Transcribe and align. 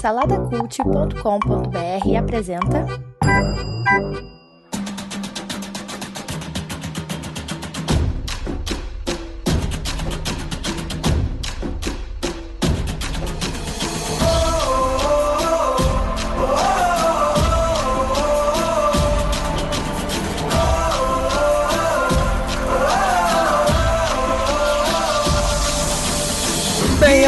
Saladacult.com.br 0.00 2.16
apresenta. 2.16 2.86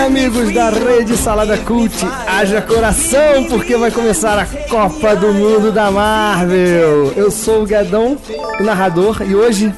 Amigos 0.05 0.53
da 0.53 0.71
rede 0.71 1.17
Salada 1.17 1.57
Cult, 1.59 1.95
haja 2.27 2.61
coração 2.61 3.45
porque 3.49 3.77
vai 3.77 3.91
começar 3.91 4.39
a 4.39 4.45
Copa 4.69 5.15
do 5.17 5.33
Mundo 5.33 5.73
da 5.73 5.91
Marvel. 5.91 7.13
Eu 7.17 7.31
sou 7.31 7.63
o 7.63 7.67
Guedão, 7.67 8.17
o 8.61 8.63
narrador, 8.63 9.23
e 9.27 9.35
hoje 9.35 9.73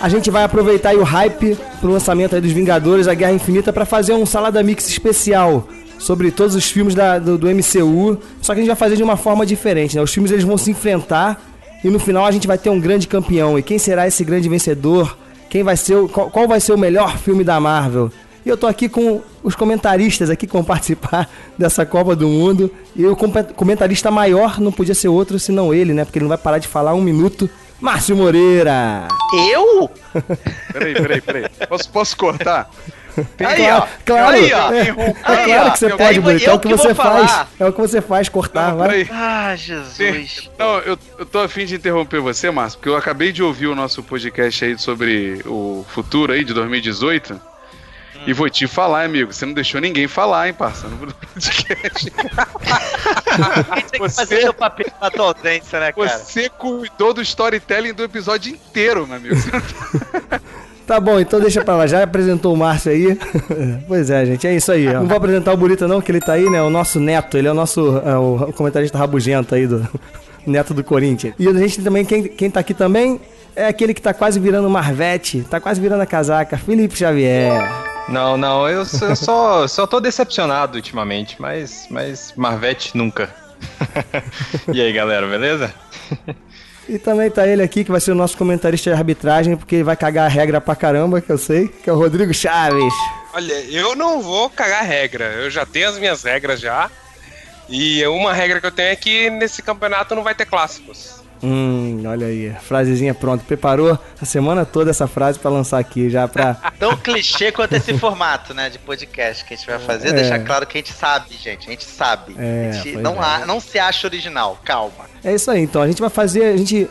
a 0.00 0.08
gente 0.08 0.30
vai 0.30 0.42
aproveitar 0.44 0.94
o 0.94 1.02
hype 1.02 1.56
pro 1.80 1.90
lançamento 1.92 2.40
dos 2.40 2.50
Vingadores, 2.52 3.06
a 3.08 3.14
Guerra 3.14 3.32
Infinita, 3.32 3.72
para 3.72 3.84
fazer 3.84 4.12
um 4.14 4.26
Salada 4.26 4.62
Mix 4.62 4.88
especial 4.88 5.68
sobre 5.98 6.30
todos 6.30 6.54
os 6.54 6.64
filmes 6.70 6.94
da- 6.94 7.18
do, 7.18 7.36
do 7.38 7.48
MCU, 7.48 8.18
só 8.40 8.54
que 8.54 8.60
a 8.60 8.62
gente 8.62 8.68
vai 8.68 8.76
fazer 8.76 8.96
de 8.96 9.02
uma 9.02 9.16
forma 9.16 9.44
diferente, 9.46 9.96
né? 9.96 10.02
Os 10.02 10.12
filmes 10.12 10.30
eles 10.32 10.44
vão 10.44 10.56
se 10.58 10.70
enfrentar 10.70 11.40
e 11.84 11.88
no 11.88 11.98
final 11.98 12.24
a 12.26 12.30
gente 12.30 12.46
vai 12.46 12.58
ter 12.58 12.70
um 12.70 12.80
grande 12.80 13.06
campeão. 13.08 13.58
E 13.58 13.62
quem 13.62 13.78
será 13.78 14.06
esse 14.06 14.24
grande 14.24 14.48
vencedor? 14.48 15.16
Quem 15.50 15.62
vai 15.62 15.76
ser 15.76 15.96
o, 15.96 16.08
qual, 16.08 16.30
qual 16.30 16.46
vai 16.48 16.60
ser 16.60 16.72
o 16.72 16.78
melhor 16.78 17.16
filme 17.18 17.42
da 17.42 17.58
Marvel? 17.58 18.10
E 18.48 18.50
eu 18.50 18.56
tô 18.56 18.66
aqui 18.66 18.88
com 18.88 19.20
os 19.42 19.54
comentaristas 19.54 20.30
aqui 20.30 20.46
que 20.46 20.52
vão 20.54 20.64
participar 20.64 21.28
dessa 21.58 21.84
Copa 21.84 22.16
do 22.16 22.26
Mundo. 22.26 22.72
E 22.96 23.04
o 23.04 23.14
comentarista 23.14 24.10
maior 24.10 24.58
não 24.58 24.72
podia 24.72 24.94
ser 24.94 25.08
outro 25.08 25.38
senão 25.38 25.74
ele, 25.74 25.92
né? 25.92 26.02
Porque 26.02 26.18
ele 26.18 26.24
não 26.24 26.30
vai 26.30 26.38
parar 26.38 26.56
de 26.56 26.66
falar 26.66 26.94
um 26.94 27.02
minuto. 27.02 27.48
Márcio 27.78 28.16
Moreira! 28.16 29.06
Eu? 29.52 29.90
Peraí, 30.72 30.94
peraí, 30.94 31.20
peraí. 31.20 31.44
Posso, 31.68 31.90
posso 31.90 32.16
cortar? 32.16 32.70
Aí, 33.18 33.56
claro, 33.56 33.82
ó. 33.82 33.88
claro, 34.06 34.36
Aí, 34.36 34.52
ó. 34.54 34.72
é, 34.72 34.80
é 34.80 35.44
claro 35.44 35.72
que 35.72 35.78
você 35.78 35.90
pode, 35.90 36.20
Bonito. 36.20 36.48
É 36.48 36.52
o 36.54 36.58
que 36.58 36.68
você 36.68 36.94
faz. 36.94 37.30
falar. 37.30 37.48
É 37.60 37.66
o 37.66 37.72
que 37.72 37.80
você 37.80 38.00
faz, 38.00 38.28
cortar. 38.30 38.70
Não, 38.70 38.78
vai. 38.78 39.04
peraí. 39.04 39.08
Ah. 39.12 39.54
Jesus. 39.56 40.50
Não, 40.58 40.78
eu, 40.78 40.98
eu 41.18 41.26
tô 41.26 41.40
afim 41.40 41.66
de 41.66 41.74
interromper 41.74 42.20
você, 42.20 42.50
Márcio, 42.50 42.78
porque 42.78 42.88
eu 42.88 42.96
acabei 42.96 43.30
de 43.30 43.42
ouvir 43.42 43.66
o 43.66 43.74
nosso 43.74 44.02
podcast 44.02 44.64
aí 44.64 44.78
sobre 44.78 45.42
o 45.44 45.84
futuro 45.88 46.32
aí 46.32 46.44
de 46.44 46.54
2018. 46.54 47.57
E 48.26 48.32
vou 48.32 48.48
te 48.50 48.66
falar, 48.66 49.04
amigo, 49.04 49.32
você 49.32 49.46
não 49.46 49.52
deixou 49.54 49.80
ninguém 49.80 50.06
falar, 50.06 50.48
hein, 50.48 50.54
parça, 50.54 50.86
no 50.88 50.96
podcast. 50.98 52.10
Tem 52.10 53.92
que 53.92 53.98
Você- 53.98 54.16
fazer 54.16 54.40
seu 54.42 54.52
papel 54.54 54.86
na 55.00 55.10
tua 55.10 55.26
ausência, 55.26 55.80
né, 55.80 55.92
cara? 55.92 56.08
Você 56.18 56.48
cuidou 56.48 57.14
do 57.14 57.22
storytelling 57.22 57.92
do 57.94 58.02
episódio 58.04 58.52
inteiro, 58.52 59.06
meu 59.06 59.16
amigo. 59.16 59.34
Tá 60.86 60.98
bom, 60.98 61.20
então 61.20 61.38
deixa 61.40 61.62
pra 61.62 61.76
lá. 61.76 61.86
Já 61.86 62.02
apresentou 62.02 62.54
o 62.54 62.56
Márcio 62.56 62.90
aí. 62.92 63.18
pois 63.86 64.10
é, 64.10 64.24
gente, 64.26 64.46
é 64.46 64.54
isso 64.56 64.72
aí. 64.72 64.88
ó. 64.88 64.94
Não 65.00 65.06
vou 65.06 65.16
apresentar 65.18 65.52
o 65.52 65.56
Burita 65.56 65.86
não, 65.86 66.00
que 66.00 66.10
ele 66.10 66.20
tá 66.20 66.32
aí, 66.32 66.48
né? 66.48 66.62
O 66.62 66.70
nosso 66.70 66.98
neto, 66.98 67.36
ele 67.36 67.46
é 67.46 67.50
o 67.50 67.54
nosso 67.54 67.98
é, 68.04 68.16
o 68.16 68.52
comentarista 68.54 68.96
rabugento 68.98 69.54
aí 69.54 69.66
do 69.66 69.86
neto 70.46 70.72
do 70.72 70.82
Corinthians. 70.82 71.34
E 71.38 71.46
a 71.46 71.52
gente 71.52 71.82
também, 71.82 72.04
quem, 72.06 72.22
quem 72.24 72.50
tá 72.50 72.60
aqui 72.60 72.72
também 72.72 73.20
é 73.58 73.66
aquele 73.66 73.92
que 73.92 74.00
tá 74.00 74.14
quase 74.14 74.38
virando 74.38 74.70
Marvete, 74.70 75.42
tá 75.50 75.60
quase 75.60 75.80
virando 75.80 76.00
a 76.00 76.06
casaca, 76.06 76.56
Felipe 76.56 76.96
Xavier. 76.96 77.60
Não, 78.08 78.36
não, 78.36 78.68
eu, 78.68 78.84
só- 78.84 79.06
eu 79.06 79.16
só, 79.16 79.66
só 79.68 79.86
tô 79.86 79.98
decepcionado 80.00 80.76
ultimamente, 80.76 81.36
mas, 81.40 81.86
mas 81.90 82.32
Marvete 82.36 82.96
nunca. 82.96 83.34
e 84.72 84.80
aí, 84.80 84.92
galera, 84.92 85.26
beleza? 85.26 85.74
E 86.88 86.98
também 86.98 87.30
tá 87.30 87.46
ele 87.46 87.62
aqui, 87.62 87.84
que 87.84 87.90
vai 87.90 88.00
ser 88.00 88.12
o 88.12 88.14
nosso 88.14 88.38
comentarista 88.38 88.90
de 88.90 88.96
arbitragem, 88.96 89.56
porque 89.56 89.74
ele 89.74 89.84
vai 89.84 89.96
cagar 89.96 90.26
a 90.26 90.28
regra 90.28 90.60
pra 90.60 90.76
caramba, 90.76 91.20
que 91.20 91.30
eu 91.30 91.36
sei, 91.36 91.66
que 91.68 91.90
é 91.90 91.92
o 91.92 91.98
Rodrigo 91.98 92.32
Chaves. 92.32 92.94
Olha, 93.34 93.60
eu 93.70 93.94
não 93.94 94.22
vou 94.22 94.48
cagar 94.48 94.84
regra. 94.84 95.24
Eu 95.34 95.50
já 95.50 95.66
tenho 95.66 95.88
as 95.88 95.98
minhas 95.98 96.22
regras 96.22 96.60
já. 96.60 96.90
E 97.68 98.06
uma 98.06 98.32
regra 98.32 98.60
que 98.60 98.66
eu 98.66 98.72
tenho 98.72 98.88
é 98.88 98.96
que 98.96 99.28
nesse 99.28 99.60
campeonato 99.60 100.14
não 100.14 100.22
vai 100.22 100.34
ter 100.34 100.46
clássicos. 100.46 101.17
Hum, 101.42 102.02
olha 102.06 102.26
aí, 102.26 102.52
frasezinha 102.62 103.14
pronta. 103.14 103.44
Preparou 103.46 103.98
a 104.20 104.24
semana 104.24 104.64
toda 104.64 104.90
essa 104.90 105.06
frase 105.06 105.38
pra 105.38 105.50
lançar 105.50 105.78
aqui, 105.78 106.10
já 106.10 106.26
pra... 106.26 106.54
Tão 106.78 106.96
clichê 106.96 107.52
quanto 107.52 107.74
esse 107.74 107.96
formato, 107.96 108.52
né, 108.52 108.70
de 108.70 108.78
podcast 108.78 109.44
que 109.44 109.54
a 109.54 109.56
gente 109.56 109.66
vai 109.66 109.78
fazer. 109.78 110.08
É. 110.08 110.12
Deixar 110.12 110.38
claro 110.40 110.66
que 110.66 110.78
a 110.78 110.80
gente 110.80 110.92
sabe, 110.92 111.34
gente. 111.36 111.68
A 111.68 111.70
gente 111.70 111.84
sabe. 111.84 112.34
É, 112.38 112.70
a 112.70 112.72
gente 112.72 112.96
não, 112.96 113.22
é. 113.22 113.26
há- 113.26 113.46
não 113.46 113.60
se 113.60 113.78
acha 113.78 114.06
original. 114.06 114.58
Calma. 114.64 115.06
É 115.22 115.34
isso 115.34 115.50
aí, 115.50 115.62
então. 115.62 115.82
A 115.82 115.86
gente 115.86 116.00
vai 116.00 116.10
fazer. 116.10 116.44
A 116.44 116.56
gente 116.56 116.88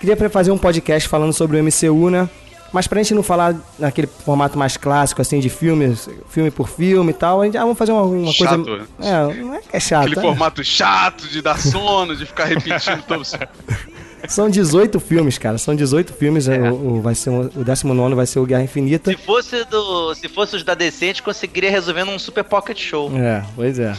queria 0.00 0.16
fazer 0.30 0.50
um 0.50 0.58
podcast 0.58 1.08
falando 1.08 1.32
sobre 1.32 1.58
o 1.58 1.62
MCU, 1.64 2.10
né? 2.10 2.28
Mas 2.72 2.86
pra 2.86 3.00
gente 3.02 3.14
não 3.14 3.22
falar 3.22 3.54
naquele 3.78 4.06
formato 4.06 4.58
mais 4.58 4.76
clássico, 4.76 5.22
assim, 5.22 5.40
de 5.40 5.48
filmes, 5.48 6.08
filme 6.28 6.50
por 6.50 6.68
filme 6.68 7.10
e 7.10 7.14
tal, 7.14 7.40
a 7.40 7.44
gente 7.44 7.56
ah, 7.56 7.62
vamos 7.62 7.78
fazer 7.78 7.92
uma, 7.92 8.02
uma 8.02 8.32
Chato. 8.32 8.64
coisa. 8.64 8.86
É, 9.00 9.34
não 9.34 9.54
é 9.54 9.60
que 9.60 9.76
é 9.76 9.80
chato. 9.80 10.02
Aquele 10.06 10.18
é. 10.18 10.22
formato 10.22 10.64
chato 10.64 11.26
de 11.28 11.40
dar 11.40 11.58
sono, 11.58 12.14
de 12.16 12.26
ficar 12.26 12.44
repetindo 12.46 13.02
todos. 13.06 13.32
São 14.28 14.50
18 14.50 14.98
filmes, 14.98 15.38
cara. 15.38 15.56
São 15.56 15.76
18 15.76 16.12
filmes. 16.12 16.48
é, 16.48 16.58
O, 16.70 16.96
o- 16.96 17.00
vai 17.00 17.14
ser 17.14 17.30
o, 17.30 17.42
o 17.54 17.64
19 17.64 18.14
vai 18.16 18.26
ser 18.26 18.40
o 18.40 18.44
Guerra 18.46 18.64
Infinita. 18.64 19.10
Se 19.12 19.16
fosse, 19.16 19.64
do, 19.66 20.14
se 20.14 20.28
fosse 20.28 20.56
os 20.56 20.64
da 20.64 20.74
DC, 20.74 21.04
a 21.04 21.08
gente 21.08 21.22
conseguiria 21.22 21.70
resolver 21.70 22.02
num 22.04 22.18
Super 22.18 22.42
Pocket 22.42 22.78
Show. 22.80 23.12
É, 23.16 23.44
pois 23.54 23.78
é. 23.78 23.94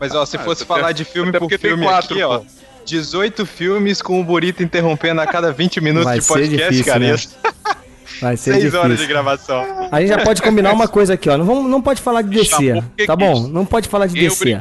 Mas 0.00 0.14
ó, 0.14 0.24
se 0.24 0.36
Ah, 0.36 0.40
fosse 0.40 0.64
falar 0.64 0.92
de 0.92 1.04
filme 1.04 1.28
até 1.28 1.38
por 1.38 1.44
porque 1.48 1.58
tem 1.58 1.70
filme 1.72 1.84
quatro, 1.84 2.14
aqui, 2.14 2.22
ó. 2.22 2.38
pô. 2.38 2.46
18 2.86 3.44
filmes 3.46 4.00
com 4.02 4.20
o 4.20 4.24
Burito 4.24 4.62
interrompendo 4.62 5.20
a 5.20 5.26
cada 5.26 5.52
20 5.52 5.80
minutos 5.80 6.04
Vai 6.04 6.18
de 6.18 6.24
ser 6.24 6.32
podcast, 6.32 6.70
difícil, 6.70 6.84
cara. 6.92 6.98
né? 7.12 7.16
Vai 8.20 8.36
ser 8.36 8.52
6 8.52 8.56
difícil. 8.56 8.80
horas 8.80 8.98
de 8.98 9.06
gravação. 9.06 9.88
A 9.90 10.00
gente 10.00 10.08
já 10.10 10.18
pode 10.18 10.42
combinar 10.42 10.72
uma 10.72 10.88
coisa 10.88 11.14
aqui, 11.14 11.28
ó. 11.28 11.36
Não, 11.36 11.44
vamos, 11.44 11.70
não 11.70 11.82
pode 11.82 12.00
falar 12.00 12.22
de 12.22 12.30
DC. 12.30 12.82
Tá 13.06 13.16
bom? 13.16 13.48
Não 13.48 13.64
pode 13.64 13.88
falar 13.88 14.06
de 14.06 14.14
DC. 14.14 14.58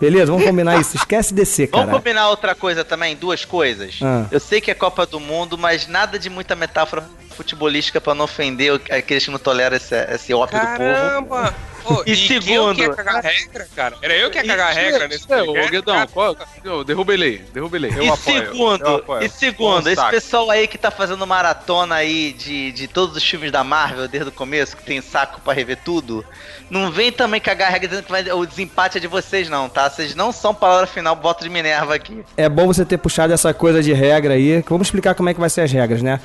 Beleza? 0.00 0.32
Vamos 0.32 0.44
combinar 0.46 0.80
isso. 0.80 0.96
Esquece 0.96 1.32
DC, 1.32 1.68
cara. 1.68 1.86
Vamos 1.86 1.98
combinar 1.98 2.28
outra 2.28 2.54
coisa 2.54 2.84
também? 2.84 3.16
Duas 3.16 3.44
coisas. 3.44 3.98
Ah. 4.02 4.26
Eu 4.30 4.40
sei 4.40 4.60
que 4.60 4.70
é 4.70 4.74
Copa 4.74 5.06
do 5.06 5.20
Mundo, 5.20 5.56
mas 5.56 5.86
nada 5.86 6.18
de 6.18 6.28
muita 6.28 6.54
metáfora 6.56 7.04
futebolística 7.36 8.00
pra 8.00 8.14
não 8.14 8.24
ofender 8.24 8.80
aqueles 8.90 9.24
que 9.24 9.30
não 9.30 9.38
toleram 9.38 9.76
esse, 9.76 9.94
esse 10.12 10.34
ópio 10.34 10.58
do 10.58 10.66
povo. 10.66 10.78
Caramba! 10.78 11.54
Ô, 11.84 12.02
E 12.06 12.12
e 12.12 12.16
segundo- 12.16 12.70
eu 12.70 12.74
que 12.74 12.80
ia 12.82 12.94
cagar 12.94 13.22
regra, 13.22 13.66
cara? 13.76 13.96
Era 14.00 14.14
eu 14.16 14.30
que 14.30 14.38
ia 14.38 14.44
cagar 14.44 14.72
regra 14.74 15.06
nesse 15.08 15.30
É, 15.32 15.42
ô 15.42 15.46
podcast, 15.46 15.70
Guedão, 15.70 16.06
qual, 16.08 16.36
eu, 16.64 16.84
derruba 16.84 17.12
ele 17.14 17.24
aí, 17.24 17.38
derruba 17.52 17.76
ele 17.76 17.86
aí. 17.86 17.92
Eu 17.96 18.04
e 18.04 18.08
apoio, 18.08 18.46
segundo, 18.46 18.84
eu 18.84 18.94
apoio. 18.96 19.24
e 19.24 19.28
segundo, 19.28 19.86
Um 19.86 19.88
esse 19.88 19.96
saco. 19.96 20.10
pessoal 20.10 20.50
aí 20.50 20.66
que 20.66 20.78
tá 20.78 20.90
fazendo 20.90 21.26
maratona 21.26 21.96
aí 21.96 22.32
de, 22.32 22.72
de 22.72 22.88
todos 22.88 23.16
os 23.16 23.22
filmes 23.22 23.52
da 23.52 23.62
Marvel 23.62 24.08
desde 24.08 24.28
o 24.28 24.32
começo, 24.32 24.76
que 24.76 24.82
tem 24.82 25.00
saco 25.00 25.40
pra 25.42 25.52
rever 25.52 25.78
tudo, 25.84 26.24
não 26.70 26.90
vem 26.90 27.12
também 27.12 27.40
cagar 27.40 27.68
a 27.68 27.70
regra 27.70 27.88
dizendo 27.88 28.04
que 28.04 28.10
vai- 28.10 28.30
o 28.32 28.46
desempate 28.46 28.98
é 28.98 29.00
de 29.00 29.06
vocês 29.06 29.48
não, 29.48 29.68
tá? 29.68 29.90
Vocês 29.90 30.14
não 30.14 30.32
são 30.32 30.54
palavra 30.54 30.86
final, 30.86 31.14
voto 31.14 31.44
de 31.44 31.50
Minerva 31.50 31.94
aqui. 31.94 32.24
É 32.36 32.48
bom 32.48 32.66
você 32.66 32.84
ter 32.84 32.98
puxado 32.98 33.32
essa 33.32 33.52
coisa 33.52 33.82
de 33.82 33.92
regra 33.92 34.34
aí. 34.34 34.62
que 34.62 34.70
Vamos 34.70 34.86
explicar 34.86 35.14
como 35.14 35.28
é 35.28 35.34
que 35.34 35.40
vai 35.40 35.50
ser 35.50 35.60
as 35.60 35.70
regras, 35.72 36.02
né? 36.02 36.18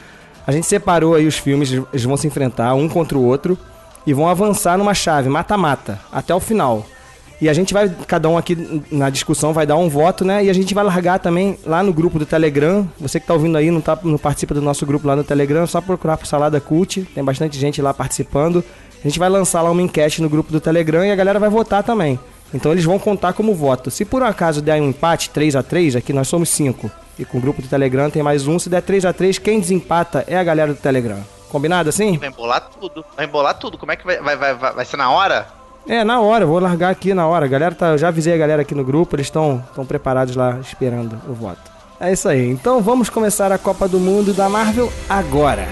A 0.48 0.52
gente 0.52 0.66
separou 0.66 1.14
aí 1.16 1.28
os 1.28 1.38
filmes, 1.38 1.72
eles 1.72 2.04
vão 2.06 2.18
se 2.18 2.26
enfrentar 2.26 2.74
um 2.74 2.88
contra 2.90 3.18
o 3.18 3.24
outro 3.24 3.58
e 4.06 4.14
vão 4.14 4.28
avançar 4.28 4.78
numa 4.78 4.94
chave, 4.94 5.30
mata-mata, 5.30 6.00
até 6.12 6.34
o 6.34 6.40
final. 6.40 6.86
E 7.42 7.48
a 7.48 7.54
gente 7.54 7.74
vai, 7.74 7.90
cada 8.06 8.28
um 8.28 8.38
aqui 8.38 8.84
na 8.92 9.10
discussão 9.10 9.54
vai 9.54 9.66
dar 9.66 9.78
um 9.78 9.88
voto, 9.88 10.26
né? 10.26 10.44
E 10.44 10.50
a 10.50 10.54
gente 10.54 10.74
vai 10.74 10.84
largar 10.84 11.20
também 11.20 11.58
lá 11.66 11.82
no 11.82 11.94
grupo 11.94 12.20
do 12.20 12.26
Telegram. 12.26 12.86
Você 13.00 13.18
que 13.18 13.26
tá 13.26 13.34
ouvindo 13.34 13.58
aí, 13.58 13.72
não, 13.72 13.80
tá, 13.80 13.98
não 14.04 14.18
participa 14.18 14.54
do 14.54 14.62
nosso 14.62 14.86
grupo 14.86 15.08
lá 15.08 15.16
no 15.16 15.24
Telegram, 15.24 15.64
é 15.64 15.66
só 15.66 15.80
procurar 15.80 16.18
por 16.18 16.28
Salada 16.28 16.60
Cult. 16.60 17.04
Tem 17.16 17.24
bastante 17.24 17.58
gente 17.58 17.82
lá 17.82 17.94
participando. 17.94 18.62
A 19.04 19.08
gente 19.08 19.18
vai 19.18 19.30
lançar 19.30 19.62
lá 19.62 19.72
uma 19.72 19.82
enquete 19.82 20.22
no 20.22 20.30
grupo 20.30 20.52
do 20.52 20.60
Telegram 20.60 21.06
e 21.06 21.12
a 21.12 21.16
galera 21.16 21.40
vai 21.40 21.50
votar 21.50 21.82
também. 21.82 22.20
Então 22.54 22.74
eles 22.74 22.84
vão 22.84 23.00
contar 23.00 23.32
como 23.32 23.56
voto. 23.56 23.90
Se 23.90 24.04
por 24.04 24.22
um 24.22 24.26
acaso 24.26 24.62
der 24.62 24.82
um 24.82 24.90
empate 24.90 25.30
3 25.30 25.56
a 25.56 25.64
3 25.64 25.96
aqui 25.96 26.12
nós 26.12 26.28
somos 26.28 26.50
5. 26.50 26.92
E 27.18 27.24
com 27.24 27.38
o 27.38 27.42
grupo 27.42 27.62
do 27.62 27.70
Telegram 27.70 28.10
tem 28.10 28.22
mais 28.22 28.48
um. 28.48 28.60
Se 28.60 28.70
der 28.70 28.82
3 28.82 29.06
a 29.06 29.14
3 29.14 29.38
quem 29.38 29.62
desempata 29.62 30.26
é 30.28 30.38
a 30.38 30.44
galera 30.44 30.74
do 30.74 30.80
Telegram. 30.80 31.39
Combinado 31.50 31.90
assim? 31.90 32.18
Vai 32.18 32.30
embolar 32.30 32.70
tudo, 32.80 33.06
vai 33.16 33.26
embolar 33.26 33.54
tudo. 33.56 33.78
Como 33.78 33.92
é 33.92 33.96
que 33.96 34.06
vai, 34.06 34.20
vai, 34.22 34.36
vai, 34.36 34.56
vai, 34.56 34.86
ser 34.86 34.98
na 34.98 35.10
hora? 35.12 35.48
É, 35.88 36.04
na 36.04 36.20
hora, 36.20 36.46
vou 36.46 36.60
largar 36.60 36.90
aqui 36.90 37.14
na 37.14 37.28
hora. 37.28 37.48
Galera 37.48 37.74
tá, 37.74 37.90
eu 37.90 37.98
já 37.98 38.10
avisei 38.10 38.34
a 38.34 38.38
galera 38.38 38.62
aqui 38.62 38.76
no 38.76 38.84
grupo, 38.84 39.16
eles 39.16 39.28
estão 39.28 39.64
preparados 39.88 40.36
lá 40.36 40.60
esperando 40.60 41.20
o 41.28 41.34
voto. 41.34 41.72
É 42.00 42.12
isso 42.12 42.30
aí. 42.30 42.50
Então 42.50 42.82
vamos 42.82 43.10
começar 43.10 43.52
a 43.52 43.58
Copa 43.58 43.88
do 43.88 44.00
Mundo 44.00 44.34
da 44.34 44.48
Marvel 44.48 44.92
agora. 45.10 45.68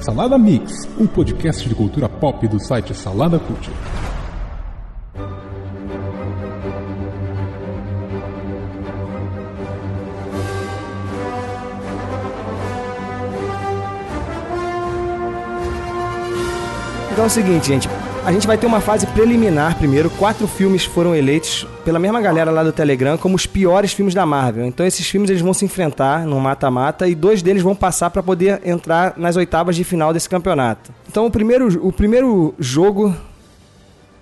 Salada 0.00 0.38
Mix, 0.38 0.88
um 0.98 1.06
podcast 1.06 1.68
de 1.68 1.74
cultura 1.74 2.08
pop 2.08 2.46
do 2.46 2.58
site 2.58 2.94
Salada 2.94 3.38
Cult. 3.38 3.70
Então 17.12 17.24
é 17.24 17.26
o 17.26 17.30
seguinte, 17.30 17.66
gente, 17.68 17.88
a 18.22 18.32
gente 18.32 18.46
vai 18.46 18.58
ter 18.58 18.66
uma 18.66 18.80
fase 18.80 19.06
preliminar 19.06 19.78
primeiro. 19.78 20.10
Quatro 20.10 20.46
filmes 20.46 20.84
foram 20.84 21.16
eleitos 21.16 21.66
pela 21.84 21.98
mesma 21.98 22.20
galera 22.20 22.50
lá 22.50 22.62
do 22.62 22.70
Telegram 22.70 23.16
como 23.16 23.34
os 23.34 23.46
piores 23.46 23.94
filmes 23.94 24.14
da 24.14 24.26
Marvel. 24.26 24.66
Então 24.66 24.84
esses 24.84 25.08
filmes 25.08 25.30
eles 25.30 25.42
vão 25.42 25.54
se 25.54 25.64
enfrentar 25.64 26.26
no 26.26 26.38
mata-mata 26.38 27.08
e 27.08 27.14
dois 27.14 27.42
deles 27.42 27.62
vão 27.62 27.74
passar 27.74 28.10
para 28.10 28.22
poder 28.22 28.60
entrar 28.64 29.14
nas 29.16 29.36
oitavas 29.36 29.74
de 29.74 29.84
final 29.84 30.12
desse 30.12 30.28
campeonato. 30.28 30.92
Então 31.08 31.24
o 31.24 31.30
primeiro, 31.30 31.86
o 31.86 31.90
primeiro 31.90 32.54
jogo 32.58 33.16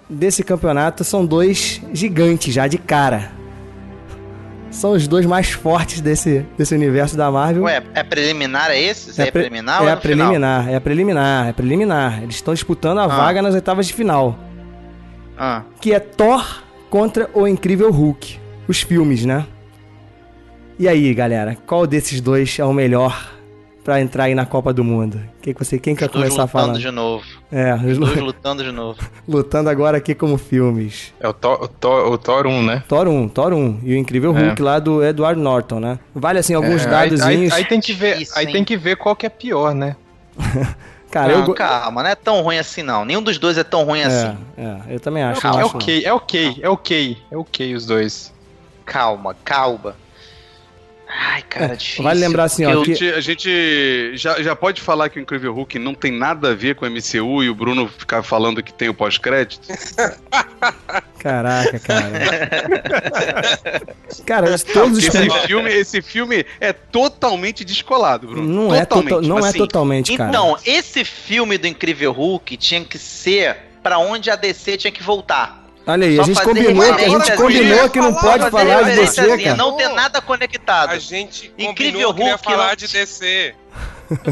desse 0.09 0.45
campeonato 0.45 1.03
são 1.03 1.27
dois 1.27 1.83
gigantes 1.93 2.55
já 2.55 2.69
de 2.69 2.79
cara. 2.79 3.33
São 4.70 4.93
os 4.93 5.09
dois 5.09 5.25
mais 5.25 5.50
fortes 5.50 6.00
desse, 6.00 6.44
desse 6.56 6.75
universo 6.75 7.17
da 7.17 7.31
Marvel. 7.31 7.65
Ué, 7.65 7.82
é 7.94 8.03
preliminar 8.03 8.70
é 8.70 8.81
esse? 8.81 9.11
É, 9.20 9.25
pre- 9.25 9.32
preliminar 9.32 9.82
ou 9.82 9.88
é 9.88 9.93
é 9.93 9.94
no 9.94 10.00
final? 10.00 10.26
preliminar, 10.29 10.69
é 10.69 10.81
preliminar, 10.81 11.49
é 11.49 11.53
preliminar. 11.53 12.23
Eles 12.23 12.35
estão 12.37 12.53
disputando 12.53 12.99
a 12.99 13.06
vaga 13.06 13.41
nas 13.41 13.55
oitavas 13.55 13.87
de 13.87 13.94
final. 13.94 14.38
Ah. 15.38 15.62
Que 15.81 15.93
é 15.94 15.99
Thor 16.00 16.62
contra 16.91 17.31
o 17.35 17.47
Incrível 17.47 17.91
Hulk. 17.91 18.38
Os 18.69 18.82
filmes, 18.82 19.25
né? 19.25 19.47
E 20.79 20.87
aí, 20.87 21.12
galera, 21.14 21.56
qual 21.67 21.87
desses 21.87 22.21
dois 22.21 22.59
é 22.59 22.64
o 22.64 22.73
melhor 22.73 23.38
pra 23.88 24.02
entrar 24.02 24.25
aí 24.25 24.35
na 24.35 24.44
Copa 24.44 24.70
do 24.70 24.85
Mundo? 24.85 25.19
Quem, 25.40 25.55
que 25.55 25.64
você, 25.64 25.79
quem 25.79 25.96
quer 25.96 26.05
Os 26.05 26.12
dois 26.12 26.35
começar 26.35 26.58
lutando 26.58 26.79
de 26.79 26.90
novo. 26.90 27.25
É, 27.50 27.73
os 27.75 27.85
Os 27.93 27.99
dois 27.99 28.17
lu- 28.19 28.25
lutando 28.26 28.62
de 28.62 28.70
novo. 28.70 28.99
lutando 29.26 29.70
agora 29.70 29.96
aqui 29.96 30.14
como 30.14 30.37
filmes. 30.37 31.14
É 31.19 31.26
o 31.26 31.32
Thor, 31.32 31.62
o 31.62 31.69
Thor, 31.69 32.12
o 32.12 32.19
Thor 32.19 32.46
1, 32.46 32.62
né? 32.62 32.82
Thor 32.87 33.08
1, 33.08 33.29
Thor 33.31 33.55
1 33.55 33.81
e 33.85 33.94
o 33.94 33.96
Incrível 33.96 34.37
É. 34.37 34.43
Hulk 34.49 34.61
lá 34.61 34.79
do 34.79 35.02
Edward 35.02 35.40
Norton, 35.40 35.81
né? 35.81 35.99
Vale 36.14 36.38
assim 36.38 36.52
alguns 36.52 36.85
É, 36.85 36.94
aí, 36.94 37.08
dadozinhos. 37.08 37.52
aí, 37.55 37.62
aí 37.62 37.64
tem 37.64 37.81
que 37.81 37.94
ver, 37.94 38.12
Difícil, 38.19 38.35
aí 38.37 38.44
hein? 38.44 38.52
tem 38.52 38.62
que 38.62 38.76
ver 38.76 38.96
qual 38.99 39.17
que 39.17 39.25
é 39.25 39.31
pior, 39.31 39.75
né? 39.75 39.96
Cara, 41.11 41.38
não, 41.38 41.46
eu 41.46 41.55
calma, 41.55 42.02
não 42.02 42.11
é 42.11 42.14
tão 42.14 42.43
ruim 42.43 42.58
assim 42.58 42.82
não. 42.82 43.06
Nenhum 43.06 43.23
dos 43.23 43.38
dois 43.38 43.56
é 43.56 43.64
tão 43.64 43.85
ruim 43.85 44.00
é, 44.00 44.05
assim. 44.05 44.37
é, 44.58 44.94
eu 44.96 45.00
também 45.00 45.23
acho. 45.23 45.40
É, 45.46 45.50
não 45.50 45.61
é 45.61 45.62
acho, 45.62 45.73
não. 45.73 45.81
ok, 45.81 46.02
é 46.05 46.12
ok, 46.12 46.58
é 46.61 46.69
ok, 46.69 47.17
é 47.31 47.37
ok 47.38 47.75
os 47.75 47.87
dois. 47.87 48.35
Calma, 48.85 49.35
calma. 49.43 49.96
Ai, 51.10 51.40
cara, 51.43 51.72
É, 51.72 51.76
difícil. 51.76 52.05
vale 52.05 52.20
lembrar 52.20 52.44
assim, 52.44 52.66
ó, 52.66 52.82
que- 52.82 52.94
gente, 52.94 53.12
a 53.14 53.20
gente 53.20 54.12
já, 54.16 54.43
já 54.43 54.55
pode 54.55 54.82
falar 54.82 55.08
que 55.08 55.19
o 55.19 55.22
Incrível 55.22 55.55
Hulk 55.55 55.78
não 55.78 55.94
tem 55.94 56.12
nada 56.12 56.50
a 56.50 56.55
ver 56.55 56.75
com 56.75 56.84
o 56.84 56.88
MCU 56.90 57.43
e 57.43 57.49
o 57.49 57.55
Bruno 57.55 57.88
ficar 57.88 58.22
falando 58.22 58.62
que 58.62 58.72
tem 58.72 58.88
o 58.90 58.94
pós-crédito? 58.94 59.66
Caraca, 61.19 61.78
cara. 61.81 62.12
cara, 64.26 64.58
todos 64.58 64.99
os 64.99 65.05
Esse 65.05 65.10
filmes. 65.10 65.34
filme, 65.46 65.70
esse 65.70 66.02
filme 66.02 66.46
é 66.60 66.72
totalmente 66.72 67.64
descolado, 67.64 68.26
Bruno. 68.28 68.49
Não 68.69 68.75
é, 68.75 68.84
totalmente. 68.84 69.08
total, 69.11 69.28
não 69.28 69.38
é 69.38 69.49
assim, 69.49 69.58
totalmente, 69.58 70.16
cara. 70.16 70.31
Então, 70.31 70.56
esse 70.64 71.04
filme 71.04 71.58
do 71.58 71.66
Incrível 71.66 72.12
Hulk 72.12 72.56
tinha 72.56 72.84
que 72.84 72.99
ser 72.99 73.56
pra 73.82 73.99
onde 73.99 74.31
a 74.31 74.37
DC 74.37 74.76
tinha 74.76 74.93
que 74.93 75.02
voltar. 75.02 75.64
Olha 75.88 76.06
aí, 76.06 76.17
só 76.17 76.23
a 76.23 76.25
gente 76.26 76.43
combinou, 76.43 76.94
que 76.94 77.05
a 77.05 77.08
gente 77.08 77.32
combinou 77.37 77.88
que 77.90 77.99
não 77.99 78.12
pode 78.14 78.50
falar 78.50 78.82
de 78.82 78.96
DC, 78.96 79.38
cara. 79.38 79.56
Não 79.56 79.75
ter 79.76 79.88
nada 79.88 80.20
conectado. 80.20 80.90
A 80.90 80.99
gente 80.99 81.50
Incrível 81.58 82.12
combinou 82.12 82.14
que 82.14 82.20
não 82.20 82.26
ia 82.26 82.32
Hulk, 82.35 82.44
falar 82.44 82.69
não- 82.69 82.76
de 82.76 82.88
DC. 82.88 83.55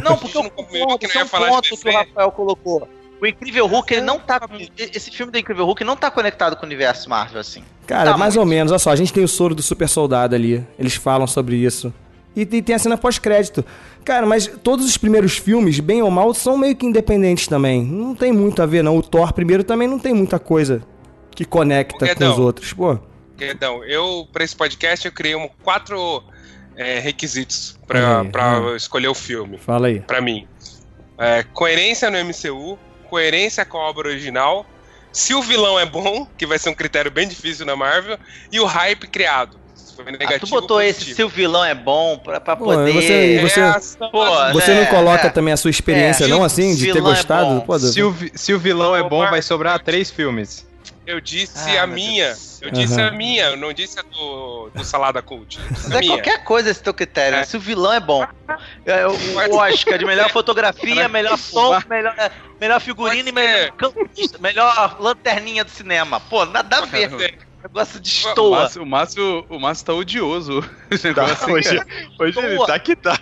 Não, 0.05 0.17
porque 0.19 0.33
combinou 0.33 0.51
concordo, 0.51 0.99
que 0.99 1.07
é 1.07 1.21
ia 1.21 1.25
um 1.25 1.29
ponto 1.29 1.77
que 1.77 1.89
o. 1.89 1.93
Rafael 1.93 2.31
colocou. 2.31 2.89
O 3.21 3.27
Incrível 3.27 3.67
Hulk, 3.67 3.95
ele 3.95 4.03
não 4.03 4.19
tá. 4.19 4.39
Esse 4.79 5.11
filme 5.11 5.33
do 5.33 5.39
Incrível 5.39 5.65
Hulk 5.65 5.83
não 5.83 5.97
tá 5.97 6.11
conectado 6.11 6.57
com 6.57 6.63
o 6.63 6.67
universo 6.67 7.09
Marvel, 7.09 7.41
assim. 7.41 7.63
Cara, 7.87 8.11
Tá 8.13 8.19
mais 8.19 8.35
muito. 8.35 8.45
ou 8.45 8.47
menos, 8.51 8.71
olha 8.71 8.79
só, 8.79 8.91
a 8.91 8.97
gente 8.97 9.11
tem 9.13 9.25
o 9.25 9.29
soro 9.29 9.55
do 9.55 9.63
super 9.63 9.89
soldado 9.89 10.35
ali. 10.35 10.63
Eles 10.79 10.95
falam 10.95 11.27
sobre 11.27 11.57
isso. 11.57 11.93
E, 12.35 12.43
e 12.43 12.61
tem 12.63 12.75
a 12.75 12.79
cena 12.79 12.99
pós-crédito. 12.99 13.65
Cara, 14.05 14.27
mas 14.27 14.47
todos 14.63 14.85
os 14.85 14.99
primeiros 14.99 15.39
filmes, 15.39 15.81
bem 15.81 16.03
ou 16.03 16.11
mal, 16.11 16.35
são 16.35 16.59
meio 16.59 16.77
que 16.77 16.85
independentes 16.85 17.47
também. 17.49 17.83
Não 17.83 18.15
tem 18.15 18.31
muito 18.33 18.63
a 18.63 18.67
ver, 18.67 18.83
não. 18.83 18.99
O 18.99 19.03
Thor 19.03 19.33
primeiro 19.33 19.65
também 19.65 19.89
não 19.89 19.99
tem 19.99 20.13
muita 20.13 20.39
coisa 20.39 20.83
que 21.37 21.45
conecta 21.45 21.99
com 21.99 22.05
Guedão. 22.07 22.33
os 22.33 22.39
outros. 22.39 22.73
Pô, 22.73 22.99
Perdão, 23.37 23.85
eu, 23.85 24.27
pra 24.33 24.43
esse 24.43 24.57
podcast, 24.57 25.05
eu 25.07 25.13
criei 25.13 25.37
um, 25.37 25.47
quatro 25.63 26.25
é, 26.75 26.99
requisitos 26.99 27.77
Olha 27.83 27.87
pra, 27.87 28.21
aí, 28.23 28.29
pra 28.29 28.61
hum. 28.61 28.75
escolher 28.77 29.09
o 29.09 29.15
filme, 29.15 29.59
fala 29.59 29.89
aí. 29.89 30.01
pra 30.01 30.21
mim. 30.23 30.49
É, 31.19 31.43
coerência 31.53 32.11
no 32.11 32.19
MCU, 32.19 32.79
coerência 33.11 33.65
com 33.65 33.77
a 33.79 33.89
obra 33.91 34.09
original, 34.09 34.65
se 35.13 35.35
o 35.35 35.43
vilão 35.43 35.79
é 35.79 35.85
bom, 35.87 36.27
que 36.37 36.47
vai 36.47 36.59
ser 36.59 36.71
um 36.71 36.75
critério 36.75 37.11
bem 37.11 37.29
difícil 37.29 37.65
na 37.67 37.77
Marvel, 37.77 38.19
e 38.51 38.59
o 38.59 38.65
hype 38.65 39.07
criado. 39.07 39.59
For 39.95 40.05
Ah, 40.07 40.11
negativo 40.13 40.41
tu 40.47 40.51
botou 40.51 40.77
ou 40.77 40.83
esse 40.83 40.99
positivo. 41.01 41.17
se 41.17 41.23
o 41.25 41.29
vilão 41.29 41.65
é 41.65 41.75
bom 41.75 42.19
pra, 42.19 42.39
pra 42.39 42.55
Pô, 42.55 42.65
poder. 42.67 42.93
você- 42.93 43.41
você- 43.41 43.61
É, 43.61 44.09
Pô, 44.11 44.53
Você 44.53 44.75
né, 44.75 44.81
não 44.81 44.87
coloca 44.87 45.27
é. 45.27 45.31
também 45.31 45.55
a 45.55 45.57
sua 45.57 45.71
experiência, 45.71 46.25
É, 46.25 46.29
não, 46.29 46.45
assim, 46.45 46.75
de 46.75 46.93
ter 46.93 46.99
é 46.99 47.01
gostado? 47.01 47.47
bom, 47.47 47.61
Pô, 47.61 47.79
Se 47.79 48.03
o, 48.03 48.15
se 48.35 48.53
o 48.53 48.59
vilão 48.59 48.95
é 48.95 49.03
bom, 49.03 49.27
vai 49.31 49.41
sobrar 49.41 49.79
três 49.83 50.11
filmes. 50.11 50.67
Eu 51.07 51.21
disse 51.21 51.77
Ah, 51.79 51.85
a 51.85 51.87
minha. 51.87 52.27
Deus. 52.27 52.61
Eu 52.61 52.71
disse 52.71 53.01
Aham. 53.01 53.09
a 53.09 53.11
minha, 53.13 53.45
eu 53.51 53.57
não 53.57 53.73
disse 53.73 53.99
a 53.99 54.03
do, 54.03 54.71
do 54.75 54.85
Salada 54.85 55.23
Cult. 55.23 55.57
Eu 55.63 55.69
disse 55.71 55.89
Mas 55.89 55.93
é 55.97 56.01
minha. 56.01 56.13
qualquer 56.15 56.43
coisa 56.45 56.71
esse 56.71 56.83
teu 56.83 56.93
critério. 56.93 57.37
né? 57.37 57.43
É. 57.43 57.45
Se 57.45 57.57
o 57.57 57.61
vilão 57.61 57.93
é 57.93 58.01
bom. 58.01 58.27
É, 58.85 59.07
o, 59.07 59.13
o 59.13 59.57
Oscar 59.57 59.99
de 59.99 60.05
melhor 60.05 60.31
fotografia, 60.31 61.09
melhor 61.09 61.37
som, 61.39 61.79
melhor, 61.89 62.15
melhor 62.61 62.81
figurino 62.81 63.29
e 63.29 63.33
melhor 63.33 63.71
campista, 63.73 64.39
melhor 64.39 64.97
lanterninha 65.01 65.63
do 65.65 65.71
cinema. 65.71 66.19
Pô, 66.21 66.45
nada 66.45 66.79
a 66.79 66.81
ver. 66.85 67.11
Negócio 67.63 67.99
de 68.01 68.09
O 68.11 68.13
estoa. 68.29 68.61
Márcio, 68.61 68.83
o, 68.83 68.87
Márcio, 68.87 69.47
o 69.49 69.59
Márcio 69.61 69.87
tá 69.87 69.93
odioso. 69.95 70.61
Negócio, 71.05 71.53
hoje, 71.53 71.81
hoje 72.21 72.39
ele 72.39 72.67
tá 72.67 72.79
que 72.79 72.95
tá. 72.97 73.19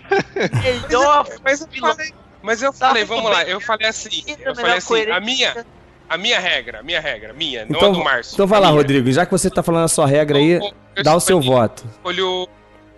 Melhor 0.62 1.26
Mas 1.42 1.60
eu 1.60 1.69
vilão. 1.69 1.90
falei, 1.94 2.12
mas 2.42 2.62
eu 2.62 2.72
Tá, 2.72 2.88
falei, 2.88 3.04
vamos 3.04 3.31
lá, 3.31 3.42
bem. 3.44 3.52
eu 3.52 3.60
falei 3.60 3.88
assim, 3.88 4.22
eu 4.38 4.54
falei 4.54 4.75
assim, 4.76 5.10
a 5.10 5.20
minha, 5.20 5.66
a 6.14 6.19
minha 6.19 6.38
regra, 6.40 6.81
a 6.81 6.82
minha 6.82 7.00
regra, 7.00 7.32
minha, 7.32 7.64
não 7.66 7.76
Então, 7.76 7.90
a 7.90 7.93
do 7.93 8.05
Márcio. 8.05 8.34
então 8.34 8.46
vai 8.46 8.61
lá, 8.61 8.69
minha. 8.69 8.78
Rodrigo. 8.81 9.11
Já 9.12 9.25
que 9.26 9.32
você 9.32 9.50
tá 9.50 9.62
falando 9.62 9.84
a 9.84 9.88
sua 9.88 10.06
regra 10.06 10.38
aí, 10.38 10.52
Eu- 10.52 10.72
eu 10.96 11.02
dá 11.02 11.14
o 11.14 11.20
seu 11.20 11.40
voto. 11.40 11.84
escolhi 11.93 12.22
o 12.22 12.49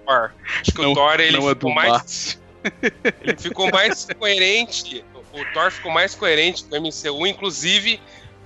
Thor. 0.07 0.31
Acho 0.61 0.73
que 0.73 0.83
Não- 0.83 0.93
o 0.93 0.95
Thor, 0.95 1.21
ele 1.21 1.37
não 1.39 1.47
é 1.51 1.55
ficou 1.55 1.71
do 1.71 1.75
mais, 1.75 2.41
ele 3.23 3.37
ficou 3.39 3.71
mais 3.71 4.07
coerente, 4.19 5.05
o 5.33 5.45
Thor 5.53 5.71
ficou 5.71 5.91
mais 5.93 6.15
coerente 6.15 6.65
com 6.65 6.75
o 6.75 6.79
MCU, 6.79 7.27
inclusive 7.27 8.01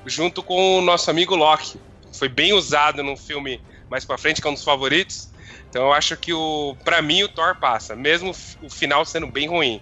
junto 0.07 0.43
com 0.43 0.79
o 0.79 0.81
nosso 0.81 1.11
amigo 1.11 1.35
Loki. 1.37 1.79
Foi 2.13 2.29
bem 2.29 2.53
usado 2.53 3.03
num 3.03 3.17
filme 3.17 3.61
mais 3.91 4.05
pra 4.05 4.17
frente, 4.19 4.41
que 4.41 4.47
é 4.47 4.51
um 4.51 4.55
dos 4.55 4.65
favoritos. 4.65 5.29
Então 5.69 5.83
eu 5.87 5.93
acho 5.93 6.17
que 6.17 6.33
o, 6.33 6.77
pra 6.85 7.01
mim 7.01 7.23
o 7.23 7.29
Thor 7.29 7.55
passa, 7.57 7.95
mesmo 7.95 8.35
o 8.63 8.69
final 8.71 9.05
sendo 9.05 9.27
bem 9.27 9.47
ruim. 9.49 9.81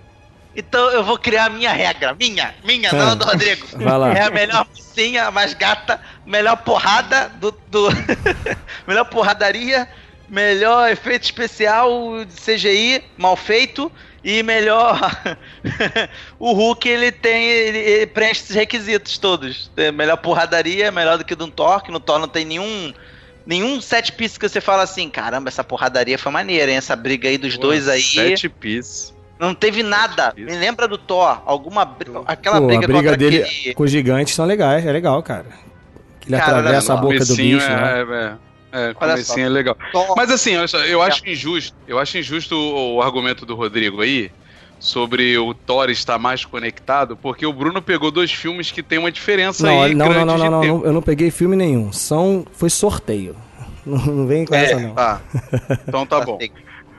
Então 0.58 0.90
eu 0.90 1.04
vou 1.04 1.16
criar 1.16 1.44
a 1.44 1.50
minha 1.50 1.72
regra. 1.72 2.16
Minha, 2.18 2.52
minha, 2.64 2.92
não 2.92 3.10
a 3.10 3.14
do 3.14 3.24
Rodrigo. 3.24 3.64
Vai 3.76 3.96
lá. 3.96 4.12
É 4.12 4.22
a 4.24 4.30
melhor 4.30 4.66
mocinha, 4.68 5.26
a 5.26 5.30
mais 5.30 5.54
gata, 5.54 6.00
melhor 6.26 6.56
porrada 6.56 7.30
do. 7.40 7.52
do 7.68 7.88
melhor 8.84 9.04
porradaria, 9.04 9.88
melhor 10.28 10.90
efeito 10.90 11.22
especial 11.22 12.24
de 12.24 12.34
CGI 12.34 13.04
mal 13.16 13.36
feito 13.36 13.90
e 14.24 14.42
melhor. 14.42 14.98
o 16.40 16.52
Hulk 16.52 16.88
ele 16.88 17.12
tem. 17.12 17.44
Ele, 17.48 17.78
ele 17.78 18.06
preenche 18.08 18.42
esses 18.42 18.56
requisitos 18.56 19.16
todos. 19.16 19.70
É 19.76 19.92
melhor 19.92 20.16
porradaria, 20.16 20.90
melhor 20.90 21.18
do 21.18 21.24
que 21.24 21.36
do 21.36 21.46
Thor, 21.46 21.84
que 21.84 21.92
no 21.92 22.00
Thor 22.00 22.18
não 22.18 22.28
tem 22.28 22.44
nenhum. 22.44 22.92
Nenhum 23.46 23.80
set 23.80 24.12
piece 24.12 24.38
que 24.38 24.46
você 24.46 24.60
fala 24.60 24.82
assim, 24.82 25.08
caramba, 25.08 25.48
essa 25.48 25.64
porradaria 25.64 26.18
foi 26.18 26.30
maneira, 26.32 26.70
hein? 26.70 26.76
Essa 26.76 26.96
briga 26.96 27.28
aí 27.28 27.38
dos 27.38 27.56
dois 27.56 27.88
aí. 27.88 28.02
Sete 28.02 28.48
piece. 28.48 29.16
Não 29.38 29.54
teve 29.54 29.82
nada. 29.82 30.32
Me 30.36 30.56
lembra 30.56 30.88
do 30.88 30.98
Thor. 30.98 31.40
Alguma 31.46 31.84
br- 31.84 32.22
aquela 32.26 32.60
Pô, 32.60 32.66
briga, 32.66 32.84
a 32.84 32.88
briga 32.88 33.02
contra 33.02 33.16
dele 33.16 33.42
aquele... 33.42 33.74
com 33.74 33.82
os 33.84 33.90
gigantes 33.90 34.34
são 34.34 34.44
legais, 34.44 34.84
é 34.84 34.90
legal, 34.92 35.22
cara. 35.22 35.46
Que 36.20 36.28
ele 36.28 36.36
Cara, 36.40 36.58
atravessa 36.58 36.94
a 36.94 36.96
boca 36.96 37.24
do 37.24 37.36
bicho, 37.36 37.66
né? 37.68 38.04
é, 38.72 38.78
é, 38.80 38.90
é, 38.90 38.94
comecinho 38.94 39.46
é 39.46 39.48
legal. 39.48 39.76
Thor. 39.92 40.14
Mas 40.16 40.30
assim, 40.30 40.56
olha 40.56 40.66
só, 40.68 40.78
eu 40.80 41.00
acho 41.00 41.22
injusto, 41.28 41.74
eu 41.86 41.98
acho 41.98 42.18
injusto 42.18 42.54
o, 42.56 42.96
o 42.96 43.02
argumento 43.02 43.46
do 43.46 43.54
Rodrigo 43.54 44.00
aí 44.02 44.30
sobre 44.80 45.36
o 45.38 45.54
Thor 45.54 45.88
estar 45.90 46.18
mais 46.18 46.44
conectado, 46.44 47.16
porque 47.16 47.44
o 47.46 47.52
Bruno 47.52 47.80
pegou 47.80 48.10
dois 48.10 48.32
filmes 48.32 48.70
que 48.70 48.82
tem 48.82 48.98
uma 48.98 49.10
diferença 49.10 49.66
Não, 49.66 49.82
aí 49.82 49.94
não, 49.94 50.06
não, 50.06 50.12
grande 50.12 50.26
não, 50.26 50.36
não, 50.50 50.64
não, 50.78 50.84
eu 50.84 50.92
não 50.92 51.02
peguei 51.02 51.30
filme 51.30 51.56
nenhum. 51.56 51.92
São, 51.92 52.44
foi 52.52 52.70
sorteio. 52.70 53.36
Não, 53.86 53.96
não 54.04 54.26
vem 54.26 54.44
com 54.44 54.54
É, 54.54 54.64
essa, 54.64 54.78
não. 54.78 54.94
Tá. 54.94 55.18
Então 55.88 56.04
tá 56.04 56.20
bom. 56.20 56.36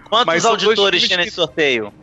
Quantos 0.10 0.26
Mas 0.26 0.44
auditores 0.44 1.04
tinha 1.04 1.20
que- 1.20 1.26
nesse 1.26 1.36
sorteio? 1.36 1.94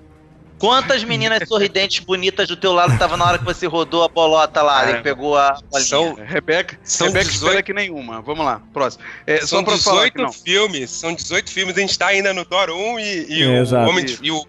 Quantas 0.59 1.05
meninas 1.05 1.47
sorridentes 1.47 2.03
bonitas 2.03 2.49
do 2.49 2.57
teu 2.57 2.73
lado 2.73 2.95
estavam 2.95 3.17
na 3.19 3.27
hora 3.27 3.39
que 3.39 3.45
você 3.45 3.67
rodou 3.67 4.03
a 4.03 4.09
bolota 4.09 4.63
lá 4.63 4.89
É. 4.91 4.93
e 4.99 5.03
pegou 5.03 5.37
a 5.37 5.59
bolinha? 5.71 5.87
São, 5.89 6.15
Rebeca, 6.15 6.79
São 6.83 7.09
Rebeca 7.09 7.25
18 7.27 7.45
espera 7.47 7.63
que 7.63 7.73
nenhuma. 7.75 8.23
Vamos 8.23 8.45
lá, 8.45 8.63
próximo. 8.73 9.05
É, 9.27 9.39
só 9.41 9.63
são 9.63 9.65
falar 9.79 10.11
que 10.11 10.17
18 10.17 10.23
não. 10.23 10.33
filmes, 10.33 10.91
são 10.91 11.15
18 11.15 11.51
filmes, 11.51 11.77
a 11.77 11.81
gente 11.81 11.99
tá 11.99 12.07
ainda 12.07 12.33
no 12.33 12.45
Thor 12.45 12.71
1 12.71 12.99
e, 12.99 13.27
e 13.29 13.45
o 13.47 13.53
Exato. 13.59 13.91
Homem 13.91 14.05
de, 14.07 14.19
e 14.23 14.31
o 14.31 14.47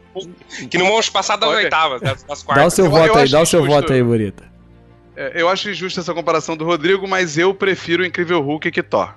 que 0.70 0.78
não 0.78 0.88
vamos 0.88 1.10
passar 1.10 1.36
das 1.36 1.50
oitavas, 1.50 2.00
das, 2.02 2.24
das 2.24 2.40
Dá 2.40 2.44
o 2.44 2.46
quartas. 2.46 2.74
seu 2.74 2.86
Eu- 2.86 2.92
voto 2.92 3.08
eu 3.08 3.16
aí, 3.18 3.30
dá 3.30 3.42
o 3.42 3.46
seu 3.46 3.60
justo. 3.60 3.74
voto 3.76 3.92
aí, 3.94 4.02
Burita. 4.02 4.44
É, 5.16 5.34
eu 5.42 5.50
acho 5.50 5.70
injusta 5.70 6.00
essa 6.00 6.14
comparação 6.14 6.56
do 6.56 6.64
Rodrigo, 6.64 7.06
mas 7.08 7.38
eu 7.38 7.54
prefiro 7.54 8.04
o 8.04 8.06
Incrível 8.06 8.40
Hulk 8.42 8.72
que 8.72 8.82
Thor. 8.84 9.14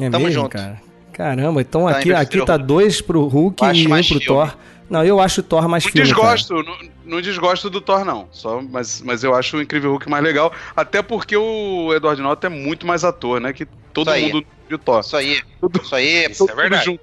É 0.00 0.08
Tamo 0.08 0.26
mesmo, 0.26 0.42
junto. 0.42 0.50
cara? 0.56 0.80
Caramba, 1.12 1.60
então 1.62 1.86
Tá, 1.86 1.98
aqui, 1.98 2.12
aqui 2.12 2.44
tá 2.44 2.54
o 2.54 2.58
dois 2.58 3.00
pro 3.00 3.26
Hulk 3.26 3.64
e 3.64 3.86
um 3.86 3.90
pro 3.90 4.04
filme. 4.04 4.24
Thor. 4.24 4.56
Não, 4.88 5.04
eu 5.04 5.20
acho 5.20 5.40
o 5.40 5.44
Thor 5.44 5.68
mais 5.68 5.84
Não 5.84 5.92
filme, 5.92 6.06
desgosto, 6.06 6.54
não, 6.62 6.76
não 7.04 7.20
desgosto 7.20 7.68
do 7.68 7.80
Thor, 7.80 8.04
não. 8.04 8.26
Só, 8.30 8.62
mas, 8.62 9.02
mas 9.02 9.22
eu 9.22 9.34
acho 9.34 9.58
o 9.58 9.62
Incrível 9.62 9.90
Hulk 9.90 10.08
mais 10.08 10.24
legal. 10.24 10.52
Até 10.74 11.02
porque 11.02 11.36
o 11.36 11.92
Edward 11.94 12.20
Norton 12.22 12.46
é 12.46 12.50
muito 12.50 12.86
mais 12.86 13.04
ator, 13.04 13.40
né? 13.40 13.52
Que 13.52 13.66
todo 13.92 14.06
Isso 14.08 14.16
aí. 14.16 14.32
mundo 14.32 14.46
de 14.68 14.78
Thor. 14.78 15.00
Isso 15.00 15.16
aí, 15.16 15.42
isso 15.82 15.94
aí. 15.94 16.30
Isso 16.30 16.50
é 16.50 16.54
verdade. 16.54 16.84
junto. 16.86 17.00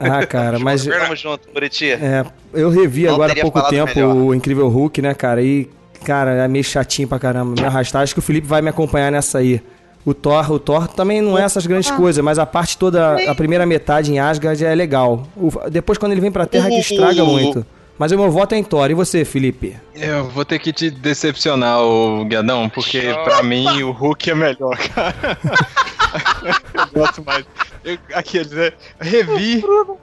Ah, 0.00 0.26
cara, 0.26 0.58
mas 0.60 0.84
Tamo 0.84 1.14
junto, 1.14 1.48
Buriti. 1.52 1.90
é, 1.92 2.24
eu 2.52 2.70
revi 2.70 3.04
Não 3.04 3.14
agora 3.14 3.32
há 3.32 3.36
pouco 3.36 3.62
tempo 3.68 3.94
melhor. 3.94 4.16
o 4.16 4.34
Incrível 4.34 4.68
Hulk, 4.68 5.00
né, 5.00 5.14
cara? 5.14 5.40
E, 5.42 5.70
cara, 6.04 6.32
é 6.32 6.48
meio 6.48 6.64
chatinho 6.64 7.06
pra 7.06 7.20
caramba 7.20 7.60
me 7.60 7.64
arrastar. 7.66 8.02
Acho 8.02 8.14
que 8.14 8.18
o 8.18 8.22
Felipe 8.22 8.46
vai 8.48 8.60
me 8.60 8.68
acompanhar 8.70 9.12
nessa 9.12 9.38
aí. 9.38 9.62
O 10.04 10.12
Thor, 10.12 10.50
o 10.50 10.58
Thor 10.58 10.88
também 10.88 11.20
não 11.20 11.38
é 11.38 11.42
essas 11.44 11.64
grandes 11.66 11.90
coisas, 11.90 12.24
mas 12.24 12.38
a 12.38 12.44
parte 12.46 12.76
toda, 12.76 13.16
a 13.30 13.34
primeira 13.34 13.64
metade 13.64 14.12
em 14.12 14.18
Asgard 14.18 14.64
é 14.64 14.74
legal. 14.74 15.26
O- 15.36 15.70
depois, 15.70 15.96
quando 15.96 16.12
ele 16.12 16.20
vem 16.20 16.32
pra 16.32 16.44
Terra, 16.46 16.68
que 16.68 16.78
estraga 16.80 17.24
muito. 17.24 17.64
Mas 17.98 18.10
o 18.10 18.16
meu 18.18 18.30
voto 18.30 18.52
é 18.54 18.58
em 18.58 18.64
Thor. 18.64 18.90
E 18.90 18.94
você, 18.94 19.24
Felipe? 19.24 19.76
Eu 19.94 20.24
vou 20.30 20.44
ter 20.44 20.58
que 20.58 20.72
te 20.72 20.90
decepcionar, 20.90 21.78
Guedão, 22.26 22.68
porque 22.68 23.00
pra 23.22 23.42
mim 23.44 23.82
o 23.84 23.92
Hulk 23.92 24.30
é 24.30 24.34
melhor, 24.34 24.76
cara. 24.76 25.14
eu 26.74 26.86
gosto 27.00 27.24
mais. 27.24 27.44
Eu, 27.84 27.96
aqui, 28.14 28.38
eu 28.38 28.44
dizer, 28.44 28.74
revi, 29.00 29.62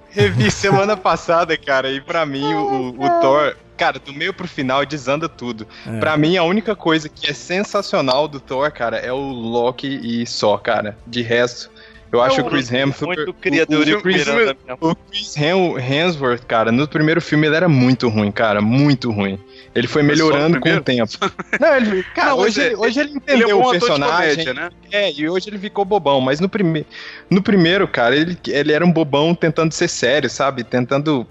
revi 0.09 0.51
semana 0.51 0.95
passada, 0.95 1.57
cara, 1.57 1.89
e 1.91 1.99
pra 1.99 2.25
mim 2.25 2.53
o, 2.53 2.95
o 2.97 3.09
Thor, 3.21 3.55
cara, 3.79 3.97
do 3.99 4.13
meio 4.13 4.33
pro 4.33 4.47
final 4.47 4.85
desanda 4.85 5.29
tudo. 5.29 5.65
É. 5.87 5.99
Pra 5.99 6.17
mim 6.17 6.35
a 6.37 6.43
única 6.43 6.75
coisa 6.75 7.07
que 7.07 7.29
é 7.29 7.33
sensacional 7.33 8.27
do 8.27 8.39
Thor, 8.39 8.71
cara, 8.71 8.97
é 8.97 9.11
o 9.11 9.17
Loki 9.31 9.87
e 10.03 10.27
só, 10.27 10.57
cara. 10.57 10.97
De 11.07 11.21
resto, 11.21 11.71
eu 12.11 12.21
acho 12.21 12.41
o 12.41 12.43
Chris 12.45 12.71
Hemsworth... 12.71 13.17
Muito 13.17 13.31
o- 13.31 13.33
criador 13.33 13.87
o- 13.87 13.97
o 13.97 14.01
Chris- 14.01 14.25
mesmo. 14.27 14.55
o 14.81 14.95
Chris 14.95 15.37
Hem- 15.37 15.77
Hemsworth, 15.79 16.43
cara, 16.45 16.71
no 16.71 16.87
primeiro 16.87 17.21
filme 17.21 17.47
ele 17.47 17.55
era 17.55 17.69
muito 17.69 18.09
ruim, 18.09 18.31
cara, 18.31 18.61
muito 18.61 19.11
ruim. 19.11 19.39
Ele 19.75 19.87
foi 19.87 20.01
melhorando 20.03 20.55
com 20.55 20.61
primeiro? 20.61 20.81
o 20.81 20.83
tempo. 20.83 21.11
Não, 21.59 21.75
ele, 21.75 22.03
cara, 22.15 22.29
Não, 22.31 22.39
hoje, 22.39 22.61
é- 22.61 22.65
ele, 22.67 22.75
hoje 22.75 22.99
ele 22.99 23.09
Ele 23.09 23.17
entendeu 23.17 23.49
é 23.49 23.55
um 23.55 23.67
o 23.67 23.71
personagem. 23.71 24.31
comédia, 24.31 24.53
né? 24.53 24.69
É, 24.91 25.11
e 25.11 25.29
hoje 25.29 25.49
ele 25.49 25.59
ficou 25.59 25.85
bobão, 25.85 26.19
mas 26.19 26.39
no, 26.39 26.49
prime... 26.49 26.85
no 27.29 27.41
primeiro, 27.41 27.87
cara, 27.87 28.15
ele, 28.15 28.37
ele 28.47 28.73
era 28.73 28.83
um 28.85 28.91
bobão 28.91 29.35
tentando 29.35 29.71
ser 29.71 29.87
sério, 29.87 30.29
sabe? 30.29 30.63
Tentando. 30.63 31.27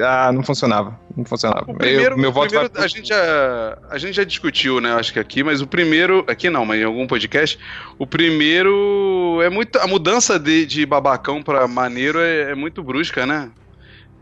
Ah, 0.00 0.32
não 0.32 0.42
funcionava. 0.42 0.98
Não 1.16 1.24
funcionava. 1.24 1.70
O 1.70 1.74
primeiro, 1.74 2.14
Eu- 2.14 2.18
meu 2.18 2.30
o 2.30 2.32
voto 2.32 2.48
primeiro 2.48 2.72
vai... 2.74 2.84
a, 2.84 2.88
gente 2.88 3.08
já, 3.08 3.78
a 3.90 3.98
gente 3.98 4.14
já 4.14 4.24
discutiu, 4.24 4.80
né? 4.80 4.92
Acho 4.94 5.12
que 5.12 5.18
aqui, 5.20 5.42
mas 5.44 5.60
o 5.62 5.66
primeiro. 5.66 6.24
Aqui 6.28 6.50
não, 6.50 6.64
mas 6.66 6.80
em 6.80 6.84
algum 6.84 7.06
podcast. 7.06 7.58
O 7.98 8.06
primeiro 8.06 9.40
é 9.42 9.48
muito. 9.48 9.76
A 9.78 9.86
mudança 9.86 10.38
de, 10.38 10.66
de 10.66 10.84
babacão 10.84 11.42
pra 11.42 11.66
maneiro 11.68 12.18
é, 12.18 12.50
é 12.50 12.54
muito 12.54 12.82
brusca, 12.82 13.24
né? 13.26 13.48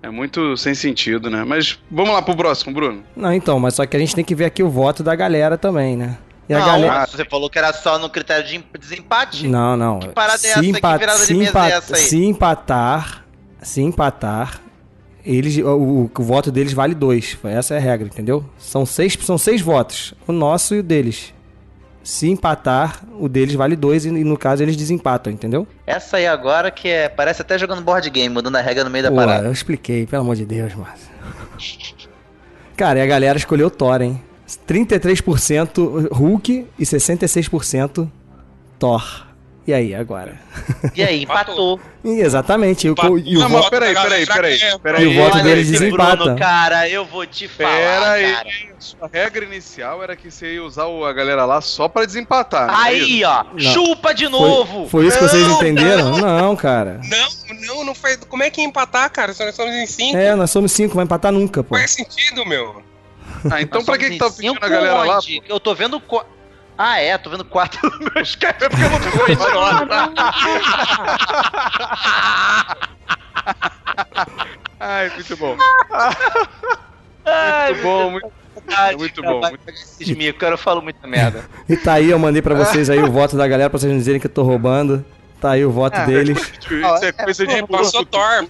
É 0.05 0.11
muito 0.11 0.55
sem 0.59 0.75
sentido, 0.75 1.31
né? 1.31 1.45
Mas 1.45 1.79
vamos 1.91 2.13
lá 2.13 2.21
pro 2.21 2.37
próximo, 2.37 2.75
Bruno. 2.75 3.03
Não, 3.17 3.33
então, 3.33 3.59
mas 3.59 3.75
só 3.75 3.87
que 3.87 3.97
a 3.97 4.01
gente 4.01 4.15
tem 4.15 4.23
que 4.25 4.35
ver 4.35 4.45
aqui 4.45 4.63
o 4.63 4.69
voto 4.69 5.03
da 5.03 5.15
galera 5.15 5.57
também, 5.57 5.97
né? 5.97 6.19
E 6.47 6.53
a 6.53 6.59
Não, 6.59 6.67
galera. 6.67 6.93
mas 7.01 7.11
você 7.11 7.25
falou 7.25 7.49
que 7.49 7.59
era 7.59 7.73
só 7.73 7.99
no 7.99 8.11
critério 8.11 8.47
de 8.47 8.57
em- 8.57 8.65
desempate. 8.79 9.49
Não, 9.49 9.77
não. 9.79 9.99
Que 10.01 10.09
parada 10.09 10.35
é 10.35 10.39
se, 10.39 10.47
essa? 10.49 10.61
Que 10.61 10.69
empa- 10.69 10.97
virada 10.99 11.19
de 11.21 11.25
se, 11.25 11.35
mesa 11.35 11.51
empa- 11.51 11.69
é 11.69 11.73
essa 11.73 11.97
aí? 11.97 12.03
se 12.03 12.23
empatar, 12.25 13.25
se 13.63 13.81
empatar, 13.81 14.61
eles, 15.25 15.57
o, 15.57 15.69
o- 15.69 16.11
o 16.19 16.23
voto 16.23 16.53
deles 16.53 16.75
vale 16.75 16.95
dois. 16.95 17.39
Essa 17.43 17.73
é 17.75 17.79
a 17.79 17.81
regra, 17.81 18.07
entendeu? 18.07 18.45
São 18.59 18.85
seis, 18.85 19.17
são 19.23 19.39
seis 19.39 19.63
votos. 19.63 20.13
O 20.29 20.33
nosso 20.33 20.75
e 20.75 20.81
o 20.81 20.83
deles. 20.83 21.33
Se 22.05 22.29
empatar, 22.29 23.03
o 23.19 23.29
deles 23.29 23.55
vale 23.55 23.75
dois 23.75 24.05
e, 24.05 24.11
no 24.11 24.37
caso 24.37 24.63
eles 24.63 24.77
desempatam, 24.77 25.33
entendeu? 25.33 25.67
Essa 25.87 26.19
aí 26.19 26.27
agora 26.27 26.71
que 26.71 26.87
é. 26.87 27.09
Parece 27.09 27.41
até 27.41 27.59
jogando 27.59 27.81
board 27.83 28.09
game, 28.11 28.29
mudando 28.33 28.57
a 28.57 28.61
regra 28.61 28.85
no 28.85 28.91
meio 28.91 29.05
da 29.05 29.11
Pô, 29.11 29.17
parada. 29.17 29.47
eu 29.47 29.53
expliquei, 29.53 30.07
pelo 30.07 30.23
amor 30.23 30.37
de 30.37 30.45
Deus, 30.45 30.75
Márcio. 30.75 31.09
Cara, 32.77 32.99
e 32.99 33.03
a 33.03 33.07
galera 33.07 33.39
escolheu 33.39 33.71
Thor, 33.71 34.03
hein? 34.03 34.21
33% 34.69 36.09
Hulk 36.13 36.67
e 36.79 36.83
66% 36.85 38.09
Thor. 38.79 39.27
E 39.67 39.73
aí, 39.73 39.95
agora? 39.95 40.39
E 40.95 41.03
aí, 41.03 41.23
empatou. 41.23 41.81
E 42.05 42.21
exatamente. 42.21 42.87
E 42.87 42.91
o, 42.91 42.95
co- 42.95 43.17
e 43.19 43.35
o 43.35 43.41
Não, 43.41 43.49
voto- 43.49 43.61
mas 43.63 43.71
peraí, 43.71 43.95
peraí, 43.95 44.27
peraí. 44.27 44.59
peraí. 44.83 45.05
E 45.05 45.07
o 45.07 45.15
voto 45.25 45.39
esse 45.39 45.71
desempata. 45.73 46.17
Bruno, 46.17 46.39
cara, 46.39 46.87
eu 46.87 47.07
vou 47.07 47.25
te 47.27 47.49
falar, 47.49 47.71
Pera 47.71 48.11
aí. 48.13 48.33
cara. 48.35 48.49
A 49.01 49.07
regra 49.11 49.45
inicial 49.47 50.03
era 50.03 50.15
que 50.15 50.31
você 50.31 50.55
ia 50.57 50.63
usar 50.63 50.85
a 50.85 51.13
galera 51.15 51.47
lá 51.47 51.63
só 51.63 51.89
pra 51.89 52.05
desempatar. 52.05 52.67
não 52.67 52.75
é? 52.75 52.89
Aí, 52.89 53.25
ó, 53.25 53.45
Não. 53.53 53.59
chupa 53.59 54.13
de 54.15 54.25
Foi, 54.29 54.33
novo. 54.39 54.87
foi 54.91 55.07
isso 55.07 55.19
que 55.19 55.25
vocês 55.29 55.49
Não, 55.49 55.57
entenderam? 55.57 56.19
Não, 56.19 56.55
cara. 56.57 57.01
Não, 57.03 57.57
não, 57.67 57.85
não 57.87 57.95
faz. 57.95 58.19
Como 58.29 58.43
é 58.43 58.51
que 58.51 58.61
ia 58.61 58.67
empatar, 58.67 59.11
cara? 59.11 59.33
Se 59.33 59.43
nós 59.43 59.55
somos 59.55 59.75
em 59.75 59.87
5, 59.87 60.15
É, 60.19 60.35
nós 60.35 60.51
somos 60.51 60.73
cinco, 60.73 60.95
vai 60.95 61.05
empatar 61.07 61.33
nunca, 61.33 61.65
pô. 61.65 61.75
faz 61.75 61.91
sentido, 61.93 62.45
meu. 62.45 62.83
Ah, 63.51 63.63
então 63.63 63.79
Nós 63.81 63.87
pra 63.87 63.97
que, 63.97 64.11
que 64.11 64.19
tá 64.19 64.27
pedindo 64.29 64.53
cinco 64.53 64.65
a 64.65 64.69
galera 64.69 64.95
lá? 65.05 65.17
onde? 65.17 65.43
Eu 65.49 65.59
tô 65.59 65.75
vendo. 65.75 65.99
qu- 66.01 66.25
Ah, 66.77 66.99
é, 67.01 67.17
tô 67.19 67.31
vendo 67.31 67.45
quatro 67.45 67.81
no 67.89 68.11
meu 68.13 68.23
Skype, 68.23 68.65
é 68.65 68.69
porque 68.69 68.83
eu 68.85 68.91
não 68.91 69.01
tô 69.01 69.33
idiota. 69.33 70.13
Ai, 74.81 75.11
muito 75.11 75.37
bom. 75.37 75.57
Ai, 77.25 77.73
Muito 77.73 77.83
bom, 77.83 78.11
muito 78.11 78.33
verdade, 78.57 78.97
muito 78.97 79.23
cara, 79.23 79.35
bom, 79.35 79.41
muito- 79.41 79.59
pegar 79.65 79.79
Esses 79.79 80.33
cara, 80.39 80.55
eu 80.55 80.59
falo 80.59 80.83
muita 80.83 81.07
merda. 81.07 81.45
E 81.69 81.77
tá 81.77 81.95
aí, 81.95 82.11
eu 82.11 82.19
mandei 82.19 82.43
pra 82.43 82.55
vocês 82.55 82.91
aí 82.91 82.99
o 83.03 83.11
voto 83.11 83.37
da 83.37 83.47
galera 83.49 83.71
pra 83.71 83.79
vocês 83.79 83.91
não 83.91 83.99
dizerem 83.99 84.21
que 84.21 84.27
eu 84.27 84.31
tô 84.31 84.43
roubando. 84.43 85.05
Tá 85.41 85.53
aí 85.53 85.65
o 85.65 85.71
voto 85.71 85.97
Ah, 85.99 86.05
deles. 86.05 86.39
Isso 86.61 87.05
é 87.05 87.13
coisa 87.13 87.47
de 87.47 87.67
Passou 87.67 88.05
Thor. 88.05 88.47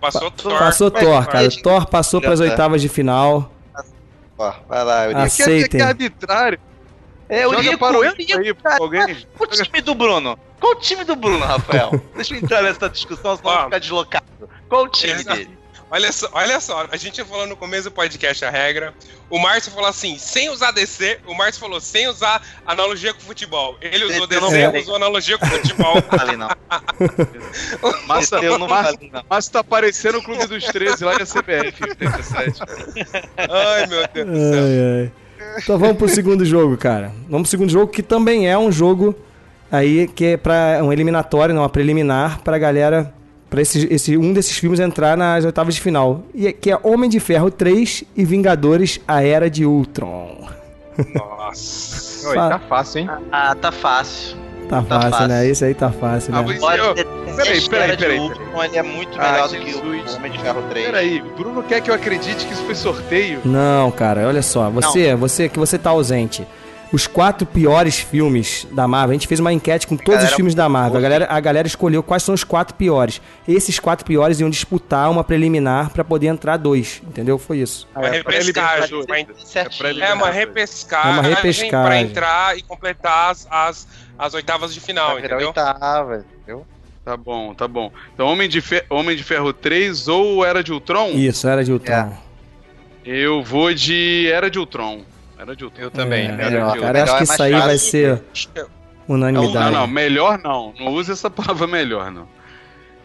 Passou 0.00 0.30
Thor. 0.30 0.58
Passou 0.58 0.90
Thor, 0.90 1.26
cara. 1.26 1.48
Thor 1.62 1.86
passou 1.86 2.20
pras 2.20 2.40
oitavas 2.40 2.80
de 2.80 2.88
final. 2.88 3.50
Ó, 4.38 4.52
vai 4.68 4.84
lá, 4.84 5.04
Eurico. 5.04 5.20
Ah, 5.20 5.24
Que, 5.24 5.30
que, 5.30 5.68
que 5.68 5.82
Aceitem. 5.82 6.58
É. 7.28 7.38
É, 7.40 7.42
Joga 7.42 7.78
para 7.78 7.98
o 7.98 8.04
Eurico, 8.04 8.32
Eurico 8.32 8.58
aí, 8.58 8.62
cara, 8.62 8.82
alguém. 8.82 9.26
Qual 9.36 9.48
o 9.48 9.52
time 9.52 9.80
do 9.80 9.94
Bruno? 9.94 10.38
Qual 10.60 10.72
o 10.72 10.76
time 10.76 11.04
do 11.04 11.16
Bruno, 11.16 11.44
Rafael? 11.44 11.90
Deixa 12.14 12.34
eu 12.34 12.38
entrar 12.38 12.62
nessa 12.62 12.88
discussão, 12.88 13.36
senão 13.36 13.50
eu 13.50 13.56
vou 13.56 13.64
ficar 13.64 13.78
deslocado. 13.78 14.24
Qual 14.68 14.84
o 14.84 14.88
time 14.88 15.12
Exato. 15.12 15.36
dele? 15.36 15.56
Olha 15.88 16.10
só, 16.10 16.28
olha 16.32 16.60
só, 16.60 16.84
a 16.90 16.96
gente 16.96 17.22
falou 17.22 17.46
no 17.46 17.56
começo 17.56 17.84
do 17.84 17.92
podcast 17.92 18.44
a 18.44 18.50
regra. 18.50 18.92
O 19.30 19.38
Márcio 19.38 19.70
falou 19.70 19.88
assim, 19.88 20.18
sem 20.18 20.50
usar 20.50 20.72
DC. 20.72 21.20
O 21.28 21.32
Márcio 21.34 21.60
falou 21.60 21.80
sem 21.80 22.08
usar 22.08 22.42
analogia 22.66 23.14
com 23.14 23.20
futebol. 23.20 23.76
Ele 23.80 24.04
usou 24.04 24.26
Eu 24.28 24.40
não 24.40 24.48
DC, 24.50 24.64
falei. 24.64 24.82
usou 24.82 24.96
analogia 24.96 25.38
com 25.38 25.46
futebol. 25.46 26.02
Falei 26.02 26.36
não. 26.36 26.48
Massa, 28.06 28.36
Eu 28.38 28.58
não 28.58 28.66
massa, 28.68 28.92
falei 28.94 29.10
não. 29.12 29.22
massa 29.30 29.52
tá 29.52 29.62
parecendo 29.62 30.18
o 30.18 30.22
Clube 30.24 30.44
dos 30.46 30.64
13 30.64 31.04
lá 31.04 31.18
da 31.18 31.24
CBF 31.24 31.84
87. 31.84 32.60
Ai, 33.48 33.86
meu 33.86 34.08
Deus 34.12 34.26
do 34.26 34.36
céu. 34.36 34.64
Ai, 34.64 35.02
ai. 35.04 35.12
Então 35.62 35.78
vamos 35.78 35.96
pro 35.96 36.08
segundo 36.08 36.44
jogo, 36.44 36.76
cara. 36.76 37.12
Vamos 37.28 37.48
pro 37.48 37.50
segundo 37.50 37.70
jogo, 37.70 37.88
que 37.90 38.02
também 38.02 38.48
é 38.48 38.56
um 38.58 38.70
jogo 38.70 39.14
aí 39.70 40.06
que 40.08 40.24
é 40.26 40.36
pra 40.36 40.80
um 40.82 40.92
eliminatório, 40.92 41.54
não, 41.54 41.62
uma 41.62 41.68
preliminar 41.68 42.40
pra 42.42 42.58
galera, 42.58 43.12
pra 43.50 43.60
esse, 43.62 43.86
esse, 43.92 44.16
um 44.16 44.32
desses 44.32 44.56
filmes 44.58 44.78
entrar 44.80 45.16
nas 45.16 45.44
oitavas 45.44 45.74
de 45.74 45.80
final. 45.80 46.22
E 46.34 46.46
é- 46.46 46.52
que 46.52 46.70
é 46.70 46.78
Homem 46.82 47.08
de 47.10 47.18
Ferro 47.20 47.50
3 47.50 48.04
e 48.16 48.24
Vingadores, 48.24 49.00
A 49.08 49.22
Era 49.22 49.48
de 49.50 49.64
Ultron. 49.66 50.46
Nossa. 51.14 52.28
Oi, 52.28 52.34
tá 52.36 52.58
fácil, 52.58 53.00
hein? 53.00 53.10
Ah, 53.30 53.54
tá 53.54 53.70
fácil. 53.72 54.36
Tá 54.68 54.82
Tá 54.82 54.82
fácil, 54.82 55.10
fácil. 55.10 55.28
né? 55.28 55.46
Esse 55.48 55.64
aí 55.64 55.74
tá 55.74 55.90
fácil, 55.92 56.34
Ah, 56.34 56.38
né? 56.42 56.44
mas- 56.48 56.58
Pode 56.60 56.78
eu- 56.78 56.94
peraí, 57.36 57.68
peraí, 57.68 57.96
peraí. 57.96 58.18
Ultron, 58.18 58.64
ele 58.64 58.76
é 58.76 58.82
muito 58.82 59.20
Ah, 59.20 59.32
melhor 59.32 59.48
do 59.48 59.56
que 59.56 59.74
o 59.74 60.16
Homem 60.16 60.32
de 60.32 60.38
Ferro 60.40 60.62
3. 60.70 60.86
Peraí, 60.86 61.22
Bruno 61.36 61.62
quer 61.62 61.80
que 61.80 61.90
eu 61.90 61.94
acredite 61.94 62.44
que 62.46 62.52
isso 62.52 62.62
foi 62.64 62.74
sorteio? 62.74 63.40
Não, 63.44 63.90
cara, 63.90 64.26
olha 64.26 64.42
só, 64.42 64.68
você, 64.70 65.14
você 65.14 65.48
que 65.48 65.58
você 65.58 65.78
tá 65.78 65.90
ausente. 65.90 66.46
Os 66.92 67.04
quatro 67.08 67.44
piores 67.44 67.98
filmes 67.98 68.64
da 68.70 68.86
Marvel, 68.86 69.10
a 69.10 69.12
gente 69.14 69.26
fez 69.26 69.40
uma 69.40 69.52
enquete 69.52 69.88
com 69.88 69.96
todos 69.96 70.22
os 70.24 70.32
filmes 70.34 70.54
da 70.54 70.68
Marvel. 70.68 70.98
A 70.98 71.00
galera, 71.02 71.26
a 71.28 71.40
galera 71.40 71.66
escolheu 71.66 72.00
quais 72.00 72.22
são 72.22 72.32
os 72.32 72.44
quatro 72.44 72.76
piores. 72.76 73.20
Esses 73.46 73.80
quatro 73.80 74.06
piores 74.06 74.38
iam 74.38 74.48
disputar 74.48 75.10
uma 75.10 75.24
preliminar 75.24 75.90
pra 75.90 76.04
poder 76.04 76.28
entrar 76.28 76.56
dois, 76.56 77.02
entendeu? 77.04 77.38
Foi 77.38 77.58
isso. 77.58 77.88
Uma 77.94 78.06
É 78.06 78.22
pra 78.22 78.32
repescagem. 78.32 78.46
Libertadores. 78.86 79.06
pra 79.06 79.20
en- 79.20 79.26
Certinho. 79.44 80.04
É 80.04 80.14
uma 80.14 80.30
repescagem, 80.30 81.10
É 81.10 81.12
uma 81.12 81.22
repescagem. 81.22 81.86
pra 81.86 82.00
entrar 82.00 82.56
e 82.56 82.62
completar 82.62 83.30
as, 83.32 83.48
as, 83.50 83.88
as 84.18 84.34
oitavas 84.34 84.72
de 84.74 84.80
final, 84.80 85.12
Vai 85.12 85.22
virar 85.22 85.36
entendeu? 85.36 85.48
oitava, 85.48 86.24
entendeu? 86.42 86.66
Tá 87.04 87.16
bom, 87.16 87.54
tá 87.54 87.68
bom. 87.68 87.92
Então 88.14 88.26
Homem 88.26 88.48
de, 88.48 88.60
Fe- 88.60 88.84
Homem 88.90 89.16
de 89.16 89.22
Ferro 89.22 89.52
3 89.52 90.08
ou 90.08 90.44
Era 90.44 90.62
de 90.64 90.72
Ultron? 90.72 91.10
Isso, 91.10 91.46
era 91.48 91.62
de 91.64 91.72
Ultron. 91.72 92.12
Eu 93.04 93.42
vou 93.44 93.72
de 93.72 94.28
Era 94.32 94.50
de 94.50 94.58
Ultron. 94.58 95.02
Era 95.38 95.54
de 95.54 95.64
Ultron. 95.64 95.82
Eu 95.84 95.90
também. 95.90 96.26
É, 96.26 96.32
Era 96.32 96.50
melhor, 96.50 96.72
de 96.72 96.80
cara, 96.80 97.02
acho 97.04 97.12
que 97.14 97.20
é 97.20 97.24
isso 97.24 97.42
aí 97.42 97.52
vai 97.52 97.78
ser 97.78 98.22
unanimidade. 99.08 99.72
Não, 99.72 99.80
não, 99.82 99.86
melhor 99.86 100.40
não. 100.42 100.74
Não 100.78 100.88
use 100.94 101.12
essa 101.12 101.30
palavra 101.30 101.66
melhor, 101.66 102.10
não. 102.10 102.28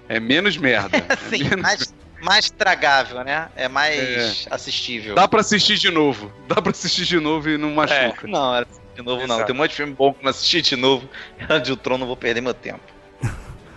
É 0.09 0.19
menos 0.19 0.57
merda. 0.57 0.97
É 1.07 1.13
Assim, 1.13 1.43
menos- 1.43 1.61
mais, 1.61 1.93
mais 2.21 2.49
tragável, 2.49 3.23
né? 3.23 3.49
É 3.55 3.67
mais 3.67 4.47
assistível. 4.49 5.13
Dá 5.15 5.27
pra 5.27 5.41
assistir 5.41 5.77
de 5.77 5.91
novo. 5.91 6.31
Dá 6.47 6.61
pra 6.61 6.71
assistir 6.71 7.05
de 7.05 7.19
novo 7.19 7.49
e 7.49 7.57
não 7.57 7.71
machuca. 7.71 8.27
Não, 8.27 8.55
era 8.55 8.65
de 9.01 9.07
novo 9.07 9.27
não. 9.27 9.35
Exato. 9.35 9.45
Tem 9.47 9.55
um 9.55 9.57
monte 9.57 9.71
de 9.71 9.75
filme 9.77 9.93
bom 9.93 10.13
que 10.13 10.19
eu 10.19 10.23
não 10.23 10.29
assisti 10.29 10.61
de 10.61 10.75
novo. 10.75 11.07
Era 11.37 11.59
de 11.59 11.71
Ultron, 11.71 11.97
não 11.97 12.07
vou 12.07 12.17
perder 12.17 12.41
meu 12.41 12.53
tempo. 12.53 12.79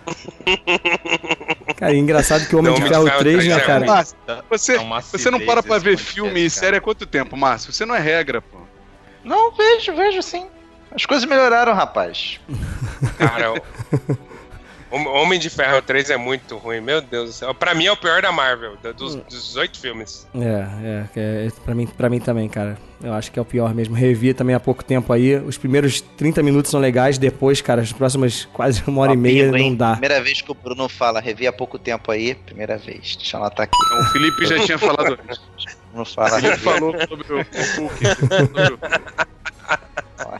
Cara, 1.77 1.93
e 1.93 1.97
engraçado 1.97 2.47
que 2.47 2.55
o 2.55 2.59
Homem 2.59 2.71
Não, 2.71 2.79
de 2.79 2.87
Ferro 2.87 3.05
Ferro 3.05 3.19
3, 3.19 3.37
3 3.37 3.49
né, 3.49 3.61
é 3.61 3.65
cara? 3.65 3.85
Márcio, 3.85 4.15
você, 4.49 4.73
Então, 4.73 4.85
uma 4.85 5.01
você 5.01 5.31
não 5.31 5.39
para 5.39 5.63
pra 5.63 5.79
ver 5.79 5.97
filme 5.97 6.45
e 6.45 6.49
série 6.49 6.77
há 6.77 6.81
quanto 6.81 7.05
tempo, 7.05 7.35
Márcio? 7.35 7.73
Você 7.73 7.85
não 7.85 7.95
é 7.95 7.99
regra, 7.99 8.41
pô. 8.41 8.59
Não, 9.23 9.51
vejo, 9.51 9.95
vejo 9.95 10.21
sim. 10.21 10.47
As 10.91 11.05
coisas 11.05 11.27
melhoraram, 11.27 11.73
rapaz. 11.73 12.39
Cara, 13.17 13.61
Homem 14.95 15.37
de 15.37 15.49
Ferro 15.49 15.81
3 15.81 16.09
é 16.11 16.17
muito 16.17 16.57
ruim, 16.57 16.79
meu 16.79 17.01
Deus 17.01 17.29
do 17.29 17.33
céu. 17.33 17.53
Pra 17.53 17.73
mim 17.73 17.85
é 17.85 17.91
o 17.91 17.97
pior 17.97 18.21
da 18.21 18.31
Marvel, 18.31 18.77
dos, 18.95 19.15
dos 19.15 19.55
oito 19.57 19.77
filmes. 19.77 20.25
É, 20.33 21.09
é, 21.17 21.47
é, 21.47 21.51
pra 21.65 21.75
mim, 21.75 21.85
pra 21.85 22.09
mim 22.09 22.19
também, 22.19 22.47
cara. 22.47 22.77
Eu 23.03 23.13
acho 23.13 23.29
que 23.31 23.37
é 23.37 23.41
o 23.41 23.45
pior 23.45 23.75
mesmo. 23.75 23.93
Revi 23.93 24.33
também 24.33 24.55
há 24.55 24.59
pouco 24.59 24.83
tempo 24.83 25.11
aí. 25.11 25.35
Os 25.35 25.57
primeiros 25.57 25.99
30 25.99 26.41
minutos 26.41 26.71
são 26.71 26.79
legais, 26.79 27.17
depois, 27.17 27.61
cara, 27.61 27.81
as 27.81 27.91
próximas 27.91 28.45
quase 28.53 28.83
uma 28.87 29.01
hora 29.01 29.13
e 29.13 29.17
meia 29.17 29.45
hein? 29.57 29.71
não 29.71 29.75
dá. 29.75 29.91
Primeira 29.91 30.21
vez 30.21 30.41
que 30.41 30.51
o 30.51 30.55
Bruno 30.55 30.87
fala, 30.87 31.19
revi 31.19 31.45
há 31.45 31.51
pouco 31.51 31.77
tempo 31.77 32.09
aí. 32.11 32.33
Primeira 32.33 32.77
vez. 32.77 33.17
Deixa 33.17 33.35
ela 33.35 33.49
tá 33.49 33.63
aqui. 33.63 33.77
O 33.99 34.03
Felipe 34.11 34.45
já 34.45 34.59
tinha 34.59 34.77
falado 34.77 35.19
antes. 35.29 35.37
O 35.37 35.91
Bruno 35.91 36.05
fala, 36.05 36.39
revi, 36.39 36.57
falou 36.57 36.95
sobre 37.07 37.33
o, 37.33 37.39
o 37.39 37.41
Hulk. 37.81 38.03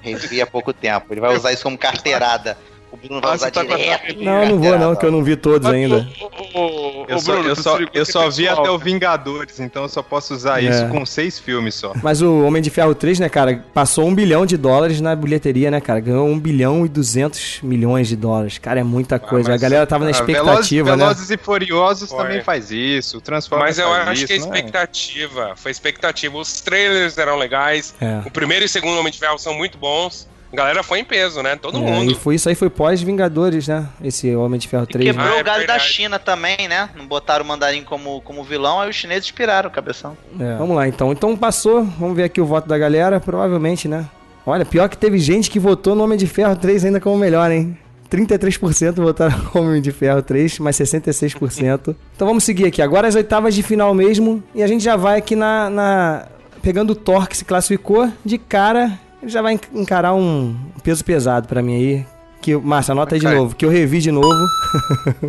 revi 0.02 0.42
há 0.42 0.48
pouco 0.48 0.72
tempo. 0.72 1.08
Ele 1.12 1.20
vai 1.20 1.36
usar 1.36 1.52
isso 1.52 1.64
como 1.64 1.78
carteirada. 1.78 2.58
O 2.92 2.98
Bruno 2.98 3.20
vai 3.20 3.32
Ah, 3.32 3.36
usar 3.36 3.51
tá 3.51 3.65
com 3.65 3.74
a 3.74 3.77
direto. 3.77 4.24
Não, 4.24 4.46
não 4.46 4.60
vou 4.60 4.80
não, 4.80 4.96
que 4.96 5.06
eu 5.06 5.12
não 5.12 5.22
vi 5.24 5.36
todos 5.36 5.68
Mas, 5.68 5.75
ainda. 5.75 6.08
ô, 6.22 6.60
ô, 6.60 7.01
ô, 7.01 7.06
Eu 7.10 7.20
só, 7.20 7.34
Bruno, 7.34 7.50
eu 7.50 7.56
só, 7.56 7.80
eu 7.94 8.06
só 8.06 8.24
é 8.24 8.30
vi 8.30 8.48
até 8.48 8.70
o? 8.70 8.77
Vingadores, 8.77 9.60
então 9.60 9.84
eu 9.84 9.89
só 9.89 10.01
posso 10.01 10.34
usar 10.34 10.63
É. 10.63 10.70
isso 10.70 10.88
com 10.88 11.06
seis 11.06 11.38
filmes 11.38 11.75
só. 11.75 11.92
Mas 12.01 12.22
o 12.22 12.44
Homem 12.46 12.62
de 12.62 12.70
Ferro 12.70 12.96
3, 12.96 13.20
né, 13.20 13.27
cara, 13.27 13.63
passou 13.74 14.08
um 14.08 14.15
bilhão 14.15 14.46
de 14.46 14.56
dólares 14.56 15.01
na 15.01 15.13
bilheteria, 15.15 15.70
né, 15.70 15.82
cara? 15.82 16.00
Ganhou 16.00 16.27
um 16.27 16.39
bilhão 16.39 16.86
e 16.86 16.89
duzentos 16.89 17.60
milhões 17.62 18.08
de 18.08 18.15
dólares. 18.15 18.58
Cara, 18.58 18.80
é 18.80 18.84
muita 18.84 19.20
coisa. 19.20 19.54
a 19.54 19.58
galera 19.58 19.86
tava 19.86 20.04
na 20.06 20.10
Ah, 20.10 20.12
expectativa, 20.12 20.86
Velozes, 20.86 20.88
né? 20.88 20.96
Velozes 21.06 21.30
e 21.32 21.38
Furiosos 21.38 22.10
Foi. 22.10 22.18
também 22.24 22.42
faz 22.44 22.72
isso, 22.72 23.18
o 23.18 23.22
Transformers 23.22 23.77
Mas 23.77 23.80
eu 23.80 23.89
faz 23.89 24.08
acho 24.08 24.13
isso, 24.13 24.27
que 24.27 24.34
é 24.34 24.38
não 24.38 24.46
expectativa. 24.46 25.54
Foi 25.56 25.72
expectativa. 25.72 26.38
Os 26.38 26.62
trailers 26.62 27.18
eram 27.18 27.36
legais. 27.38 27.94
É. 28.00 28.22
O 28.25 28.32
primeiro 28.32 28.63
e 28.63 28.68
o 28.68 28.70
segundo 28.70 28.98
Homem 29.00 29.12
de 29.12 29.20
Ferro 29.20 29.38
são 29.38 29.54
muito 29.54 29.77
bons. 29.77 30.27
A 30.56 30.64
galera 30.64 30.84
foi 30.84 31.00
em 31.00 31.04
peso, 31.04 31.42
né? 31.44 31.58
Todo 31.58 31.78
É, 31.78 31.82
mundo. 31.82 32.10
e 32.10 32.16
foi 32.16 32.36
isso 32.36 32.48
aí, 32.48 32.56
foi 32.56 32.70
pós-Vingadores, 32.70 33.68
né? 33.68 33.86
Esse 34.02 34.34
Homem 34.36 34.58
de 34.58 34.70
Ferro 34.70 34.84
E 34.84 34.88
3. 34.88 35.06
quebrou 35.08 35.26
Ah, 35.34 35.38
é 35.38 35.42
o 35.42 35.44
galho 35.44 35.68
da 35.68 35.74
verdade. 35.74 35.84
China 35.84 36.18
também, 36.18 36.56
né? 36.70 36.90
Não 36.96 37.06
botaram 37.06 37.44
o 37.44 37.48
mandarim 37.48 37.84
como, 37.84 38.22
como 38.22 38.42
vilão, 38.42 38.80
aí 38.80 38.90
os 38.90 38.96
chineses 38.96 39.30
piraram 39.32 39.70
o 39.70 39.72
cabeção. 39.72 40.16
É. 40.40 40.56
Vamos 40.56 40.76
lá, 40.78 40.88
então. 40.88 41.12
Então 41.12 41.36
passou. 41.36 41.84
Vamos 42.00 42.16
ver 42.16 42.24
aqui 42.24 42.40
o 42.40 42.46
voto 42.46 42.70
da 42.70 42.78
galera. 42.78 43.20
Provavelmente, 43.20 43.88
né? 43.90 44.06
Olha, 44.46 44.64
pior 44.64 44.88
que 44.88 44.98
teve 44.98 45.20
gente 45.20 45.50
que 45.52 45.60
votou 45.60 45.94
no 45.94 46.04
Homem 46.06 46.18
de 46.18 46.26
Ferro 46.28 46.56
3 46.56 46.86
ainda 46.86 47.00
como 47.02 47.18
melhor, 47.18 47.52
hein? 47.52 47.78
33% 48.10 48.94
votaram 49.02 49.36
no 49.54 49.62
Homem 49.62 49.82
de 49.82 49.92
Ferro 49.92 50.22
3, 50.22 50.60
mais 50.60 50.76
66%. 50.78 51.96
então 52.16 52.28
vamos 52.28 52.44
seguir 52.44 52.66
aqui. 52.68 52.82
Agora 52.82 53.08
as 53.08 53.16
oitavas 53.16 53.54
de 53.54 53.62
final 53.64 53.94
mesmo. 53.94 54.44
E 54.54 54.64
a 54.64 54.68
gente 54.68 54.84
já 54.84 54.96
vai 54.96 55.18
aqui 55.18 55.36
na. 55.36 55.70
na- 55.70 56.26
Pegando 56.62 56.92
o 56.92 56.96
Thor 56.96 57.28
que 57.28 57.38
se 57.38 57.46
classificou, 57.46 58.10
de 58.26 58.40
cara, 58.40 59.00
ele 59.25 59.32
já 59.32 59.41
vai 59.41 59.53
en- 59.53 59.60
encarar 59.82 60.13
um 60.13 60.55
peso 60.84 61.03
pesado 61.03 61.48
pra 61.48 61.62
mim 61.62 61.75
aí. 61.75 62.05
Que, 62.41 62.55
Márcia, 62.55 62.91
anota 62.91 63.15
aí 63.15 63.20
de 63.20 63.27
novo, 63.27 63.55
que 63.55 63.65
eu 63.65 63.70
revi 63.72 64.00
de 64.00 64.12
novo. 64.12 64.29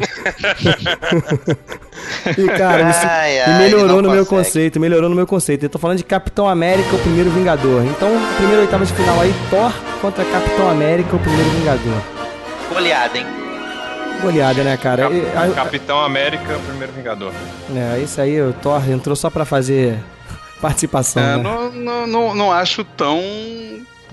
e, 2.36 2.46
cara, 2.58 2.92
su- 2.92 3.06
Ai, 3.06 3.36
e 3.36 3.40
ai, 3.40 3.58
melhorou 3.58 3.96
no 3.96 4.02
não 4.02 4.10
meu 4.14 4.26
consegue. 4.26 4.44
conceito, 4.44 4.80
melhorou 4.80 5.08
no 5.08 5.16
meu 5.16 5.26
conceito. 5.26 5.64
Eu 5.64 5.70
tô 5.70 5.78
falando 5.78 5.98
de 5.98 6.04
Capitão 6.04 6.48
América, 6.48 6.94
o 6.94 6.98
primeiro 6.98 7.30
Vingador. 7.30 7.84
Então, 7.86 8.10
primeira 8.36 8.62
oitava 8.62 8.84
de 8.84 8.92
final 8.92 9.21
aí, 9.21 9.34
Thor 9.50 9.73
contra 10.00 10.25
Capitão 10.25 10.68
América, 10.71 11.16
o 11.16 11.18
primeiro 11.18 11.49
Vingador. 11.50 12.02
Goleada, 12.68 13.18
hein? 13.18 13.26
Goleada, 14.21 14.62
né, 14.62 14.76
cara? 14.76 15.02
Cap- 15.04 15.14
E- 15.14 15.26
a- 15.36 15.49
Capitão 15.54 16.00
América, 16.02 16.58
primeiro 16.66 16.92
Vingador. 16.92 17.32
É, 17.75 17.99
isso 18.00 18.21
aí, 18.21 18.40
o 18.42 18.52
Thor 18.52 18.82
entrou 18.90 19.16
só 19.16 19.30
pra 19.30 19.44
fazer 19.44 19.99
participação, 20.60 21.23
É, 21.23 21.36
né? 21.36 21.42
não, 21.42 21.71
não, 21.73 22.06
não, 22.06 22.34
não 22.34 22.52
acho 22.52 22.84
tão 22.84 23.21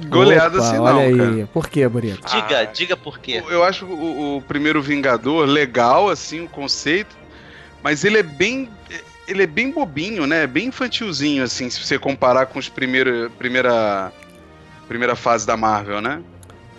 goleada 0.07 0.57
Opa, 0.57 0.67
assim, 0.67 0.77
não, 0.77 0.83
olha 0.85 0.99
aí. 1.05 1.17
cara. 1.17 1.49
Por 1.53 1.69
quê, 1.69 1.87
Burito? 1.87 2.27
Diga, 2.27 2.59
Ah. 2.61 2.63
diga 2.65 2.97
por 2.97 3.19
quê. 3.19 3.43
Eu 3.49 3.63
acho 3.63 3.85
o, 3.85 4.37
o 4.37 4.41
primeiro 4.41 4.81
Vingador 4.81 5.45
legal, 5.47 6.09
assim, 6.09 6.41
o 6.41 6.47
conceito, 6.49 7.15
mas 7.81 8.03
ele 8.03 8.17
é 8.17 8.23
bem. 8.23 8.69
Ele 9.25 9.43
é 9.43 9.47
bem 9.47 9.71
bobinho, 9.71 10.27
né? 10.27 10.45
Bem 10.45 10.67
infantilzinho, 10.67 11.43
assim, 11.43 11.69
se 11.69 11.79
você 11.81 11.97
comparar 11.97 12.47
com 12.47 12.59
os 12.59 12.67
primeiros. 12.69 13.31
Primeira. 13.37 14.11
Primeira 14.87 15.15
fase 15.15 15.47
da 15.47 15.55
Marvel, 15.55 16.01
né? 16.01 16.21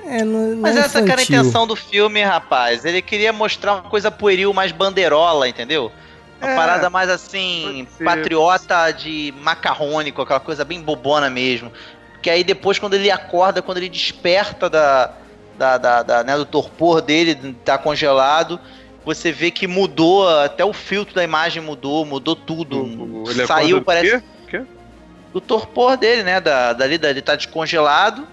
É, 0.07 0.23
não, 0.23 0.49
não 0.51 0.57
Mas 0.61 0.77
é 0.77 0.81
essa 0.81 1.03
que 1.03 1.11
era 1.11 1.21
a 1.23 1.25
intenção 1.25 1.67
do 1.67 1.75
filme, 1.75 2.23
rapaz. 2.23 2.85
Ele 2.85 3.01
queria 3.01 3.33
mostrar 3.33 3.73
uma 3.77 3.83
coisa 3.83 4.11
pueril, 4.11 4.53
mais 4.53 4.71
bandeirola, 4.73 5.49
entendeu? 5.49 5.91
Uma 6.41 6.51
É, 6.51 6.55
parada 6.55 6.91
mais 6.91 7.09
assim, 7.09 7.87
patriota 8.05 8.91
de 8.91 9.33
macarrônico, 9.41 10.21
aquela 10.23 10.41
coisa 10.41 10.65
bem 10.65 10.81
bobona 10.81 11.31
mesmo. 11.31 11.73
Que 12.23 12.31
aí 12.31 12.43
depois, 12.43 12.79
quando 12.79 12.95
ele 12.95 13.11
acorda, 13.11 13.63
quando 13.63 13.79
ele 13.79 13.89
desperta 13.89 14.69
da, 14.69 15.13
da, 15.57 15.79
da, 15.79 16.03
da, 16.03 16.25
né, 16.25 16.37
do 16.37 16.45
torpor 16.45 17.01
dele, 17.01 17.55
tá 17.65 17.79
congelado, 17.79 18.59
você 19.05 19.31
vê 19.31 19.51
que 19.51 19.67
mudou, 19.67 20.29
até 20.41 20.65
o 20.65 20.73
filtro 20.73 21.15
da 21.15 21.23
imagem 21.23 21.63
mudou, 21.63 22.05
mudou 22.05 22.35
tudo. 22.35 22.83
O- 22.83 23.31
ele 23.31 23.47
Saiu, 23.47 23.83
parece, 23.83 24.17
do 24.19 24.23
quê? 24.49 24.63
do 25.33 25.41
torpor 25.41 25.97
dele, 25.97 26.23
né? 26.23 26.41
Da, 26.41 26.73
dali, 26.73 26.97
da, 26.97 27.11
ele 27.11 27.21
tá 27.23 27.37
descongelado. 27.37 28.27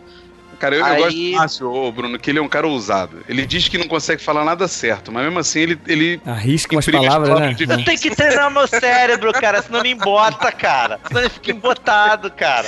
Cara, 0.62 0.76
eu, 0.76 0.80
eu 0.80 0.86
Aí- 0.86 1.02
gosto 1.02 1.18
do 1.18 1.32
Márcio, 1.32 1.74
ô, 1.74 1.92
Bruno, 1.92 2.20
que 2.20 2.30
ele 2.30 2.38
é 2.38 2.42
um 2.42 2.48
cara 2.48 2.68
ousado. 2.68 3.18
Ele 3.28 3.48
diz 3.48 3.68
que 3.68 3.80
não 3.80 3.88
consegue 3.88 4.22
falar 4.22 4.46
nada 4.46 4.68
certo, 4.68 5.12
mas 5.12 5.24
mesmo 5.24 5.40
assim 5.40 5.60
ele. 5.60 5.80
ele 5.88 6.22
Arrisca 6.24 6.76
umas 6.76 6.86
palavras, 6.86 7.40
né? 7.40 7.56
Eu 7.60 7.84
tenho 7.84 8.00
que 8.00 8.16
treinar 8.16 8.52
meu 8.52 8.68
cérebro, 8.68 9.34
cara, 9.34 9.62
senão 9.64 9.80
ele 9.80 9.90
embota, 9.90 10.52
cara. 10.52 11.00
Senão 11.08 11.22
ele 11.22 11.30
fica 11.30 11.52
embotado, 11.52 12.30
cara. 12.30 12.68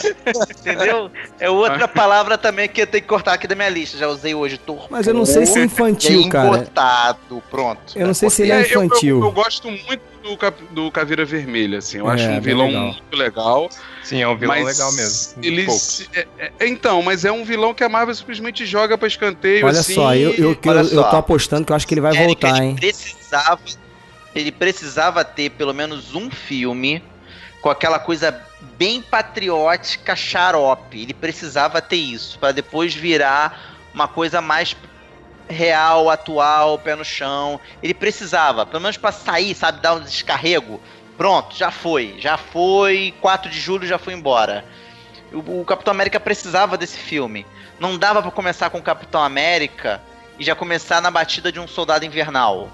Entendeu? 0.59 1.11
É 1.39 1.49
outra 1.51 1.87
palavra 1.87 2.35
também 2.37 2.67
que 2.67 2.81
eu 2.81 2.87
tenho 2.87 3.03
que 3.03 3.07
cortar 3.07 3.33
aqui 3.33 3.45
da 3.47 3.53
minha 3.55 3.69
lista. 3.69 3.95
Já 3.97 4.07
usei 4.07 4.33
hoje 4.33 4.57
torpor. 4.57 4.87
Mas 4.89 5.05
eu 5.05 5.13
não 5.13 5.25
sei 5.25 5.45
se 5.45 5.59
é 5.59 5.61
e 5.61 5.65
infantil, 5.65 6.27
cara. 6.29 6.47
embotado, 6.47 7.43
pronto. 7.51 7.93
Eu 7.95 8.07
não 8.07 8.13
sei 8.15 8.29
se 8.29 8.41
ele 8.41 8.51
É, 8.51 8.55
é 8.55 8.57
eu- 8.57 8.61
eu- 8.79 8.83
infantil. 8.85 9.21
Eu, 9.21 9.31
gosto 9.31 9.67
muito 9.69 10.01
do, 10.23 10.37
do 10.71 10.91
Caveira 10.91 11.25
Vermelha, 11.25 11.79
assim. 11.79 11.97
Eu 11.99 12.09
É, 12.09 12.13
acho 12.13 12.29
um 12.29 12.41
vilão 12.41 12.67
legal. 12.67 12.85
muito 12.85 13.15
legal. 13.17 13.69
Sim, 14.03 14.21
é 14.21 14.27
um 14.27 14.37
vilão 14.37 14.55
mas 14.55 14.65
legal 14.65 14.91
mesmo. 14.93 15.43
Ele, 15.43 15.69
se- 15.71 16.09
é- 16.15 16.27
é- 16.39 16.67
então, 16.67 17.01
mas 17.01 17.25
é 17.25 17.31
um 17.31 17.43
vilão 17.43 17.73
que 17.73 17.83
a 17.83 17.89
Marvel 17.89 18.15
simplesmente 18.15 18.65
joga 18.65 18.97
pra 18.97 19.07
escanteio, 19.07 19.65
Olha 19.65 19.79
assim. 19.79 19.95
só, 19.95 20.15
eu, 20.15 20.31
eu, 20.31 20.51
eu, 20.53 20.59
olha 20.65 20.79
eu 20.79 20.85
só. 20.85 21.03
tô 21.09 21.15
apostando 21.17 21.65
que 21.65 21.71
eu 21.71 21.75
acho 21.75 21.85
que 21.87 21.93
ele 21.93 22.01
vai 22.01 22.13
voltar, 22.13 22.57
ele 22.57 22.65
hein? 22.67 22.75
precisava, 22.75 23.59
ele 24.33 24.51
precisava 24.51 25.23
ter 25.25 25.51
pelo 25.51 25.73
menos 25.73 26.15
um 26.15 26.31
filme 26.31 27.03
com 27.61 27.69
aquela 27.69 27.99
coisa 27.99 28.37
bem 28.77 29.01
patriótica, 29.01 30.15
xarope. 30.15 31.01
Ele 31.01 31.13
precisava 31.13 31.81
ter 31.81 31.95
isso 31.97 32.39
para 32.39 32.51
depois 32.51 32.93
virar 32.93 33.77
uma 33.93 34.07
coisa 34.07 34.41
mais 34.41 34.75
real, 35.47 36.09
atual, 36.09 36.79
pé 36.79 36.95
no 36.95 37.05
chão. 37.05 37.59
Ele 37.81 37.93
precisava, 37.93 38.65
pelo 38.65 38.81
menos 38.81 38.97
para 38.97 39.11
sair, 39.11 39.55
sabe, 39.55 39.81
dar 39.81 39.93
um 39.95 40.01
descarrego. 40.01 40.81
Pronto, 41.17 41.55
já 41.55 41.71
foi, 41.71 42.15
já 42.19 42.37
foi. 42.37 43.13
4 43.21 43.49
de 43.49 43.59
julho 43.59 43.87
já 43.87 43.97
foi 43.97 44.13
embora. 44.13 44.65
O, 45.31 45.61
o 45.61 45.65
Capitão 45.65 45.91
América 45.91 46.19
precisava 46.19 46.77
desse 46.77 46.97
filme. 46.97 47.45
Não 47.79 47.97
dava 47.97 48.21
para 48.21 48.31
começar 48.31 48.69
com 48.69 48.77
o 48.77 48.83
Capitão 48.83 49.23
América 49.23 50.01
e 50.39 50.43
já 50.43 50.55
começar 50.55 51.01
na 51.01 51.11
batida 51.11 51.51
de 51.51 51.59
um 51.59 51.67
soldado 51.67 52.05
invernal. 52.05 52.69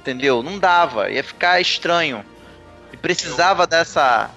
Entendeu? 0.00 0.42
Não 0.42 0.58
dava, 0.58 1.10
ia 1.10 1.22
ficar 1.22 1.60
estranho. 1.60 2.24
E 2.92 2.96
precisava 2.96 3.66
dessa. 3.66 4.30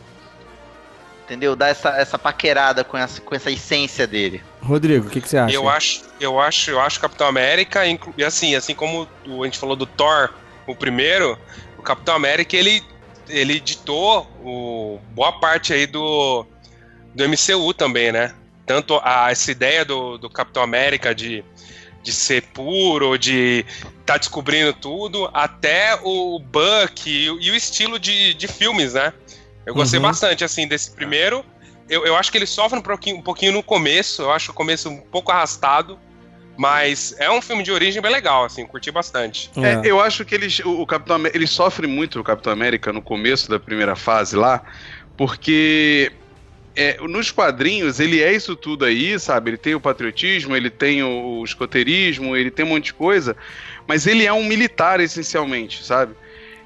Entendeu? 1.23 1.55
Dar 1.55 1.69
essa, 1.69 1.89
essa 1.89 2.19
paquerada 2.19 2.83
com 2.83 2.97
essa, 2.97 3.19
com 3.19 3.33
essa 3.33 3.49
essência 3.49 4.05
dele. 4.05 4.43
Rodrigo, 4.65 5.07
o 5.07 5.09
que, 5.09 5.21
que 5.21 5.29
você 5.29 5.37
acha? 5.37 5.55
Eu 5.55 5.69
acho, 5.69 6.01
eu 6.19 6.39
acho, 6.39 6.71
eu 6.71 6.79
acho 6.81 6.99
Capitão 6.99 7.27
América, 7.27 7.81
e 8.17 8.23
assim, 8.23 8.55
assim 8.55 8.73
como 8.75 9.07
o- 9.27 9.43
a 9.43 9.45
gente 9.45 9.57
falou 9.59 9.75
do 9.75 9.85
Thor, 9.85 10.29
o 10.67 10.75
primeiro, 10.75 11.37
o 11.77 11.83
Capitão 11.83 12.15
América 12.15 12.55
ele 12.57 12.81
ele 13.27 13.59
ditou 13.59 14.21
o, 14.39 14.99
boa 15.09 15.31
parte 15.39 15.73
aí 15.73 15.87
do 15.87 16.45
do 17.13 17.23
MCU 17.23 17.73
também, 17.73 18.11
né? 18.11 18.33
Tanto 18.67 18.99
a, 19.03 19.31
essa 19.31 19.51
ideia 19.51 19.83
do, 19.85 20.17
do 20.17 20.29
Capitão 20.29 20.61
América 20.61 21.13
de, 21.15 21.43
de 22.03 22.11
ser 22.11 22.41
puro, 22.53 23.17
de 23.17 23.65
tá 24.05 24.17
descobrindo 24.17 24.73
tudo, 24.73 25.29
até 25.33 25.97
o 26.03 26.39
Buck 26.39 27.09
e, 27.09 27.29
o- 27.31 27.39
e 27.39 27.49
o 27.51 27.55
estilo 27.55 27.97
de, 27.97 28.33
de 28.35 28.47
filmes, 28.47 28.93
né? 28.93 29.11
Eu 29.65 29.73
gostei 29.73 29.99
Uhum. 29.99 30.05
bastante, 30.05 30.43
assim, 30.43 30.67
desse 30.67 30.91
primeiro. 30.91 31.43
Eu, 31.89 32.05
eu 32.05 32.15
acho 32.15 32.31
que 32.31 32.37
ele 32.37 32.45
sofre 32.47 32.79
um 32.79 32.81
pouquinho, 32.81 33.17
um 33.17 33.21
pouquinho 33.21 33.51
no 33.51 33.61
começo, 33.63 34.21
eu 34.23 34.31
acho 34.31 34.51
o 34.51 34.53
começo 34.53 34.89
um 34.89 34.97
pouco 35.01 35.31
arrastado, 35.31 35.99
mas 36.57 37.13
é 37.19 37.29
um 37.29 37.41
filme 37.41 37.61
de 37.63 37.71
origem 37.71 38.01
bem 38.01 38.11
legal, 38.11 38.45
assim, 38.45 38.65
curti 38.65 38.89
bastante. 38.91 39.51
É, 39.57 39.81
eu 39.85 39.99
acho 40.01 40.23
que 40.25 40.33
eles, 40.33 40.59
o, 40.59 40.81
o 40.81 40.87
Capitão 40.87 41.15
América, 41.17 41.37
ele 41.37 41.47
sofre 41.47 41.85
muito 41.85 42.19
o 42.19 42.23
Capitão 42.23 42.51
América 42.51 42.91
no 42.93 43.01
começo 43.01 43.49
da 43.49 43.59
primeira 43.59 43.95
fase 43.95 44.35
lá, 44.35 44.63
porque 45.17 46.11
é, 46.75 46.97
nos 47.01 47.31
quadrinhos 47.31 47.99
ele 47.99 48.21
é 48.21 48.33
isso 48.33 48.55
tudo 48.55 48.85
aí, 48.85 49.19
sabe? 49.19 49.51
Ele 49.51 49.57
tem 49.57 49.75
o 49.75 49.79
patriotismo, 49.79 50.55
ele 50.55 50.69
tem 50.69 51.03
o, 51.03 51.39
o 51.39 51.43
escoteirismo, 51.43 52.35
ele 52.35 52.51
tem 52.51 52.65
um 52.65 52.69
monte 52.69 52.85
de 52.85 52.93
coisa, 52.93 53.35
mas 53.87 54.07
ele 54.07 54.25
é 54.25 54.33
um 54.33 54.43
militar 54.43 54.99
essencialmente, 54.99 55.83
sabe? 55.83 56.15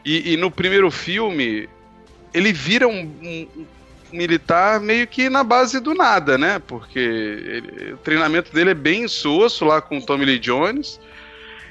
E, 0.06 0.34
e 0.34 0.38
no 0.38 0.50
primeiro 0.50 0.90
filme 0.90 1.68
ele 2.34 2.54
vira 2.54 2.88
um- 2.88 3.02
um 3.24 3.48
militar 4.12 4.80
meio 4.80 5.06
que 5.08 5.30
na 5.30 5.44
base 5.44 5.80
do 5.80 5.94
nada, 5.94 6.38
né? 6.38 6.60
Porque 6.66 7.00
ele- 7.00 7.94
o 7.94 7.98
treinamento 7.98 8.52
dele 8.54 8.72
é 8.72 8.76
bem 8.76 9.04
insosso 9.04 9.66
lá 9.66 9.82
com 9.82 9.98
o 9.98 10.02
Tommy 10.06 10.26
Lee 10.26 10.40
Jones. 10.40 11.00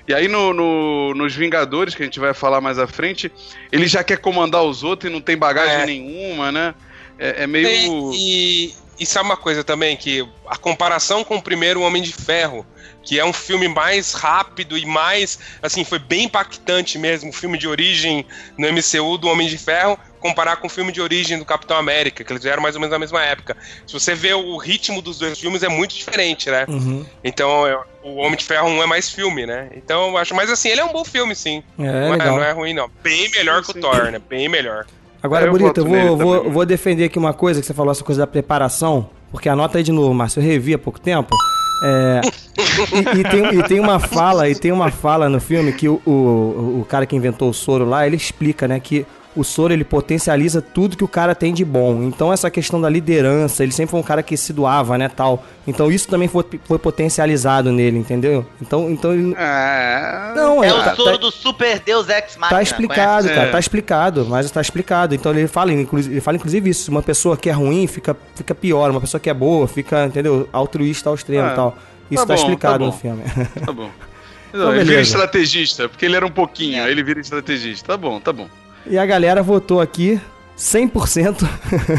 E 0.07 0.15
aí 0.15 0.27
no, 0.27 0.55
no- 0.55 1.15
nos 1.15 1.35
Vingadores, 1.35 1.95
que 1.95 2.03
a 2.03 2.07
gente 2.07 2.19
vai 2.19 2.33
falar 2.33 2.61
mais 2.61 2.79
à 2.79 2.87
frente, 2.87 3.31
ele 3.71 3.87
já 3.87 4.03
quer 4.03 4.19
comandar 4.19 4.63
os 4.63 4.83
outros 4.83 5.11
e 5.11 5.13
não 5.13 5.21
tem 5.21 5.37
bagagem 5.37 5.83
É. 5.83 5.87
nenhuma, 5.87 6.51
né? 6.51 6.75
É, 7.19 7.43
é 7.43 7.47
meio. 7.47 8.13
E, 8.15 8.67
e, 8.69 8.75
e 9.01 9.07
sabe 9.07 9.27
uma 9.29 9.37
coisa 9.37 9.63
também, 9.63 9.97
que 9.97 10.27
a 10.47 10.57
comparação 10.57 11.23
com 11.25 11.37
o 11.37 11.43
primeiro 11.43 11.83
Homem 11.83 12.03
de 12.03 12.13
Ferro, 12.13 12.67
que 13.05 13.19
é 13.19 13.25
um 13.25 13.33
filme 13.33 13.69
mais 13.69 14.13
rápido 14.15 14.79
e 14.79 14.87
mais, 14.87 15.39
assim, 15.63 15.85
foi 15.85 15.99
bem 15.99 16.25
impactante 16.25 16.99
mesmo, 16.99 17.31
o 17.31 17.33
filme 17.33 17.59
de 17.59 17.69
origem 17.69 18.25
no 18.57 18.67
MCU 18.67 19.19
do 19.19 19.29
Homem 19.29 19.49
de 19.49 19.59
Ferro, 19.59 19.99
comparar 20.21 20.57
com 20.57 20.67
o 20.67 20.71
filme 20.71 20.93
de 20.93 21.01
origem 21.01 21.39
do 21.39 21.45
Capitão 21.45 21.77
América, 21.77 22.25
que 22.25 22.33
eles 22.33 22.45
eram 22.45 22.63
mais 22.63 22.75
ou 22.75 22.81
menos 22.81 22.93
na 22.93 22.99
mesma 22.99 23.23
época. 23.25 23.57
Se 23.87 23.93
você 23.93 24.15
vê 24.15 24.35
o 24.35 24.57
ritmo 24.57 25.01
dos 25.01 25.19
dois 25.19 25.39
filmes 25.39 25.63
é 25.63 25.69
muito 25.69 25.95
diferente, 25.95 26.51
né? 26.51 26.65
Uhum. 26.69 27.05
Então, 27.23 27.67
é- 27.67 27.79
o 28.03 28.17
Homem 28.17 28.37
de 28.37 28.45
Ferro 28.45 28.69
1 28.69 28.83
é 28.83 28.87
mais 28.87 29.11
filme, 29.11 29.47
né? 29.47 29.69
Então, 29.77 30.09
eu 30.09 30.17
acho, 30.19 30.35
mas 30.35 30.51
assim, 30.51 30.69
ele 30.69 30.81
é 30.81 30.85
um 30.85 30.93
bom 30.93 31.05
filme, 31.05 31.35
sim. 31.35 31.63
É, 31.79 31.83
não, 31.83 32.11
legal. 32.13 32.37
não 32.37 32.45
é 32.45 32.53
ruim, 32.53 32.73
não. 32.75 32.91
Bem 33.03 33.31
melhor 33.31 33.63
que 33.63 33.71
o 33.71 33.75
Sim. 33.75 33.81
Thor, 33.81 34.11
né? 34.11 34.21
Bem 34.29 34.49
melhor. 34.49 34.87
Agora, 35.23 35.47
Eu 35.47 35.53
Bonito, 35.53 35.79
eu 35.81 35.85
vou, 35.85 36.17
vou, 36.17 36.51
vou 36.51 36.67
defender 36.67 37.05
aqui 37.05 37.19
uma 37.19 37.35
coisa 37.35 37.61
que 37.61 37.67
você 37.67 37.75
falou, 37.75 37.91
essa 37.93 38.05
coisa 38.05 38.21
da 38.21 38.27
preparação, 38.27 39.11
porque 39.33 39.49
anota 39.49 39.79
aí 39.79 39.85
de 39.85 39.93
novo, 39.93 40.15
Márcio, 40.15 40.41
eu 40.41 40.45
revi 40.47 40.75
há 40.75 40.79
pouco 40.79 41.01
tempo. 41.01 41.37
É, 41.83 42.21
e, 43.17 43.21
e 43.21 43.25
tem, 43.25 43.59
e 43.59 43.63
tem 43.65 43.81
uma 43.81 43.99
fala, 43.99 44.49
e 44.49 44.55
tem 44.55 44.73
uma 44.73 44.91
fala 44.91 45.29
no 45.29 45.41
filme 45.41 45.73
que 45.73 45.89
o, 45.89 46.01
o, 46.07 46.81
o 46.81 46.87
cara 46.89 47.05
que 47.07 47.15
inventou 47.17 47.51
o 47.51 47.55
soro 47.55 47.85
lá, 47.85 48.07
ele 48.07 48.17
explica, 48.17 48.67
né, 48.69 48.79
que 48.81 49.05
o 49.39 49.45
soro 49.45 49.73
ele 49.73 49.85
potencializa 49.85 50.61
tudo 50.61 50.97
que 50.97 51.05
o 51.05 51.09
cara 51.09 51.35
tem 51.35 51.55
de 51.55 51.65
bom. 51.65 52.03
Então 52.03 52.33
essa 52.33 52.51
questão 52.51 52.81
da 52.81 52.89
liderança, 52.89 53.63
ele 53.63 53.73
sempre 53.73 53.91
foi 53.91 54.01
um 54.01 54.03
cara 54.03 54.23
que 54.23 54.37
se 54.37 54.53
doava, 54.53 54.99
né, 54.99 55.09
tal. 55.09 55.45
Então 55.67 55.91
isso 55.91 56.09
também 56.09 56.29
foi, 56.29 56.45
foi 56.65 56.79
potencializado 56.79 57.71
nele, 57.73 57.99
entendeu? 57.99 58.45
Então, 58.61 58.91
então 58.91 59.13
ele 59.15 59.35
É... 59.39 60.33
não 60.35 60.63
É 60.65 60.69
é, 60.69 60.73
o 60.75 60.83
tá- 60.85 60.95
soro 60.97 61.13
tá- 61.13 61.17
do 61.19 61.31
Super 61.31 61.79
Deus 61.81 62.09
Ex 62.09 62.37
Machina. 62.37 62.49
Tá 62.59 62.63
explicado, 62.63 63.23
conhece? 63.23 63.35
cara, 63.35 63.49
É. 63.49 63.53
tá 63.53 63.59
explicado, 63.59 64.27
mas 64.29 64.51
tá 64.51 64.61
explicado. 64.61 65.15
Então 65.15 65.33
ele 65.33 65.47
fala, 65.47 65.73
inclusive, 65.73 66.15
ele 66.15 66.21
fala 66.21 66.37
inclusive 66.37 66.71
isso, 66.71 66.91
uma 66.91 67.03
pessoa 67.03 67.37
que 67.37 67.49
é 67.49 67.53
ruim 67.53 67.87
fica, 67.87 68.17
fica 68.35 68.55
pior, 68.55 68.91
uma 68.91 69.01
pessoa 69.01 69.21
que 69.21 69.31
é 69.31 69.35
boa 69.35 69.67
fica, 69.69 70.07
entendeu, 70.07 70.49
altruísta 70.53 71.09
ao 71.09 71.15
extremo 71.15 71.47
e 71.47 71.51
Ah, 71.51 71.55
tal. 71.55 71.79
Isso 72.11 72.23
tá 72.27 72.29
tá, 72.29 72.35
bom, 72.35 72.41
explicado 72.41 72.79
tá 72.79 72.85
no 72.87 72.93
filme. 72.93 73.23
Tá 73.65 73.73
bom. 73.73 73.91
Então, 74.51 74.65
Não, 74.65 74.75
ele 74.75 74.85
vira 74.87 75.03
estrategista, 75.03 75.91
porque 75.91 76.07
ele 76.07 76.17
era 76.17 76.25
um 76.27 76.31
pouquinho, 76.31 76.79
É. 76.79 76.85
aí 76.85 76.91
ele 76.93 77.03
vira 77.03 77.21
estrategista. 77.21 77.89
Tá 77.89 77.97
bom, 77.99 78.19
tá 78.19 78.33
bom. 78.33 78.49
E 78.91 78.99
a 78.99 79.07
galera 79.07 79.43
votou 79.43 79.81
aqui 79.81 80.21
100% 80.57 81.49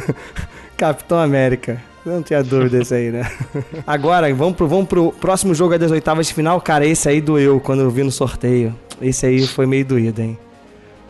Capitão 0.78 1.20
América. 1.20 1.82
Não 2.06 2.24
tinha 2.24 2.42
dúvida 2.44 2.82
isso 2.82 2.94
aí, 2.94 3.12
né? 3.12 3.30
Agora, 3.86 4.34
vamos 4.34 4.56
pro, 4.56 4.68
vamos 4.68 4.88
pro 4.88 5.12
próximo 5.12 5.54
jogo 5.54 5.78
das 5.78 5.92
oitavas 5.92 6.28
de 6.28 6.34
final. 6.34 6.60
Cara, 6.62 6.86
esse 6.86 7.08
aí 7.10 7.22
doeu 7.22 7.60
quando 7.60 7.82
eu 7.82 7.90
vi 7.92 8.04
no 8.04 8.12
sorteio. 8.12 8.74
Esse 9.02 9.26
aí 9.26 9.46
foi 9.46 9.66
meio 9.66 9.86
doído, 9.86 10.22
hein? 10.22 10.38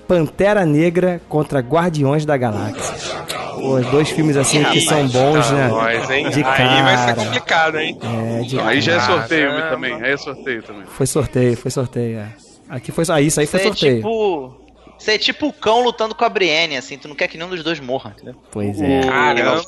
Pantera 0.07 0.65
Negra 0.65 1.21
contra 1.29 1.59
Guardiões 1.59 2.25
da 2.25 2.35
Galáxia. 2.35 3.19
Pô, 3.53 3.75
os 3.75 3.85
dois 3.87 4.09
filmes 4.09 4.35
assim 4.37 4.63
que 4.63 4.81
são 4.81 5.07
bons, 5.07 5.51
né? 5.51 5.67
Nós, 5.67 6.09
hein? 6.09 6.29
De 6.29 6.43
Aí 6.43 6.81
vai 6.83 6.97
ser 6.97 7.05
cara. 7.05 7.15
complicado, 7.15 7.77
hein? 7.77 7.99
É, 8.01 8.41
de 8.41 8.59
Aí 8.59 8.81
já 8.81 8.93
é 8.93 8.97
cara. 8.97 9.19
sorteio 9.19 9.51
também, 9.69 9.93
aí 9.93 10.11
é 10.11 10.17
sorteio 10.17 10.63
também. 10.63 10.83
Foi 10.87 11.05
sorteio, 11.05 11.57
foi 11.57 11.69
sorteio, 11.71 12.19
é. 12.19 12.27
Aqui 12.69 12.91
foi 12.91 13.05
só. 13.05 13.13
Ah, 13.13 13.21
isso 13.21 13.39
aí 13.39 13.45
foi 13.45 13.59
é 13.59 13.63
sorteio. 13.63 13.95
tipo. 13.97 14.55
Isso 14.99 15.09
é 15.11 15.17
tipo 15.17 15.47
o 15.47 15.53
cão 15.53 15.81
lutando 15.81 16.13
com 16.13 16.25
a 16.25 16.29
Brienne, 16.29 16.75
assim, 16.77 16.97
tu 16.97 17.07
não 17.07 17.15
quer 17.15 17.27
que 17.27 17.37
nenhum 17.37 17.49
dos 17.49 17.63
dois 17.63 17.79
morra, 17.79 18.11
entendeu? 18.15 18.35
Pois 18.51 18.81
é. 18.81 19.01
Caramba. 19.01 19.63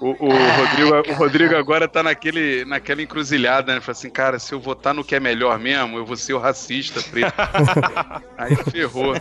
O, 0.00 0.08
o 0.26 0.32
Rodrigo, 0.56 1.12
o 1.12 1.14
Rodrigo 1.14 1.56
agora 1.56 1.86
tá 1.86 2.02
naquele, 2.02 2.64
naquela 2.64 3.00
encruzilhada, 3.00 3.72
né? 3.72 3.80
Fala 3.80 3.92
assim, 3.92 4.10
cara, 4.10 4.36
se 4.40 4.52
eu 4.52 4.58
votar 4.58 4.92
no 4.92 5.04
que 5.04 5.14
é 5.14 5.20
melhor 5.20 5.60
mesmo, 5.60 5.96
eu 5.96 6.04
vou 6.04 6.16
ser 6.16 6.32
o 6.34 6.38
racista 6.38 7.00
preto. 7.00 7.32
Aí 8.36 8.56
ferrou. 8.72 9.14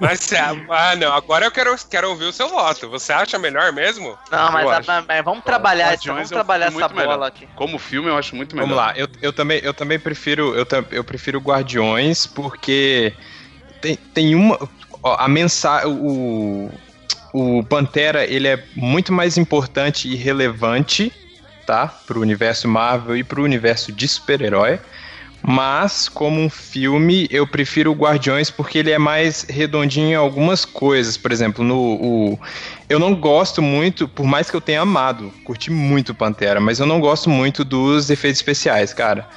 Mas, 0.00 0.32
é, 0.32 0.40
ah, 0.40 0.96
não, 0.96 1.12
agora 1.12 1.44
eu 1.44 1.52
quero, 1.52 1.72
quero 1.88 2.10
ouvir 2.10 2.24
o 2.24 2.32
seu 2.32 2.48
voto. 2.48 2.90
Você 2.90 3.12
acha 3.12 3.38
melhor 3.38 3.72
mesmo? 3.72 4.18
Não, 4.28 4.50
mas, 4.50 4.88
a- 4.88 5.04
mas 5.06 5.24
vamos 5.24 5.44
trabalhar, 5.44 5.84
essa, 5.84 5.92
Guardiões 5.94 6.16
vamos 6.16 6.30
trabalhar 6.30 6.66
essa 6.66 6.78
muito 6.80 6.94
melhor. 6.96 7.12
bola 7.12 7.28
aqui. 7.28 7.48
Como 7.54 7.78
filme, 7.78 8.08
eu 8.08 8.18
acho 8.18 8.34
muito 8.34 8.56
melhor. 8.56 8.70
Vamos 8.70 8.84
lá, 8.84 8.92
eu, 8.96 9.06
eu, 9.22 9.32
também, 9.32 9.60
eu 9.62 9.72
também 9.72 10.00
prefiro 10.00 10.52
eu, 10.56 10.66
eu 10.90 11.04
prefiro 11.04 11.38
Guardiões 11.38 12.26
porque 12.26 13.14
tem, 13.84 13.98
tem 14.14 14.34
uma 14.34 14.58
ó, 15.02 15.16
a 15.18 15.28
mensagem 15.28 15.92
o, 15.92 16.70
o 17.34 17.62
Pantera 17.64 18.24
ele 18.24 18.48
é 18.48 18.64
muito 18.74 19.12
mais 19.12 19.36
importante 19.36 20.08
e 20.08 20.16
relevante, 20.16 21.12
tá, 21.66 21.86
pro 21.86 22.20
universo 22.20 22.66
Marvel 22.66 23.16
e 23.16 23.22
pro 23.22 23.44
universo 23.44 23.92
de 23.92 24.08
super-herói. 24.08 24.80
Mas, 25.46 26.08
como 26.08 26.40
um 26.40 26.48
filme, 26.48 27.28
eu 27.30 27.46
prefiro 27.46 27.92
o 27.92 27.94
Guardiões 27.94 28.50
porque 28.50 28.78
ele 28.78 28.90
é 28.90 28.98
mais 28.98 29.42
redondinho 29.42 30.12
em 30.12 30.14
algumas 30.14 30.64
coisas. 30.64 31.18
Por 31.18 31.30
exemplo, 31.30 31.62
no. 31.62 31.76
O, 31.76 32.40
eu 32.88 32.98
não 32.98 33.14
gosto 33.14 33.60
muito, 33.60 34.08
por 34.08 34.24
mais 34.24 34.48
que 34.48 34.56
eu 34.56 34.60
tenha 34.62 34.80
amado, 34.80 35.30
curti 35.44 35.70
muito 35.70 36.14
Pantera, 36.14 36.60
mas 36.60 36.80
eu 36.80 36.86
não 36.86 36.98
gosto 36.98 37.28
muito 37.28 37.62
dos 37.62 38.08
efeitos 38.08 38.38
especiais, 38.38 38.94
cara. 38.94 39.28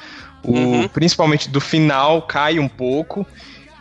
O, 0.42 0.54
Uhum. 0.54 0.88
Principalmente 0.88 1.50
do 1.50 1.60
final 1.60 2.22
cai 2.22 2.58
um 2.58 2.70
pouco. 2.70 3.28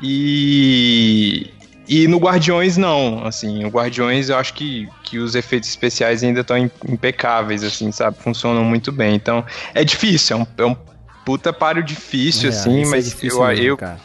E. 0.03 1.51
E 1.89 2.09
no 2.09 2.19
Guardiões 2.19 2.77
não, 2.77 3.25
assim, 3.25 3.65
o 3.65 3.69
Guardiões 3.69 4.29
eu 4.29 4.37
acho 4.37 4.55
que, 4.55 4.89
que 5.05 5.21
os 5.21 5.37
efeitos 5.37 5.69
especiais 5.69 6.25
ainda 6.25 6.41
estão 6.41 6.59
impecáveis, 6.59 7.63
assim, 7.63 7.93
sabe, 7.93 8.17
funcionam 8.19 8.65
muito 8.65 8.91
bem, 8.91 9.15
então 9.15 9.45
é 9.73 9.85
difícil, 9.85 10.37
é 10.37 10.41
um, 10.41 10.47
é 10.59 10.67
um 10.67 10.77
puta 11.25 11.53
páreo 11.53 11.85
difícil, 11.85 12.51
É, 12.51 12.53
assim, 12.53 12.83
é 12.83 12.87
mas 12.87 13.05
difícil 13.05 13.41
eu, 13.41 13.47
mesmo, 13.47 13.65
eu, 13.65 13.77
cara. 13.77 14.01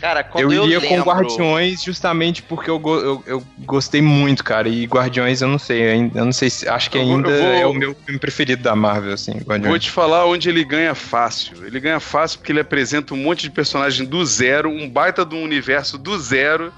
Cara, 0.00 0.24
quando 0.24 0.44
eu 0.44 0.52
eu, 0.52 0.64
iria 0.64 0.78
lembro... 0.80 1.04
com 1.04 1.10
Guardiões 1.10 1.82
justamente 1.82 2.42
porque 2.42 2.70
eu, 2.70 2.78
go- 2.78 2.98
eu, 3.00 3.22
eu 3.26 3.42
gostei 3.60 4.00
muito, 4.00 4.42
cara. 4.42 4.68
E 4.68 4.84
Guardiões, 4.86 5.42
eu 5.42 5.48
não 5.48 5.58
sei, 5.58 5.90
ainda- 5.90 6.18
eu 6.20 6.24
não 6.24 6.32
sei 6.32 6.48
se. 6.48 6.68
Acho 6.68 6.90
que 6.90 6.98
vou- 6.98 7.16
ainda 7.16 7.28
vou- 7.28 7.52
é 7.52 7.66
o 7.66 7.74
meu 7.74 7.94
filme 7.94 8.18
preferido 8.18 8.62
da 8.62 8.74
Marvel, 8.74 9.12
assim, 9.12 9.32
Vou 9.32 9.42
Guardiões. 9.42 9.82
te 9.84 9.90
falar 9.90 10.24
onde 10.26 10.48
ele 10.48 10.64
ganha 10.64 10.94
fácil. 10.94 11.66
Ele 11.66 11.78
ganha 11.78 12.00
fácil 12.00 12.38
porque 12.38 12.50
ele 12.52 12.60
apresenta 12.60 13.12
um 13.12 13.18
monte 13.18 13.42
de 13.42 13.50
personagem 13.50 14.06
do 14.06 14.24
zero, 14.24 14.70
um 14.70 14.88
baita 14.88 15.24
de 15.24 15.34
um 15.34 15.42
universo 15.42 15.98
do 15.98 16.18
zero, 16.18 16.72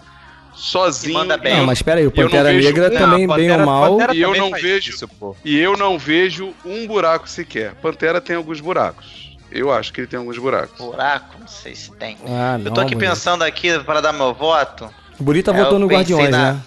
sozinho. 0.54 1.10
E 1.12 1.14
manda 1.14 1.36
bem. 1.36 1.56
Não, 1.56 1.66
mas 1.66 1.78
espera 1.78 2.00
aí, 2.00 2.06
o 2.06 2.12
eu 2.14 2.24
não 2.24 2.30
Pantera 2.30 2.52
vejo 2.52 2.66
Negra 2.68 2.86
um- 2.88 2.98
também, 2.98 3.24
Ah, 3.24 3.34
bem 3.36 3.50
ou 3.50 3.56
Pantera- 3.56 3.66
mal. 3.66 3.90
Pantera 3.98 4.14
E 4.16 4.20
eu 4.20 4.34
não 4.36 4.50
vejo- 4.50 4.90
isso, 4.90 5.08
pô. 5.08 5.36
E 5.44 5.58
eu 5.58 5.76
não 5.76 5.98
vejo 5.98 6.52
um 6.64 6.86
buraco 6.86 7.28
sequer. 7.28 7.74
Pantera 7.76 8.20
tem 8.20 8.36
alguns 8.36 8.60
buracos. 8.60 9.21
Eu 9.54 9.72
acho 9.72 9.92
que 9.92 10.00
ele 10.00 10.06
tem 10.06 10.18
alguns 10.18 10.38
buracos. 10.38 10.78
Buraco, 10.78 11.38
não 11.38 11.46
sei 11.46 11.74
se 11.74 11.92
tem. 11.92 12.16
Ah, 12.26 12.56
não, 12.58 12.66
eu 12.66 12.70
tô 12.72 12.80
aqui 12.80 12.94
Bonita. 12.94 13.10
pensando 13.12 13.42
aqui 13.44 13.78
para 13.80 14.00
dar 14.00 14.12
meu 14.12 14.32
voto. 14.32 14.92
O 15.18 15.22
Burita 15.22 15.50
É, 15.50 15.54
votou 15.54 15.78
no 15.78 15.86
Guardiões, 15.86 16.30
na- 16.30 16.52
né? 16.54 16.60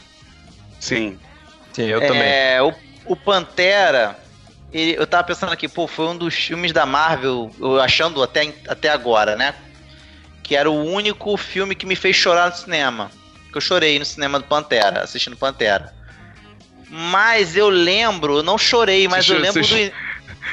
Sim. 0.80 1.19
Sim, 1.74 1.84
eu 1.88 2.00
também. 2.00 2.21
É, 2.24 2.62
o, 2.62 2.74
o 3.06 3.15
Pantera, 3.15 4.19
ele- 4.71 4.95
eu 4.98 5.08
tava 5.08 5.24
pensando 5.24 5.52
aqui, 5.52 5.67
pô, 5.67 5.88
foi 5.88 6.06
um 6.06 6.15
dos 6.17 6.34
filmes 6.36 6.71
da 6.71 6.86
Marvel, 6.86 7.52
eu 7.60 7.82
achando 7.82 8.21
até, 8.21 8.54
até 8.67 8.89
agora, 8.89 9.36
né? 9.36 9.56
Que 10.43 10.56
era 10.56 10.69
o 10.69 10.84
único 10.86 11.36
filme 11.38 11.74
que 11.74 11.86
me 11.88 11.95
fez 11.95 12.15
chorar 12.15 12.50
no 12.52 12.56
cinema. 12.56 13.10
Que 13.52 13.58
eu 13.58 13.62
chorei 13.62 13.98
no 13.98 14.06
cinema 14.06 14.38
do 14.39 14.45
Pantera, 14.45 15.02
assistindo 15.02 15.36
Pantera. 15.36 15.91
Mas 16.88 17.58
eu 17.58 17.67
lembro, 17.67 18.38
eu 18.38 18.43
não 18.43 18.58
chorei, 18.60 19.08
mas 19.08 19.26
Você 19.26 19.34
eu 19.34 19.39
lembro 19.39 19.63
você 19.63 19.89
do. 19.89 19.95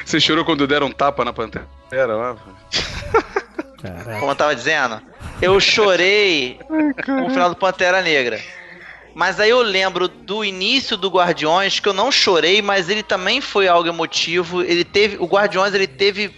Você 0.03 0.19
chorou 0.19 0.43
quando 0.43 0.65
deram 0.65 0.87
um 0.87 0.91
tapa 0.91 1.23
na 1.23 1.31
Pantera 1.31 1.67
lá? 2.05 2.35
Caraca. 3.81 4.19
Como 4.19 4.31
eu 4.31 4.35
tava 4.35 4.55
dizendo, 4.55 5.01
eu 5.41 5.59
chorei 5.59 6.59
com 7.05 7.25
o 7.25 7.29
final 7.29 7.49
do 7.49 7.55
Pantera 7.55 8.01
Negra. 8.01 8.39
Mas 9.15 9.39
aí 9.39 9.49
eu 9.51 9.61
lembro 9.61 10.07
do 10.07 10.43
início 10.43 10.97
do 10.97 11.09
Guardiões 11.09 11.79
que 11.79 11.87
eu 11.87 11.93
não 11.93 12.11
chorei, 12.11 12.61
mas 12.61 12.89
ele 12.89 13.03
também 13.03 13.41
foi 13.41 13.67
algo 13.67 13.87
emotivo. 13.87 14.63
Ele 14.63 14.83
teve, 14.83 15.17
o 15.19 15.25
Guardiões 15.25 15.73
ele 15.73 15.85
teve, 15.85 16.33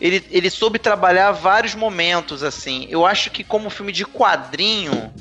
ele, 0.00 0.24
ele 0.30 0.48
soube 0.48 0.78
trabalhar 0.78 1.32
vários 1.32 1.74
momentos 1.74 2.42
assim. 2.42 2.86
Eu 2.88 3.04
acho 3.04 3.30
que 3.30 3.44
como 3.44 3.68
filme 3.68 3.92
de 3.92 4.06
quadrinho, 4.06 5.12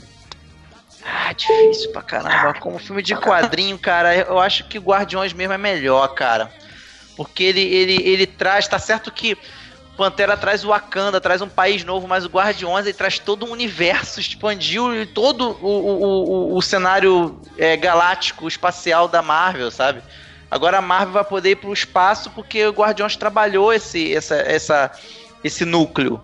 Ah, 1.04 1.34
difícil 1.34 1.92
pra 1.92 2.02
caramba. 2.02 2.58
Como 2.62 2.80
filme 2.80 3.02
de 3.02 3.16
quadrinho, 3.16 3.78
cara, 3.78 4.16
eu 4.16 4.40
acho 4.40 4.64
que 4.70 4.80
Guardiões 4.80 5.34
mesmo 5.34 5.54
é 5.54 5.58
melhor, 5.58 6.08
cara. 6.14 6.50
Porque 7.18 7.44
ele, 7.44 7.62
ele, 7.62 8.02
ele 8.08 8.26
traz, 8.26 8.66
tá 8.68 8.80
certo 8.80 9.12
que 9.12 9.38
Pantera 9.96 10.36
traz 10.36 10.64
o 10.64 10.70
Wakanda, 10.70 11.22
traz 11.22 11.42
um 11.42 11.48
país 11.48 11.84
novo, 11.84 12.08
mas 12.08 12.26
o 12.26 12.30
Guardiões 12.30 12.86
ele 12.86 12.94
traz 12.94 13.20
todo 13.20 13.46
um 13.46 13.52
universo, 13.52 14.20
expandiu 14.20 15.06
todo 15.14 15.58
o, 15.62 15.68
o, 15.68 16.04
o, 16.54 16.58
o 16.58 16.62
cenário 16.62 17.40
é, 17.58 17.78
galáctico, 17.78 18.48
espacial 18.48 19.08
da 19.08 19.22
Marvel, 19.22 19.70
sabe? 19.70 20.02
Agora 20.50 20.80
a 20.80 20.82
Marvel 20.82 21.14
vai 21.14 21.24
poder 21.24 21.52
ir 21.52 21.56
pro 21.58 21.74
espaço 21.74 22.32
porque 22.32 22.66
o 22.66 22.72
Guardiões 22.72 23.16
trabalhou 23.16 23.72
esse, 23.72 24.14
essa, 24.16 24.36
essa, 24.36 24.92
esse 25.44 25.64
núcleo. 25.64 26.20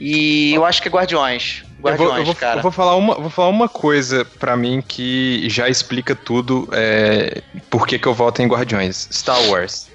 E 0.00 0.54
eu 0.54 0.64
acho 0.64 0.80
que 0.80 0.88
é 0.88 0.90
Guardiões. 0.90 1.64
Guardiões, 1.80 2.00
eu 2.00 2.08
vou, 2.08 2.18
eu 2.18 2.24
vou, 2.26 2.34
cara. 2.34 2.58
Eu 2.58 2.62
vou 2.62 2.72
falar 2.72 2.96
uma, 2.96 3.14
vou 3.16 3.30
falar 3.30 3.48
uma 3.48 3.68
coisa 3.68 4.24
pra 4.24 4.56
mim 4.56 4.82
que 4.86 5.48
já 5.48 5.68
explica 5.68 6.14
tudo 6.14 6.68
é, 6.72 7.42
por 7.68 7.86
que, 7.86 7.98
que 7.98 8.06
eu 8.06 8.14
voto 8.14 8.40
em 8.40 8.46
Guardiões. 8.46 9.08
Star 9.12 9.40
Wars. 9.48 9.87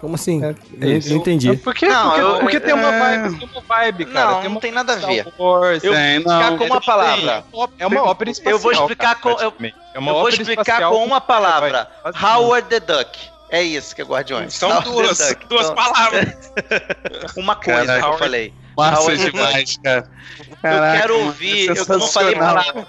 Como 0.00 0.14
assim? 0.14 0.40
É, 0.44 0.54
eu 0.80 1.16
entendi. 1.16 1.56
Por 1.56 1.74
quê? 1.74 1.88
Não, 1.88 2.10
porque 2.10 2.20
eu- 2.20 2.38
porque 2.38 2.60
tem, 2.60 2.72
uma 2.72 2.88
é- 2.94 3.18
vibe, 3.18 3.38
tem 3.38 3.48
uma 3.48 3.60
vibe, 3.62 4.04
cara. 4.06 4.30
Não, 4.30 4.40
tem 4.40 4.50
não 4.50 4.60
tem 4.60 4.72
nada 4.72 4.92
a 4.92 4.96
ver. 4.96 5.26
Wars, 5.36 5.82
Eu 5.82 5.92
vou 5.92 6.00
Tem, 6.00 6.16
explicar 6.18 6.50
não. 6.50 6.58
com 6.58 6.64
uma 6.64 6.80
palavra. 6.80 7.44
É 7.78 7.86
uma 7.86 8.02
ópera 8.04 8.30
espacial. 8.30 8.52
Eu 8.54 8.58
vou 8.60 8.72
explicar 8.72 9.16
cara, 9.16 9.36
com- 9.36 9.42
eu-. 9.42 9.52
É 9.94 9.98
uma 9.98 10.12
Eu 10.12 10.14
vou 10.20 10.28
explicar 10.28 10.88
com 10.88 11.04
uma 11.04 11.20
palavra. 11.20 11.90
Howard 12.22 12.68
the 12.68 12.78
Duck. 12.80 13.18
É 13.50 13.62
isso 13.62 13.94
que 13.96 14.02
é 14.02 14.04
Guardiões. 14.04 14.54
São 14.54 14.68
Howard 14.70 14.90
duas, 14.90 15.18
Duck. 15.18 15.46
duas 15.48 15.62
Então, 15.70 15.74
palavras. 15.74 16.52
Uma 17.36 17.56
coisa 17.56 17.86
Caraca, 17.86 18.02
que 18.06 18.12
eu 18.14 18.18
falei. 18.18 18.54
Massa 18.76 19.16
demais, 19.16 19.76
cara. 19.78 20.10
eu 20.38 20.56
Caraca, 20.62 21.00
quero 21.00 21.14
mano, 21.14 21.26
ouvir, 21.26 21.68
é 21.70 21.72
eu 21.72 21.98
não 21.98 22.06
falei 22.08 22.36
palavra, 22.36 22.86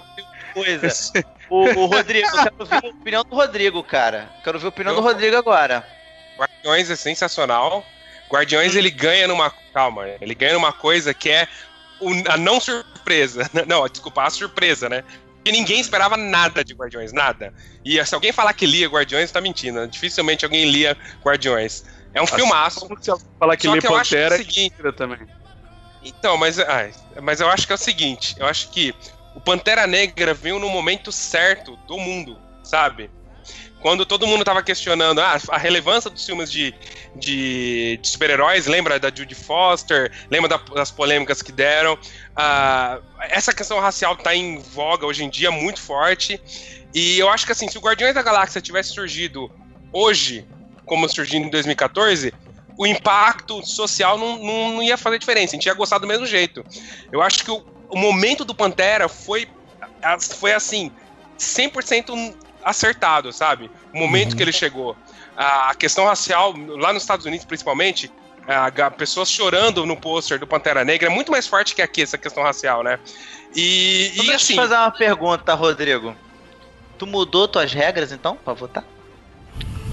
coisa. 0.54 0.88
O, 1.50 1.64
o 1.64 1.86
Rodrigo, 1.86 2.28
eu 2.28 2.42
quero 2.44 2.54
ouvir 2.60 2.74
a 2.74 2.88
opinião 2.90 3.24
do 3.24 3.34
Rodrigo, 3.34 3.82
cara. 3.82 4.28
Quero 4.44 4.56
ouvir 4.58 4.66
a 4.66 4.68
opinião 4.68 4.94
do 4.94 5.00
Eu- 5.00 5.04
Rodrigo 5.04 5.36
agora. 5.36 5.84
Guardiões 6.40 6.90
é 6.90 6.96
sensacional. 6.96 7.84
Guardiões 8.30 8.74
ele 8.74 8.90
ganha 8.90 9.28
numa. 9.28 9.50
Calma, 9.72 10.08
ele 10.20 10.34
ganha 10.34 10.54
numa 10.54 10.72
coisa 10.72 11.12
que 11.12 11.28
é 11.28 11.46
a 12.28 12.36
não 12.36 12.58
surpresa. 12.60 13.48
Não, 13.66 13.86
desculpa, 13.88 14.22
a 14.22 14.30
surpresa, 14.30 14.88
né? 14.88 15.04
Porque 15.36 15.52
ninguém 15.52 15.80
esperava 15.80 16.16
nada 16.16 16.64
de 16.64 16.74
Guardiões, 16.74 17.12
nada. 17.12 17.52
E 17.84 18.04
se 18.04 18.14
alguém 18.14 18.32
falar 18.32 18.52
que 18.54 18.66
lia 18.66 18.88
Guardiões, 18.88 19.30
tá 19.30 19.40
mentindo. 19.40 19.86
Dificilmente 19.86 20.44
alguém 20.44 20.70
lia 20.70 20.96
Guardiões. 21.24 21.84
É 22.14 22.22
um 22.22 22.26
filmaço. 22.26 22.80
Como 22.80 23.02
se 23.02 23.10
falar 23.38 23.56
que 23.56 23.68
lê 23.68 23.78
eu 23.82 23.96
acho 23.96 24.10
que 24.10 24.16
é 24.16 24.26
o 24.26 24.28
Pantera, 24.28 24.36
seguinte- 24.36 24.92
também. 24.96 25.18
Então, 26.02 26.36
mas, 26.36 26.58
ai, 26.58 26.92
mas 27.22 27.40
eu 27.40 27.48
acho 27.48 27.66
que 27.66 27.72
é 27.72 27.74
o 27.74 27.78
seguinte, 27.78 28.34
eu 28.38 28.46
acho 28.46 28.70
que 28.70 28.94
o 29.34 29.40
Pantera 29.40 29.86
Negra 29.86 30.32
veio 30.32 30.58
no 30.58 30.68
momento 30.68 31.12
certo 31.12 31.76
do 31.86 31.98
mundo, 31.98 32.38
sabe? 32.62 33.10
Quando 33.80 34.04
todo 34.04 34.26
mundo 34.26 34.44
tava 34.44 34.62
questionando 34.62 35.20
ah, 35.20 35.38
a 35.48 35.58
relevância 35.58 36.10
dos 36.10 36.24
filmes 36.24 36.50
de, 36.50 36.74
de, 37.16 37.98
de 38.02 38.08
super-heróis, 38.08 38.66
lembra 38.66 38.98
da 38.98 39.08
Judy 39.14 39.34
Foster, 39.34 40.10
lembra 40.30 40.48
da- 40.48 40.60
das 40.74 40.90
polêmicas 40.90 41.40
que 41.42 41.50
deram. 41.50 41.98
Ah, 42.36 43.00
essa 43.22 43.54
questão 43.54 43.80
racial 43.80 44.14
tá 44.16 44.34
em 44.34 44.58
voga 44.58 45.06
hoje 45.06 45.24
em 45.24 45.30
dia, 45.30 45.50
muito 45.50 45.80
forte. 45.80 46.38
E 46.94 47.18
eu 47.18 47.28
acho 47.28 47.46
que 47.46 47.52
assim, 47.52 47.68
se 47.68 47.78
o 47.78 47.80
Guardiões 47.80 48.14
da 48.14 48.22
Galáxia 48.22 48.60
tivesse 48.60 48.92
surgido 48.92 49.50
hoje, 49.92 50.46
como 50.84 51.08
surgiu 51.08 51.40
em 51.40 51.48
2014, 51.48 52.34
o 52.76 52.86
impacto 52.86 53.64
social 53.64 54.18
não, 54.18 54.36
não, 54.38 54.72
não 54.74 54.82
ia 54.82 54.96
fazer 54.96 55.18
diferença. 55.18 55.54
A 55.54 55.56
gente 55.56 55.66
ia 55.66 55.74
gostar 55.74 55.98
do 55.98 56.06
mesmo 56.06 56.26
jeito. 56.26 56.64
Eu 57.12 57.22
acho 57.22 57.44
que 57.44 57.50
o, 57.50 57.62
o 57.90 57.96
momento 57.98 58.44
do 58.44 58.54
Pantera 58.54 59.08
foi, 59.08 59.46
foi 60.38 60.52
assim, 60.52 60.90
100% 61.38 62.12
acertado, 62.64 63.32
sabe? 63.32 63.70
O 63.92 63.98
momento 63.98 64.36
que 64.36 64.42
ele 64.42 64.52
chegou. 64.52 64.96
A 65.36 65.74
questão 65.74 66.04
racial, 66.04 66.54
lá 66.56 66.92
nos 66.92 67.02
Estados 67.02 67.26
Unidos 67.26 67.46
principalmente, 67.46 68.12
a, 68.46 68.90
pessoas 68.90 69.30
chorando 69.30 69.86
no 69.86 69.96
pôster 69.96 70.38
do 70.38 70.46
Pantera 70.46 70.84
Negra 70.84 71.08
é 71.08 71.12
muito 71.12 71.30
mais 71.30 71.46
forte 71.46 71.74
que 71.74 71.82
aqui 71.82 72.02
essa 72.02 72.18
questão 72.18 72.42
racial, 72.42 72.82
né? 72.82 72.98
E, 73.54 74.10
e 74.12 74.16
Deixa 74.16 74.32
eu 74.32 74.36
assim, 74.36 74.54
te 74.54 74.56
fazer 74.56 74.74
uma 74.74 74.90
pergunta, 74.90 75.54
Rodrigo. 75.54 76.14
Tu 76.98 77.06
mudou 77.06 77.48
tuas 77.48 77.72
regras, 77.72 78.12
então, 78.12 78.36
pra 78.36 78.52
votar? 78.52 78.84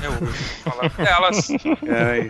eu 0.03 0.11
vou 0.11 0.27
falar 0.63 0.89
delas. 0.89 1.49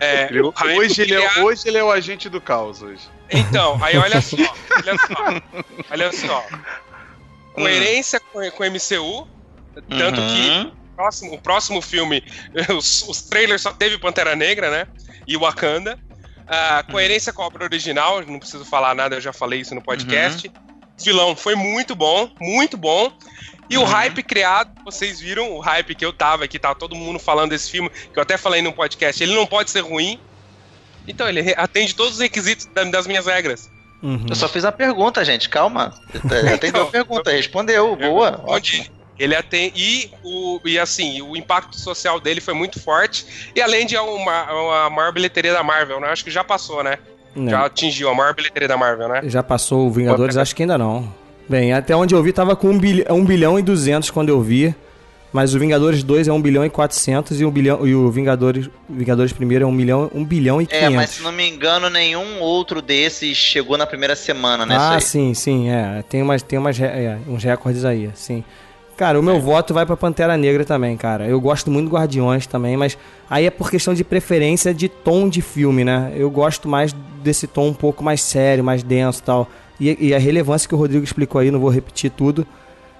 É, 0.00 0.28
É, 0.68 0.76
hoje, 0.76 1.02
ele 1.02 1.14
é, 1.14 1.40
hoje 1.40 1.68
ele 1.68 1.78
é 1.78 1.84
o 1.84 1.90
agente 1.90 2.28
do 2.28 2.40
caos 2.40 2.82
hoje. 2.82 3.02
Então, 3.30 3.78
aí 3.82 3.96
olha 3.96 4.20
só, 4.20 4.36
olha 4.76 4.98
só, 4.98 5.62
olha 5.90 6.12
só. 6.12 6.46
Coerência 7.52 8.20
com, 8.20 8.50
com 8.50 8.62
o 8.62 8.66
MCU, 8.66 9.28
tanto 9.88 10.20
que 10.20 10.48
Uhum. 10.50 10.68
o 10.68 10.96
próximo, 10.96 11.34
o 11.34 11.38
próximo 11.38 11.82
filme, 11.82 12.22
os, 12.76 13.02
os 13.08 13.22
trailers 13.22 13.62
só 13.62 13.72
teve 13.72 13.98
Pantera 13.98 14.34
Negra, 14.36 14.70
né? 14.70 14.86
E 15.26 15.36
Wakanda. 15.36 15.98
Ah, 16.50 16.82
coerência 16.90 17.30
com 17.32 17.42
a 17.42 17.46
obra 17.46 17.64
original, 17.64 18.22
não 18.26 18.38
preciso 18.38 18.64
falar 18.64 18.94
nada, 18.94 19.16
eu 19.16 19.20
já 19.20 19.32
falei 19.34 19.60
isso 19.60 19.74
no 19.74 19.82
podcast. 19.82 20.50
Vilão 21.04 21.36
foi 21.36 21.54
muito 21.54 21.94
bom, 21.94 22.30
muito 22.40 22.76
bom. 22.76 23.12
E 23.70 23.76
o 23.76 23.84
hype 23.84 24.22
criado, 24.22 24.70
vocês 24.82 25.20
viram 25.20 25.52
o 25.52 25.60
hype 25.60 25.94
que 25.94 26.04
eu 26.04 26.10
tava, 26.12 26.48
que 26.48 26.58
tava 26.58 26.74
todo 26.74 26.96
mundo 26.96 27.18
falando 27.18 27.50
desse 27.50 27.70
filme, 27.70 27.90
que 27.90 28.18
eu 28.18 28.22
até 28.22 28.38
falei 28.38 28.62
no 28.62 28.72
podcast, 28.72 29.22
ele 29.22 29.34
não 29.34 29.46
pode 29.46 29.70
ser 29.70 29.80
ruim. 29.80 30.18
Então, 31.06 31.28
ele 31.28 31.54
atende 31.56 31.94
todos 31.94 32.14
os 32.14 32.18
requisitos 32.20 32.64
da- 32.66 32.84
das 32.84 33.06
minhas 33.06 33.26
regras. 33.26 33.70
Uhum. 34.02 34.24
Eu 34.28 34.34
só 34.34 34.48
fiz 34.48 34.64
a 34.64 34.72
pergunta, 34.72 35.22
gente, 35.24 35.48
calma. 35.50 35.92
Atendeu 36.54 36.82
a 36.82 36.84
Então, 36.84 36.90
pergunta, 36.90 37.30
respondeu, 37.30 37.94
boa. 37.94 38.42
ótimo. 38.46 38.86
Ele 39.18 39.34
atende. 39.34 39.72
E, 39.76 40.10
o, 40.22 40.60
e 40.64 40.78
assim, 40.78 41.20
o 41.22 41.36
impacto 41.36 41.78
social 41.78 42.20
dele 42.20 42.40
foi 42.40 42.54
muito 42.54 42.80
forte. 42.80 43.50
E 43.54 43.60
além 43.60 43.86
de 43.86 43.96
uma, 43.96 44.86
a 44.86 44.90
maior 44.90 45.12
bilheteria 45.12 45.52
da 45.52 45.62
Marvel, 45.62 46.00
né? 46.00 46.08
Acho 46.08 46.24
que 46.24 46.30
já 46.30 46.44
passou, 46.44 46.82
né? 46.82 46.98
Não. 47.34 47.50
Já 47.50 47.64
atingiu 47.66 48.08
a 48.08 48.14
maior 48.14 48.34
bilheteria 48.34 48.68
da 48.68 48.76
Marvel, 48.76 49.08
né? 49.08 49.20
Já 49.24 49.42
passou 49.42 49.86
o 49.86 49.90
Vingadores? 49.90 50.36
Acho 50.36 50.54
que 50.54 50.62
ainda 50.62 50.78
não. 50.78 51.12
Bem, 51.48 51.72
até 51.72 51.96
onde 51.96 52.14
eu 52.14 52.22
vi 52.22 52.32
tava 52.32 52.54
com 52.54 52.68
1 52.68 52.78
bilhão, 52.78 53.16
1 53.16 53.24
bilhão 53.24 53.58
e 53.58 53.62
200 53.62 54.10
quando 54.10 54.28
eu 54.28 54.40
vi. 54.40 54.74
Mas 55.32 55.54
o 55.54 55.58
Vingadores 55.58 56.02
2 56.02 56.26
é 56.26 56.32
1 56.32 56.40
bilhão 56.40 56.64
e 56.64 56.70
400 56.70 57.40
e, 57.40 57.44
1 57.44 57.50
bilhão, 57.50 57.86
e 57.86 57.94
o 57.94 58.10
Vingadores, 58.10 58.70
Vingadores 58.88 59.30
primeiro 59.30 59.64
é 59.64 59.66
1 59.66 59.76
bilhão, 59.76 60.10
1 60.14 60.24
bilhão 60.24 60.62
e 60.62 60.66
500. 60.66 60.84
É, 60.84 60.88
mas 60.96 61.10
se 61.10 61.22
não 61.22 61.32
me 61.32 61.46
engano, 61.46 61.90
nenhum 61.90 62.40
outro 62.40 62.80
desses 62.80 63.36
chegou 63.36 63.76
na 63.76 63.86
primeira 63.86 64.16
semana, 64.16 64.64
né? 64.64 64.74
Ah, 64.78 64.98
sim, 65.00 65.34
sim, 65.34 65.68
é. 65.68 66.02
Tem, 66.08 66.22
umas, 66.22 66.42
tem 66.42 66.58
umas, 66.58 66.80
é, 66.80 67.18
uns 67.28 67.44
recordes 67.44 67.84
aí, 67.84 68.10
sim. 68.14 68.42
Cara, 68.98 69.18
o 69.20 69.22
meu 69.22 69.38
voto 69.40 69.72
vai 69.72 69.86
pra 69.86 69.96
Pantera 69.96 70.36
Negra 70.36 70.64
também, 70.64 70.96
cara. 70.96 71.24
Eu 71.24 71.40
gosto 71.40 71.70
muito 71.70 71.88
do 71.88 71.94
Guardiões 71.94 72.48
também, 72.48 72.76
mas 72.76 72.98
aí 73.30 73.46
é 73.46 73.50
por 73.50 73.70
questão 73.70 73.94
de 73.94 74.02
preferência 74.02 74.74
de 74.74 74.88
tom 74.88 75.28
de 75.28 75.40
filme, 75.40 75.84
né? 75.84 76.12
Eu 76.16 76.28
gosto 76.28 76.68
mais 76.68 76.92
desse 77.22 77.46
tom 77.46 77.68
um 77.68 77.72
pouco 77.74 78.02
mais 78.02 78.20
sério, 78.20 78.64
mais 78.64 78.82
denso 78.82 79.20
e 79.20 79.22
tal. 79.22 79.48
E, 79.80 80.12
a 80.12 80.18
relevância 80.18 80.68
que 80.68 80.74
o 80.74 80.78
Rodrigo 80.78 81.04
explicou 81.04 81.40
aí, 81.40 81.52
não 81.52 81.60
vou 81.60 81.70
repetir 81.70 82.10
tudo. 82.10 82.44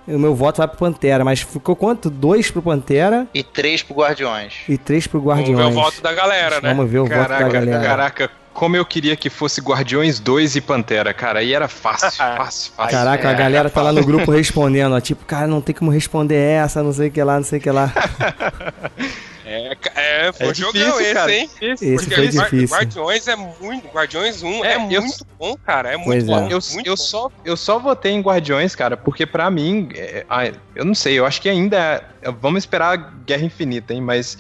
O 0.07 0.17
meu 0.21 0.37
voto 0.37 0.59
vai 0.59 0.69
pro 0.69 0.79
Pantera, 0.79 1.25
mas 1.25 1.41
ficou 1.41 1.75
quanto? 1.75 2.09
Dois 2.09 2.49
pro 2.49 2.63
Pantera 2.63 3.27
E 3.35 3.43
três 3.43 3.83
pro 3.83 3.97
Guardiões. 3.97 4.55
e 4.69 4.79
três 4.79 5.07
pro 5.09 5.21
Vamos 5.21 5.37
Guardiões. 5.41 5.75
ver 5.75 5.81
o 5.81 5.83
voto 5.83 6.01
da 6.01 6.15
galera, 6.15 6.61
né? 6.61 6.69
Vamos 6.73 6.89
ver 6.89 7.01
o 7.01 7.07
voto 7.07 7.19
da 7.19 7.25
Caraca, 7.27 7.49
galera. 7.51 7.85
caraca, 7.85 8.31
como 8.59 8.75
eu 8.77 8.85
queria 8.85 9.15
que 9.15 9.31
fosse 9.31 9.61
Guardiões 9.61 10.19
2 10.19 10.57
e 10.57 10.61
Pantera, 10.61 11.15
cara. 11.15 11.39
Aí 11.39 11.55
era 11.55 11.69
fácil, 11.69 12.11
fácil, 12.19 12.73
fácil. 12.77 12.91
Caraca, 12.99 13.31
a 13.31 13.33
galera 13.33 13.71
tá 13.71 13.81
lá 13.83 13.93
no 13.93 14.05
grupo 14.05 14.33
respondendo, 14.33 14.97
ó, 14.97 15.01
tipo, 15.01 15.25
cara, 15.25 15.47
não 15.47 15.61
tem 15.61 15.73
como 15.73 15.93
responder 15.93 16.35
essa, 16.35 16.83
não 16.83 16.93
sei 16.93 17.07
o 17.07 17.11
que 17.13 17.23
lá, 17.23 17.37
não 17.37 17.45
sei 17.45 17.61
o 17.61 17.63
que 17.63 17.71
lá. 17.71 17.93
É, 19.51 19.75
é, 19.95 20.31
foi 20.35 20.47
É 20.49 20.51
um 20.51 20.55
jogão 20.55 20.73
difícil, 20.75 21.01
esse, 21.01 21.15
cara. 21.15 21.33
hein? 21.35 21.51
Esse 21.63 21.95
Porque 21.95 22.15
foi 22.15 22.29
difícil. 22.29 22.77
Guardiões 22.77 23.29
é 23.29 23.35
muito. 23.37 23.89
Guardiões 23.89 24.43
1 24.43 24.63
é, 24.63 24.75
É, 24.75 24.77
eu- 24.91 25.01
muito 25.01 25.27
bom, 25.39 25.57
cara. 25.57 25.91
É 25.91 25.97
muito 25.97 26.23
é. 26.23 26.27
bom. 26.27 26.49
Eu, 26.51 26.59
muito 26.75 26.87
eu, 26.87 26.93
bom. 26.95 27.03
só, 27.03 27.31
eu 27.47 27.57
só 27.57 27.79
votei 27.79 28.13
em 28.13 28.21
Guardiões, 28.21 28.77
cara, 28.77 28.95
porque 28.95 29.25
pra 29.25 29.51
mim, 29.51 29.89
é, 29.95 30.27
eu 30.75 30.85
não 30.85 30.95
sei, 30.95 31.19
eu 31.19 31.25
acho 31.25 31.41
que 31.41 31.49
ainda. 31.49 32.05
é- 32.21 32.31
Vamos 32.31 32.65
esperar 32.65 32.93
a 32.93 32.97
Guerra 32.97 33.45
Infinita, 33.45 33.95
hein? 33.95 34.03
Mas. 34.03 34.37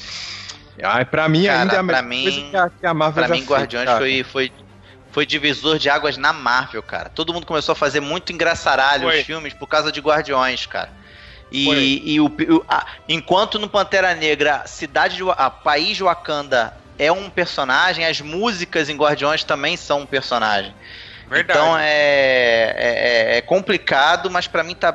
Ah, 0.82 1.04
pra 1.04 1.28
mim 1.28 1.44
Cara, 1.46 1.60
ainda 1.62 1.74
é 1.74 1.78
a 1.78 1.82
melhor 1.82 2.02
mim- 2.02 2.22
coisa 2.22 2.40
que 2.50 2.56
a, 2.56 2.70
que 2.80 2.86
a 2.86 2.94
Marvel 2.94 3.14
Pra 3.24 3.28
já 3.28 3.32
mim, 3.34 3.38
fez, 3.40 3.50
Guardiões 3.50 3.86
cara. 3.86 3.98
foi, 3.98 4.22
foi, 4.24 4.52
foi 5.10 5.26
divisor 5.26 5.78
de 5.78 5.88
águas 5.90 6.16
na 6.16 6.32
Marvel, 6.32 6.82
cara. 6.82 7.08
Todo 7.08 7.32
mundo 7.34 7.46
começou 7.46 7.72
a 7.72 7.76
fazer 7.76 8.00
muito 8.00 8.32
engraçaralho 8.32 9.02
Foi. 9.08 9.20
os 9.20 9.26
filmes 9.26 9.52
por 9.54 9.66
causa 9.66 9.90
de 9.90 10.00
Guardiões, 10.00 10.66
cara. 10.66 10.90
E, 11.50 12.14
e 12.14 12.20
o, 12.20 12.26
o- 12.26 12.64
a- 12.68 12.84
enquanto 13.08 13.58
no 13.58 13.68
Pantera 13.68 14.14
Negra, 14.14 14.62
cidade 14.66 15.16
de, 15.16 15.22
a 15.30 15.48
país 15.50 15.96
de 15.96 16.02
Wakanda 16.02 16.74
é 16.98 17.10
um 17.10 17.30
personagem, 17.30 18.04
as 18.04 18.20
músicas 18.20 18.88
em 18.90 18.96
Guardiões 18.96 19.42
também 19.44 19.76
são 19.76 20.00
um 20.02 20.06
personagem. 20.06 20.74
Verdade. 21.28 21.58
Então 21.58 21.78
é, 21.78 21.84
é, 21.86 23.34
é- 23.34 23.36
é 23.38 23.40
complicado, 23.42 24.30
mas 24.30 24.46
pra 24.46 24.62
mim 24.62 24.74
tá 24.74 24.92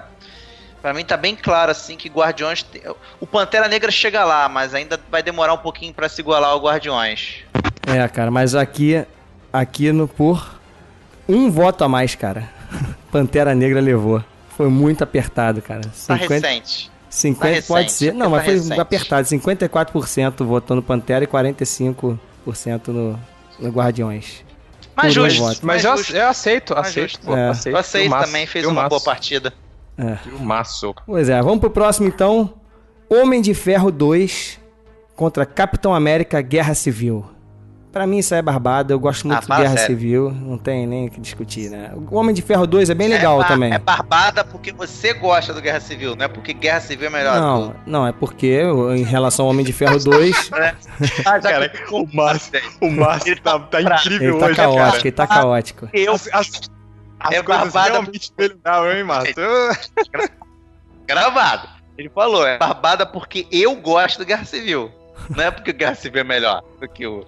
para 0.83 0.93
mim 0.93 1.03
tá 1.05 1.15
bem 1.17 1.35
claro 1.35 1.71
assim 1.71 1.95
que 1.97 2.09
Guardiões 2.09 2.61
te- 2.61 2.83
o 3.19 3.25
Pantera 3.25 3.67
Negra 3.67 3.89
chega 3.89 4.23
lá, 4.25 4.47
mas 4.49 4.73
ainda 4.75 4.99
vai 5.09 5.23
demorar 5.23 5.53
um 5.53 5.57
pouquinho 5.57 5.93
pra 5.93 6.07
se 6.09 6.21
igualar 6.21 6.51
ao 6.51 6.59
Guardiões. 6.61 7.37
É, 7.87 8.05
cara, 8.09 8.29
mas 8.29 8.53
aqui, 8.53 9.03
aqui 9.51 9.91
no 9.93 10.07
por 10.07 10.59
um 11.27 11.49
voto 11.49 11.83
a 11.85 11.87
mais, 11.89 12.13
cara. 12.15 12.49
Pantera 13.11 13.55
Negra 13.55 13.79
levou. 13.79 14.23
Foi 14.57 14.67
muito 14.67 15.03
apertado, 15.03 15.61
cara. 15.61 15.81
Tá 15.81 16.17
50, 16.19 16.47
recente. 16.47 16.91
50 17.09 17.61
Tá 17.61 17.67
pode 17.67 17.83
recente, 17.85 17.91
ser. 17.97 18.13
Não, 18.13 18.25
tá 18.25 18.29
mas 18.29 18.45
foi 18.45 18.53
recente. 18.55 18.79
apertado. 18.79 19.27
54% 19.27 20.43
votou 20.45 20.75
no 20.75 20.83
Pantera 20.83 21.23
e 21.23 21.27
45% 21.27 22.17
no, 22.87 23.19
no 23.59 23.69
Guardiões. 23.71 24.43
Justo. 25.05 25.33
Mas 25.63 25.63
mais 25.63 25.85
eu, 25.85 25.97
justo. 25.97 26.15
eu 26.15 26.27
aceito, 26.27 26.73
Mais 26.75 26.87
aceito. 26.87 27.09
justo. 27.09 27.25
pô, 27.25 27.35
É. 27.35 27.49
aceito. 27.49 27.73
Eu 27.75 27.79
aceito 27.79 28.11
também, 28.11 28.45
fez 28.45 28.65
uma 28.65 28.87
boa 28.87 29.01
partida. 29.01 29.51
Filmaço. 30.23 30.93
Pois 31.05 31.29
é, 31.29 31.41
vamos 31.41 31.59
pro 31.59 31.69
próximo 31.69 32.07
então. 32.07 32.53
Homem 33.09 33.41
de 33.41 33.53
Ferro 33.53 33.91
2 33.91 34.59
contra 35.15 35.45
Capitão 35.45 35.93
América 35.93 36.41
Guerra 36.41 36.73
Civil. 36.73 37.25
Pra 37.91 38.07
mim 38.07 38.17
isso 38.17 38.33
aí 38.33 38.39
é 38.39 38.41
barbado, 38.41 38.91
eu 38.91 38.99
gosto 38.99 39.27
muito 39.27 39.37
Ah, 39.37 39.55
de 39.55 39.61
Guerra 39.61 39.77
sério. 39.77 39.85
Civil, 39.95 40.31
não 40.31 40.57
tem 40.57 40.87
nem 40.87 41.05
o 41.05 41.11
que 41.11 41.21
discutir, 41.21 41.69
né? 41.69 41.91
O 42.09 42.15
Homem 42.15 42.33
de 42.33 42.41
Ferro 42.41 42.65
2 42.65 42.89
é 42.89 42.95
bem 42.95 43.07
legal 43.07 43.39
é, 43.39 43.45
também. 43.45 43.71
É 43.71 43.77
barbada 43.77 44.43
porque 44.43 44.71
você 44.71 45.13
gosta 45.13 45.53
do 45.53 45.61
Guerra 45.61 45.79
Civil, 45.79 46.15
não 46.15 46.25
é 46.25 46.27
porque 46.27 46.53
Guerra 46.53 46.79
Civil 46.81 47.05
é 47.05 47.09
melhor. 47.11 47.39
Não, 47.39 47.75
não, 47.85 48.07
é 48.07 48.11
porque 48.11 48.63
em 48.97 49.03
relação 49.03 49.45
ao 49.45 49.51
Homem 49.51 49.63
de 49.63 49.71
Ferro 49.73 49.99
2, 49.99 50.49
Ah, 51.23 51.39
já 51.39 51.51
Cara, 51.51 51.69
que- 51.69 51.93
o 51.93 52.07
Márcio, 52.11 52.59
o 52.81 52.89
Márcio 52.89 53.39
tá, 53.39 53.59
tá 53.59 53.79
incrível 53.79 54.29
ele 54.31 54.39
tá 54.39 54.45
hoje, 54.47 54.55
caótico, 54.55 54.85
cara. 54.87 54.97
ele 54.97 55.11
tá 55.11 55.27
caótico. 55.27 55.89
eu 55.93 56.13
As, 56.13 56.29
as, 56.33 56.49
as 57.23 57.31
É 57.33 57.41
coisas 57.43 57.63
barbada- 57.73 57.91
realmente 58.01 58.31
melhoraram, 58.37 58.91
hein, 58.97 59.03
Márcio? 59.03 59.35
gravado. 61.07 61.67
Ele 61.97 62.09
falou, 62.09 62.45
é 62.45 62.57
barbada 62.57 63.05
porque 63.05 63.47
eu 63.51 63.75
gosto 63.75 64.17
do 64.19 64.25
Guerra 64.25 64.45
Civil. 64.45 64.91
Não 65.35 65.43
é 65.43 65.51
porque 65.51 65.71
o 65.71 65.73
Guerra 65.73 65.95
Civil 65.95 66.21
é 66.21 66.23
melhor 66.23 66.63
do 66.79 66.87
que 66.87 67.05
o, 67.05 67.25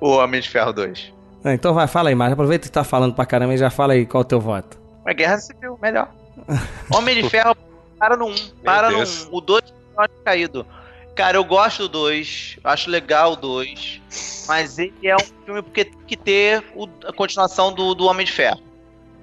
o 0.00 0.08
Homem 0.10 0.40
de 0.40 0.48
Ferro 0.48 0.72
2. 0.72 1.12
Ah, 1.44 1.54
Então 1.54 1.72
vai, 1.72 1.86
fala 1.86 2.08
aí, 2.08 2.14
Marcos. 2.14 2.32
Aproveita 2.32 2.66
que 2.66 2.72
tá 2.72 2.82
falando 2.82 3.14
pra 3.14 3.24
caramba 3.24 3.54
e 3.54 3.58
já 3.58 3.70
fala 3.70 3.92
aí 3.92 4.04
qual 4.04 4.22
é 4.22 4.24
o 4.24 4.28
teu 4.28 4.40
voto. 4.40 4.76
Mas 5.04 5.14
Guerra 5.16 5.38
Civil, 5.38 5.78
melhor. 5.80 6.08
Homem 6.92 7.22
de 7.22 7.28
Ferro, 7.30 7.56
para 7.98 8.16
no 8.16 8.26
1. 8.26 8.34
Para 8.64 8.90
no 8.90 8.96
Deus. 8.96 9.28
1. 9.30 9.36
O 9.36 9.40
2 9.40 9.62
eu 9.96 10.02
acho 10.02 10.12
caído. 10.24 10.66
Cara, 11.14 11.36
eu 11.36 11.44
gosto 11.44 11.82
do 11.84 11.88
2. 11.88 12.58
Acho 12.64 12.90
legal 12.90 13.32
o 13.32 13.36
2. 13.36 14.00
Mas 14.48 14.78
ele 14.78 14.94
é 15.04 15.14
um 15.16 15.44
filme 15.44 15.62
porque 15.62 15.84
tem 15.84 15.98
que 16.06 16.16
ter 16.16 16.64
o- 16.74 16.88
a 17.06 17.12
continuação 17.12 17.72
do, 17.72 17.94
do 17.94 18.06
Homem 18.06 18.26
de 18.26 18.32
Ferro. 18.32 18.60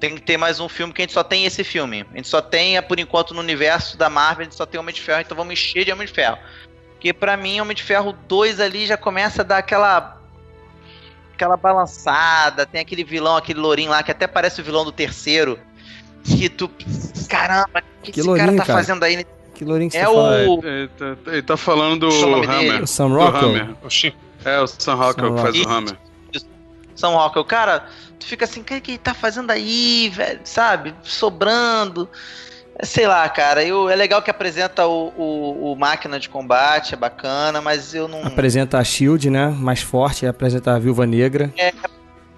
Tem 0.06 0.16
que 0.16 0.22
ter 0.22 0.38
mais 0.38 0.60
um 0.60 0.70
filme 0.70 0.94
que 0.94 1.02
a 1.02 1.04
gente 1.04 1.14
só 1.14 1.24
tem 1.24 1.46
esse 1.46 1.64
filme. 1.64 2.06
A 2.14 2.18
gente 2.18 2.28
só 2.28 2.40
tem, 2.40 2.78
é, 2.78 2.82
por 2.82 3.00
enquanto, 3.00 3.34
no 3.34 3.40
universo 3.40 3.98
da 3.98 4.08
Marvel, 4.08 4.42
a 4.42 4.44
gente 4.44 4.56
só 4.56 4.64
tem 4.64 4.80
Homem 4.80 4.94
de 4.94 5.02
Ferro, 5.02 5.22
então 5.22 5.36
vamos 5.36 5.54
encher 5.54 5.84
de 5.84 5.92
Homem 5.92 6.06
de 6.06 6.14
Ferro. 6.14 6.38
Porque 6.92 7.12
pra 7.12 7.36
mim, 7.36 7.60
Homem 7.60 7.76
de 7.76 7.82
Ferro 7.82 8.14
2 8.28 8.60
ali 8.60 8.86
já 8.86 8.98
começa 8.98 9.42
a 9.42 9.46
dar 9.46 9.58
aquela. 9.58 10.22
aquela 11.34 11.58
balançada. 11.58 12.68
Tem 12.68 12.82
aquele 12.82 13.04
vilão, 13.04 13.36
aquele 13.36 13.60
lourinho 13.60 13.90
lá, 13.90 14.04
que 14.04 14.12
até 14.12 14.28
parece 14.28 14.62
o 14.62 14.64
vilão 14.64 14.86
do 14.86 14.92
terceiro. 14.92 15.58
Que 16.24 16.50
tu. 16.50 16.70
Caramba, 17.28 17.82
o 18.00 18.02
que, 18.04 18.12
Que 18.12 18.20
esse 18.20 18.28
lourinho, 18.28 18.48
cara 18.50 18.58
tá 18.60 18.66
cara? 18.66 18.80
fazendo 18.80 19.04
aí? 19.04 19.26
Que 19.56 19.66
lourinho 19.66 19.90
que 19.90 19.98
É 19.98 20.06
você 20.06 20.14
fala? 20.14 20.48
o. 20.48 20.62
Ele 20.64 20.88
tá, 20.90 21.32
ele 21.32 21.42
tá 21.42 21.58
falando 21.58 22.10
do 22.10 22.10
o 22.10 22.44
Hammer. 22.44 22.60
dele. 22.60 22.84
O 22.84 22.88
Sam 22.88 23.08
Rockwell? 23.08 23.50
Hammer. 23.50 23.76
É, 24.46 24.60
o 24.62 24.68
Sam 24.68 24.94
Rockwell 24.96 25.30
Sam 25.30 25.36
que 25.36 25.42
faz 25.42 25.56
Rockwell. 25.58 25.66
o 25.66 25.70
Hammer. 25.78 25.98
São 26.96 27.16
Rockwell, 27.16 27.46
cara, 27.46 27.86
tu 28.20 28.26
fica 28.26 28.46
assim, 28.46 28.62
o 28.62 28.64
que 28.64 28.80
que 28.80 28.92
ele 28.92 28.98
tá 28.98 29.14
fazendo 29.14 29.52
aí, 29.52 30.10
velho, 30.14 30.40
sabe? 30.44 30.96
Sobrando. 31.04 32.10
Sei 32.84 33.08
lá, 33.08 33.28
cara, 33.30 33.64
eu, 33.64 33.90
é 33.90 33.96
legal 33.96 34.22
que 34.22 34.30
apresenta 34.30 34.86
o, 34.86 35.14
o, 35.16 35.72
o 35.72 35.76
máquina 35.78 36.20
de 36.20 36.28
combate, 36.28 36.94
é 36.94 36.98
bacana, 36.98 37.62
mas 37.62 37.94
eu 37.94 38.08
não. 38.08 38.26
Apresenta 38.26 38.78
a 38.78 38.84
Shield, 38.84 39.30
né? 39.30 39.48
Mais 39.48 39.82
forte, 39.82 40.26
apresenta 40.26 40.76
a 40.76 40.80
Viúva 40.80 41.06
Negra. 41.06 41.54
Ele 41.56 41.74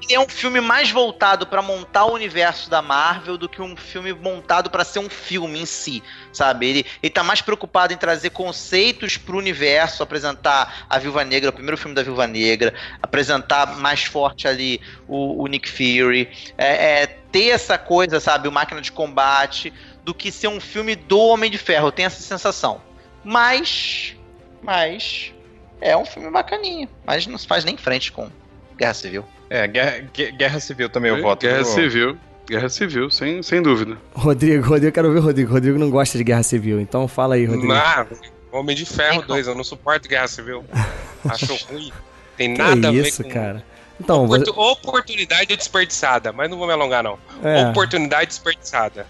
é 0.09 0.19
um 0.19 0.29
filme 0.29 0.61
mais 0.61 0.91
voltado 0.91 1.45
pra 1.45 1.61
montar 1.61 2.05
o 2.05 2.13
universo 2.13 2.69
da 2.69 2.81
Marvel 2.81 3.37
do 3.37 3.49
que 3.49 3.61
um 3.61 3.75
filme 3.75 4.13
montado 4.13 4.69
pra 4.69 4.85
ser 4.85 4.99
um 4.99 5.09
filme 5.09 5.59
em 5.59 5.65
si, 5.65 6.03
sabe? 6.31 6.67
Ele, 6.67 6.85
ele 7.01 7.09
tá 7.09 7.23
mais 7.23 7.41
preocupado 7.41 7.93
em 7.93 7.97
trazer 7.97 8.29
conceitos 8.29 9.17
pro 9.17 9.37
universo, 9.37 10.03
apresentar 10.03 10.85
a 10.89 10.97
Viúva 10.97 11.23
Negra, 11.25 11.49
o 11.49 11.53
primeiro 11.53 11.77
filme 11.77 11.95
da 11.95 12.03
Viúva 12.03 12.27
Negra, 12.27 12.73
apresentar 13.01 13.77
mais 13.77 14.03
forte 14.03 14.47
ali 14.47 14.79
o, 15.07 15.43
o 15.43 15.47
Nick 15.47 15.69
Fury, 15.69 16.29
é, 16.57 17.01
é, 17.01 17.07
ter 17.31 17.49
essa 17.49 17.77
coisa, 17.77 18.19
sabe? 18.19 18.47
O 18.47 18.51
máquina 18.51 18.81
de 18.81 18.91
combate, 18.91 19.73
do 20.03 20.13
que 20.13 20.31
ser 20.31 20.47
um 20.47 20.61
filme 20.61 20.95
do 20.95 21.19
Homem 21.19 21.51
de 21.51 21.57
Ferro. 21.57 21.87
Eu 21.87 21.91
tenho 21.91 22.07
essa 22.07 22.21
sensação. 22.21 22.81
Mas. 23.23 24.15
Mas. 24.61 25.33
É 25.81 25.95
um 25.97 26.05
filme 26.05 26.31
bacaninha. 26.31 26.87
Mas 27.05 27.27
não 27.27 27.37
se 27.37 27.45
faz 27.45 27.65
nem 27.65 27.75
frente 27.77 28.11
com 28.11 28.31
Guerra 28.77 28.93
Civil. 28.93 29.25
É, 29.49 29.67
guerra, 29.67 30.03
Gue- 30.13 30.31
guerra 30.31 30.59
Civil 30.59 30.89
também 30.89 31.11
eu 31.11 31.21
voto. 31.21 31.41
Guerra? 31.41 31.63
Civil. 31.63 32.17
Guerra 32.49 32.69
Civil, 32.69 33.09
sem, 33.11 33.43
sem 33.43 33.61
dúvida. 33.61 33.97
Rodrigo, 34.13 34.63
Rodrigo, 34.65 34.87
eu 34.87 34.91
quero 34.91 35.11
ver 35.11 35.19
o 35.19 35.21
Rodrigo. 35.21 35.51
Rodrigo 35.51 35.77
não 35.77 35.89
gosta 35.89 36.17
de 36.17 36.23
Guerra 36.23 36.43
Civil, 36.43 36.79
então 36.79 37.07
fala 37.07 37.35
aí, 37.35 37.45
Rodrigo. 37.45 37.73
Ah, 37.73 38.05
Homem 38.51 38.75
de 38.75 38.85
Ferro 38.85 39.19
Tem 39.19 39.27
2, 39.27 39.47
eu 39.47 39.55
não 39.55 39.63
suporto 39.63 40.07
Guerra 40.07 40.27
Civil. 40.27 40.63
Acho 41.29 41.53
ruim. 41.71 41.91
Tem 42.37 42.53
Que 42.53 42.57
nada 42.61 42.87
a 42.87 42.91
ver 42.91 43.07
isso, 43.07 43.23
com. 43.23 43.29
cara. 43.29 43.63
Então, 43.99 44.27
você- 44.27 44.43
Oportu- 44.49 44.87
Oportunidade 44.89 45.55
desperdiçada, 45.57 46.31
mas 46.31 46.49
não 46.49 46.57
vou 46.57 46.67
me 46.67 46.73
alongar, 46.73 47.03
não. 47.03 47.17
é, 47.43 47.67
Oportunidade 47.69 48.27
desperdiçada. 48.27 49.05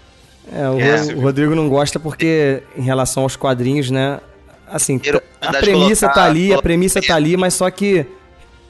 é, 0.52 0.68
o, 0.68 0.80
É. 0.80 0.96
Ro- 1.12 1.18
o 1.18 1.20
Rodrigo 1.20 1.54
não 1.54 1.68
gosta 1.68 2.00
porque, 2.00 2.62
em 2.76 2.82
relação 2.82 3.22
aos 3.22 3.36
quadrinhos, 3.36 3.90
né? 3.90 4.18
Assim, 4.66 5.00
a 5.40 5.52
premissa 5.52 6.06
colocar- 6.06 6.20
tá 6.22 6.26
ali, 6.26 6.52
a 6.52 6.60
premissa 6.60 7.00
tá 7.00 7.14
ali, 7.14 7.36
mas 7.36 7.54
só 7.54 7.70
que 7.70 8.04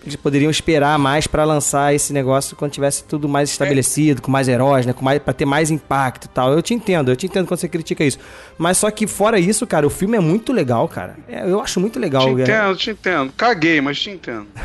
eles 0.03 0.17
poderiam 0.17 0.51
esperar 0.51 0.99
mais 0.99 1.27
pra 1.27 1.45
lançar 1.45 1.95
esse 1.95 2.13
negócio 2.13 2.57
quando 2.57 2.71
tivesse 2.73 3.05
tudo 3.05 3.29
mais 3.29 3.51
estabelecido, 3.51 4.23
com 4.23 4.31
mais 4.31 4.49
heróis, 4.49 4.87
né? 4.87 4.93
Com 4.93 5.05
mais, 5.05 5.21
pra 5.21 5.35
ter 5.35 5.45
mais 5.45 5.71
impacto 5.71 6.25
e 6.25 6.29
tal. 6.29 6.53
Eu 6.53 6.63
te 6.63 6.73
entendo, 6.73 7.11
eu 7.11 7.17
te 7.17 7.27
entendo 7.27 7.47
quando 7.47 7.61
você 7.61 7.69
critica 7.69 8.05
isso. 8.05 8.19
Mas 8.57 8.79
só 8.79 8.91
que 8.91 9.07
fora 9.07 9.39
isso, 9.39 9.67
cara, 9.67 9.87
o 9.87 9.91
filme 9.91 10.17
é 10.17 10.21
muito 10.21 10.53
legal, 10.53 10.89
cara. 10.89 11.17
É, 11.29 11.43
eu 11.43 11.61
acho 11.61 11.79
muito 11.81 11.99
legal. 11.99 12.23
Te 12.27 12.35
Guerra- 12.35 12.65
entendo, 12.69 12.77
te 12.77 12.91
entendo. 12.91 13.33
Caguei, 13.37 13.81
mas 13.81 14.01
te 14.01 14.11
entendo. 14.11 14.47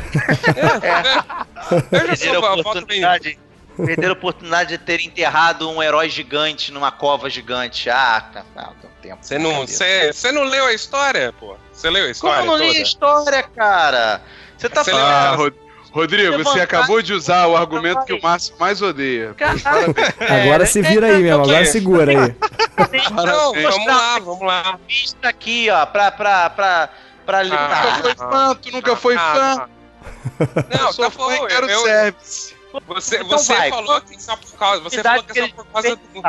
Eu 1.70 1.98
já 1.98 2.06
Perderam 2.06 2.40
sou 2.40 2.46
a 2.46 2.54
oportunidade, 2.54 3.38
perderam 3.76 4.10
a 4.10 4.12
oportunidade 4.12 4.70
de 4.70 4.78
ter 4.78 5.00
enterrado 5.00 5.68
um 5.70 5.82
herói 5.82 6.08
gigante 6.08 6.70
numa 6.72 6.92
cova 6.92 7.28
gigante. 7.30 7.88
Ah, 7.90 8.22
cara, 8.32 8.46
não, 8.54 8.72
tem 9.02 9.12
um 9.12 9.16
tempo. 9.16 9.18
Você 9.22 9.38
não, 10.32 10.44
não 10.44 10.50
leu 10.50 10.66
a 10.66 10.72
história, 10.74 11.32
pô? 11.38 11.56
Você 11.72 11.90
leu 11.90 12.02
a 12.02 12.04
Como 12.04 12.12
história 12.12 12.40
eu 12.40 12.46
não 12.46 12.56
li 12.58 12.76
a 12.76 12.82
história, 12.82 13.42
cara? 13.42 14.20
Você 14.64 14.68
tá 14.70 14.84
falando. 14.84 15.04
Ah? 15.04 15.34
Rod- 15.36 15.54
Rodrigo, 15.92 16.42
você 16.42 16.60
acabou 16.60 17.00
de 17.00 17.12
usar 17.12 17.46
o 17.46 17.56
argumento 17.56 18.04
que 18.04 18.12
o 18.12 18.20
Márcio 18.20 18.54
mais 18.58 18.82
odeia. 18.82 19.32
Caralho, 19.34 19.94
Agora 20.42 20.66
se 20.66 20.82
vira 20.82 21.06
aí 21.06 21.22
mesmo, 21.22 21.44
agora 21.44 21.64
segura 21.66 22.10
aí. 22.10 22.34
Não, 23.12 23.52
vamos 23.52 23.86
lá, 23.86 24.18
vamos 24.18 24.42
lá. 24.46 24.78
pista 24.88 25.28
aqui, 25.28 25.70
ó, 25.70 25.86
pra. 25.86 26.10
pra, 26.10 26.50
pra, 26.50 26.88
pra 27.24 27.44
Nunca 27.44 27.54
lidar. 27.56 28.02
foi 28.02 28.14
fã, 28.16 28.54
tu 28.56 28.72
nunca 28.72 28.96
foi 28.96 29.16
fã. 29.16 29.68
Não, 30.76 30.86
eu 30.88 30.92
sou 30.92 31.04
tá 31.04 31.10
fã 31.12 31.18
bom. 31.26 31.32
e 31.32 31.46
quero 31.46 31.70
eu- 31.70 31.80
service. 31.84 32.54
Você, 32.88 33.16
Então 33.18 33.38
você 33.38 33.54
vai, 33.54 33.70
falou 33.70 34.00
que 34.00 34.20
só 34.20 34.36
por 34.36 34.52
causa. 34.58 34.80
Você 34.82 35.00
falou 35.00 35.22
que 35.22 35.30
é 35.30 35.34
só 35.34 35.40
eles 35.42 35.52
por 35.54 35.64
causa 35.66 35.94
do. 35.94 36.22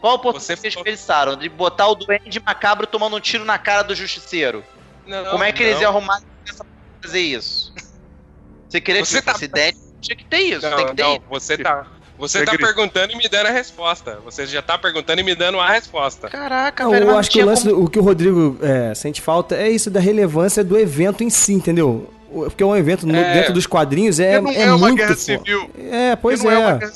Qual 0.00 0.12
a 0.12 0.14
oportunidade 0.14 0.40
Você 0.40 0.56
que 0.56 0.66
eles 0.66 0.74
falou- 0.74 0.84
desperdiçaram? 0.84 1.36
De 1.36 1.48
botar 1.50 1.88
o 1.88 1.94
Duende 1.94 2.40
Macabro 2.40 2.86
tomando 2.86 3.16
um 3.16 3.20
tiro 3.20 3.44
na 3.44 3.58
cara 3.58 3.82
do 3.82 3.94
Justiceiro. 3.94 4.64
Não, 5.06 5.26
Como 5.26 5.44
é 5.44 5.52
que 5.52 5.62
eles 5.62 5.74
não. 5.74 5.82
iam 5.82 5.90
arrumar 5.90 6.20
fazer 7.06 7.20
isso? 7.20 7.72
Você 8.68 8.80
queria 8.80 9.04
Você 9.04 9.18
que 9.18 9.24
tá- 9.24 9.32
fosse 9.32 9.44
ideia? 9.46 9.74
Tinha 10.00 10.16
que 10.16 10.24
ter 10.24 10.38
isso, 10.38 10.68
Não, 10.68 10.76
tem 10.76 10.86
que 10.88 10.94
ter 10.96 11.02
não, 11.02 11.12
isso. 11.14 11.22
você 11.28 11.58
tá. 11.58 11.86
Você 12.18 12.44
tá 12.46 12.56
perguntando 12.56 13.12
e 13.12 13.16
me 13.16 13.28
dando 13.28 13.46
a 13.46 13.50
resposta. 13.50 14.18
Você 14.24 14.46
já 14.46 14.62
tá 14.62 14.78
perguntando 14.78 15.20
e 15.20 15.24
me 15.24 15.34
dando 15.34 15.60
a 15.60 15.68
resposta. 15.70 16.28
Caraca, 16.30 16.84
Não, 16.84 16.90
velho, 16.90 17.10
eu 17.10 17.18
acho 17.18 17.30
que 17.30 17.42
o 17.42 17.46
lance, 17.46 17.64
como- 17.64 17.76
do- 17.76 17.84
o 17.84 17.90
que 17.90 17.98
o 17.98 18.02
Rodrigo 18.02 18.56
é, 18.62 18.94
sente 18.94 19.20
falta 19.20 19.54
é 19.54 19.68
isso 19.70 19.90
da 19.90 20.00
relevância 20.00 20.64
do 20.64 20.78
evento 20.78 21.22
em 21.22 21.28
si, 21.28 21.52
entendeu? 21.52 22.10
Porque 22.32 22.64
um 22.64 22.74
evento 22.74 23.06
É. 23.10 23.34
dentro 23.34 23.52
dos 23.52 23.66
quadrinhos 23.66 24.18
é, 24.18 24.40
Porque 24.40 24.54
não 24.56 24.60
é, 24.62 24.66
é, 24.66 24.70
uma 24.72 24.78
muito. 24.78 24.96
guerra 24.96 25.14
pô. 25.14 25.20
civil. 25.20 25.70
É, 25.90 26.16
pois 26.16 26.42
não 26.42 26.50
é. 26.50 26.58
uma 26.58 26.72
guerra 26.78 26.92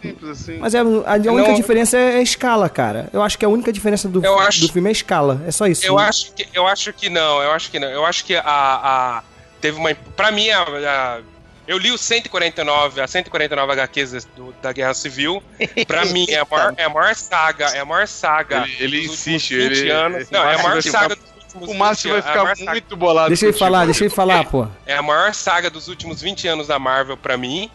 simples 0.00 0.30
assim. 0.30 0.58
Mas 0.58 0.74
é, 0.74 0.78
a, 0.78 0.82
a 0.82 0.84
única 0.84 1.48
Não- 1.48 1.54
diferença 1.54 1.98
é 1.98 2.16
a 2.18 2.22
escala, 2.22 2.68
cara. 2.68 3.08
Eu 3.12 3.20
acho 3.20 3.36
que 3.36 3.44
a 3.44 3.48
única 3.48 3.72
diferença 3.72 4.08
do, 4.08 4.24
Eu 4.24 4.38
acho- 4.38 4.60
do 4.60 4.72
filme 4.72 4.88
é 4.88 4.90
a 4.90 4.92
escala. 4.92 5.42
É 5.46 5.50
só 5.50 5.66
isso. 5.66 5.84
Eu 5.84 5.98
acho 5.98 6.32
que 6.34 6.46
eu 6.54 6.66
acho 6.68 6.92
que 6.92 7.10
não, 7.10 7.42
eu 7.42 7.50
acho 7.50 7.68
que 7.70 7.80
não. 7.80 7.88
Eu 7.88 8.06
acho 8.06 8.24
que 8.24 8.34
a, 8.36 8.42
a 8.44 9.22
teve 9.62 9.78
uma 9.78 9.94
para 9.94 10.30
mim 10.30 10.50
a, 10.50 10.60
a- 10.62 11.20
eu 11.66 11.78
li 11.78 11.90
os 11.92 12.00
149, 12.00 13.00
as 13.00 13.10
149 13.10 13.72
HQs 13.72 14.24
do- 14.36 14.52
da 14.60 14.72
Guerra 14.72 14.92
Civil. 14.94 15.42
Pra 15.86 16.04
mim 16.12 16.26
é 16.28 16.40
a 16.40 16.44
maior, 16.44 16.74
é 16.76 16.84
a 16.84 16.88
maior 16.90 17.14
saga, 17.14 17.66
é 17.68 17.78
a 17.78 17.84
maior 17.84 18.06
saga 18.08 18.64
Ele- 18.78 18.84
ele 18.84 19.06
insiste, 19.06 19.54
últimos 19.54 19.78
20 19.78 19.80
ele- 19.82 19.90
anos. 19.90 20.30
Não, 20.30 20.40
é 20.40 20.42
a 20.42 20.46
Márcio 20.58 20.68
maior 20.68 20.82
ficar- 20.82 20.98
saga 21.00 21.16
dos 21.16 21.24
últimos 21.44 21.68
O 21.68 21.74
Márcio 21.74 22.12
20 22.14 22.22
vai 22.24 22.32
é 22.36 22.38
a 22.50 22.56
ficar 22.56 22.70
muito 22.72 22.96
bolado. 22.96 23.28
Deixa 23.28 23.46
ele 23.46 23.52
falar, 23.56 23.84
deixa 23.84 24.04
ele 24.04 24.14
falar, 24.14 24.44
pô. 24.44 24.66
É 24.84 24.94
a 24.96 25.02
maior 25.02 25.32
saga 25.32 25.70
dos 25.70 25.86
últimos 25.88 26.20
20 26.20 26.48
anos 26.48 26.66
da 26.66 26.78
Marvel 26.78 27.16
pra 27.16 27.36
mim. 27.36 27.70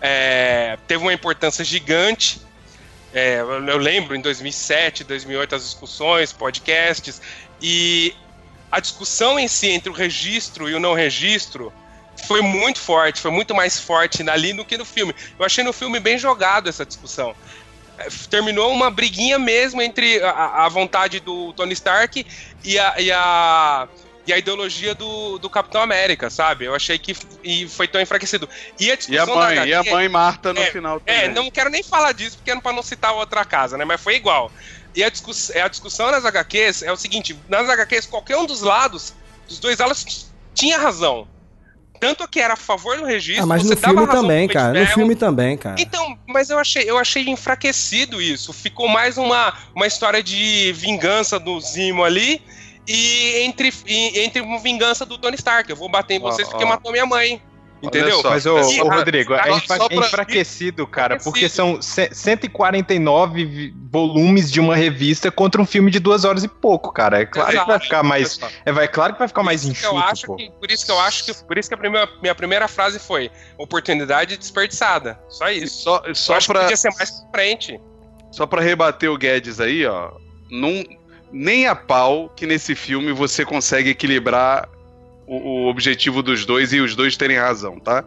É, 0.00 0.78
teve 0.86 1.02
uma 1.02 1.12
importância 1.12 1.64
gigante. 1.64 2.40
É, 3.12 3.40
eu 3.40 3.64
eu 3.66 3.78
lembro 3.78 4.14
em 4.14 4.20
2007, 4.20 5.02
2008 5.04 5.54
as 5.54 5.62
discussões, 5.64 6.32
podcasts 6.32 7.20
e 7.60 8.14
a 8.70 8.80
discussão 8.80 9.38
em 9.38 9.48
si 9.48 9.68
entre 9.68 9.90
o 9.90 9.94
registro 9.94 10.68
e 10.68 10.74
o 10.74 10.80
não 10.80 10.94
registro 10.94 11.72
foi 12.26 12.40
muito 12.42 12.80
forte, 12.80 13.20
foi 13.20 13.30
muito 13.30 13.54
mais 13.54 13.78
forte 13.78 14.28
ali 14.28 14.52
do 14.52 14.64
que 14.64 14.76
no 14.76 14.84
filme. 14.84 15.14
Eu 15.38 15.44
achei 15.44 15.62
no 15.64 15.72
filme 15.72 16.00
bem 16.00 16.18
jogado 16.18 16.68
essa 16.68 16.84
discussão. 16.84 17.34
é, 17.98 18.08
terminou 18.30 18.72
uma 18.72 18.90
briguinha 18.90 19.38
mesmo 19.38 19.82
entre 19.82 20.22
a, 20.22 20.66
a 20.66 20.68
vontade 20.68 21.20
do 21.20 21.52
Tony 21.54 21.72
Stark 21.72 22.24
e 22.64 22.78
a, 22.78 22.94
e 23.00 23.10
a, 23.12 23.88
e 24.26 24.32
a 24.32 24.38
ideologia 24.38 24.94
do, 24.94 25.38
do 25.38 25.48
Capitão 25.48 25.80
América, 25.80 26.28
sabe? 26.28 26.66
Eu 26.66 26.74
achei 26.74 26.98
que 26.98 27.16
e 27.42 27.66
foi 27.68 27.88
tão 27.88 28.00
enfraquecido. 28.00 28.48
E 28.78 28.84
a 28.84 28.88
E 28.88 28.92
a 28.92 28.96
discussão 28.96 29.34
mãe, 29.36 29.56
da 29.56 29.66
e 29.66 29.74
a 29.74 29.80
HQ 29.80 29.90
mãe 29.90 30.08
Marta 30.08 30.52
no 30.52 30.60
É, 30.60 30.70
final 30.70 31.00
também. 31.00 31.22
É, 31.22 31.28
não 31.28 31.50
quero 31.50 31.70
nem 31.70 31.82
falar 31.82 32.12
disso, 32.12 32.36
porque 32.36 32.50
é 32.50 32.60
pra 32.60 32.72
não 32.72 32.82
citar 32.82 33.14
outra 33.14 33.44
casa, 33.44 33.76
né? 33.78 33.84
Mas 33.84 34.00
foi 34.00 34.16
igual. 34.16 34.52
E 34.94 35.04
a, 35.04 35.08
discuss 35.10 35.50
a 35.54 35.68
discussão 35.68 36.10
nas 36.10 36.24
HQs 36.24 36.82
é 36.82 36.92
o 36.92 36.96
seguinte: 36.96 37.38
nas 37.48 37.68
HQs, 37.68 38.06
qualquer 38.06 38.36
um 38.36 38.46
dos 38.46 38.62
lados, 38.62 39.14
dos 39.46 39.58
dois 39.58 39.78
lados, 39.78 40.04
t- 40.04 40.26
tinha 40.54 40.78
razão. 40.78 41.28
Tanto 42.00 42.28
que 42.28 42.38
era 42.40 42.54
a 42.54 42.56
favor 42.56 42.96
do 42.96 43.04
registro, 43.04 43.42
Ah, 43.42 43.46
mas 43.46 43.62
você 43.64 43.74
no 43.74 43.80
filme 43.80 44.06
também, 44.06 44.46
cara. 44.46 44.80
No 44.80 44.86
filme 44.86 45.16
também, 45.16 45.56
cara. 45.58 45.74
Então, 45.80 46.16
mas 46.28 46.48
eu 46.48 46.56
achei, 46.58 46.88
eu 46.88 46.96
achei 46.96 47.28
enfraquecido 47.28 48.22
isso. 48.22 48.52
Ficou 48.52 48.86
mais 48.88 49.18
uma, 49.18 49.52
uma 49.74 49.84
história 49.86 50.22
de 50.22 50.72
vingança 50.76 51.40
do 51.40 51.60
Zimo 51.60 52.04
ali 52.04 52.40
e 52.86 53.40
entre, 53.40 53.74
e, 53.84 54.20
entre 54.20 54.40
uma 54.40 54.60
vingança 54.60 55.04
do 55.04 55.18
Tony 55.18 55.34
Stark. 55.34 55.68
Eu 55.68 55.74
vou 55.74 55.88
bater 55.88 56.14
em 56.14 56.20
vocês 56.20 56.48
porque 56.48 56.64
ó. 56.64 56.68
matou 56.68 56.92
minha 56.92 57.04
mãe. 57.04 57.42
Entendeu? 57.82 58.20
só. 58.20 58.30
Mas, 58.30 58.44
ô, 58.46 58.58
E, 58.58 58.80
ô, 58.82 58.88
Rodrigo, 58.88 59.34
é, 59.34 59.50
enfra- 59.52 59.76
é 59.76 59.88
pra- 59.88 59.96
enfraquecido, 59.96 60.86
cara, 60.86 61.16
porque 61.18 61.48
são 61.48 61.80
ce- 61.80 62.10
149 62.12 63.44
vi- 63.44 63.74
volumes 63.90 64.50
de 64.50 64.60
uma 64.60 64.74
revista 64.74 65.30
contra 65.30 65.60
um 65.62 65.66
filme 65.66 65.90
de 65.90 65.98
duas 66.00 66.24
horas 66.24 66.42
e 66.44 66.48
pouco, 66.48 66.92
cara. 66.92 67.20
É 67.22 67.26
claro 67.26 67.48
que 67.50 67.56
vai 67.56 67.64
Exato. 67.66 67.84
ficar 67.84 68.02
mais. 68.02 68.40
É 68.66 68.72
vai, 68.72 68.88
claro 68.88 69.12
que 69.12 69.18
vai 69.20 69.28
ficar 69.28 69.42
mais 69.42 69.62
Por 69.64 69.74
que 69.74 69.84
eu 69.86 69.90
enxuto, 69.92 70.08
acho 70.10 70.26
pô. 70.26 70.36
que- 70.36 70.50
por 70.58 70.70
isso 70.70 70.84
que 70.84 70.90
eu 70.90 70.98
acho 71.00 71.24
que 71.24 71.34
por 71.44 71.56
isso 71.58 71.68
que 71.68 71.74
a 71.74 71.78
primeira, 71.78 72.08
minha 72.20 72.34
primeira 72.34 72.66
frase 72.68 72.98
foi 72.98 73.30
oportunidade 73.56 74.36
desperdiçada. 74.36 75.18
Só 75.28 75.48
E 75.50 75.64
isso. 75.64 75.82
Só, 75.84 76.02
Eu 76.04 76.14
só, 76.14 76.36
acho 76.36 76.46
que 76.46 76.52
pra, 76.52 76.62
podia 76.62 76.76
ser 76.76 76.90
mais 76.96 77.10
pra 77.10 77.30
frente. 77.32 77.80
só 78.32 78.46
pra 78.46 78.60
rebater 78.60 79.10
o 79.10 79.16
Guedes 79.16 79.60
aí, 79.60 79.86
ó. 79.86 80.10
Não, 80.50 80.84
nem 81.32 81.66
a 81.66 81.74
pau 81.76 82.28
que 82.34 82.46
nesse 82.46 82.74
filme 82.74 83.12
você 83.12 83.44
consegue 83.44 83.90
equilibrar 83.90 84.68
o, 85.28 85.64
o 85.66 85.68
objetivo 85.68 86.22
dos 86.22 86.44
dois 86.46 86.72
e 86.72 86.80
os 86.80 86.94
dois 86.96 87.16
terem 87.16 87.36
razão, 87.36 87.78
tá? 87.78 88.04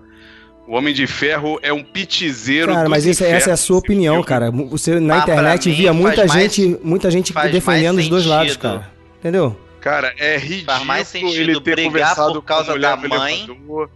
O 0.67 0.75
Homem 0.75 0.93
de 0.93 1.05
Ferro 1.07 1.59
é 1.61 1.73
um 1.73 1.83
pitizeiro 1.83 2.73
Cara, 2.73 2.87
mas 2.87 3.05
isso, 3.05 3.23
essa 3.23 3.49
é 3.49 3.53
a 3.53 3.57
sua 3.57 3.77
opinião, 3.77 4.15
filme. 4.15 4.27
cara. 4.27 4.51
Você 4.51 4.99
na 4.99 5.15
Ah, 5.15 5.17
internet 5.19 5.69
mim, 5.69 5.75
via 5.75 5.91
muita 5.93 6.17
faz 6.17 6.29
mais- 6.29 6.41
gente, 6.55 6.79
muita 6.83 7.11
gente 7.11 7.33
defendendo 7.51 7.97
os 7.99 8.07
dois 8.07 8.25
lados, 8.25 8.55
cara. 8.57 8.89
Entendeu? 9.19 9.57
Cara, 9.81 10.13
é 10.19 10.37
ridículo 10.37 10.65
Faz 10.77 10.85
mais 10.85 11.07
sentido 11.07 11.33
ele 11.41 11.59
ter 11.59 11.75
brigar 11.75 11.91
conversado 11.91 12.33
por 12.33 12.43
causa 12.43 12.65
com 12.65 12.71
a 12.71 12.95
mulher 12.95 13.09
da 13.09 13.17
mãe. 13.17 13.43
elevador. 13.43 13.89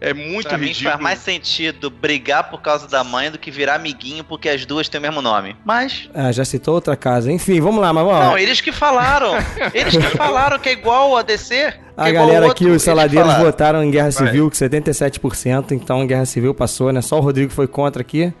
É 0.00 0.14
muito 0.14 0.48
Pra 0.48 0.56
mim 0.56 0.68
ridículo. 0.68 0.90
faz 0.92 1.02
mais 1.02 1.18
sentido 1.18 1.90
brigar 1.90 2.48
por 2.50 2.62
causa 2.62 2.88
da 2.88 3.04
mãe 3.04 3.30
do 3.30 3.38
que 3.38 3.50
virar 3.50 3.74
amiguinho 3.74 4.24
porque 4.24 4.48
as 4.48 4.64
duas 4.64 4.88
têm 4.88 4.98
o 4.98 5.02
mesmo 5.02 5.20
nome. 5.20 5.54
Mas. 5.62 6.08
Ah, 6.14 6.32
já 6.32 6.42
citou 6.44 6.74
outra 6.74 6.96
casa. 6.96 7.30
Enfim, 7.30 7.60
vamos 7.60 7.82
lá, 7.82 7.92
mas 7.92 8.04
ó, 8.06 8.24
Não, 8.24 8.38
eles 8.38 8.62
que 8.62 8.72
falaram. 8.72 9.32
Eles 9.74 9.94
que 9.94 10.02
falaram 10.16 10.58
que 10.58 10.70
é 10.70 10.72
igual 10.72 11.16
a 11.18 11.22
DC. 11.22 11.54
que 11.72 11.78
a 11.98 12.06
é 12.06 12.10
igual 12.10 12.26
galera 12.26 12.50
aqui, 12.50 12.64
os 12.66 12.82
saladeiros 12.82 13.34
votaram 13.36 13.84
em 13.84 13.90
Guerra 13.90 14.10
Vai. 14.10 14.26
Civil 14.26 14.50
com 14.50 14.56
77%, 14.56 15.72
então 15.72 16.06
Guerra 16.06 16.24
Civil 16.24 16.54
passou, 16.54 16.92
né? 16.92 17.02
Só 17.02 17.18
o 17.18 17.20
Rodrigo 17.20 17.52
foi 17.52 17.68
contra 17.68 18.00
aqui. 18.00 18.32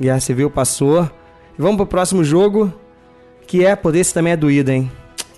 Guerra 0.00 0.20
Civil 0.20 0.50
passou. 0.50 1.10
E 1.58 1.60
vamos 1.62 1.76
pro 1.76 1.86
próximo 1.86 2.24
jogo, 2.24 2.72
que 3.46 3.64
é, 3.64 3.76
pô, 3.76 3.90
esse 3.90 4.14
também 4.14 4.32
é 4.32 4.36
doído, 4.36 4.70
hein? 4.70 4.90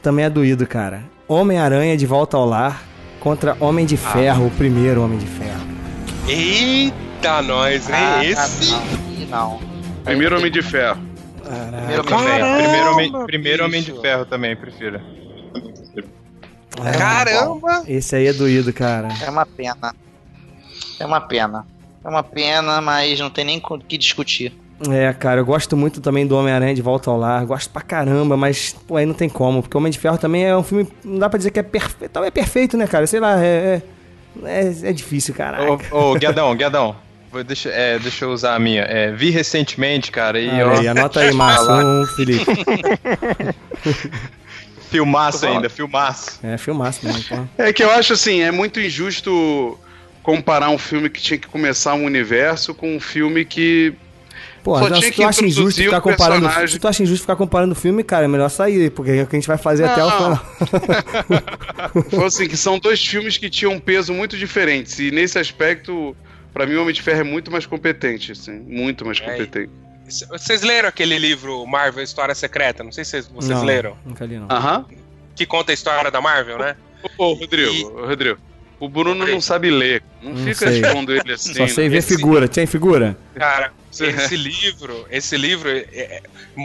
Também 0.03 0.25
é 0.25 0.31
doído, 0.31 0.67
cara. 0.69 1.03
Homem-Aranha 1.27 1.97
de 1.97 2.07
volta 2.07 2.37
ao 2.37 2.45
lar 2.47 2.83
contra 3.21 3.57
Homem 3.61 3.85
de 3.87 3.95
Ah. 3.95 3.99
Ferro, 4.13 4.47
o 4.47 4.51
primeiro 4.51 5.03
Homem 5.03 5.19
de 5.19 5.27
Ferro. 5.27 5.67
Eita, 6.27 7.43
nós, 7.43 7.89
hein? 7.89 7.95
Ah, 7.97 8.25
Esse. 8.25 8.73
não, 9.31 9.59
não. 9.59 9.61
Primeiro 10.05 10.37
Homem 10.39 10.51
de 10.51 10.63
Ferro. 10.63 11.01
Primeiro 11.43 12.05
Também. 12.05 12.43
Homem 12.43 12.57
de 12.57 12.63
Primeiro, 12.69 12.93
homem, 12.93 13.27
primeiro 13.27 13.65
homem 13.65 13.83
de 13.83 13.93
ferro 14.03 14.27
também, 14.27 14.55
prefiro. 14.55 15.01
É, 16.85 16.93
Caramba! 16.99 17.83
Esse 17.89 18.17
aí 18.17 18.27
é 18.27 18.33
doído, 18.35 18.71
cara. 18.73 19.09
É 19.25 19.31
uma 19.31 19.47
pena. 19.47 19.95
É 21.01 21.07
uma 21.07 21.21
pena. 21.21 21.67
É 22.05 22.09
uma 22.09 22.23
pena, 22.23 22.81
mas 22.83 23.19
não 23.19 23.31
tem 23.31 23.45
nem 23.47 23.63
o 23.65 23.79
que 23.79 23.97
discutir. 23.97 24.53
É, 24.91 25.13
cara, 25.13 25.41
eu 25.41 25.45
gosto 25.45 25.77
muito 25.77 26.01
também 26.01 26.27
do 26.27 26.37
Homem-Aranha 26.37 26.75
de 26.75 26.83
Volta 26.83 27.11
ao 27.11 27.19
Lar. 27.19 27.45
Gosto 27.45 27.71
pra 27.71 27.83
caramba, 27.83 28.37
mas 28.37 28.77
pô, 28.87 28.97
aí 28.97 29.05
não 29.05 29.15
tem 29.15 29.29
como. 29.29 29.63
Porque 29.63 29.77
Homem 29.77 29.91
de 29.91 29.99
Ferro 29.99 30.19
também 30.19 30.45
é 30.45 30.57
um 30.57 30.63
filme. 30.63 30.87
Não 31.05 31.19
dá 31.19 31.29
pra 31.29 31.39
dizer 31.39 31.51
que 31.51 31.59
é 31.59 31.63
perfeito. 31.65 32.19
É 32.19 32.31
perfeito, 32.31 32.77
né, 32.77 32.87
cara? 32.87 33.07
Sei 33.07 33.19
lá, 33.19 33.43
é. 33.43 33.83
É, 34.45 34.61
é, 34.61 34.91
é 34.91 34.93
difícil, 34.93 35.35
caraca. 35.35 35.95
Ô, 35.95 36.13
ô 36.13 36.15
Guedão, 36.15 36.55
Guedão. 36.55 36.97
Vou, 37.31 37.45
deixa, 37.45 37.69
é, 37.69 37.99
deixa 37.99 38.25
eu 38.25 38.31
usar 38.31 38.55
a 38.55 38.59
minha. 38.59 38.83
É, 38.83 39.13
vi 39.13 39.31
recentemente, 39.31 40.11
cara, 40.11 40.41
e 40.41 40.49
Olha 40.49 40.67
ó, 40.67 40.79
aí, 40.79 40.89
anota 40.89 41.21
aí, 41.21 41.33
Márcio. 41.35 41.71
Um, 41.71 42.07
Felipe. 42.17 42.45
filmaço 44.91 45.47
ainda, 45.47 45.69
filmaço. 45.69 46.41
É, 46.43 46.57
filmaço 46.57 47.05
mesmo, 47.05 47.23
pô. 47.25 47.63
É 47.63 47.73
que 47.73 47.83
eu 47.83 47.91
acho 47.91 48.15
assim, 48.15 48.41
é 48.41 48.51
muito 48.51 48.81
injusto 48.81 49.79
comparar 50.23 50.71
um 50.71 50.79
filme 50.79 51.11
que 51.11 51.21
tinha 51.21 51.39
que 51.39 51.49
começar 51.49 51.95
um 51.95 52.05
universo 52.05 52.75
com 52.75 52.97
um 52.97 53.01
filme 53.01 53.45
que. 53.45 53.95
Pô, 54.69 54.75
Só 54.79 54.81
não, 54.81 54.89
tinha 54.99 55.01
se 55.03 55.11
que 55.13 55.23
tu 55.23 55.27
acha 55.27 55.45
injusto 55.47 55.81
ficar 55.83 56.01
comparando. 56.03 56.43
personagem. 56.43 56.75
Se 56.75 56.79
tu 56.79 56.89
acha 56.89 57.03
injusto 57.03 57.23
ficar 57.23 57.37
comparando 57.37 57.73
o 57.73 57.75
filme, 57.75 58.05
cara, 58.05 58.27
é 58.27 58.29
melhor 58.29 58.51
sair, 58.51 58.91
porque 58.91 59.13
é 59.13 59.23
o 59.23 59.27
que 59.27 59.35
a 59.35 59.39
gente 59.39 59.49
vai 59.49 59.57
fazer 59.57 59.85
até 59.85 60.05
o 60.05 60.09
Não. 60.11 60.17
final. 60.37 60.47
Foi 62.11 62.25
assim, 62.27 62.47
que 62.49 62.57
são 62.57 62.79
dois 62.79 63.05
filmes 63.05 63.39
que 63.39 63.49
tinham 63.49 63.73
um 63.73 63.81
peso 63.81 64.13
muito 64.13 64.37
diferentes. 64.37 64.99
E 64.99 65.11
nesse 65.11 65.39
aspecto, 65.39 66.15
pra 66.53 66.67
mim, 66.67 66.75
o 66.75 66.83
Homem 66.83 66.93
de 66.93 67.01
Ferro 67.01 67.21
é 67.21 67.25
muito 67.25 67.51
mais 67.51 67.65
competente, 67.67 68.33
assim. 68.33 68.59
Muito 68.61 69.07
mais 69.07 69.19
É, 69.21 69.25
competente. 69.25 69.71
C- 70.09 70.27
Vocês 70.27 70.63
leram 70.63 70.89
aquele 70.89 71.19
livro 71.19 71.67
Marvel 71.67 72.03
História 72.05 72.35
Secreta? 72.35 72.85
Não 72.85 72.93
sei 72.93 73.05
se 73.05 73.23
vocês, 73.23 73.49
Não, 73.59 73.65
leram. 73.65 73.97
Nunca 74.05 74.25
li, 74.27 74.39
não. 74.39 74.49
Aham. 74.51 74.85
Que 75.35 75.47
conta 75.47 75.73
a 75.73 75.75
história 75.75 76.11
da 76.11 76.21
Marvel, 76.21 76.59
né? 76.59 76.77
Ô, 77.17 77.33
Rodrigo, 77.33 78.01
ô, 78.03 78.07
Rodrigo. 78.07 78.39
O 78.81 78.89
Bruno 78.89 79.27
não 79.27 79.41
sabe 79.41 79.71
ler. 79.71 80.03
Não, 80.23 80.33
Não 80.33 80.45
fica 80.45 80.71
sei. 80.71 80.81
expondo 80.81 81.13
ele 81.13 81.33
assim. 81.33 81.53
Só 81.55 81.67
sei 81.67 81.89
ver 81.89 81.97
esse- 81.99 82.15
figura. 82.17 82.47
Tem 82.49 82.65
figura? 82.67 83.17
Cara. 83.35 83.73
Esse 83.93 84.37
livro, 84.37 85.07
esse 85.11 85.37
livro 85.37 85.69
é- 85.71 85.85
é- 85.93 86.23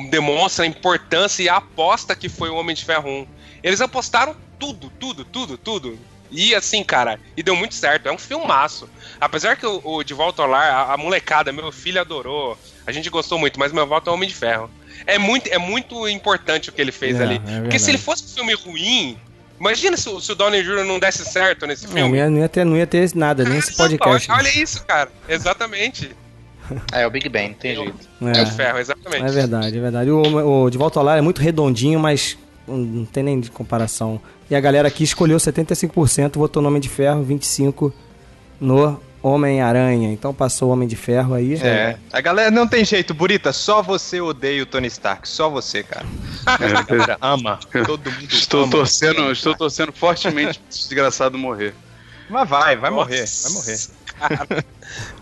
demonstra 0.09 0.65
a 0.65 0.67
importância 0.67 1.43
e 1.43 1.49
a 1.49 1.57
aposta 1.57 2.15
que 2.15 2.29
foi 2.29 2.49
o 2.49 2.55
Homem 2.55 2.75
de 2.75 2.83
Ferro 2.85 3.09
1. 3.09 3.27
Eles 3.63 3.81
apostaram 3.81 4.35
tudo, 4.59 4.91
tudo, 4.99 5.23
tudo, 5.25 5.57
tudo. 5.57 5.97
E 6.31 6.55
assim, 6.55 6.83
cara, 6.83 7.19
e 7.37 7.43
deu 7.43 7.55
muito 7.55 7.75
certo. 7.75 8.07
É 8.07 8.11
um 8.11 8.17
filmaço. 8.17 8.89
Apesar 9.21 9.55
que 9.55 9.65
o, 9.67 9.79
o 9.83 10.03
De 10.03 10.13
Volta 10.15 10.41
ao 10.41 10.47
Lar, 10.47 10.67
a, 10.89 10.93
a 10.93 10.97
molecada, 10.97 11.51
meu 11.51 11.71
filho 11.71 12.01
adorou. 12.01 12.57
A 12.87 12.91
gente 12.91 13.09
gostou 13.09 13.37
muito, 13.37 13.59
mas 13.59 13.71
meu 13.71 13.85
voto 13.85 14.09
é 14.09 14.11
o 14.11 14.15
Homem 14.15 14.27
de 14.27 14.33
Ferro. 14.35 14.69
É 15.05 15.17
muito, 15.19 15.47
é 15.47 15.57
muito 15.59 16.07
importante 16.09 16.69
o 16.69 16.73
que 16.73 16.81
ele 16.81 16.91
fez 16.91 17.19
É, 17.19 17.23
ali. 17.23 17.41
é 17.47 17.61
Porque 17.61 17.77
se 17.77 17.91
ele 17.91 17.97
fosse 17.99 18.23
um 18.23 18.27
filme 18.29 18.53
ruim, 18.55 19.17
imagina 19.59 19.95
se, 19.95 20.09
o- 20.09 20.19
se 20.19 20.31
o 20.31 20.35
Downey 20.35 20.63
Jr. 20.63 20.83
não 20.83 20.97
desse 20.99 21.23
certo 21.23 21.67
nesse 21.67 21.85
Não, 21.85 21.93
filme. 21.93 22.09
não 22.09 22.15
ia, 22.17 22.29
não 22.29 22.39
ia 22.39 22.49
ter, 22.49 22.65
não 22.65 22.77
ia 22.77 22.87
ter 22.87 23.09
nada, 23.15 23.43
nem 23.43 23.59
esse 23.59 23.75
Caramba, 23.75 23.97
podcast. 23.99 24.31
Olha 24.31 24.57
isso, 24.59 24.83
cara. 24.85 25.11
Exatamente. 25.29 26.15
É, 26.91 27.05
o 27.07 27.09
Big 27.11 27.27
Bang, 27.29 27.49
não 27.49 27.53
tem 27.55 27.75
jeito. 27.75 27.95
É, 28.21 28.39
É. 28.39 28.43
o 28.43 28.47
ferro, 28.47 28.79
exatamente. 28.79 29.23
É 29.25 29.29
verdade, 29.31 29.77
é 29.77 29.81
verdade. 29.81 30.09
O, 30.11 30.63
o 30.65 30.69
De 30.69 30.77
Volta 30.77 30.99
ao 30.99 31.05
Lar 31.05 31.17
é 31.17 31.21
muito 31.21 31.41
redondinho, 31.41 31.99
mas 31.99 32.37
não- 32.67 33.05
tem 33.05 33.23
nem 33.23 33.39
de 33.39 33.49
comparação. 33.51 34.19
E 34.49 34.55
a 34.55 34.59
galera 34.59 34.87
aqui 34.87 35.03
escolheu 35.03 35.37
75%, 35.39 36.37
votou 36.37 36.61
no 36.61 36.67
Homem 36.69 36.81
de 36.81 36.89
Ferro, 36.89 37.23
25% 37.23 37.91
no 38.61 38.99
Homem-Aranha. 39.21 40.11
Então 40.11 40.33
passou 40.33 40.69
o 40.69 40.71
Homem 40.73 40.87
de 40.87 40.95
Ferro 40.95 41.33
aí. 41.33 41.55
É. 41.55 41.97
A 42.11 42.21
galera 42.21 42.51
não 42.51 42.67
tem 42.67 42.83
jeito, 42.85 43.13
Burita, 43.13 43.51
só 43.53 43.81
você 43.81 44.19
odeia 44.21 44.61
o 44.61 44.65
Tony 44.65 44.87
Stark, 44.87 45.27
só 45.27 45.49
você, 45.49 45.81
cara. 45.83 46.05
A 46.45 46.57
galera 46.83 47.17
ama. 47.21 47.59
Todo 47.85 48.11
mundo 48.11 48.31
Estou 48.31 48.63
ama. 48.63 48.71
torcendo, 48.71 49.31
estou 49.31 49.55
torcendo 49.55 49.91
fortemente 49.93 50.59
esse 50.69 50.81
desgraçado 50.81 51.37
morrer. 51.37 51.73
Mas 52.33 52.49
vai, 52.49 52.75
vai 52.75 52.89
Nossa, 52.89 53.03
morrer, 53.03 53.25
vai 53.43 53.51
morrer. 53.51 53.77
cara. 54.19 54.65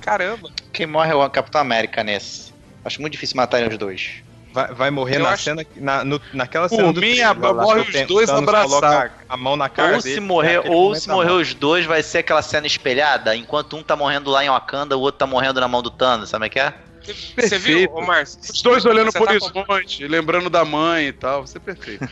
Caramba. 0.02 0.50
Quem 0.72 0.86
morre 0.88 1.12
é 1.12 1.16
o 1.16 1.30
Capitão 1.30 1.60
América 1.60 2.04
nesse. 2.04 2.54
Acho 2.86 3.02
muito 3.02 3.12
difícil 3.14 3.36
matarem 3.36 3.68
os 3.68 3.78
dois. 3.78 4.24
Vai, 4.54 4.74
vai 4.74 4.92
morrer 4.92 5.18
Eu 5.18 5.24
na 5.24 5.30
acho- 5.32 5.44
cena, 5.44 5.66
na, 5.76 6.04
no- 6.06 6.22
naquela 6.34 6.68
Por 6.70 6.76
cena 6.78 6.94
do 6.94 7.00
mim, 7.02 7.16
trailer 7.16 7.40
lá, 7.40 7.54
morre 7.54 7.82
os 7.82 8.08
dois 8.08 8.30
abraçados. 8.30 8.72
coloca 8.82 9.12
a 9.30 9.38
mão 9.38 9.56
na 9.58 9.70
cara 9.70 9.96
Ou 9.98 10.02
dele, 10.02 10.16
se 10.16 10.20
morrer, 10.22 10.56
naquele 10.58 10.74
ou 10.76 10.96
se 10.96 11.10
morrer 11.10 11.32
os 11.32 11.54
dois, 11.54 11.86
vai 11.86 12.02
ser 12.04 12.20
aquela 12.20 12.42
cena 12.42 12.66
espelhada, 12.68 13.36
enquanto 13.36 13.76
um 13.78 13.84
tá 13.84 13.96
morrendo 13.96 14.30
lá 14.30 14.44
em 14.44 14.50
Wakanda, 14.50 14.98
o 14.98 15.02
outro 15.02 15.20
tá 15.20 15.28
morrendo 15.28 15.60
na 15.62 15.68
mão 15.68 15.82
do 15.82 15.90
Thanos, 15.92 16.30
sabe 16.30 16.48
o 16.48 16.50
que 16.50 16.60
é? 16.60 16.74
Você 17.04 17.58
viu, 17.58 17.90
Perfeito. 17.90 17.94
ô 17.94 18.02
Márcio? 18.02 18.40
Os 18.54 18.62
dois 18.62 18.86
olhando 18.86 19.12
Você 19.12 19.18
por 19.18 19.28
tá 19.28 19.32
horizonte, 19.34 20.08
lembrando 20.08 20.50
da 20.50 20.64
mãe 20.64 21.08
e 21.08 21.14
tal. 21.14 21.44
Isso 21.46 21.58
é 21.58 21.60
perfeito. 21.60 22.06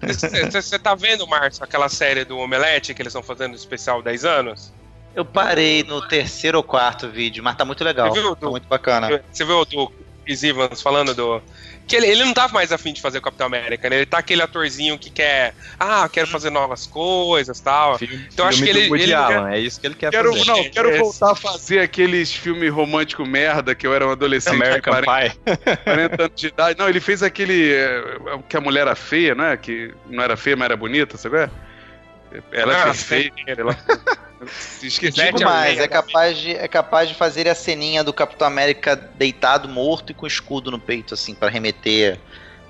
Você 0.51 0.79
tá 0.79 0.95
vendo, 0.95 1.27
Márcio, 1.27 1.63
aquela 1.63 1.87
série 1.89 2.25
do 2.25 2.37
Omelete 2.39 2.93
que 2.95 3.01
eles 3.01 3.11
estão 3.11 3.21
fazendo 3.21 3.53
especial 3.55 4.01
10 4.01 4.25
anos? 4.25 4.73
Eu 5.15 5.25
parei 5.25 5.83
no 5.83 6.01
terceiro 6.07 6.57
ou 6.59 6.63
quarto 6.63 7.09
vídeo, 7.09 7.43
mas 7.43 7.55
tá 7.55 7.65
muito 7.65 7.83
legal. 7.83 8.09
Você 8.13 8.21
viu, 8.21 8.35
tá 8.35 8.45
Du? 8.45 8.51
muito 8.51 8.67
bacana. 8.67 9.21
Você 9.31 9.43
viu 9.43 9.59
o 9.59 9.65
do 9.65 9.91
Chris 10.23 10.43
Evans 10.43 10.81
falando 10.81 11.13
do. 11.15 11.41
que 11.87 11.95
ele, 11.95 12.05
ele 12.05 12.23
não 12.23 12.33
tava 12.33 12.53
mais 12.53 12.71
afim 12.71 12.93
de 12.93 13.01
fazer 13.01 13.17
o 13.17 13.21
Capitão 13.21 13.47
América, 13.47 13.89
né? 13.89 13.95
Ele 13.97 14.05
tá 14.05 14.19
aquele 14.19 14.43
atorzinho 14.43 14.97
que 14.99 15.09
quer. 15.09 15.55
Ah, 15.79 16.07
quero 16.07 16.27
fazer 16.27 16.51
novas 16.51 16.85
coisas 16.85 17.59
tal. 17.59 17.97
Filme, 17.97 18.27
Então 18.31 18.45
acho 18.47 18.61
que 18.63 18.69
ele- 18.69 18.87
do 18.87 18.95
ele 18.95 19.13
não 19.15 19.27
quer- 19.27 19.53
é 19.53 19.59
isso 19.59 19.81
que 19.81 19.87
ele 19.87 19.95
quer 19.95 20.11
Quero, 20.11 20.31
fazer. 20.31 20.45
não, 20.45 20.69
quero 20.69 20.89
Esse- 20.91 20.99
voltar 20.99 21.31
a 21.31 21.35
fazer 21.35 21.79
aqueles 21.79 22.31
filmes 22.31 22.71
romântico 22.71 23.25
merda 23.25 23.73
que 23.73 23.87
eu 23.87 23.93
era 23.93 24.07
um 24.07 24.11
adolescente 24.11 24.53
American 24.55 24.93
40, 24.93 25.33
Pie. 25.33 25.75
40 25.83 26.23
anos 26.23 26.35
de 26.39 26.47
idade. 26.47 26.79
Não, 26.79 26.87
ele 26.87 26.99
fez 26.99 27.23
aquele. 27.23 27.73
é, 27.73 28.03
que 28.47 28.55
a 28.55 28.61
mulher 28.61 28.81
era 28.81 28.95
feia, 28.95 29.33
não 29.33 29.45
é? 29.45 29.57
Que 29.57 29.91
não 30.05 30.23
era 30.23 30.37
feia, 30.37 30.55
mas 30.55 30.65
era 30.65 30.77
bonita, 30.77 31.17
sabe? 31.17 31.49
Ela 32.51 32.73
é 32.73 32.83
Ah, 32.83 32.93
sei. 32.93 33.31
Ela... 33.47 33.75
Esqueci. 34.81 35.17
Sete 35.17 35.35
Digo 35.37 35.43
mais, 35.49 35.77
é 35.79 35.87
capaz, 35.87 36.37
de, 36.37 36.51
é 36.51 36.67
capaz 36.67 37.09
de 37.09 37.15
fazer 37.15 37.47
a 37.47 37.55
ceninha 37.55 38.03
do 38.03 38.13
Capitão 38.13 38.47
América 38.47 38.95
deitado, 39.17 39.67
morto 39.67 40.11
e 40.11 40.13
com 40.13 40.25
escudo 40.25 40.71
no 40.71 40.79
peito, 40.79 41.13
assim, 41.13 41.33
pra 41.33 41.49
remeter 41.49 42.17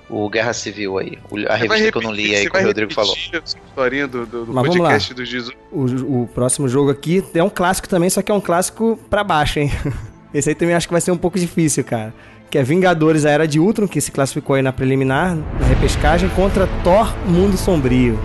o 0.10 0.28
Guerra 0.30 0.54
Civil 0.54 0.98
aí. 0.98 1.20
A 1.48 1.56
Você 1.58 1.68
revista 1.68 1.92
que 1.92 1.98
eu 1.98 2.02
não 2.02 2.12
li 2.12 2.30
repetir- 2.30 2.40
aí, 2.46 2.50
que 2.52 2.58
o 2.58 2.68
Rodrigo 2.68 2.94
falou. 2.94 3.14
repetir 3.14 3.44
historinha 3.46 4.08
do, 4.08 4.26
do, 4.26 4.46
do 4.46 4.54
Mas 4.54 4.64
vamos 4.66 4.78
podcast 4.78 5.14
dos 5.14 5.30
18. 5.30 5.58
O, 5.72 6.24
o 6.24 6.28
próximo 6.34 6.68
jogo 6.68 6.90
aqui 6.90 7.24
é 7.36 7.44
um 7.44 7.50
clássico 7.50 7.88
também, 7.88 8.10
só 8.10 8.22
que 8.24 8.32
é 8.32 8.36
um 8.36 8.42
clássico 8.42 9.00
pra 9.10 9.24
baixo, 9.24 9.60
hein? 9.60 9.72
Esse 10.34 10.50
aí 10.50 10.56
também 10.56 10.74
acho 10.76 10.88
que 10.88 10.92
vai 10.94 11.02
ser 11.02 11.12
um 11.12 11.18
pouco 11.18 11.38
difícil, 11.40 11.84
cara. 11.84 12.14
Que 12.50 12.58
é 12.58 12.64
Vingadores, 12.64 13.26
a 13.26 13.30
Era 13.30 13.48
de 13.48 13.60
Ultron, 13.60 13.88
que 13.88 14.02
se 14.02 14.12
classificou 14.12 14.56
aí 14.56 14.64
na 14.64 14.74
preliminar, 14.74 15.36
na 15.36 15.68
repescagem, 15.68 16.28
contra 16.30 16.66
Thor, 16.84 17.16
Mundo 17.28 17.56
Sombrio. 17.58 18.20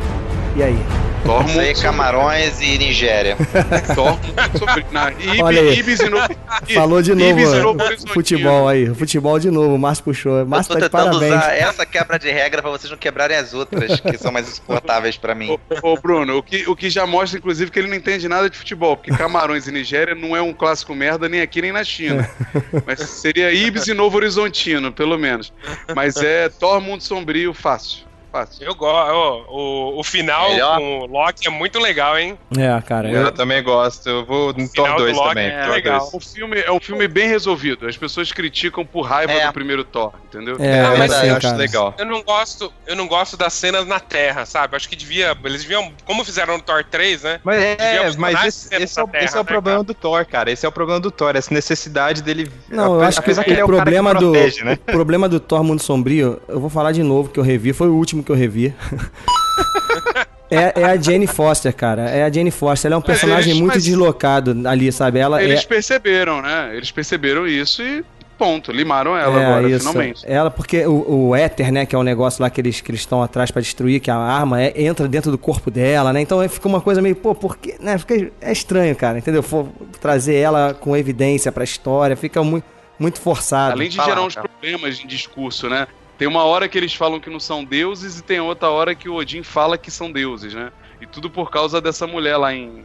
E 0.57 0.63
aí? 0.63 0.79
Thor 1.25 1.45
Isso 1.47 1.59
aí 1.59 1.65
é 1.65 1.69
muito 1.71 1.83
Camarões 1.83 2.61
e 2.61 2.79
Nigéria. 2.79 3.37
Sobre. 3.95 4.87
Na, 4.93 5.11
Ibi, 5.11 5.43
Olha 5.43 5.61
aí. 5.63 5.79
Ibis 5.79 6.01
e 6.01 6.09
Novo. 6.09 6.29
Falou 6.75 7.03
de 7.03 7.15
novo, 7.15 7.41
Ibis 7.41 8.05
e 8.05 8.09
futebol 8.13 8.69
aí. 8.69 8.95
Futebol 8.95 9.39
de 9.39 9.51
novo, 9.51 9.75
o 9.75 9.79
Márcio 9.79 10.05
puxou. 10.05 10.45
Márcio 10.47 10.75
tá 10.75 10.81
de 10.81 10.85
tentando 10.85 11.19
parabéns. 11.19 11.35
usar 11.35 11.57
essa 11.57 11.87
quebra 11.87 12.19
de 12.19 12.31
regra 12.31 12.61
pra 12.61 12.71
vocês 12.71 12.91
não 12.91 12.99
quebrarem 12.99 13.37
as 13.37 13.55
outras, 13.55 13.99
que 13.99 14.19
são 14.19 14.31
mais 14.31 14.49
insuportáveis 14.49 15.17
pra 15.17 15.35
mim. 15.35 15.51
Ô, 15.83 15.93
ô, 15.93 15.97
Bruno, 15.97 16.37
o 16.37 16.43
que, 16.43 16.69
o 16.69 16.77
que 16.77 16.91
já 16.91 17.07
mostra, 17.07 17.39
inclusive, 17.39 17.71
que 17.71 17.79
ele 17.79 17.89
não 17.89 17.97
entende 17.97 18.29
nada 18.29 18.49
de 18.51 18.57
futebol, 18.57 18.97
porque 18.97 19.11
Camarões 19.11 19.67
e 19.67 19.73
Nigéria 19.73 20.15
não 20.15 20.37
é 20.37 20.43
um 20.43 20.53
clássico 20.53 20.95
merda 20.95 21.29
nem 21.29 21.41
aqui 21.41 21.63
nem 21.63 21.73
na 21.73 21.83
China. 21.83 22.29
Mas 22.87 23.01
seria 23.01 23.51
Ibis 23.51 23.89
e 23.89 23.95
Novo 23.95 24.19
Horizontino, 24.19 24.93
pelo 24.93 25.19
menos. 25.19 25.53
Mas 25.97 26.17
é 26.17 26.49
Thor 26.49 26.81
Mundo 26.81 27.03
Sombrio 27.03 27.53
fácil. 27.55 28.14
Fácil. 28.35 28.67
Eu 28.67 28.75
gosto. 28.75 29.45
O, 29.49 30.01
o 30.01 30.03
final 30.03 30.51
Melhor. 30.51 30.79
com 30.79 30.99
o 31.03 31.07
Loki 31.07 31.47
é 31.47 31.51
muito 31.51 31.79
legal, 31.79 32.19
hein? 32.19 32.37
É, 32.59 32.81
cara. 32.83 33.09
Eu 33.09 33.23
Eu, 33.27 33.33
também 33.33 33.63
gosto. 33.63 34.09
Eu 34.09 34.25
vou 34.25 34.53
no 34.53 34.69
Thor 34.69 34.91
do 34.91 34.97
2 35.05 35.17
Loki 35.17 35.29
também. 35.29 35.51
é 35.51 35.67
legal. 35.69 36.01
2. 36.01 36.15
O 36.15 36.19
filme 36.21 36.59
é 36.59 36.73
um 36.73 36.81
filme 36.81 37.07
bem 37.07 37.29
resolvido. 37.29 37.87
As 37.87 37.97
pessoas 37.97 38.33
criticam 38.33 38.85
por 38.85 39.03
raiva 39.03 39.33
É. 39.33 39.47
do 39.47 39.53
primeiro 39.53 39.85
Thor, 39.85 40.13
entendeu? 40.27 40.57
é, 40.59 40.81
Ah, 40.81 40.95
é 40.95 40.99
mas 40.99 41.13
assim, 41.13 41.29
eu 41.29 41.37
acho 41.37 41.47
cara. 41.47 41.57
legal. 41.57 41.95
Eu 41.97 42.07
não 42.07 42.23
gosto, 42.25 42.73
eu 42.89 42.97
não 42.97 43.07
gosto 43.07 43.37
das 43.37 43.53
cenas 43.53 43.87
na 43.87 44.01
Terra, 44.01 44.45
sabe? 44.45 44.75
Acho 44.75 44.89
que 44.89 44.97
devia. 44.97 45.37
Eles 45.45 45.63
deviam. 45.63 45.93
Como 46.05 46.25
fizeram 46.25 46.57
no 46.57 46.63
Thor 46.63 46.83
3, 46.83 47.23
né? 47.23 47.41
Mas 47.45 47.63
é, 47.63 48.11
mas 48.19 48.45
esse, 48.47 48.75
esse 48.75 49.01
é, 49.01 49.07
Terra, 49.07 49.25
esse 49.25 49.37
é 49.37 49.41
o 49.41 49.45
né, 49.45 49.49
problema 49.49 49.77
cara? 49.77 49.85
do 49.87 49.95
Thor, 49.95 50.27
cara. 50.27 50.51
Esse 50.51 50.67
é 50.67 50.69
o 50.69 50.73
problema 50.73 50.99
do 50.99 51.13
Thor, 51.13 51.37
essa 51.37 51.55
necessidade 51.55 52.21
dele. 52.21 52.51
Não, 52.69 52.97
eu 52.97 53.03
acho 53.03 53.23
que 53.23 53.31
o 53.31 53.31
ele 53.31 53.39
é 53.39 53.43
o 53.43 53.45
cara 53.47 53.55
que 53.55 53.67
problema 53.67 54.13
do 54.13 54.33
protege, 54.33 54.65
né? 54.65 54.73
o 54.73 54.93
problema 54.93 55.29
do 55.29 55.39
Thor 55.39 55.63
Mundo 55.63 55.81
Sombrio, 55.81 56.41
eu 56.49 56.59
vou 56.59 56.69
falar 56.69 56.91
de 56.91 57.05
novo 57.05 57.29
que 57.29 57.39
eu 57.39 57.45
revi, 57.45 57.73
foi 57.73 57.87
o 57.87 57.95
último 57.95 58.24
que 58.25 58.33
eu 58.33 58.37
revi. 58.37 58.75
é, 60.51 60.81
é 60.81 60.85
a 60.85 60.97
Jane 60.97 61.27
Foster, 61.27 61.75
cara. 61.75 62.03
É 62.11 62.25
a 62.25 62.31
Jane 62.33 62.51
Foster. 62.51 62.89
Ela 62.89 62.97
é 62.97 62.99
um 62.99 63.03
personagem 63.03 63.51
Eles- 63.51 63.61
muito 63.61 63.75
mas- 63.75 63.85
deslocado 63.85 64.57
ali, 64.69 64.91
sabe? 64.93 65.19
Ela 65.19 65.43
Eles 65.43 65.63
é 65.63 65.67
perceberam, 65.67 66.43
né? 66.43 66.71
Eles 66.77 66.91
perceberam 66.91 67.47
isso 67.47 67.83
e 67.83 68.05
ponto. 68.37 68.73
Limaram 68.73 69.17
ela 69.17 69.41
é, 69.41 69.47
agora, 69.47 69.69
isso. 69.71 69.87
finalmente. 69.89 70.23
Ela, 70.27 70.51
porque 70.51 70.85
o, 70.87 71.29
o 71.29 71.37
éter, 71.37 71.71
né, 71.73 71.87
que 71.87 71.95
é 71.95 71.99
o 71.99 72.03
negócio 72.03 72.43
lá 72.43 72.51
que 72.51 72.61
eles 72.61 72.81
que 72.81 72.91
eles 72.91 73.01
estão 73.01 73.23
atrás 73.23 73.51
pra 73.51 73.63
destruir, 73.63 74.01
que 74.01 74.11
a 74.11 74.17
arma 74.17 74.61
é- 74.61 74.73
entra 74.83 75.07
dentro 75.09 75.31
do 75.31 75.39
corpo 75.39 75.71
dela, 75.71 76.13
né? 76.13 76.21
Então 76.21 76.43
é, 76.43 76.49
fica 76.49 76.67
uma 76.69 76.81
coisa 76.81 77.01
meio, 77.01 77.15
pô, 77.17 77.35
porque, 77.35 77.77
né? 77.81 77.97
Fica, 77.97 78.31
é 78.41 78.53
estranho, 78.53 78.95
cara, 78.97 79.19
entendeu? 79.19 79.43
For, 79.43 79.69
trazer 80.01 80.35
ela 80.35 80.75
com 80.75 80.97
evidência 80.97 81.51
pra 81.53 81.63
história, 81.65 82.17
fica 82.17 82.43
muito, 82.43 82.65
muito 82.99 83.21
forçado. 83.21 83.73
Além 83.75 83.89
de 83.89 83.97
Fala, 83.97 84.09
gerar 84.09 84.23
uns 84.23 84.35
cara. 84.35 84.49
problemas 84.49 85.01
em 85.01 85.07
discurso, 85.07 85.69
né? 85.69 85.87
Tem 86.19 86.29
uma 86.29 86.45
hora 86.45 86.69
que 86.69 86.79
eles 86.79 86.95
falam 86.95 87.19
que 87.19 87.29
não 87.29 87.41
são 87.41 87.65
deuses 87.65 88.19
e 88.19 88.23
tem 88.23 88.41
outra 88.41 88.71
hora 88.71 88.95
que 88.95 89.09
o 89.09 89.15
Odin 89.15 89.43
fala 89.43 89.77
que 89.77 89.91
são 89.91 90.11
deuses, 90.13 90.55
né? 90.55 90.71
E 91.01 91.07
tudo 91.07 91.29
por 91.29 91.51
causa 91.51 91.81
dessa 91.81 92.07
mulher 92.07 92.37
lá 92.37 92.55
em, 92.55 92.85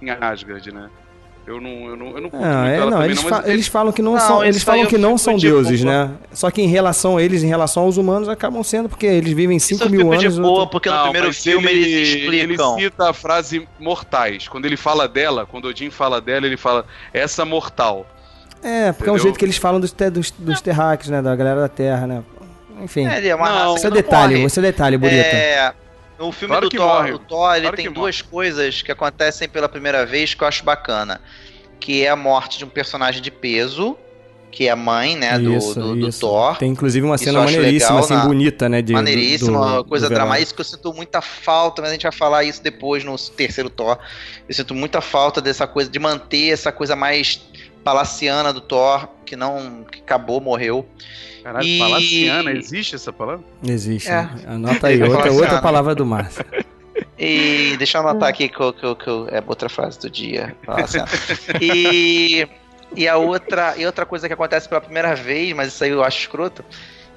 em 0.00 0.08
Asgard, 0.10 0.70
né? 0.72 0.88
Eu 1.46 1.60
não, 1.60 1.70
eu 1.88 1.96
não, 1.96 2.06
eu 2.12 2.20
não 2.22 2.30
curto 2.30 2.42
Não, 2.46 2.54
muito 2.60 2.70
é, 2.70 2.76
ela 2.76 2.84
não, 2.86 2.92
também, 2.92 3.06
eles, 3.10 3.22
não, 3.22 3.28
fa- 3.28 3.36
mas 3.42 3.48
eles 3.50 3.66
falam 3.68 3.92
que 3.92 4.00
não, 4.00 4.12
Não, 4.14 4.20
são, 4.20 4.42
eles 4.42 4.56
isso 4.56 4.64
falam 4.64 4.86
que 4.86 4.96
não 4.96 5.18
são 5.18 5.36
de 5.36 5.46
deuses, 5.46 5.82
boa. 5.82 6.06
né? 6.06 6.10
Só 6.32 6.50
que 6.50 6.62
em 6.62 6.66
relação 6.68 7.18
a 7.18 7.22
eles, 7.22 7.42
em 7.42 7.48
relação 7.48 7.82
aos 7.82 7.98
humanos, 7.98 8.30
acabam 8.30 8.62
sendo, 8.62 8.88
porque 8.88 9.04
eles 9.04 9.34
vivem 9.34 9.58
Isso 9.58 9.66
5 9.66 9.84
eu 9.84 9.90
mil 9.90 10.00
fico 10.00 10.16
de 10.16 10.24
anos. 10.26 10.38
boa, 10.38 10.60
outro- 10.60 10.70
porque 10.70 10.88
no 10.88 10.94
Não, 10.96 11.02
primeiro 11.10 11.34
filme 11.34 11.68
ele, 11.70 11.82
eles 11.84 12.08
explicam. 12.08 12.78
Ele 12.78 12.84
cita 12.84 13.10
a 13.10 13.12
frase 13.12 13.68
mortais. 13.78 14.48
Quando 14.48 14.64
ele 14.64 14.76
fala 14.78 15.06
dela, 15.06 15.44
quando 15.44 15.66
Odin 15.66 15.90
fala 15.90 16.18
dela, 16.18 16.46
ele 16.46 16.56
fala 16.56 16.86
essa 17.12 17.44
mortal. 17.44 18.06
É, 18.62 18.92
porque 18.92 19.10
é 19.10 19.12
um 19.12 19.16
Entendeu? 19.16 19.18
jeito 19.24 19.38
que 19.38 19.44
eles 19.44 19.58
falam 19.58 19.78
dos, 19.78 19.92
te- 19.92 20.08
dos, 20.08 20.30
dos 20.30 20.62
terráqueos, 20.62 21.10
né? 21.10 21.20
Da 21.20 21.36
galera 21.36 21.60
da 21.60 21.68
Terra, 21.68 22.06
né? 22.06 22.22
Enfim. 22.82 23.06
É, 23.06 23.18
ele 23.18 23.28
é 23.28 23.34
uma 23.34 23.48
Não, 23.48 23.56
raça 23.72 23.76
esse 23.78 23.86
é 23.86 23.90
detalhe, 23.90 24.34
morre. 24.34 24.46
esse 24.46 24.58
é 24.58 24.62
detalhe, 24.62 24.96
Burita. 24.98 25.16
É, 25.22 25.72
no 26.18 26.32
filme 26.32 26.52
Claro 26.52 26.68
do 26.68 26.76
Thor, 26.76 26.86
morre. 26.86 27.12
o 27.12 27.18
Thor 27.18 27.52
ele 27.54 27.60
Claro 27.62 27.76
tem 27.76 27.90
duas 27.92 28.22
coisas 28.22 28.82
que 28.82 28.90
acontecem 28.92 29.48
pela 29.48 29.68
primeira 29.68 30.04
vez 30.06 30.34
que 30.34 30.42
eu 30.42 30.48
acho 30.48 30.64
bacana. 30.64 31.20
Que 31.80 32.04
é 32.04 32.08
a 32.08 32.16
morte 32.16 32.58
de 32.58 32.64
um 32.64 32.68
personagem 32.68 33.20
de 33.20 33.30
peso, 33.30 33.96
que 34.50 34.68
é 34.68 34.70
a 34.70 34.76
mãe, 34.76 35.16
né, 35.16 35.36
do, 35.38 35.52
Isso, 35.56 35.74
do, 35.78 35.96
do 35.96 36.08
isso. 36.08 36.20
Thor. 36.20 36.56
Tem 36.56 36.70
inclusive 36.70 37.04
uma 37.04 37.16
Isso 37.16 37.24
cena 37.24 37.40
maneiríssima, 37.40 37.90
legal 37.90 38.04
assim, 38.04 38.14
na- 38.14 38.24
bonita, 38.24 38.68
né? 38.68 38.80
De, 38.80 38.92
Maneiríssima, 38.92 39.76
do- 39.78 39.84
coisa 39.84 40.08
dramática 40.08 40.54
que 40.54 40.60
eu 40.60 40.64
sinto 40.64 40.94
muita 40.94 41.20
falta, 41.20 41.82
mas 41.82 41.90
a 41.90 41.94
gente 41.94 42.04
vai 42.04 42.12
falar 42.12 42.44
isso 42.44 42.62
depois 42.62 43.02
no 43.04 43.18
terceiro 43.18 43.68
Thor. 43.68 43.98
Eu 44.48 44.54
sinto 44.54 44.72
muita 44.74 45.00
falta 45.00 45.40
dessa 45.40 45.66
coisa, 45.66 45.90
de 45.90 45.98
manter 45.98 46.50
essa 46.52 46.70
coisa 46.70 46.94
mais 46.94 47.42
palaciana 47.84 48.52
do 48.52 48.60
Thor, 48.60 49.06
que 49.26 49.36
não. 49.36 49.84
que 49.84 50.00
acabou, 50.00 50.40
morreu. 50.40 50.86
Caralho, 51.42 51.66
E- 51.66 51.78
palaciana, 51.78 52.50
existe 52.52 52.94
essa 52.94 53.12
palavra? 53.12 53.44
Existe. 53.62 54.08
É. 54.08 54.22
né? 54.22 54.30
Anota 54.46 54.86
aí, 54.88 55.02
outra, 55.02 55.30
outra 55.32 55.60
palavra 55.60 55.94
do 55.94 56.06
Márcio. 56.06 56.44
E 57.18 57.76
deixa 57.76 57.98
eu 57.98 58.02
anotar 58.08 58.28
aqui 58.28 58.48
que, 58.48 58.58
eu- 58.60 58.72
que, 58.72 58.84
eu- 58.84 58.96
que 58.96 59.06
eu- 59.08 59.28
é 59.30 59.42
outra 59.46 59.68
frase 59.68 59.98
do 60.00 60.08
dia. 60.10 60.56
E, 61.60 62.46
e 62.96 63.06
a 63.08 63.16
outra, 63.16 63.74
e 63.76 63.84
outra 63.86 64.06
coisa 64.06 64.26
que 64.26 64.34
acontece 64.34 64.68
pela 64.68 64.80
primeira 64.80 65.14
vez, 65.14 65.52
mas 65.54 65.68
isso 65.68 65.84
aí 65.84 65.90
eu 65.90 66.02
acho 66.02 66.20
escroto, 66.20 66.64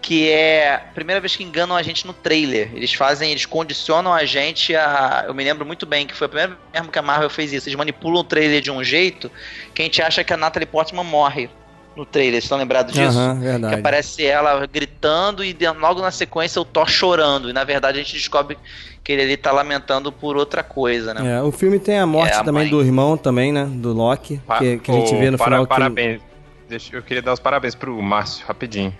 que 0.07 0.29
é 0.29 0.73
a 0.75 0.79
primeira 0.79 1.19
vez 1.19 1.35
que 1.35 1.43
enganam 1.43 1.75
a 1.75 1.83
gente 1.83 2.07
no 2.07 2.13
trailer. 2.13 2.69
Eles 2.73 2.93
fazem, 2.93 3.29
eles 3.29 3.45
condicionam 3.45 4.13
a 4.13 4.23
gente 4.23 4.73
a. 4.73 5.25
Eu 5.27 5.33
me 5.33 5.43
lembro 5.43 5.65
muito 5.65 5.85
bem 5.85 6.07
que 6.07 6.15
foi 6.15 6.27
a 6.27 6.29
primeira 6.29 6.51
vez 6.53 6.59
mesmo 6.73 6.89
que 6.89 6.97
a 6.97 7.01
Marvel 7.01 7.29
fez 7.29 7.51
isso. 7.51 7.67
Eles 7.67 7.77
manipulam 7.77 8.21
o 8.21 8.23
trailer 8.23 8.61
de 8.61 8.71
um 8.71 8.81
jeito 8.81 9.29
que 9.73 9.81
a 9.81 9.85
gente 9.85 10.01
acha 10.01 10.23
que 10.23 10.31
a 10.31 10.37
Natalie 10.37 10.65
Portman 10.65 11.03
morre 11.03 11.49
no 11.93 12.05
trailer. 12.05 12.35
Vocês 12.35 12.45
estão 12.45 12.57
lembrados 12.57 12.93
disso? 12.93 13.17
Que 13.35 13.43
verdade. 13.43 13.75
aparece 13.75 14.25
ela 14.25 14.65
gritando 14.65 15.43
e 15.43 15.53
logo 15.77 15.99
na 16.01 16.09
sequência 16.11 16.61
o 16.61 16.63
Thor 16.63 16.87
chorando. 16.89 17.49
E 17.49 17.53
na 17.53 17.65
verdade 17.65 17.99
a 17.99 18.01
gente 18.01 18.13
descobre 18.13 18.57
que 19.03 19.11
ele 19.11 19.23
ali 19.23 19.35
tá 19.35 19.51
lamentando 19.51 20.09
por 20.09 20.37
outra 20.37 20.63
coisa, 20.63 21.13
né? 21.13 21.37
É, 21.37 21.41
o 21.41 21.51
filme 21.51 21.79
tem 21.79 21.99
a 21.99 22.05
morte 22.05 22.31
É, 22.31 22.37
a 22.37 22.43
também 22.45 22.63
mãe. 22.63 22.71
do 22.71 22.81
irmão 22.81 23.17
também, 23.17 23.51
né? 23.51 23.65
Do 23.69 23.91
Loki, 23.91 24.39
Pa- 24.47 24.59
que, 24.59 24.77
que 24.79 24.89
a 24.89 24.93
gente 24.93 25.15
vê 25.17 25.29
no 25.31 25.37
para- 25.37 25.47
final. 25.47 25.63
que- 25.65 25.69
Parabéns. 25.69 26.21
Deixa, 26.69 26.95
eu 26.95 27.01
queria 27.01 27.21
dar 27.21 27.33
os 27.33 27.39
parabéns 27.41 27.75
pro 27.75 28.01
Márcio, 28.01 28.45
rapidinho. 28.47 28.93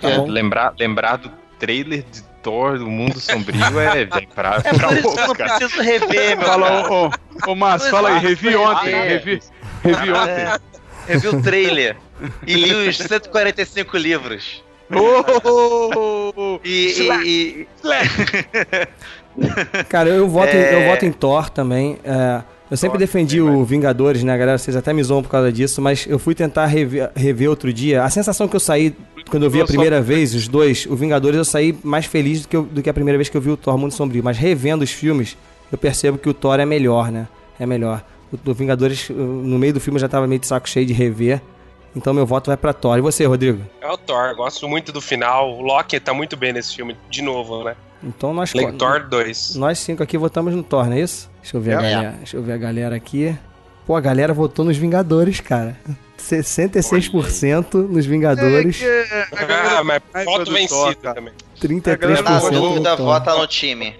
Tá 0.00 0.10
bom. 0.16 0.26
lembrar, 0.26 0.74
lembrar 0.78 1.16
do 1.16 1.30
trailer 1.58 2.04
de 2.10 2.22
Thor 2.42 2.78
do 2.78 2.86
Mundo 2.86 3.18
Sombrio 3.20 3.80
é 3.80 4.04
bem 4.04 4.28
pra, 4.34 4.60
É 4.62 4.72
pra 4.74 4.92
isso 4.92 5.14
que 5.14 5.20
eu 5.20 5.26
não 5.28 5.34
preciso 5.34 5.80
rever, 5.82 6.36
meu 6.36 6.46
Fala, 6.46 6.66
cara. 6.68 6.92
ô, 6.92 7.06
ô, 7.06 7.10
ô 7.52 7.54
Márcio, 7.54 7.90
fala 7.90 8.10
aí, 8.10 8.18
revi 8.18 8.54
ontem, 8.54 8.92
É. 8.92 9.08
revi, 9.08 9.40
revi 9.82 10.12
ontem. 10.12 10.30
É, 10.42 10.58
revi 11.06 11.28
o 11.28 11.42
trailer 11.42 11.96
e 12.46 12.54
li 12.54 12.74
os 12.88 12.98
145 12.98 13.96
livros. 13.96 14.62
Ô, 14.92 16.60
E, 16.62 17.08
e- 17.24 17.24
e- 17.24 17.66
Cara, 19.88 20.10
eu 20.10 20.28
voto, 20.28 20.54
em, 20.54 20.58
É. 20.60 20.74
eu 20.74 20.84
voto 20.90 21.04
em 21.04 21.12
Thor 21.12 21.50
também. 21.50 21.98
é, 22.04 22.42
eu 22.70 22.76
sempre 22.76 22.98
defendi 22.98 23.40
o 23.40 23.64
Vingadores, 23.64 24.22
né, 24.24 24.36
galera? 24.36 24.56
Vocês 24.58 24.76
até 24.76 24.92
me 24.92 25.02
zoam 25.02 25.22
por 25.22 25.28
causa 25.28 25.52
disso, 25.52 25.80
mas 25.82 26.06
eu 26.08 26.18
fui 26.18 26.34
tentar 26.34 26.66
rever, 26.66 27.10
rever 27.14 27.48
outro 27.50 27.72
dia. 27.72 28.02
A 28.04 28.10
sensação 28.10 28.48
que 28.48 28.56
eu 28.56 28.60
saí 28.60 28.94
quando 29.28 29.42
eu 29.44 29.50
vi 29.50 29.60
a 29.60 29.64
primeira 29.66 30.00
vez, 30.02 30.34
os 30.34 30.48
dois, 30.48 30.86
o 30.86 30.96
Vingadores, 30.96 31.36
eu 31.36 31.44
saí 31.44 31.76
mais 31.82 32.06
feliz 32.06 32.42
do 32.42 32.48
que, 32.48 32.56
eu- 32.56 32.62
do 32.64 32.82
que 32.82 32.90
a 32.90 32.94
primeira 32.94 33.16
vez 33.18 33.28
que 33.28 33.36
eu 33.36 33.40
vi 33.40 33.50
o 33.50 33.56
Thor 33.56 33.76
Mundo 33.78 33.92
Sombrio. 33.92 34.22
Mas 34.24 34.36
revendo 34.38 34.82
os 34.84 34.90
filmes, 34.90 35.36
eu 35.70 35.78
percebo 35.78 36.18
que 36.18 36.28
o 36.28 36.34
Thor 36.34 36.58
é 36.60 36.66
melhor, 36.66 37.10
né? 37.12 37.26
É 37.58 37.66
melhor. 37.66 38.04
O 38.32 38.36
do 38.36 38.52
Vingadores, 38.54 39.08
no 39.10 39.58
meio 39.58 39.72
do 39.74 39.80
filme, 39.80 39.96
eu 39.96 40.00
já 40.00 40.08
tava 40.08 40.26
meio 40.26 40.40
de 40.40 40.46
saco 40.46 40.68
cheio 40.68 40.84
de 40.86 40.92
rever. 40.92 41.40
Então 41.96 42.12
meu 42.12 42.26
voto 42.26 42.48
vai 42.48 42.56
pra 42.56 42.72
Thor. 42.72 42.98
E 42.98 43.00
você, 43.00 43.24
Rodrigo? 43.24 43.62
É 43.80 43.88
o 43.90 43.96
Thor, 43.96 44.34
gosto 44.34 44.68
muito 44.68 44.90
do 44.92 45.00
final. 45.00 45.52
O 45.56 45.62
Loki 45.62 45.98
tá 46.00 46.12
muito 46.12 46.36
bem 46.36 46.52
nesse 46.52 46.74
filme, 46.74 46.96
de 47.08 47.22
novo, 47.22 47.62
né? 47.64 47.76
Então 48.02 48.34
nós 48.34 48.52
Le- 48.52 48.72
Thor 48.72 49.06
2. 49.08 49.54
Nós 49.56 49.78
cinco 49.78 50.02
aqui 50.02 50.18
votamos 50.18 50.54
no 50.54 50.62
Thor, 50.62 50.86
não 50.86 50.94
é 50.94 51.00
isso? 51.00 51.30
Deixa 51.40 51.56
eu 51.56 51.60
ver, 51.60 51.76
a, 51.78 51.82
É. 51.82 51.90
galera, 51.92 52.10
deixa 52.18 52.36
eu 52.36 52.42
ver 52.42 52.52
a 52.52 52.56
galera 52.58 52.96
aqui. 52.96 53.36
Pô, 53.86 53.94
a 53.96 54.00
galera 54.00 54.32
votou 54.34 54.64
nos 54.64 54.76
Vingadores, 54.76 55.40
cara. 55.40 55.76
66% 56.18 57.74
nos 57.88 58.06
Vingadores, 58.06 58.82
É, 58.82 59.26
a 59.32 59.44
galera 59.44 59.78
Ah, 59.78 59.84
mas 59.84 60.02
mais 60.12 60.24
foto 60.24 60.44
do 60.50 60.68
Thor, 60.68 60.94
também. 60.96 61.32
Na 61.62 61.68
33% 61.68 62.50
dúvida, 62.50 62.90
no 62.90 62.96
Thor. 62.96 63.06
vota 63.06 63.34
no 63.34 63.46
time. 63.46 63.94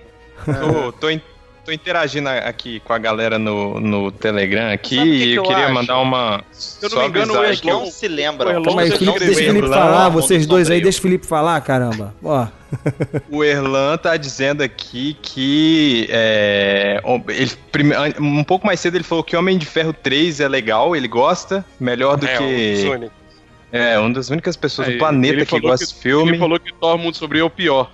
Tô, 0.44 0.92
tô, 0.92 1.10
in- 1.10 1.20
tô 1.64 1.72
interagindo 1.72 2.28
aqui 2.28 2.80
com 2.80 2.92
a 2.92 2.98
galera 2.98 3.38
no, 3.38 3.80
no 3.80 4.12
Telegram 4.12 4.70
aqui 4.72 4.96
que 4.96 5.02
que 5.02 5.24
e 5.24 5.30
eu 5.34 5.42
eu 5.42 5.42
queria 5.48 5.64
acho? 5.64 5.74
mandar 5.74 5.98
uma. 5.98 6.44
Se 6.52 6.84
eu 6.84 6.90
não 6.90 6.96
só 6.96 7.02
me 7.02 7.08
engano, 7.08 7.32
o 7.40 7.56
que 7.56 7.66
Não 7.66 7.86
se 7.86 8.08
lembra. 8.08 8.48
o 8.48 8.52
Elon 8.52 8.62
Calma 8.64 8.82
aí, 8.82 8.90
Felipe, 8.90 9.04
não 9.06 9.18
deixa 9.18 9.32
o 9.32 9.44
Felipe 9.44 9.68
falar, 9.68 10.08
vocês 10.10 10.46
dois 10.46 10.70
aí, 10.70 10.80
deixa 10.80 10.98
o 10.98 11.02
Felipe 11.02 11.26
falar, 11.26 11.60
caramba. 11.62 12.14
Ó, 12.22 12.46
O 13.30 13.44
Erlan 13.44 13.96
tá 13.96 14.16
dizendo 14.16 14.62
aqui 14.62 15.16
que 15.22 16.06
é, 16.10 17.00
ele, 17.28 17.52
prime- 17.70 17.94
um 18.20 18.42
pouco 18.44 18.66
mais 18.66 18.80
cedo 18.80 18.96
ele 18.96 19.04
falou 19.04 19.22
que 19.22 19.36
Homem 19.36 19.56
de 19.56 19.64
Ferro 19.66 19.92
3 19.92 20.40
é 20.40 20.48
legal, 20.48 20.94
ele 20.96 21.06
gosta, 21.08 21.64
melhor 21.78 22.16
do 22.16 22.26
É, 22.26 22.34
um 22.34 22.38
que. 22.38 22.88
únicos. 22.88 23.24
É, 23.72 23.98
uma 23.98 24.10
das 24.12 24.28
únicas 24.30 24.56
pessoas 24.56 24.86
Aí, 24.88 24.94
do 24.94 24.98
planeta 24.98 25.34
ele 25.34 25.44
que 25.44 25.50
falou 25.50 25.70
gosta 25.70 25.86
que- 25.86 25.94
filme. 26.00 26.30
Ele 26.32 26.38
falou 26.38 26.60
que 26.60 26.72
Thor 26.74 26.96
Mundo 26.98 27.16
Sombrio 27.16 27.40
é 27.40 27.44
o 27.44 27.50
pior. 27.50 27.90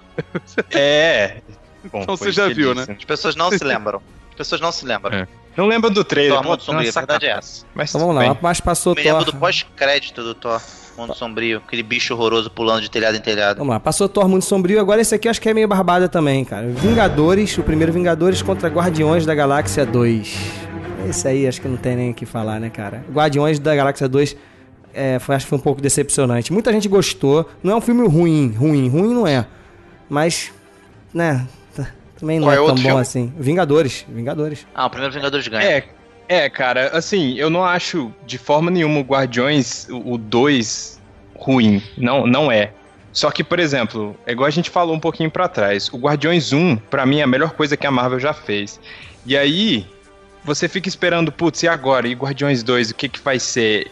É. 0.72 1.36
Bom, 1.92 2.02
Então 2.02 2.16
você 2.16 2.30
já 2.32 2.48
viu, 2.48 2.74
disse. 2.74 2.90
As 2.90 3.04
pessoas 3.04 3.36
não 3.36 3.50
se 3.50 3.62
lembram. 3.64 4.02
As 4.30 4.36
pessoas 4.36 4.60
não 4.60 4.72
se 4.72 4.84
lembram. 4.84 5.18
É. 5.18 5.28
Não 5.56 5.66
lembro 5.66 5.90
do 5.90 6.04
trailer. 6.04 6.34
Thor 6.34 6.44
Mundo 6.44 6.62
Sombrio, 6.62 6.82
a 6.82 6.86
nossa, 6.86 7.00
verdade 7.00 7.26
é 7.26 7.30
essa. 7.30 7.66
Mas 7.74 7.90
então 7.90 8.00
vamos 8.00 8.14
lá, 8.16 8.32
bem. 8.32 8.38
mas 8.40 8.60
passou 8.60 8.94
Me 8.94 9.02
lembro 9.02 9.24
Thor. 9.24 9.34
do 9.34 9.38
pós-crédito 9.40 10.22
do 10.22 10.34
Thor 10.34 10.60
Mundo 10.96 11.14
Sombrio. 11.14 11.62
Aquele 11.66 11.82
bicho 11.82 12.14
horroroso 12.14 12.50
pulando 12.50 12.80
de 12.82 12.90
telhado 12.90 13.16
em 13.16 13.20
telhado. 13.20 13.58
Vamos 13.58 13.72
lá, 13.72 13.80
passou 13.80 14.08
Thor 14.08 14.28
Mundo 14.28 14.42
Sombrio, 14.42 14.80
agora 14.80 15.00
esse 15.00 15.14
aqui 15.14 15.26
eu 15.28 15.30
acho 15.30 15.40
que 15.40 15.48
é 15.48 15.54
meio 15.54 15.66
barbada 15.68 16.08
também, 16.08 16.44
cara. 16.44 16.68
Vingadores, 16.68 17.56
o 17.58 17.62
primeiro 17.62 17.92
Vingadores 17.92 18.40
contra 18.42 18.68
Guardiões 18.68 19.26
da 19.26 19.34
Galáxia 19.34 19.84
2. 19.84 20.38
Esse 21.08 21.26
aí 21.28 21.46
acho 21.48 21.60
que 21.60 21.66
não 21.68 21.76
tem 21.76 21.96
nem 21.96 22.10
o 22.10 22.14
que 22.14 22.24
falar, 22.24 22.60
né, 22.60 22.70
cara? 22.70 23.04
Guardiões 23.10 23.58
da 23.58 23.74
Galáxia 23.74 24.08
2 24.08 24.36
é, 24.94 25.18
foi, 25.18 25.34
acho 25.34 25.46
que 25.46 25.50
foi 25.50 25.58
um 25.58 25.62
pouco 25.62 25.80
decepcionante. 25.80 26.52
Muita 26.52 26.72
gente 26.72 26.88
gostou. 26.88 27.48
Não 27.62 27.72
é 27.72 27.76
um 27.76 27.80
filme 27.80 28.06
ruim, 28.06 28.54
ruim, 28.56 28.88
ruim 28.88 29.14
não 29.14 29.26
é. 29.26 29.46
Mas, 30.08 30.52
né, 31.12 31.46
também 32.20 32.38
não 32.38 32.46
Qual 32.46 32.52
é, 32.52 32.62
é 32.62 32.66
tão 32.66 32.74
bom 32.74 32.80
filme? 32.82 33.00
assim. 33.00 33.32
Vingadores, 33.38 34.04
Vingadores. 34.08 34.66
Ah, 34.74 34.86
o 34.86 34.90
primeiro 34.90 35.12
Vingadores 35.14 35.48
ganha. 35.48 35.64
É, 35.68 35.84
é, 36.28 36.48
cara, 36.48 36.90
assim, 36.96 37.34
eu 37.36 37.50
não 37.50 37.64
acho 37.64 38.12
de 38.26 38.38
forma 38.38 38.70
nenhuma 38.70 39.00
o 39.00 39.02
Guardiões, 39.02 39.88
o 39.90 40.16
2, 40.18 41.00
ruim. 41.36 41.82
Não, 41.96 42.26
não 42.26 42.52
é. 42.52 42.72
Só 43.12 43.30
que, 43.32 43.42
por 43.42 43.58
exemplo, 43.58 44.14
é 44.24 44.30
igual 44.32 44.46
a 44.46 44.50
gente 44.50 44.70
falou 44.70 44.94
um 44.94 45.00
pouquinho 45.00 45.30
pra 45.30 45.48
trás, 45.48 45.88
o 45.92 45.96
Guardiões 45.98 46.52
1, 46.52 46.76
pra 46.76 47.04
mim, 47.04 47.18
é 47.18 47.22
a 47.22 47.26
melhor 47.26 47.50
coisa 47.52 47.76
que 47.76 47.86
a 47.86 47.90
Marvel 47.90 48.20
já 48.20 48.32
fez. 48.32 48.78
E 49.26 49.36
aí, 49.36 49.84
você 50.44 50.68
fica 50.68 50.88
esperando, 50.88 51.32
putz, 51.32 51.62
e 51.64 51.68
agora? 51.68 52.06
E 52.06 52.12
Guardiões 52.14 52.62
2, 52.62 52.90
o 52.90 52.94
que 52.94 53.08
que 53.08 53.20
vai 53.20 53.40
ser? 53.40 53.90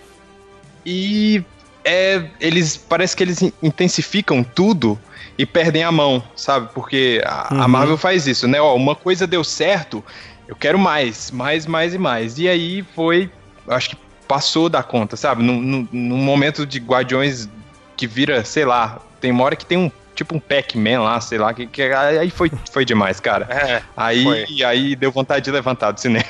E 0.86 1.42
é, 1.84 2.22
eles 2.40 2.76
parece 2.76 3.16
que 3.16 3.24
eles 3.24 3.42
in- 3.42 3.52
intensificam 3.62 4.44
tudo 4.44 4.98
e 5.38 5.46
perdem 5.46 5.84
a 5.84 5.92
mão, 5.92 6.22
sabe? 6.36 6.68
Porque 6.74 7.22
a, 7.24 7.54
a 7.54 7.62
Uhum. 7.62 7.68
Marvel 7.68 7.96
faz 7.96 8.26
isso, 8.26 8.46
né? 8.48 8.60
Ó, 8.60 8.74
uma 8.74 8.94
coisa 8.96 9.26
deu 9.26 9.44
certo, 9.44 10.04
eu 10.48 10.56
quero 10.56 10.78
mais, 10.78 11.30
mais, 11.30 11.64
mais 11.64 11.94
e 11.94 11.98
mais. 11.98 12.38
E 12.38 12.48
aí 12.48 12.84
foi, 12.94 13.30
acho 13.68 13.90
que 13.90 13.96
passou 14.26 14.68
da 14.68 14.82
conta, 14.82 15.16
sabe? 15.16 15.42
Num, 15.42 15.60
num, 15.60 15.88
num 15.92 16.16
momento 16.18 16.66
de 16.66 16.78
Guardiões 16.80 17.48
que 17.96 18.06
vira, 18.06 18.44
sei 18.44 18.64
lá, 18.64 18.98
tem 19.20 19.30
uma 19.30 19.44
hora 19.44 19.56
que 19.56 19.64
tem 19.64 19.78
um 19.78 19.90
tipo 20.14 20.34
um 20.34 20.40
Pac-Man 20.40 21.00
lá, 21.00 21.20
sei 21.20 21.38
lá, 21.38 21.54
que, 21.54 21.64
que 21.68 21.80
aí 21.80 22.28
foi, 22.28 22.50
foi 22.72 22.84
demais, 22.84 23.20
cara. 23.20 23.46
É, 23.54 23.80
Aí, 23.96 24.24
Foi. 24.24 24.62
aí 24.64 24.96
deu 24.96 25.12
vontade 25.12 25.44
de 25.44 25.50
levantar 25.52 25.92
do 25.92 26.00
cinema. 26.00 26.24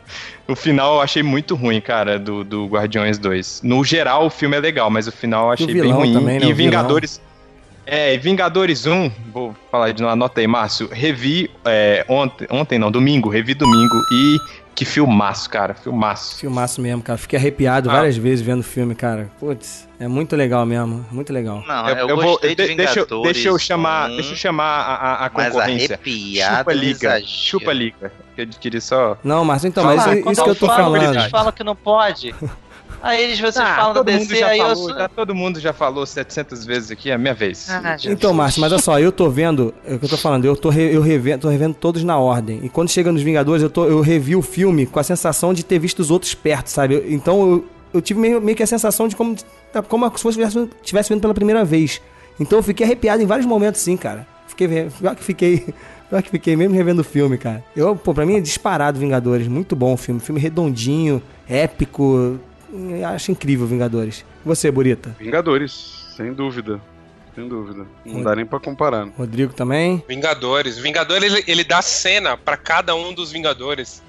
o 0.48 0.56
final 0.56 0.94
eu 0.94 1.00
achei 1.02 1.22
muito 1.22 1.54
ruim, 1.54 1.78
cara, 1.78 2.18
do, 2.18 2.42
do 2.42 2.66
Guardiões 2.66 3.18
2. 3.18 3.60
No 3.62 3.84
geral, 3.84 4.24
o 4.24 4.30
filme 4.30 4.56
é 4.56 4.60
legal, 4.60 4.88
mas 4.88 5.06
o 5.06 5.12
final 5.12 5.46
eu 5.48 5.50
achei 5.52 5.66
bem 5.66 5.74
vilão 5.82 5.98
ruim. 5.98 6.12
também, 6.14 6.40
né, 6.40 6.46
e 6.46 6.52
o 6.52 6.56
Vingadores. 6.56 7.20
É, 7.86 8.14
e 8.14 8.18
Vingadores 8.18 8.86
1, 8.86 9.10
vou 9.32 9.54
falar 9.70 9.92
de 9.92 10.00
novo, 10.02 10.12
anota 10.12 10.40
aí, 10.40 10.46
Márcio. 10.46 10.88
Revi 10.90 11.50
é, 11.64 12.04
ontem, 12.08 12.46
ontem 12.50 12.78
não, 12.78 12.90
domingo, 12.90 13.28
revi 13.28 13.52
domingo 13.54 13.94
e 14.12 14.38
que 14.74 14.84
filmaço, 14.84 15.48
cara, 15.50 15.74
filmaço. 15.74 16.38
Filmaço 16.38 16.80
mesmo, 16.80 17.00
cara. 17.02 17.16
Fiquei 17.18 17.38
arrepiado 17.38 17.88
Ah. 17.90 17.92
várias 17.94 18.16
vezes 18.16 18.44
vendo 18.44 18.60
o 18.60 18.64
filme, 18.64 18.94
cara. 18.94 19.30
Putz, 19.38 19.86
é 20.00 20.08
muito 20.08 20.34
legal 20.34 20.64
mesmo, 20.66 21.06
muito 21.12 21.32
legal. 21.32 21.62
Não, 21.66 21.88
eu, 21.90 22.16
vou- 22.16 22.24
gostei 22.24 22.54
de 22.56 22.66
de- 22.68 22.74
deixa, 22.74 23.00
eu- 23.08 23.22
deixa 23.22 23.48
eu 23.50 23.58
chamar, 23.58 24.10
um, 24.10 24.14
deixa 24.16 24.32
eu 24.32 24.36
chamar 24.36 24.64
a, 24.64 24.94
a- 24.94 25.26
a 25.26 25.30
mas 25.32 25.52
concorrência. 25.52 25.94
arrepiado, 25.94 26.56
Chupa 26.58 26.72
liga, 26.72 27.08
exagero. 27.18 27.26
chupa 27.26 27.72
liga. 27.72 28.12
Eu 28.36 28.46
queria 28.60 28.80
só 28.80 29.16
Não, 29.22 29.44
Márcio, 29.44 29.68
então, 29.68 29.84
Fala, 29.84 29.96
mas 29.96 30.22
quando 30.22 30.32
isso 30.34 30.42
que 30.42 30.50
eu 30.50 30.54
tô 30.56 30.66
falo, 30.66 30.96
falando. 30.96 31.14
Eles 31.14 31.30
falam 31.30 31.52
que 31.52 31.62
não 31.62 31.76
pode. 31.76 32.34
Aí 33.06 33.22
eles, 33.22 33.38
vocês 33.38 33.58
Ah, 33.58 33.76
falam 33.76 33.94
mundo 33.96 34.04
DC, 34.04 34.36
já 34.36 34.46
aí 34.48 34.58
eu 34.58 34.64
falou, 34.64 34.88
sou... 34.88 34.94
já- 34.98 35.08
todo 35.10 35.34
mundo 35.34 35.60
já 35.60 35.72
falou 35.74 36.06
700 36.06 36.64
vezes 36.64 36.90
aqui, 36.90 37.10
é 37.10 37.14
a 37.14 37.18
minha 37.18 37.34
vez. 37.34 37.68
Ah. 37.68 37.96
Então, 38.06 38.32
Márcio, 38.32 38.62
mas 38.62 38.72
olha 38.72 38.80
só, 38.80 38.98
eu 38.98 39.12
tô 39.12 39.28
vendo, 39.28 39.74
é 39.86 39.94
o 39.94 39.98
que 39.98 40.06
eu 40.06 40.08
tô 40.08 40.16
falando, 40.16 40.46
eu 40.46 40.56
tô, 40.56 40.70
re- 40.70 40.96
eu 40.96 41.02
revendo, 41.02 41.42
tô 41.42 41.48
revendo 41.50 41.74
todos 41.74 42.02
na 42.02 42.16
ordem. 42.18 42.60
E 42.62 42.68
quando 42.70 42.88
chega 42.88 43.12
nos 43.12 43.20
Vingadores, 43.22 43.62
eu, 43.62 43.68
tô, 43.68 43.84
eu 43.84 44.00
revi 44.00 44.34
o 44.34 44.40
filme 44.40 44.86
com 44.86 44.98
a 44.98 45.02
sensação 45.02 45.52
de 45.52 45.62
ter 45.62 45.78
visto 45.78 45.98
os 46.00 46.10
outros 46.10 46.34
perto, 46.34 46.68
sabe? 46.68 46.94
Eu- 46.94 47.12
Então 47.12 47.42
eu, 47.50 47.64
eu 47.92 48.00
tive 48.00 48.18
meio, 48.18 48.40
meio 48.40 48.56
que 48.56 48.62
a 48.62 48.66
sensação 48.66 49.06
de 49.06 49.14
como, 49.14 49.36
como 49.88 50.04
se 50.16 50.22
fosse 50.22 50.40
estivesse 50.40 50.70
tivesse 50.82 51.08
vendo 51.10 51.20
pela 51.20 51.34
primeira 51.34 51.62
vez. 51.62 52.00
Então 52.40 52.58
eu 52.58 52.62
fiquei 52.62 52.86
arrepiado 52.86 53.22
em 53.22 53.26
vários 53.26 53.46
momentos, 53.46 53.82
sim, 53.82 53.98
cara. 53.98 54.26
Fiquei, 54.48 54.66
pior 54.98 55.14
que 55.14 55.22
fiquei, 55.22 55.58
pior 56.08 56.22
que 56.22 56.30
fiquei 56.30 56.56
mesmo 56.56 56.74
revendo 56.74 57.02
o 57.02 57.04
filme, 57.04 57.36
cara. 57.36 57.62
Eu, 57.76 57.94
pô, 57.94 58.14
pra 58.14 58.24
mim 58.24 58.36
é 58.36 58.40
disparado 58.40 58.98
Vingadores, 58.98 59.46
muito 59.46 59.76
bom 59.76 59.92
o 59.92 59.96
filme, 59.98 60.20
filme 60.20 60.40
redondinho, 60.40 61.20
épico. 61.46 62.38
Acho 63.14 63.30
incrível 63.30 63.66
Vingadores. 63.66 64.24
E 64.44 64.48
Você, 64.48 64.70
Burita? 64.70 65.14
Vingadores, 65.18 66.06
sem 66.16 66.32
dúvida. 66.32 66.80
Sem 67.34 67.48
dúvida. 67.48 67.84
Não 68.04 68.22
dá 68.22 68.36
nem 68.36 68.46
pra 68.46 68.60
comparar. 68.60 69.08
Rodrigo 69.16 69.52
também? 69.52 70.02
Vingadores. 70.08 70.78
Vingadores, 70.78 71.32
ele, 71.32 71.44
ele 71.48 71.64
dá 71.64 71.82
cena 71.82 72.36
pra 72.36 72.56
cada 72.56 72.94
um 72.94 73.12
dos 73.12 73.32
Vingadores. 73.32 74.02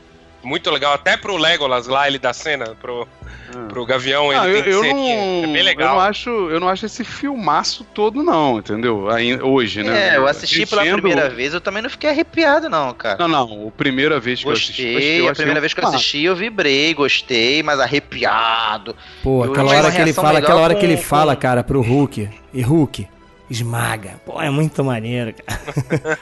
Muito 0.45 0.69
legal. 0.71 0.93
Até 0.93 1.17
pro 1.17 1.35
Legolas 1.35 1.87
lá, 1.87 2.07
ele 2.07 2.19
dá 2.19 2.31
cena. 2.33 2.75
Pro, 2.81 3.07
Ah. 3.55 3.67
pro 3.69 3.85
Gavião, 3.85 4.31
ele 4.31 4.39
Ah, 4.39 4.47
eu, 4.47 4.63
tem 4.63 4.73
eu 4.73 4.81
ceninha. 4.81 5.15
não, 5.15 5.43
É 5.43 5.47
bem 5.47 5.57
eu 5.57 5.63
legal. 5.65 5.95
não 5.95 6.01
acho, 6.01 6.29
eu 6.29 6.59
não 6.59 6.67
acho 6.69 6.85
esse 6.85 7.03
filmaço 7.03 7.83
todo 7.93 8.21
não, 8.23 8.59
entendeu? 8.59 9.09
Aí, 9.09 9.41
hoje, 9.41 9.81
né? 9.83 10.13
É, 10.13 10.17
eu 10.17 10.27
assisti 10.27 10.65
pela 10.65 10.81
primeira 10.83 11.29
vez, 11.29 11.53
eu 11.53 11.61
também 11.61 11.81
não 11.81 11.89
fiquei 11.89 12.09
arrepiado, 12.09 12.69
não, 12.69 12.93
cara. 12.93 13.17
Não, 13.19 13.27
não, 13.27 13.67
a 13.67 13.71
primeira 13.71 14.19
vez 14.19 14.41
que 14.41 14.47
eu 14.47 14.51
assisti, 14.51 14.93
Gostei, 14.93 15.21
eu 15.21 15.29
a 15.29 15.33
primeira 15.33 15.59
vez 15.61 15.73
que 15.73 15.79
eu 15.79 15.87
assisti 15.87 16.23
eu 16.23 16.35
vibrei, 16.35 16.93
gostei, 16.93 17.61
mas 17.63 17.79
arrepiado. 17.79 18.95
Pô, 19.23 19.45
Eu 19.45 19.51
aquela 19.51 19.71
hora 19.75 19.91
que 19.91 20.01
ele 20.01 20.13
fala, 20.13 20.39
aquela 20.39 20.61
hora 20.61 20.75
que 20.75 20.85
ele 20.85 20.97
fala, 20.97 21.35
com- 21.35 21.41
cara, 21.41 21.63
pro 21.63 21.81
Hulk. 21.81 22.29
E 22.53 22.61
Hulk, 22.61 23.07
esmaga. 23.49 24.19
Pô, 24.25 24.41
é 24.41 24.49
muito 24.49 24.83
maneiro, 24.83 25.33
cara. 25.33 25.61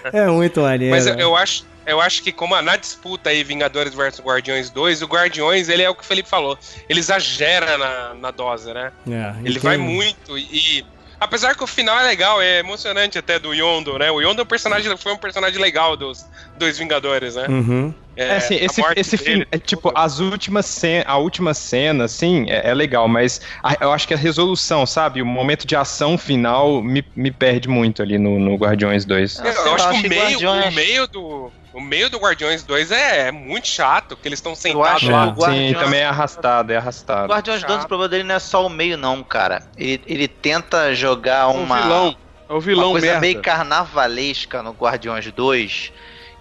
é 0.11 0.27
muito 0.27 0.61
maneiro. 0.61 0.93
Mas 0.93 1.07
eu, 1.07 1.15
eu 1.15 1.35
acho, 1.35 1.65
eu 1.85 1.99
acho 2.01 2.21
que 2.23 2.31
como 2.31 2.55
a- 2.55 2.61
na 2.61 2.75
disputa 2.75 3.29
aí 3.29 3.43
Vingadores 3.43 3.93
versus 3.93 4.23
Guardiões 4.23 4.69
2, 4.69 5.01
o 5.01 5.05
Guardiões, 5.05 5.69
ele 5.69 5.83
é 5.83 5.89
o 5.89 5.95
que 5.95 6.01
o 6.01 6.05
Felipe 6.05 6.29
falou. 6.29 6.57
Ele 6.89 6.99
exagera 6.99 7.77
na, 7.77 8.13
na 8.15 8.31
dose, 8.31 8.73
né? 8.73 8.91
É, 9.09 9.35
Ele 9.43 9.59
tem- 9.59 9.61
vai 9.61 9.77
muito 9.77 10.37
e 10.37 10.85
apesar 11.19 11.55
que 11.55 11.63
o 11.63 11.67
final 11.67 11.99
é 11.99 12.03
legal, 12.03 12.41
é 12.41 12.59
emocionante 12.59 13.17
até 13.17 13.39
do 13.39 13.53
Yondo, 13.53 13.97
né? 13.97 14.11
O 14.11 14.21
Yondo 14.21 14.41
é 14.41 14.43
um 14.43 14.47
personagem, 14.47 14.95
foi 14.97 15.13
um 15.13 15.17
personagem 15.17 15.59
legal 15.59 15.95
dos 15.97 16.23
dois 16.57 16.77
Vingadores, 16.77 17.35
né? 17.35 17.47
Uhum. 17.47 17.93
É, 18.15 18.35
assim, 18.35 18.55
a 18.55 18.63
esse, 18.65 18.81
esse 18.95 19.17
filme, 19.17 19.47
é 19.51 19.57
tipo, 19.57 19.89
tudo. 19.89 19.97
as 19.97 20.19
últimas 20.19 20.79
a 21.05 21.17
última 21.17 21.51
cena, 21.53 22.03
assim, 22.03 22.45
é, 22.47 22.69
é 22.69 22.73
legal, 22.73 23.07
mas 23.07 23.41
a- 23.63 23.75
eu 23.81 23.91
acho 23.91 24.07
que 24.07 24.13
a 24.13 24.17
resolução, 24.17 24.85
sabe, 24.85 25.19
o 25.21 25.25
momento 25.25 25.65
de 25.65 25.75
ação 25.75 26.15
final 26.15 26.83
me, 26.83 27.03
me 27.15 27.31
perde 27.31 27.67
muito 27.67 28.03
ali 28.03 28.19
no, 28.19 28.37
no 28.39 28.55
Guardiões 28.55 29.03
2. 29.03 29.39
Ah, 29.39 29.47
Eu, 29.47 29.53
eu 29.65 29.73
acho 29.75 29.89
que 29.89 30.05
o 30.05 30.09
meio, 30.09 30.21
Guardiões- 30.39 30.65
o 30.73 30.75
meio 30.75 31.07
do 31.07 31.51
o 31.73 31.81
meio 31.81 32.09
do 32.09 32.17
Guardiões 32.19 32.63
2 32.63 32.91
é, 32.91 33.27
é 33.27 33.31
muito 33.31 33.67
chato, 33.67 34.15
que 34.15 34.27
eles 34.27 34.37
estão 34.39 34.53
sentados 34.55 35.03
lá. 35.03 35.25
o 35.25 35.31
Guardiões- 35.31 35.69
Sim, 35.69 35.79
também 35.83 35.99
é 36.01 36.05
arrastado, 36.05 36.71
é 36.71 36.75
O 36.75 36.79
arrastado. 36.79 37.27
Guardiões 37.33 37.63
2, 37.63 37.83
o 37.83 37.87
problema 37.87 38.09
dele 38.09 38.23
não 38.23 38.35
é 38.35 38.39
só 38.39 38.65
o 38.65 38.69
meio, 38.69 38.97
não, 38.97 39.23
cara. 39.23 39.61
Ele, 39.77 40.01
ele 40.05 40.27
tenta 40.27 40.93
jogar 40.93 41.41
É 41.43 41.45
o 41.45 41.51
uma, 41.61 41.81
vilão, 41.81 42.17
é 42.47 42.51
o 42.51 42.55
uma 42.55 42.61
vilão 42.61 42.91
coisa 42.91 43.05
merda. 43.07 43.21
meio 43.21 43.41
carnavalesca 43.41 44.61
no 44.63 44.71
Guardiões 44.71 45.31
2, 45.31 45.91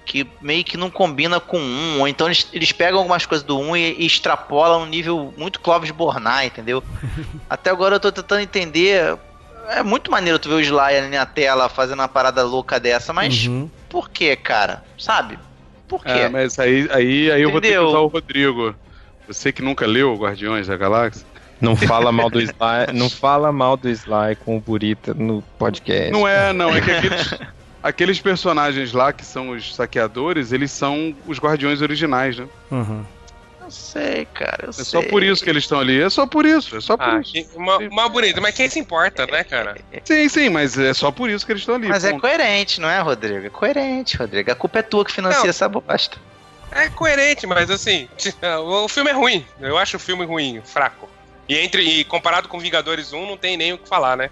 que 0.05 0.27
meio 0.41 0.65
que 0.65 0.77
não 0.77 0.91
combina 0.91 1.39
com 1.41 1.59
um, 1.59 2.01
ou 2.01 2.09
então 2.09 2.27
eles, 2.27 2.47
eles 2.53 2.73
pegam 2.73 2.99
algumas 2.99 3.25
coisas 3.25 3.47
do 3.47 3.59
1 3.59 3.77
e, 3.77 3.95
e 4.01 4.07
extrapolam 4.07 4.83
um 4.83 4.87
nível 4.87 5.33
muito 5.37 5.61
Clóvis 5.61 5.91
Bornai, 5.93 6.47
entendeu? 6.47 6.83
Até 7.49 7.71
agora 7.71 7.97
eu 7.97 8.01
tô 8.01 8.11
tentando 8.13 8.41
entender. 8.41 9.17
É 9.69 9.83
muito 9.83 10.11
maneiro 10.11 10.39
tu 10.39 10.49
ver 10.49 10.57
o 10.57 10.61
Sly 10.61 10.97
ali 10.99 11.09
na 11.17 11.27
tela 11.27 11.69
fazendo 11.69 12.01
uma 12.01 12.09
parada 12.09 12.43
louca 12.43 12.79
dessa, 12.81 13.13
mas 13.13 13.47
Uhum. 13.47 13.71
por 13.89 14.11
que, 14.11 14.35
cara? 14.37 14.83
Sabe? 14.99 15.39
Por 15.89 16.03
quê? 16.03 16.11
É, 16.11 16.29
mas 16.29 16.59
aí, 16.59 16.89
aí, 16.91 17.31
aí 17.31 17.43
eu 17.43 17.51
vou 17.51 17.61
ter 17.61 17.73
que 17.73 17.79
usar 17.79 17.99
o 17.99 18.07
Rodrigo. 18.07 18.75
Você 19.29 19.53
que 19.53 19.63
nunca 19.63 19.87
leu 19.87 20.15
Guardiões 20.17 20.67
da 20.67 20.77
Galáxia. 20.77 21.25
Não 21.61 21.77
fala 21.77 22.11
mal 22.11 22.29
do 22.29 22.41
Sly, 22.41 22.93
não 22.93 23.09
fala 23.09 23.53
mal 23.53 23.77
do 23.77 23.89
Sly 23.89 24.35
com 24.45 24.57
o 24.57 24.61
Burita 24.61 25.15
no 25.15 25.43
podcast. 25.59 26.11
Não 26.11 26.27
é, 26.27 26.53
não, 26.53 26.75
é 26.75 26.81
que 26.81 26.91
aqueles, 26.91 27.35
aqueles 27.81 28.21
personagens 28.21 28.93
lá 28.93 29.13
que 29.13 29.25
são 29.25 29.51
os 29.51 29.73
saqueadores, 29.75 30.51
eles 30.51 30.73
são 30.73 31.15
os 31.25 31.39
guardiões 31.39 31.81
originais, 31.81 32.37
né? 32.37 32.49
Uhum. 32.69 33.05
Eu 33.65 33.71
sei, 33.71 34.25
cara. 34.27 34.65
Eu 34.65 34.71
É 34.71 34.73
sei. 34.73 34.85
só 34.85 35.03
por 35.03 35.23
isso 35.23 35.43
que 35.45 35.49
eles 35.51 35.63
estão 35.65 35.79
ali. 35.79 36.01
É 36.03 36.11
só 36.11 36.27
por 36.27 36.45
isso. 36.45 36.77
É 36.77 36.81
só 36.81 36.97
por 36.97 37.09
Ah, 37.09 37.21
isso. 37.21 37.33
que- 37.33 37.47
uma, 37.55 37.79
uma 37.79 38.09
bonita, 38.09 38.41
mas 38.41 38.55
quem 38.55 38.69
se 38.69 38.79
importa, 38.79 39.27
né, 39.27 39.45
cara? 39.45 39.77
Sim, 40.05 40.29
sim, 40.29 40.49
mas 40.49 40.77
é 40.79 40.93
só 40.93 41.11
por 41.13 41.31
isso 41.31 41.47
que 41.47 41.53
eles 41.53 41.63
estão 41.63 41.77
ali. 41.77 41.89
Mas 41.89 42.05
é 42.05 42.11
ponto. 42.11 42.21
coerente, 42.23 42.81
não 42.81 42.89
é, 42.89 42.99
Rodrigo? 43.01 43.47
É 43.47 43.51
coerente, 43.51 44.17
Rodrigo. 44.17 44.51
A 44.51 44.55
culpa 44.55 44.81
é 44.81 44.83
tua 44.83 45.05
que 45.05 45.13
financia 45.13 45.43
Não. 45.43 45.49
essa 45.51 45.69
bosta. 45.69 46.19
É 46.73 46.89
coerente, 46.89 47.47
mas 47.47 47.71
assim, 47.71 48.09
o 48.65 48.89
filme 48.89 49.11
é 49.11 49.15
ruim. 49.15 49.47
Eu 49.61 49.77
acho 49.79 49.97
o 49.97 50.01
filme 50.01 50.25
ruim, 50.25 50.61
fraco. 50.65 51.09
E 51.49 51.59
entre 51.59 51.83
e 51.83 52.05
comparado 52.05 52.49
com 52.49 52.59
Vingadores 52.59 53.13
1, 53.13 53.27
não 53.27 53.37
tem 53.37 53.57
nem 53.57 53.73
o 53.73 53.79
que 53.79 53.89
falar, 53.89 54.17
né? 54.17 54.31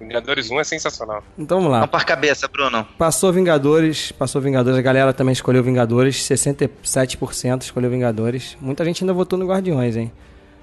Vingadores 0.00 0.50
1 0.50 0.60
é 0.60 0.64
sensacional. 0.64 1.22
Então 1.38 1.58
vamos 1.58 1.70
lá. 1.70 1.78
Vamos 1.80 1.90
para 1.90 2.04
cabeça, 2.04 2.48
Bruno. 2.48 2.86
Passou 2.96 3.30
Vingadores, 3.32 4.10
passou 4.12 4.40
Vingadores, 4.40 4.78
a 4.78 4.82
galera 4.82 5.12
também 5.12 5.32
escolheu 5.32 5.62
Vingadores, 5.62 6.16
67% 6.16 7.62
escolheu 7.62 7.90
Vingadores. 7.90 8.56
Muita 8.60 8.84
gente 8.84 9.04
ainda 9.04 9.12
votou 9.12 9.38
no 9.38 9.46
Guardiões, 9.46 9.96
hein? 9.96 10.10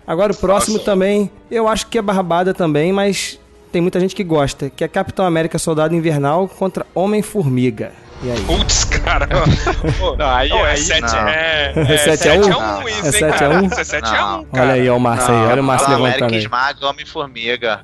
Agora 0.08 0.34
o 0.34 0.36
próximo 0.36 0.80
também, 0.80 1.30
eu 1.52 1.68
acho 1.68 1.88
que 1.88 1.98
é 1.98 2.02
barbada 2.02 2.54
também, 2.54 2.92
mas 2.92 3.40
tem 3.72 3.82
muita 3.82 4.00
gente 4.00 4.16
que 4.16 4.24
gosta, 4.24 4.70
que 4.70 4.84
é 4.84 4.88
Capitão 4.88 5.26
América 5.26 5.60
Soldado 5.60 5.94
Invernal 5.94 6.48
contra 6.48 6.86
Homem-Formiga. 6.96 7.92
E 8.24 8.32
aí? 8.32 8.42
Putz, 8.46 8.84
cara. 8.86 9.28
Pô, 10.00 10.16
Não, 10.16 10.28
aí- 10.30 10.50
não, 10.50 10.66
é 10.66 10.72
aí- 10.72 10.78
7 10.78 11.02
não. 11.02 11.28
é, 11.28 11.74
É 11.76 11.94
é 11.94 11.98
7 12.18 12.30
a 12.30 12.34
1? 12.34 12.44
7 12.44 12.52
a 12.52 12.58
1 12.58 12.62
Não, 12.62 12.90
isso, 12.90 12.90
é 12.90 13.06
hein, 13.06 13.12
7 13.12 13.24
a 13.24 13.38
cara? 13.38 13.54
1? 13.62 13.66
Isso 13.68 13.80
é 13.80 13.84
7 13.84 14.06
a 14.08 14.10
1, 14.10 14.14
Não. 14.38 14.46
cara. 14.46 14.64
Olha 14.66 14.74
aí, 14.74 14.90
ó, 14.90 14.98
o 14.98 15.00
Márcio 15.00 15.34
aí, 15.36 15.46
olha 15.46 15.62
o 15.62 15.66
Márcio 15.66 15.88
Capitão 15.88 16.04
levantando 16.04 16.24
América 16.26 16.36
aí. 16.36 16.44
esmaga 16.44 16.88
Homem-Formiga. 16.88 17.82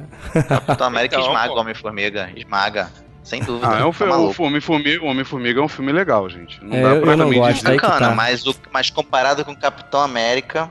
Capitão 0.50 0.88
América 0.88 1.16
Então, 1.16 1.28
esmaga. 1.28 1.54
Homem-Formiga. 1.54 2.30
Esmaga. 2.36 2.90
Sem 3.24 3.42
dúvida. 3.44 3.70
Ah, 3.70 3.80
é 3.80 3.86
um 3.86 3.92
Tá 3.92 3.94
filme, 3.94 4.14
o. 4.14 4.34
Homem-Formiga 4.44 5.06
Homem-Formiga 5.06 5.60
é 5.62 5.64
um 5.64 5.68
filme 5.70 5.92
legal, 5.94 6.28
gente. 6.30 6.60
Não 6.64 6.76
É, 6.78 6.82
dá 6.82 6.90
eu- 6.90 7.02
pra 7.02 7.12
eu 7.12 7.18
não 7.18 7.32
gosto, 7.34 7.54
dizer 7.64 7.76
Bacana, 7.80 8.10
tá. 8.10 8.16
mas, 8.16 8.46
o, 8.46 8.56
mas 8.74 8.90
comparado 8.90 9.46
com 9.46 9.52
o 9.52 9.56
Capitão 9.58 10.02
América. 10.02 10.70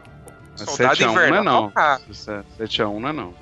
que 0.54 0.64
Soldado 0.64 0.96
7 0.96 1.04
a 1.04 1.10
1 1.10 1.14
não 1.14 1.22
é 1.36 1.42
não. 1.42 1.70
cara. 1.70 2.00
7 2.58 2.82
a 2.82 2.88
1 2.88 3.00
não 3.00 3.08
é 3.08 3.12
não. 3.12 3.34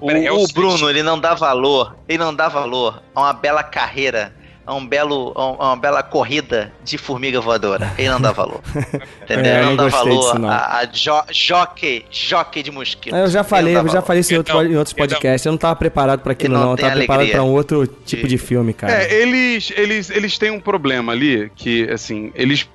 O, 0.00 0.10
é 0.10 0.32
o. 0.32 0.44
Bruno, 0.52 0.90
ele 0.90 1.04
não 1.04 1.20
dá 1.20 1.34
valor. 1.34 1.94
Ele 2.08 2.18
não 2.18 2.34
dá 2.34 2.48
valor 2.48 3.00
a 3.14 3.20
uma 3.20 3.32
bela 3.32 3.62
carreira. 3.62 4.32
A, 4.68 4.74
um 4.74 4.86
belo, 4.86 5.32
a 5.34 5.46
um- 5.50 5.62
a 5.62 5.66
uma 5.68 5.76
bela 5.76 6.02
corrida 6.02 6.72
de 6.84 6.98
formiga 6.98 7.40
voadora. 7.40 7.92
Ele 7.96 8.08
não 8.10 8.20
dá 8.20 8.32
valor. 8.32 8.60
Entendeu? 9.22 9.52
É, 9.52 9.54
eu 9.54 9.56
ele 9.56 9.60
não 9.62 9.70
não 9.70 9.76
dá 9.76 9.82
gostei 9.84 10.02
valor 10.10 10.20
disso, 10.20 10.38
não. 10.38 10.48
a, 10.50 10.78
a 10.78 10.84
jo, 10.84 11.22
jockey, 11.32 12.04
jockey 12.10 12.62
de 12.62 12.70
mosquito. 12.70 13.14
É, 13.16 13.22
Eu 13.24 13.28
já 13.28 13.42
falei, 13.42 13.76
eu 13.76 13.88
já 13.88 14.02
falei 14.02 14.20
isso 14.20 14.34
em, 14.34 14.36
outro- 14.36 14.52
Então, 14.54 14.70
em 14.72 14.76
outros 14.76 14.92
então. 14.94 15.06
podcasts. 15.06 15.46
Eu 15.46 15.52
não 15.52 15.58
tava 15.58 15.74
preparado 15.76 16.20
pra 16.20 16.32
aquilo, 16.32 16.54
Ele 16.54 16.60
não 16.60 16.66
não. 16.66 16.72
Eu 16.74 16.76
tava 16.78 16.94
preparado 16.96 17.28
pra 17.30 17.42
um 17.42 17.50
outro 17.52 17.86
tipo 18.04 18.28
de 18.28 18.36
filme, 18.38 18.72
cara. 18.74 18.92
É, 18.92 19.14
eles, 19.14 19.72
eles, 19.76 20.10
eles 20.10 20.36
têm 20.38 20.50
um 20.50 20.60
problema 20.60 21.12
ali 21.12 21.50
que, 21.56 21.88
assim, 21.90 22.30
eles 22.34 22.68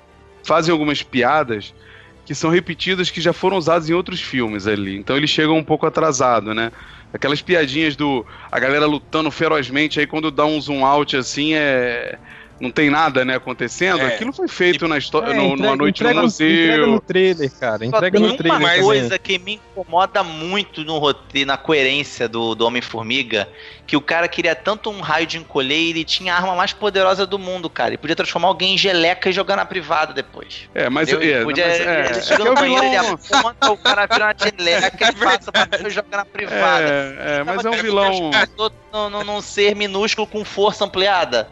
fazem 0.44 0.72
algumas 0.72 1.04
piadas 1.04 1.74
que 2.26 2.34
são 2.34 2.50
repetidas 2.50 3.10
que 3.12 3.20
já 3.22 3.34
foram 3.34 3.58
usadas 3.58 3.90
em 3.90 3.94
outros 3.94 4.22
filmes 4.22 4.66
ali. 4.66 4.98
Então 4.98 5.16
eles 5.16 5.30
chegam 5.30 5.58
um 5.58 5.64
pouco 5.64 5.86
atrasado, 5.86 6.54
né? 6.54 6.72
Aquelas 7.14 7.42
piadinhas 7.42 7.96
do 7.96 8.26
a 8.52 8.60
galera 8.60 8.88
lutando 8.88 9.30
ferozmente, 9.30 10.00
aí 10.00 10.08
quando 10.08 10.32
dá 10.32 10.46
um 10.46 10.60
zoom 10.60 10.84
out 10.84 11.16
assim, 11.16 11.54
é 11.54 12.18
não 12.64 12.72
tem 12.72 12.90
nada, 12.90 13.24
né, 13.26 13.36
acontecendo. 13.36 14.00
É. 14.02 14.08
Aquilo 14.16 14.34
foi 14.34 14.48
feito 14.48 14.88
na 14.88 14.98
história, 14.98 15.32
É, 15.32 15.36
no- 15.36 15.44
entrega- 15.44 15.64
numa 15.64 15.76
noite 15.76 15.98
entrega 16.02 16.22
no 16.22 16.28
Entrega 16.28 16.72
museu. 16.78 16.88
no 16.88 17.00
trailer, 17.00 17.52
cara. 17.60 17.86
Entrega 17.86 18.18
tem 18.20 18.28
no 18.28 18.36
trailer. 18.38 18.60
uma 18.60 18.68
também. 18.70 18.84
coisa 18.84 19.20
que 19.20 19.38
me 19.38 19.54
incomoda 19.76 20.24
muito 20.24 20.84
no 20.84 20.98
roteiro, 20.98 21.48
na 21.48 21.58
coerência 21.58 22.28
do, 22.28 22.56
do 22.56 22.66
Homem-Formiga, 22.66 23.48
que 23.86 23.98
o 23.98 24.02
cara 24.02 24.28
queria 24.28 24.56
tanto 24.56 24.90
um 24.90 25.02
raio 25.02 25.28
de 25.28 25.38
encolher 25.38 25.78
e 25.78 25.90
ele 25.90 26.04
tinha 26.04 26.34
a 26.34 26.38
arma 26.38 26.56
mais 26.56 26.72
poderosa 26.74 27.26
do 27.28 27.38
mundo, 27.38 27.70
cara. 27.70 27.90
Ele 27.92 27.98
podia 27.98 28.16
transformar 28.16 28.48
alguém 28.48 28.76
em 28.76 28.78
geleca 28.78 29.30
e 29.30 29.34
jogar 29.34 29.56
na 29.58 29.66
privada 29.66 30.14
depois. 30.14 30.70
É, 30.74 30.90
mas, 30.90 31.10
Entendeu? 31.10 31.42
é, 31.42 31.44
podia, 31.44 31.68
mas 31.68 31.80
é, 31.80 32.06
ele 32.12 32.22
chega 32.22 32.42
é 32.42 32.46
no 32.46 32.52
o 32.52 32.56
banheiro, 32.56 32.84
ele 32.86 32.98
vilão. 33.00 33.20
aponta, 33.40 33.72
o 33.72 33.78
cara 33.78 34.06
vira 34.06 34.26
uma 34.26 34.36
geleca, 34.38 35.08
ele 35.08 35.18
passa 35.20 35.52
pra 35.52 35.66
mim 35.80 35.88
e 35.88 35.90
joga 35.90 36.08
na 36.18 36.26
privada. 36.26 36.84
É, 36.84 37.40
é, 37.40 37.44
mas 37.44 37.66
é 37.66 37.70
um 37.70 37.74
vilão. 37.74 38.32
num 39.26 39.42
ser 39.42 39.76
minúsculo 39.76 40.26
com 40.28 40.46
força 40.46 40.86
ampliada. 40.86 41.48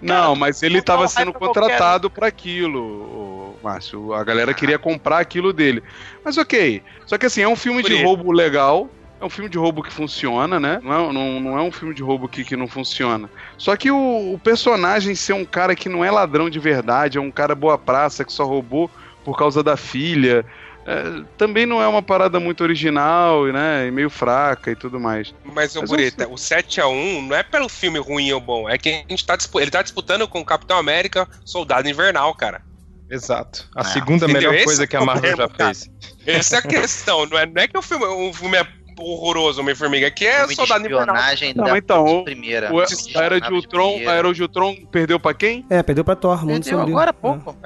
Não, 0.00 0.36
mas 0.36 0.62
ele 0.62 0.78
estava 0.78 1.08
sendo 1.08 1.32
contratado 1.32 2.10
para 2.10 2.26
aquilo, 2.26 3.56
Márcio. 3.62 4.12
A 4.12 4.22
galera 4.24 4.54
queria 4.54 4.78
comprar 4.78 5.18
aquilo 5.18 5.52
dele. 5.52 5.82
Mas 6.24 6.36
ok. 6.36 6.82
Só 7.06 7.18
que 7.18 7.26
assim, 7.26 7.42
é 7.42 7.48
um 7.48 7.56
filme 7.56 7.82
de 7.82 7.96
Por 7.96 8.04
roubo 8.04 8.32
legal. 8.32 8.88
É 9.20 9.24
um 9.24 9.30
filme 9.30 9.50
de 9.50 9.58
roubo 9.58 9.82
que 9.82 9.92
funciona, 9.92 10.60
né? 10.60 10.80
Não 10.80 10.92
é, 10.92 11.12
não, 11.12 11.40
não 11.40 11.58
é 11.58 11.62
um 11.62 11.72
filme 11.72 11.92
de 11.92 12.02
roubo 12.02 12.28
que, 12.28 12.44
que 12.44 12.56
não 12.56 12.68
funciona. 12.68 13.28
Só 13.56 13.76
que 13.76 13.90
o, 13.90 14.34
o 14.34 14.38
personagem 14.38 15.14
ser 15.16 15.32
um 15.32 15.44
cara 15.44 15.74
que 15.74 15.88
não 15.88 16.04
é 16.04 16.10
ladrão 16.10 16.48
de 16.48 16.60
verdade, 16.60 17.18
é 17.18 17.20
um 17.20 17.30
cara 17.30 17.52
boa 17.54 17.76
praça 17.76 18.24
que 18.24 18.32
só 18.32 18.44
roubou 18.44 18.88
por 19.24 19.36
causa 19.36 19.60
da 19.60 19.76
filha. 19.76 20.46
É, 20.88 21.22
também 21.36 21.66
não 21.66 21.82
é 21.82 21.86
uma 21.86 22.00
parada 22.02 22.40
muito 22.40 22.62
original, 22.62 23.44
né? 23.46 23.86
E 23.86 23.90
meio 23.90 24.08
fraca 24.08 24.70
e 24.70 24.74
tudo 24.76 24.98
mais. 24.98 25.34
Mas, 25.44 25.76
ô 25.76 25.80
Mas 25.80 25.90
Bureta, 25.90 26.26
o 26.28 26.34
7x1 26.36 27.26
não 27.28 27.36
é 27.36 27.42
pelo 27.42 27.68
filme 27.68 27.98
ruim 27.98 28.32
ou 28.32 28.40
bom, 28.40 28.68
é 28.68 28.78
que 28.78 28.88
a 28.88 29.04
gente 29.10 29.24
tá, 29.26 29.36
ele 29.56 29.70
tá 29.70 29.82
disputando 29.82 30.26
com 30.26 30.40
o 30.40 30.44
Capitão 30.44 30.78
América 30.78 31.28
Soldado 31.44 31.88
Invernal, 31.88 32.34
cara. 32.34 32.62
Exato. 33.10 33.68
A 33.76 33.80
É. 33.80 33.84
segunda 33.84 34.24
Entendeu? 34.26 34.34
melhor 34.50 34.54
Esse 34.54 34.64
coisa 34.64 34.84
é 34.84 34.86
que 34.86 34.96
a 34.96 35.00
o 35.00 35.06
Marvel 35.06 35.36
já 35.36 35.48
fez. 35.48 35.90
Essa 36.26 36.56
é 36.56 36.58
a 36.58 36.62
questão, 36.62 37.26
não 37.26 37.38
é, 37.38 37.46
não 37.46 37.62
é 37.62 37.68
que 37.68 37.76
o 37.78 37.82
filme, 37.82 38.04
o 38.04 38.32
filme 38.32 38.56
é 38.58 38.66
horroroso, 38.98 39.60
Homem-Formiga, 39.60 40.10
que 40.10 40.26
é 40.26 40.38
Filme 40.40 40.48
de 40.48 40.54
Soldado 40.56 40.84
Invernal. 40.84 41.14
Não, 41.54 41.64
da 41.66 41.78
então, 41.78 42.04
o- 42.04 42.24
primeira. 42.24 42.72
O, 42.74 42.80
a 42.80 42.86
Era 43.14 43.40
de 43.40 43.52
Ultron, 43.52 43.96
a. 44.06 44.12
Era 44.12 44.32
de 44.34 44.42
Ultron 44.42 44.74
perdeu 44.90 45.20
pra 45.20 45.32
quem? 45.32 45.64
É, 45.70 45.82
perdeu 45.82 46.04
pra 46.04 46.16
Thor, 46.16 46.44
Mundo? 46.44 46.64
Sombrio. 46.64 46.88
Agora 46.94 47.10
há 47.10 47.14
pouco. 47.14 47.56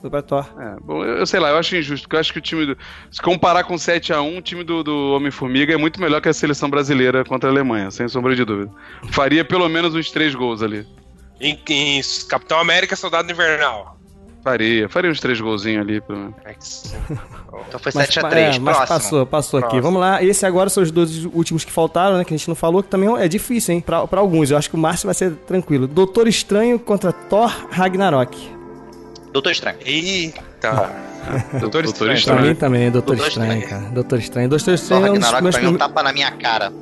Foi 0.00 0.08
pra 0.10 0.22
Thor. 0.22 0.46
É, 0.58 0.76
bom, 0.80 1.04
eu, 1.04 1.18
eu 1.18 1.26
sei 1.26 1.40
lá, 1.40 1.50
eu 1.50 1.56
acho 1.56 1.74
injusto, 1.76 2.04
porque 2.06 2.16
eu 2.16 2.20
acho 2.20 2.32
que 2.32 2.38
o 2.38 2.42
time 2.42 2.66
do. 2.66 2.78
Se 3.10 3.20
comparar 3.20 3.64
com 3.64 3.74
7x1, 3.74 4.38
o 4.38 4.42
time 4.42 4.62
do, 4.62 4.82
do 4.84 5.12
Homem-Formiga 5.14 5.74
é 5.74 5.76
muito 5.76 6.00
melhor 6.00 6.20
que 6.20 6.28
a 6.28 6.32
seleção 6.32 6.70
brasileira 6.70 7.24
contra 7.24 7.50
a 7.50 7.52
Alemanha, 7.52 7.90
sem 7.90 8.06
sombra 8.08 8.34
de 8.36 8.44
dúvida. 8.44 8.70
Faria 9.10 9.44
pelo 9.44 9.68
menos 9.68 9.94
uns 9.94 10.10
três 10.10 10.34
gols 10.34 10.62
ali. 10.62 10.86
Em, 11.40 11.58
em 11.68 12.00
Capitão 12.28 12.58
América 12.58 12.94
Soldado 12.96 13.30
Invernal. 13.30 13.96
Faria, 14.42 14.88
faria 14.88 15.10
uns 15.10 15.18
três 15.20 15.40
golzinhos 15.40 15.82
ali, 15.82 16.00
pelo 16.00 16.18
menos. 16.20 16.34
Então 17.68 17.78
foi 17.80 17.92
Mas, 17.94 18.08
7x3. 18.08 18.32
é, 18.36 18.58
mas 18.58 18.76
Próximo. 18.76 18.86
passou, 18.86 19.26
passou 19.26 19.58
aqui. 19.58 19.68
Próximo. 19.68 19.82
Vamos 19.82 20.00
lá. 20.00 20.22
Esse 20.22 20.46
agora 20.46 20.70
são 20.70 20.82
os 20.82 20.90
dois 20.92 21.24
últimos 21.26 21.64
que 21.64 21.72
faltaram, 21.72 22.16
né? 22.16 22.24
Que 22.24 22.32
a 22.32 22.36
gente 22.36 22.48
não 22.48 22.54
falou, 22.54 22.82
que 22.82 22.88
também 22.88 23.14
é 23.18 23.26
difícil, 23.28 23.74
hein? 23.74 23.80
Pra, 23.80 24.06
pra 24.06 24.20
alguns. 24.20 24.50
Eu 24.50 24.56
acho 24.56 24.70
que 24.70 24.76
o 24.76 24.78
Márcio 24.78 25.06
vai 25.06 25.14
ser 25.14 25.32
tranquilo. 25.46 25.86
Doutor 25.86 26.28
Estranho 26.28 26.78
contra 26.78 27.12
Thor 27.12 27.52
Ragnarok. 27.70 28.57
Doutor 29.32 29.52
Estranho. 29.52 29.78
Eita. 29.84 30.90
Doutor 31.60 31.84
Estranho. 31.84 32.24
Pra 32.24 32.42
mim 32.42 32.54
também, 32.54 32.84
é 32.86 32.90
Doutor, 32.90 33.16
Doutor 33.16 33.28
Estranho, 33.28 33.60
Estranho. 33.60 33.82
cara. 33.82 33.92
Doutor 33.94 34.18
Estranho. 34.18 34.48
Doutor 34.48 34.74
Estranho 34.74 35.06
é 35.06 35.10
um 35.10 35.14
dos 35.14 35.24
Ragnarok 35.30 35.42
meus 35.42 35.54
pra 35.54 35.62
mim 35.62 35.68
é 35.68 35.74
um 35.74 35.78
tapa 35.78 36.02
na 36.02 36.12
minha 36.12 36.30
cara. 36.32 36.72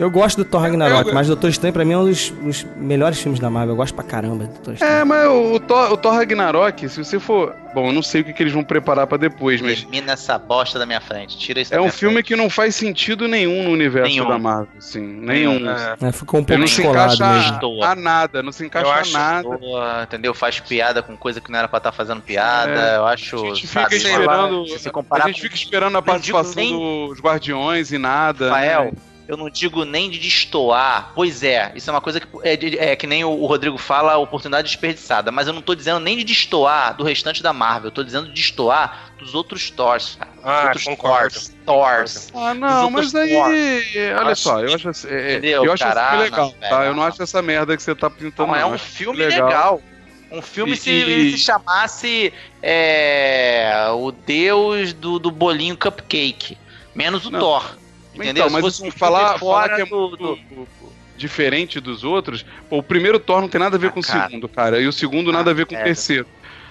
Eu 0.00 0.10
gosto 0.10 0.38
do 0.38 0.44
Thor 0.46 0.62
Ragnarok, 0.62 1.08
Eu- 1.08 1.14
mas 1.14 1.26
Doutor 1.26 1.50
Estranho 1.50 1.74
pra 1.74 1.84
mim 1.84 1.92
é 1.92 1.98
um 1.98 2.04
dos, 2.06 2.30
dos 2.30 2.66
melhores 2.76 3.20
filmes 3.20 3.38
da 3.38 3.50
Marvel. 3.50 3.72
Eu 3.74 3.76
gosto 3.76 3.94
pra 3.94 4.02
caramba 4.02 4.44
do 4.46 4.52
Doutor 4.54 4.74
Estranho. 4.74 4.92
É, 4.94 5.04
mas 5.04 5.28
o, 5.28 5.52
o 5.52 5.60
Thor, 5.60 5.92
o 5.92 5.96
Thor 5.98 6.14
Ragnarok, 6.14 6.88
se 6.88 7.04
você 7.04 7.20
for. 7.20 7.54
Bom, 7.74 7.86
eu 7.88 7.92
não 7.92 8.02
sei 8.02 8.22
o 8.22 8.24
que, 8.24 8.32
que 8.32 8.42
eles 8.42 8.52
vão 8.52 8.64
preparar 8.64 9.06
pra 9.06 9.16
depois, 9.18 9.60
mas. 9.60 9.82
Termina 9.82 10.12
essa 10.12 10.36
bosta 10.38 10.78
da 10.78 10.86
minha 10.86 11.00
frente. 11.02 11.36
Tira 11.38 11.60
isso 11.60 11.72
É 11.72 11.76
da 11.76 11.82
um 11.82 11.90
filme 11.90 12.14
frente. 12.14 12.26
que 12.28 12.34
não 12.36 12.48
faz 12.50 12.74
sentido 12.74 13.28
nenhum 13.28 13.62
no 13.62 13.70
universo 13.70 14.10
Nenhum. 14.10 14.26
da 14.28 14.38
Marvel, 14.38 14.68
assim. 14.78 15.00
Nenhum. 15.00 15.70
É. 15.70 15.96
É, 16.08 16.12
ficou 16.12 16.40
um 16.40 16.44
pouco 16.44 16.58
não 16.60 16.66
se 16.66 16.76
descolado 16.76 17.14
encaixa 17.14 17.60
a, 17.84 17.90
a 17.92 17.94
nada, 17.94 18.42
não 18.42 18.50
se 18.52 18.64
encaixa 18.64 18.86
Eu 18.88 18.92
a 18.92 19.04
nada. 19.06 19.48
Boa, 19.58 20.02
entendeu? 20.02 20.32
Faz 20.34 20.58
piada 20.58 21.02
com 21.02 21.16
coisa 21.16 21.40
que 21.42 21.52
não 21.52 21.58
era 21.58 21.68
pra 21.68 21.76
estar 21.76 21.92
fazendo 21.92 22.22
piada. 22.22 22.72
É. 22.72 22.96
Eu 22.96 23.06
acho. 23.06 23.36
A 23.36 23.48
gente 23.54 23.66
sabe, 23.68 23.96
fica 24.00 24.08
lá, 24.08 24.18
esperando. 24.20 24.66
se 24.66 24.72
A 24.72 24.76
gente 24.78 24.90
com- 24.90 25.02
fica 25.42 25.54
esperando 25.54 25.96
a 25.98 26.02
participação 26.02 26.54
nem- 26.64 27.08
dos 27.08 27.20
Guardiões 27.20 27.92
e 27.92 27.98
nada. 27.98 28.46
Rafael, 28.48 28.84
né? 28.86 28.92
Eu 29.30 29.36
não 29.36 29.48
digo 29.48 29.84
nem 29.84 30.10
de 30.10 30.18
destoar. 30.18 31.12
Pois 31.14 31.42
é, 31.44 31.70
isso 31.76 31.88
é 31.88 31.92
uma 31.92 32.00
coisa 32.00 32.18
que 32.18 32.26
é, 32.42 32.90
é 32.92 32.96
que 32.96 33.06
nem 33.06 33.24
o, 33.24 33.30
o 33.30 33.46
Rodrigo 33.46 33.78
fala, 33.78 34.16
oportunidade 34.16 34.66
desperdiçada. 34.66 35.30
Mas 35.30 35.46
eu 35.46 35.52
não 35.52 35.62
tô 35.62 35.74
dizendo 35.74 36.00
nem 36.00 36.16
de 36.16 36.24
destoar 36.24 36.96
do 36.96 37.04
restante 37.04 37.40
da 37.42 37.52
Marvel. 37.52 37.88
Eu 37.88 37.92
tô 37.92 38.02
dizendo 38.02 38.26
de 38.26 38.34
destoar 38.34 39.12
dos 39.18 39.34
outros 39.34 39.70
Thors. 39.70 40.16
cara. 40.18 40.30
Dos 40.32 40.44
Ah, 40.44 40.62
outros 40.64 40.84
concordo. 40.84 41.34
Thors. 41.34 41.52
Thors. 41.64 42.28
Ah, 42.34 42.54
não, 42.54 42.90
mas 42.90 43.14
aí. 43.14 43.36
Olha 44.18 44.34
só, 44.34 44.60
eu 44.60 44.74
acho, 44.74 44.88
assim- 44.88 45.08
é, 45.08 45.32
Entendeu, 45.34 45.64
eu 45.64 45.72
acho 45.72 45.84
cara? 45.84 46.10
Ah, 46.10 46.16
legal, 46.16 46.46
não, 46.46 46.52
tá? 46.68 46.68
velho, 46.78 46.82
Eu 46.82 46.94
não 46.94 47.02
não. 47.02 47.02
acho 47.04 47.22
essa 47.22 47.40
merda 47.40 47.76
que 47.76 47.82
você 47.84 47.94
tá 47.94 48.10
pintando. 48.10 48.48
Não, 48.48 48.56
é 48.56 48.62
não. 48.62 48.70
um 48.72 48.74
Acho 48.74 48.84
filme 48.84 49.18
legal. 49.18 49.46
legal. 49.48 49.82
Um 50.32 50.42
filme 50.42 50.72
E- 50.72 50.76
se, 50.76 50.90
e- 50.90 51.32
se 51.32 51.38
chamasse 51.38 52.32
é, 52.62 53.86
o 53.94 54.10
deus 54.12 54.92
do, 54.92 55.18
do 55.18 55.30
bolinho 55.30 55.76
cupcake. 55.76 56.56
Menos 56.94 57.26
o 57.26 57.30
Não. 57.30 57.38
Thor. 57.40 57.78
Entendeu? 58.14 58.30
Então, 58.32 58.48
Se 58.48 58.52
mas 58.52 58.60
fosse 58.62 58.82
um 58.82 58.90
falar, 58.90 59.18
filme 59.18 59.38
falar 59.38 59.38
fora 59.38 59.76
que 59.76 59.82
é 59.82 59.86
do- 59.86 60.08
muito 60.08 60.16
do- 60.50 60.68
diferente 61.16 61.78
dos 61.80 62.02
outros, 62.02 62.44
pô, 62.68 62.78
o 62.78 62.82
primeiro 62.82 63.18
Thor 63.18 63.40
não 63.40 63.48
tem 63.48 63.60
nada 63.60 63.76
a 63.76 63.78
ver 63.78 63.88
Ah, 63.88 63.90
com 63.90 64.00
o 64.00 64.02
segundo, 64.02 64.48
cara. 64.48 64.80
E 64.80 64.86
o 64.86 64.92
segundo 64.92 65.30
nada 65.30 65.50
a 65.50 65.54
ver 65.54 65.66
com 65.66 65.74
o 65.74 65.78
é. 65.78 65.82
terceiro. 65.84 66.26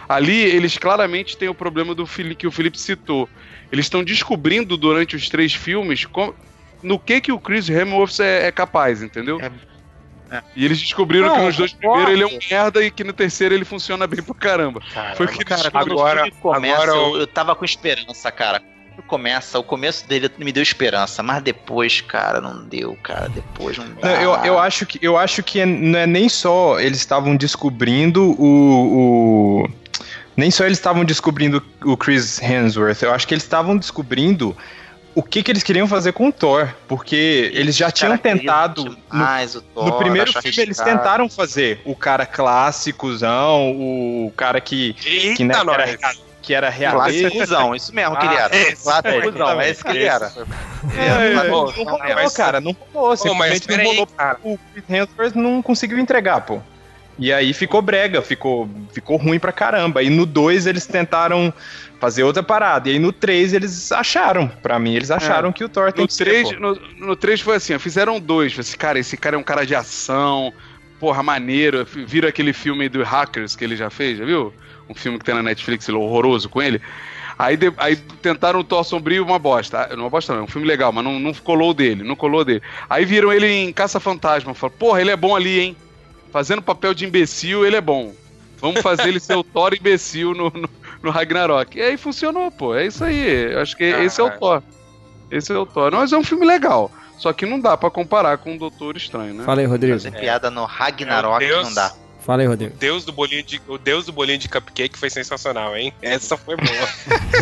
Ali, 0.07 0.35
eles 0.41 0.75
claramente 0.77 1.37
têm 1.37 1.47
o 1.49 1.53
problema 1.53 1.93
do 1.93 2.05
Fili- 2.07 2.33
que 2.35 2.47
o 2.47 2.51
Felipe 2.51 2.79
citou. 2.79 3.29
Eles 3.71 3.85
estão 3.85 4.03
descobrindo 4.03 4.75
durante 4.75 5.15
os 5.15 5.29
três 5.29 5.53
filmes 5.53 6.03
co- 6.05 6.33
no 6.81 6.97
que 6.97 7.21
que 7.21 7.31
o 7.31 7.39
Chris 7.39 7.69
Hemsworth 7.69 8.19
é, 8.21 8.47
é 8.47 8.51
capaz, 8.51 9.03
entendeu? 9.03 9.39
É. 10.31 10.41
E 10.55 10.65
eles 10.65 10.79
descobriram 10.79 11.27
Não, 11.27 11.35
que 11.37 11.41
nos 11.43 11.57
dois 11.57 11.73
primeiros 11.73 12.09
ele 12.11 12.23
é 12.23 12.27
um 12.27 12.39
merda 12.49 12.83
e 12.83 12.89
que 12.91 13.03
no 13.03 13.13
terceiro 13.13 13.53
ele 13.53 13.65
funciona 13.65 14.05
bem 14.07 14.21
pra 14.23 14.33
caramba. 14.35 14.81
Foi 15.15 15.25
o 15.25 15.29
que 15.29 15.43
Cara, 15.43 15.69
Agora- 15.73 16.31
começa, 16.41 16.73
agora 16.75 16.91
eu, 16.91 17.17
eu 17.17 17.27
tava 17.27 17.55
com 17.55 17.65
esperança, 17.65 18.31
cara. 18.31 18.61
Começa, 19.07 19.57
o 19.59 19.63
começo 19.63 20.07
dele 20.07 20.29
me 20.37 20.51
deu 20.51 20.63
esperança, 20.63 21.21
mas 21.23 21.41
depois, 21.43 22.01
cara, 22.01 22.39
não 22.41 22.63
deu, 22.63 22.97
cara. 23.03 23.29
Depois 23.29 23.77
não 23.77 23.85
dá. 24.01 24.07
Não, 24.09 24.21
eu, 24.21 24.45
eu, 24.45 24.59
acho 24.59 24.85
que, 24.85 24.99
eu 25.01 25.17
acho 25.17 25.41
que 25.43 25.59
é- 25.59 25.65
não 25.65 25.99
é 25.99 26.05
nem 26.07 26.27
só 26.29 26.79
eles 26.79 26.97
estavam 26.99 27.35
descobrindo 27.35 28.31
o, 28.41 29.63
o- 29.63 29.69
Nem 30.37 30.49
só 30.51 30.65
eles 30.65 30.77
estavam 30.77 31.03
descobrindo 31.03 31.61
o 31.83 31.97
Chris 31.97 32.41
Hemsworth, 32.41 33.01
eu 33.03 33.13
acho 33.13 33.27
que 33.27 33.33
eles 33.33 33.43
estavam 33.43 33.75
descobrindo 33.77 34.55
o 35.15 35.21
que, 35.23 35.43
que 35.43 35.51
eles 35.51 35.63
queriam 35.63 35.85
fazer 35.87 36.13
com 36.13 36.29
o 36.29 36.31
Thor. 36.31 36.69
Porque 36.87 37.51
eles 37.53 37.75
já 37.75 37.91
tinham 37.91 38.17
tentado. 38.17 38.97
No, 39.11 39.61
Thor, 39.73 39.85
no 39.85 39.97
primeiro 39.97 40.31
filme, 40.31 40.47
eles 40.61 40.79
arriscado. 40.79 40.89
tentaram 40.97 41.29
fazer 41.29 41.81
o 41.83 41.93
cara 41.95 42.25
clássicozão, 42.25 43.71
o 43.71 44.31
cara 44.37 44.61
que, 44.61 44.93
que, 44.93 45.43
né, 45.43 45.55
Eita, 45.55 45.65
que 45.65 45.69
era, 45.71 45.97
nós. 46.01 46.28
Que 46.49 46.53
era 46.55 46.67
realista. 46.67 47.29
Clássicozão, 47.29 47.75
isso 47.75 47.93
mesmo 47.93 48.17
que 48.17 48.25
ele 48.25 48.33
era. 48.35 48.55
esse, 48.57 48.83
Clássicozão, 48.83 49.61
é 49.61 49.69
isso 49.69 49.83
que 49.83 49.91
ele 49.91 50.03
era. 50.03 50.33
É, 50.97 51.25
Ele 51.27 51.35
não, 51.35 51.65
rolou, 51.67 52.31
cara, 52.31 52.59
não 52.59 52.75
rolou. 52.91 53.15
Simplesmente 53.15 53.69
não 53.69 53.83
rolou 53.83 54.07
cara. 54.07 54.39
o 54.43 54.57
Chris 54.73 54.83
Hemsworth 54.89 55.35
não 55.35 55.61
conseguiu 55.61 55.99
entregar, 55.99 56.41
pô. 56.41 56.59
E 57.19 57.31
aí 57.31 57.53
ficou 57.53 57.83
brega, 57.83 58.23
ficou, 58.23 58.67
ficou 58.91 59.17
ruim 59.17 59.37
pra 59.37 59.51
caramba. 59.51 60.01
E 60.01 60.09
no 60.09 60.25
2 60.25 60.65
eles 60.65 60.87
tentaram 60.87 61.53
fazer 61.99 62.23
outra 62.23 62.41
parada. 62.41 62.89
E 62.89 62.93
aí 62.93 62.99
no 62.99 63.13
3 63.13 63.53
eles 63.53 63.91
acharam, 63.91 64.47
pra 64.47 64.79
mim, 64.79 64.95
eles 64.95 65.11
acharam 65.11 65.51
que 65.51 65.63
o 65.63 65.69
Thor 65.69 65.91
tem 65.93 66.01
No 66.01 66.07
que 66.07 66.15
ser, 66.15 66.25
3, 66.25 66.53
pô. 66.53 66.59
no, 66.59 66.81
no 66.97 67.15
3 67.15 67.41
foi 67.41 67.57
assim, 67.57 67.75
ó, 67.75 67.79
fizeram 67.79 68.19
dois. 68.19 68.57
Assim, 68.57 68.75
cara, 68.75 68.97
esse 68.97 69.15
cara 69.15 69.35
é 69.35 69.39
um 69.39 69.43
cara 69.43 69.67
de 69.67 69.75
ação, 69.75 70.51
porra, 70.99 71.21
maneiro. 71.21 71.85
Viram 71.85 72.27
aquele 72.27 72.53
filme 72.53 72.89
do 72.89 73.03
Hackers 73.03 73.55
que 73.55 73.63
ele 73.63 73.75
já 73.75 73.91
fez, 73.91 74.17
já 74.17 74.25
viu? 74.25 74.51
Um 74.89 74.95
filme 74.95 75.19
que 75.19 75.25
tem 75.25 75.35
na 75.35 75.43
Netflix, 75.43 75.87
ele 75.87 75.97
é 75.97 76.01
horroroso 76.01 76.49
com 76.49 76.61
ele. 76.61 76.81
Aí, 77.37 77.55
de- 77.55 77.71
aí 77.77 77.95
tentaram 77.95 78.59
o 78.59 78.63
Thor 78.63 78.83
Sombrio 78.83 79.23
uma 79.23 79.39
bosta. 79.39 79.87
Ah, 79.89 79.95
Não 79.95 80.03
uma 80.05 80.09
bosta 80.09 80.33
não, 80.33 80.41
é 80.41 80.43
um 80.43 80.47
filme 80.47 80.67
legal, 80.67 80.91
mas 80.91 81.03
não, 81.03 81.19
não 81.19 81.33
colou 81.33 81.73
dele, 81.73 82.03
não 82.03 82.15
colou 82.15 82.43
dele. 82.43 82.61
Aí 82.89 83.05
viram 83.05 83.31
ele 83.31 83.47
em 83.47 83.71
Caça 83.71 83.99
Fantasma, 83.99 84.53
falaram, 84.53 84.77
porra, 84.77 84.99
ele 85.01 85.11
é 85.11 85.15
bom 85.15 85.35
ali, 85.35 85.59
hein? 85.59 85.77
Fazendo 86.33 86.61
papel 86.61 86.93
de 86.93 87.05
imbecil, 87.05 87.65
ele 87.65 87.75
é 87.77 87.81
bom. 87.81 88.13
Vamos 88.59 88.81
fazer 88.81 89.07
ele 89.07 89.19
ser 89.21 89.35
o 89.35 89.43
Thor 89.45 89.73
imbecil 89.73 90.33
no, 90.33 90.49
no, 90.49 90.69
no 91.01 91.11
Ragnarok. 91.11 91.77
E 91.77 91.81
aí 91.81 91.95
funcionou, 91.97 92.51
pô. 92.51 92.75
É 92.75 92.87
isso 92.87 93.03
aí. 93.05 93.53
Eu 93.53 93.61
acho 93.61 93.77
que 93.77 93.85
esse 93.85 94.19
é 94.19 94.23
o 94.23 94.27
Caralho. 94.27 94.39
Thor. 94.41 94.63
Esse 95.31 95.51
é 95.53 95.57
o 95.57 95.65
Thor. 95.65 95.91
Mas 95.93 96.11
é 96.11 96.17
um 96.17 96.23
filme 96.23 96.45
legal. 96.45 96.91
Só 97.17 97.31
que 97.31 97.45
não 97.45 97.59
dá 97.59 97.77
pra 97.77 97.89
comparar 97.89 98.37
com 98.37 98.55
o 98.55 98.57
Doutor 98.59 98.97
Estranho, 98.97 99.33
né? 99.33 99.43
Fala 99.45 99.61
aí, 99.61 99.65
Rodrigo. 99.65 99.93
Fazer 99.95 100.11
piada 100.11 100.49
no 100.51 100.65
Ragnarok 100.65 101.45
não 101.49 101.73
dá. 101.73 101.93
Fala 102.29 102.43
aí, 102.43 102.47
Rodrigo. 102.47 102.75
Deus 102.77 103.03
do 103.03 103.11
bolinho 103.11 103.41
de, 103.41 103.59
o 103.67 103.75
Deus 103.75 104.05
do 104.05 104.11
bolinho 104.11 104.37
de 104.37 104.47
cupcake 104.47 104.95
foi 104.99 105.09
sensacional, 105.09 105.75
hein? 105.75 105.91
Essa 105.99 106.37
foi 106.37 106.55
boa. 106.57 106.89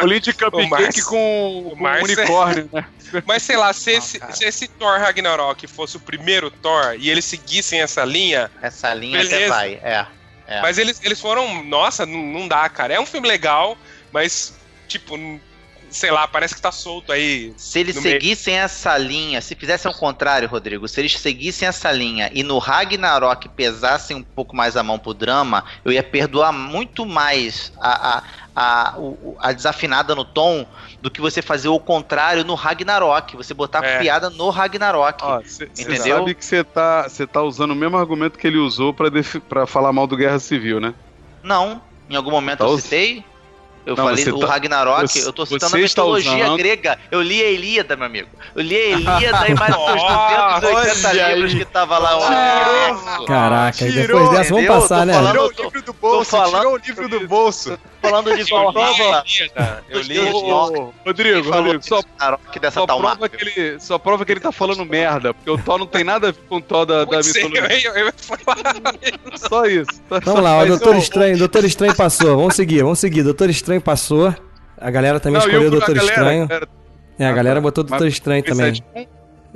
Bolinho 0.00 0.20
de 0.20 0.32
cupcake 0.34 0.68
Márcio- 0.68 1.04
com, 1.06 1.68
o 1.68 1.70
com 1.70 1.76
Márcio- 1.76 2.18
unicórnio, 2.18 2.68
né? 2.72 2.84
Mas 3.24 3.44
sei 3.44 3.56
lá, 3.56 3.72
se 3.72 3.92
esse, 3.92 4.20
se 4.32 4.44
esse 4.44 4.66
Thor 4.66 4.98
Ragnarok 4.98 5.64
fosse 5.68 5.98
o 5.98 6.00
primeiro 6.00 6.50
Thor 6.50 6.96
e 6.98 7.08
eles 7.08 7.24
seguissem 7.26 7.80
essa 7.80 8.04
linha, 8.04 8.50
Essa 8.60 8.92
linha 8.92 9.20
até 9.20 9.28
Beleza. 9.30 9.54
vai, 9.54 9.74
é. 9.74 10.04
É. 10.48 10.62
mas 10.62 10.78
eles, 10.78 11.00
eles 11.04 11.20
foram. 11.20 11.62
Nossa, 11.62 12.04
não, 12.04 12.20
não 12.20 12.48
dá, 12.48 12.68
cara. 12.68 12.94
É 12.94 12.98
um 12.98 13.06
filme 13.06 13.28
legal, 13.28 13.78
mas, 14.10 14.52
tipo, 14.88 15.16
sei 15.90 16.10
lá, 16.10 16.26
parece 16.28 16.54
que 16.54 16.60
tá 16.60 16.70
solto 16.72 17.12
aí. 17.12 17.52
Se 17.56 17.78
eles 17.78 17.96
no 17.96 18.02
meio. 18.02 18.20
seguissem 18.20 18.54
essa 18.58 18.96
linha, 18.98 19.40
se 19.40 19.54
fizessem 19.54 19.90
o 19.90 19.94
contrário, 19.94 20.48
Rodrigo, 20.48 20.86
se 20.88 21.00
eles 21.00 21.12
seguissem 21.18 21.66
essa 21.68 21.90
linha 21.90 22.30
e 22.32 22.42
no 22.42 22.58
Ragnarok 22.58 23.48
pesassem 23.50 24.16
um 24.16 24.22
pouco 24.22 24.54
mais 24.56 24.76
a 24.76 24.82
mão 24.82 24.98
pro 24.98 25.14
drama, 25.14 25.64
eu 25.84 25.92
ia 25.92 26.02
perdoar 26.02 26.52
muito 26.52 27.04
mais 27.06 27.72
a, 27.80 28.18
a, 28.18 28.22
a, 28.54 28.94
a 29.40 29.52
desafinada 29.52 30.14
no 30.14 30.24
tom 30.24 30.66
do 31.00 31.10
que 31.10 31.20
você 31.20 31.40
fazer 31.42 31.68
o 31.68 31.78
contrário 31.80 32.44
no 32.44 32.54
Ragnarok. 32.54 33.36
Você 33.36 33.54
botar 33.54 33.84
É. 33.84 33.98
piada 34.00 34.30
no 34.30 34.50
Ragnarok. 34.50 35.22
Ó, 35.24 35.40
Você 35.42 35.64
Entendeu? 35.78 36.18
sabe 36.18 36.34
que 36.34 36.44
você 36.44 36.64
tá, 36.64 37.08
cê 37.08 37.26
tá 37.26 37.42
usando 37.42 37.70
o 37.70 37.76
mesmo 37.76 37.96
argumento 37.96 38.38
que 38.38 38.46
ele 38.46 38.58
usou 38.58 38.94
pra 39.48 39.66
falar 39.66 39.92
mal 39.92 40.06
do 40.06 40.16
Guerra 40.16 40.38
Civil, 40.38 40.80
né? 40.80 40.94
Não, 41.42 41.80
em 42.10 42.16
algum 42.16 42.30
momento 42.30 42.58
Tá 42.58 42.64
eu 42.64 42.70
us- 42.70 42.82
citei. 42.82 43.24
Eu 43.88 43.96
Não, 43.96 44.04
falei 44.04 44.22
você 44.22 44.30
o 44.30 44.38
tá- 44.38 44.46
Ragnarok, 44.48 45.08
você- 45.08 45.26
eu 45.26 45.32
tô 45.32 45.46
citando 45.46 45.74
a 45.74 45.78
mitologia 45.78 46.44
usando- 46.44 46.58
grega. 46.58 46.98
Eu 47.10 47.22
li 47.22 47.42
a 47.42 47.50
Ilíada, 47.50 47.96
meu 47.96 48.04
amigo. 48.04 48.28
Eu 48.54 48.60
li 48.62 48.76
a 48.76 48.86
Ilíada 48.90 49.48
e 49.48 49.54
mais 49.54 49.74
os 49.74 50.60
280 50.60 51.08
olha 51.08 51.34
livros 51.34 51.54
que 51.54 51.64
tava 51.64 51.96
lá. 51.96 52.16
o 52.18 52.26
universo. 52.26 53.24
Caraca, 53.24 53.84
e 53.86 53.90
tirou, 53.92 54.06
depois 54.20 54.38
dessa 54.38 54.50
vamos 54.52 54.66
passar, 54.68 54.98
Tô 55.00 55.04
né? 55.06 55.12
falando- 55.14 55.32
Tirou 55.32 55.46
o 55.48 55.52
livro 55.62 55.82
do 55.82 55.92
bolso, 55.94 56.30
falando- 56.30 56.58
tirou 56.60 56.74
o 56.74 56.76
livro 56.76 57.08
do 57.08 57.26
bolso. 57.26 57.78
Falando 58.00 58.34
de 58.36 58.42
Eu 58.50 58.70
li 58.70 58.74
Valhalla, 58.74 59.24
Eu 59.90 60.00
li 60.00 60.14
do. 60.14 60.94
Rodrigo, 61.04 61.44
falou 61.44 61.62
Rodrigo, 61.64 61.84
só, 61.84 62.00
dessa 62.60 62.80
só, 62.80 62.86
prova 62.86 63.28
que 63.28 63.44
ele, 63.44 63.80
só 63.80 63.98
prova 63.98 64.24
que 64.24 64.32
ele 64.32 64.40
tá 64.40 64.52
falando 64.52 64.84
merda, 64.84 65.34
porque 65.34 65.50
o 65.50 65.58
Thor 65.58 65.78
não 65.78 65.86
tem 65.86 66.04
nada 66.04 66.28
a 66.28 66.30
ver 66.32 66.38
com 66.48 66.56
o 66.56 66.62
Thor 66.62 66.86
da, 66.86 67.04
da 67.04 67.16
eu, 67.18 67.24
mitologia. 67.24 67.90
eu, 67.94 68.06
eu 68.06 68.12
falar. 68.16 68.74
Só 69.36 69.66
isso. 69.66 69.90
Vamos 70.24 70.42
lá, 70.42 70.62
o 70.62 70.66
Doutor 70.66 70.96
Estranho, 70.96 71.38
Doutor 71.38 71.64
Estranho 71.64 71.94
passou. 71.94 72.36
Vamos 72.36 72.54
seguir, 72.54 72.82
vamos 72.82 72.98
seguir. 72.98 73.22
Doutor 73.22 73.50
Estranho 73.50 73.80
passou. 73.80 74.34
A 74.80 74.90
galera 74.90 75.18
também 75.18 75.40
Não, 75.40 75.46
escolheu 75.46 75.68
o 75.68 75.70
Doutor 75.70 75.94
galera, 75.94 76.12
Estranho. 76.12 76.46
galera, 76.48 76.68
É, 77.18 77.26
a 77.26 77.32
galera 77.32 77.60
botou 77.60 77.82
o 77.82 77.86
Doutor 77.86 78.06
Estranho 78.06 78.42
foi 78.44 78.52
também. 78.52 78.74
7 78.74 79.08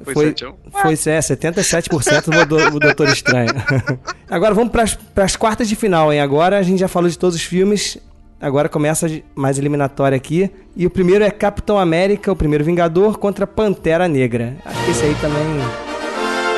Foi 0.05 0.15
Foi, 0.15 0.27
7 0.29 0.45
a 0.45 0.49
1? 0.51 0.55
foi 0.83 0.93
é, 0.93 1.21
77% 1.21 2.35
votou 2.35 2.77
o 2.77 2.81
Doutor 2.81 3.09
Estranho. 3.09 3.53
Agora 4.29 4.53
vamos 4.55 4.73
para 4.73 5.25
as 5.25 5.37
quartas 5.37 5.69
de 5.69 5.77
final, 5.77 6.13
hein? 6.13 6.21
Agora 6.21 6.59
a 6.59 6.63
gente 6.63 6.81
já 6.81 6.89
falou 6.89 7.09
de 7.09 7.17
todos 7.19 7.37
os 7.37 7.43
filmes. 7.43 7.99
Agora 8.43 8.69
começa 8.69 9.07
mais 9.37 9.57
eliminatória 9.57 10.17
aqui. 10.17 10.51
E 10.77 10.85
o 10.85 10.91
primeiro 10.91 11.23
é 11.25 11.31
Capitão 11.31 11.79
América, 11.79 12.33
o 12.33 12.37
primeiro 12.37 12.65
Vingador, 12.65 13.17
contra 13.17 13.47
Pantera 13.47 14.09
Negra. 14.09 14.57
Acho 14.65 14.85
que 14.85 14.91
esse 14.91 15.05
aí 15.05 15.15
também. 15.21 15.43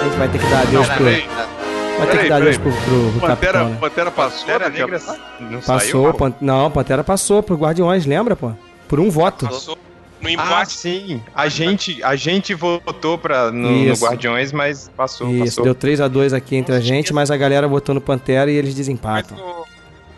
A 0.01 0.05
gente 0.05 0.17
vai 0.17 0.29
ter 0.29 0.39
que 0.39 0.47
dar 0.47 0.61
adeus 0.63 0.89
pro. 0.89 1.05
Vai 1.05 2.07
ter 2.11 2.19
que 2.23 2.29
dar 2.29 2.37
adeus 2.37 2.57
pro, 2.59 2.73
pro, 2.73 3.11
pro 3.13 3.21
Pantera, 3.21 3.37
Capitão. 3.53 3.69
né? 3.69 3.77
Pantera 3.81 4.11
passou, 4.11 4.41
Pantera 4.47 4.69
naquela- 4.71 4.91
Negra 4.91 5.19
não 5.41 5.61
Passou, 5.61 6.03
saiu? 6.03 6.15
Pan- 6.15 6.35
não, 6.41 6.71
Pantera 6.71 7.05
passou 7.05 7.43
pro 7.43 7.55
Guardiões, 7.57 8.05
lembra, 8.07 8.35
pô? 8.35 8.51
Por 8.89 8.99
um 8.99 9.11
voto. 9.11 9.47
Passou 9.47 9.77
no 10.21 10.29
Ah, 10.29 10.33
embate. 10.33 10.73
sim. 10.73 11.23
A 11.35 11.49
gente, 11.49 12.03
a 12.03 12.17
gente 12.17 12.53
votou 12.55 13.17
pra, 13.19 13.51
no, 13.53 13.71
no. 13.85 13.95
Guardiões, 13.95 14.53
mas 14.53 14.91
passou, 14.97 15.29
Isso, 15.31 15.45
passou. 15.45 15.65
deu 15.65 15.75
3 15.75 16.01
a 16.01 16.09
2 16.09 16.33
aqui 16.33 16.57
entre 16.57 16.75
a 16.75 16.81
gente, 16.81 17.13
mas 17.13 17.31
a 17.31 17.37
galera 17.37 17.69
votou 17.69 17.95
no 17.95 18.01
Pantera 18.01 18.51
e 18.51 18.55
eles 18.55 18.71
Mas, 18.71 18.77
desempatam. 18.77 19.37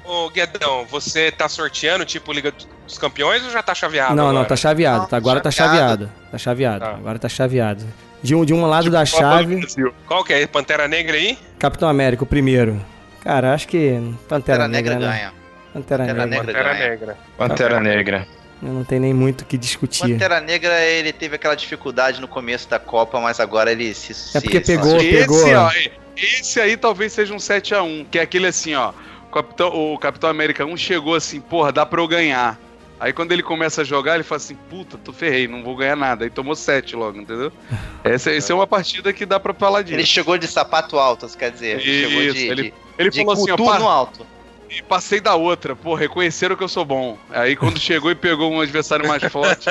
Ô, 0.07 0.31
Guedão, 0.31 0.85
você 0.91 1.31
tá 1.31 1.49
sorteando, 1.49 2.05
tipo, 2.05 2.33
Liga 2.33 2.53
dos 2.87 2.99
Campeões 2.99 3.43
ou 3.45 3.51
já 3.51 3.63
tá 3.63 3.75
chaveado? 3.75 4.15
Não, 4.15 4.25
não, 4.25 4.31
agora? 4.31 4.49
tá 4.49 4.57
chaveado. 4.57 5.07
Tá, 5.09 5.17
agora 5.17 5.41
tá 5.41 5.51
chaveado. 5.51 6.05
chaveado. 6.07 6.13
Tá 6.31 6.39
chaveado. 6.39 6.81
Tá. 6.85 6.91
Agora 6.93 7.19
tá 7.19 7.29
chaveado. 7.29 7.85
De 8.23 8.35
um, 8.35 8.45
de 8.45 8.55
um 8.55 8.65
lado 8.67 8.91
da 8.91 9.07
Copa 9.07 9.45
do 9.45 9.61
chave. 9.67 9.93
Qual 10.07 10.25
que 10.25 10.33
é? 10.33 10.47
Pantera 10.47 10.89
Negra 10.89 11.17
aí? 11.17 11.39
Capitão 11.59 11.89
América, 11.89 12.25
o 12.25 12.27
primeiro. 12.27 12.81
Cara, 13.23 13.53
acho 13.55 13.69
que 13.69 13.91
Pantera, 14.29 14.65
Pantera 14.65 14.69
Negra 14.69 14.95
Negra, 14.95 15.09
né? 15.09 15.17
ganha. 15.19 15.33
Pantera, 15.73 16.05
Pantera 16.07 16.27
Negra. 16.27 16.47
Negra. 16.47 16.57
Pantera 16.57 16.69
ganha. 16.73 16.89
Negra. 16.89 17.17
Pantera 17.37 17.81
Negra. 17.81 18.29
Não 18.63 18.85
tem 18.85 18.99
nem 18.99 19.13
muito 19.13 19.43
o 19.43 19.45
que 19.45 19.59
discutir. 19.59 20.13
Pantera 20.13 20.41
Negra, 20.41 20.81
ele 20.83 21.13
teve 21.13 21.37
aquela 21.37 21.55
dificuldade 21.55 22.21
no 22.21 22.27
começo 22.27 22.69
da 22.71 22.79
Copa, 22.79 23.21
mas 23.21 23.39
agora 23.39 23.71
ele 23.71 23.93
se. 23.93 24.13
É 24.13 24.15
se- 24.15 24.41
porque 24.41 24.65
se- 24.65 24.77
pegou- 24.77 24.97
Esse, 24.97 25.11
pegou. 25.11 25.55
ó, 25.55 25.71
esse 26.17 26.61
aí 26.61 26.77
talvez 26.77 27.13
seja 27.13 27.35
um 27.35 27.39
7x1, 27.39 28.07
que 28.11 28.19
é 28.19 28.23
aquele 28.23 28.47
assim, 28.47 28.75
ó. 28.75 28.93
O 29.29 29.33
Capitão, 29.33 29.69
o 29.69 29.99
Capitão 29.99 30.31
América 30.31 30.65
1 30.65 30.77
chegou 30.77 31.15
assim, 31.15 31.41
porra, 31.41 31.73
dá 31.73 31.85
pra 31.85 32.01
eu 32.01 32.09
ganhar. 32.09 32.59
Aí 32.99 33.13
quando 33.13 33.33
ele 33.33 33.43
começa 33.43 33.83
a 33.83 33.85
jogar, 33.85 34.15
ele 34.15 34.23
fala 34.25 34.39
assim, 34.39 34.55
puta, 34.71 34.97
tô 34.97 35.13
ferrei, 35.13 35.47
não 35.47 35.63
vou 35.63 35.77
ganhar 35.77 35.97
nada. 35.97 36.25
Aí 36.25 36.31
tomou 36.31 36.57
7 36.57 36.97
logo, 36.97 37.19
entendeu? 37.21 37.53
Essa, 38.03 38.31
essa 38.31 38.53
é 38.53 38.55
uma 38.57 38.67
partida 38.67 39.13
que 39.13 39.27
dá 39.27 39.39
pra 39.39 39.53
falar 39.53 39.83
disso. 39.83 39.97
Ele 39.97 40.07
chegou 40.07 40.39
de 40.39 40.47
sapato 40.47 40.99
alto, 40.99 41.27
quer 41.37 41.51
dizer. 41.51 41.81
Ele 41.81 42.09
chegou 42.09 42.33
de, 42.33 42.47
ele- 42.47 42.63
de, 42.63 42.75
Ele 42.99 43.11
de 43.11 43.19
falou 43.19 43.33
assim, 43.35 43.51
ó, 43.51 43.57
no 43.79 43.89
alto. 43.89 44.27
e 44.71 44.81
passei 44.83 45.21
da 45.21 45.35
outra, 45.35 45.75
pô, 45.77 45.95
reconheceram 45.95 46.57
que 46.57 46.63
eu 46.65 46.69
sou 46.69 46.85
bom. 46.85 47.19
Aí 47.31 47.57
quando 47.57 47.79
chegou 47.79 48.11
e 48.11 48.15
pegou 48.15 48.51
um 48.51 48.61
adversário 48.61 49.07
mais 49.07 49.23
forte, 49.25 49.67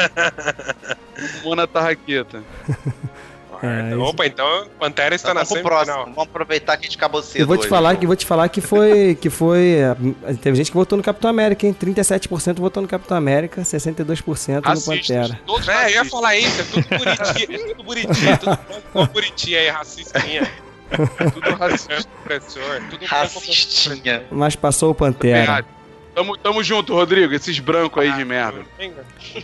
tomou 1.41 1.55
na 1.55 1.65
É, 3.61 3.89
isso. 3.91 3.99
Opa, 4.01 4.25
então 4.25 4.67
Pantera 4.79 5.15
está 5.15 5.33
na 5.33 5.43
Vamos 5.43 5.49
pro 5.49 5.57
semifinal. 5.69 5.85
próximo. 5.85 6.15
Vamos 6.15 6.29
aproveitar 6.29 6.77
que 6.77 6.85
a 6.85 6.89
gente 6.89 6.97
acabou 6.97 7.21
cedo. 7.23 7.41
Eu 7.41 7.47
vou 7.47 7.57
te 7.57 7.61
hoje. 7.61 7.69
falar 7.69 7.95
que 7.97 8.07
vou 8.07 8.15
te 8.15 8.25
falar 8.25 8.49
que 8.49 8.61
foi 8.61 9.15
que 9.21 9.29
foi 9.29 9.77
eh, 9.79 10.33
teve 10.41 10.55
gente 10.57 10.71
que 10.71 10.77
votou 10.77 10.97
no 10.97 11.03
Capitão 11.03 11.29
América, 11.29 11.65
hein? 11.65 11.75
37% 11.79 12.59
votou 12.59 12.81
no 12.81 12.87
Capitão 12.87 13.15
América, 13.17 13.61
62% 13.61 14.55
no 14.55 14.61
Racistas, 14.61 15.07
Pantera. 15.07 15.39
todos 15.45 15.67
É, 15.67 15.85
eu 15.85 15.89
ia 15.91 16.05
falar 16.05 16.35
isso, 16.37 16.61
é 16.61 16.63
tudo 16.63 16.87
Buriti, 16.97 17.53
é 17.53 17.57
tudo 17.67 17.83
Buriti, 17.83 18.27
é 18.27 18.37
tudo 18.37 19.07
Buriti 19.13 19.55
aí, 19.55 19.69
racistinha. 19.69 20.51
Tudo 21.33 21.55
racista. 21.55 22.07
Professor, 22.23 22.81
tudo 22.91 23.05
Racistinha. 23.05 24.23
Mas 24.29 24.55
passou 24.55 24.91
o 24.91 24.95
Pantera. 24.95 25.65
Tamo, 26.13 26.37
tamo 26.37 26.63
junto, 26.63 26.93
Rodrigo, 26.93 27.33
esses 27.33 27.57
brancos 27.59 28.01
aí 28.03 28.11
de 28.13 28.21
Ah, 28.21 28.25
merda. 28.25 28.61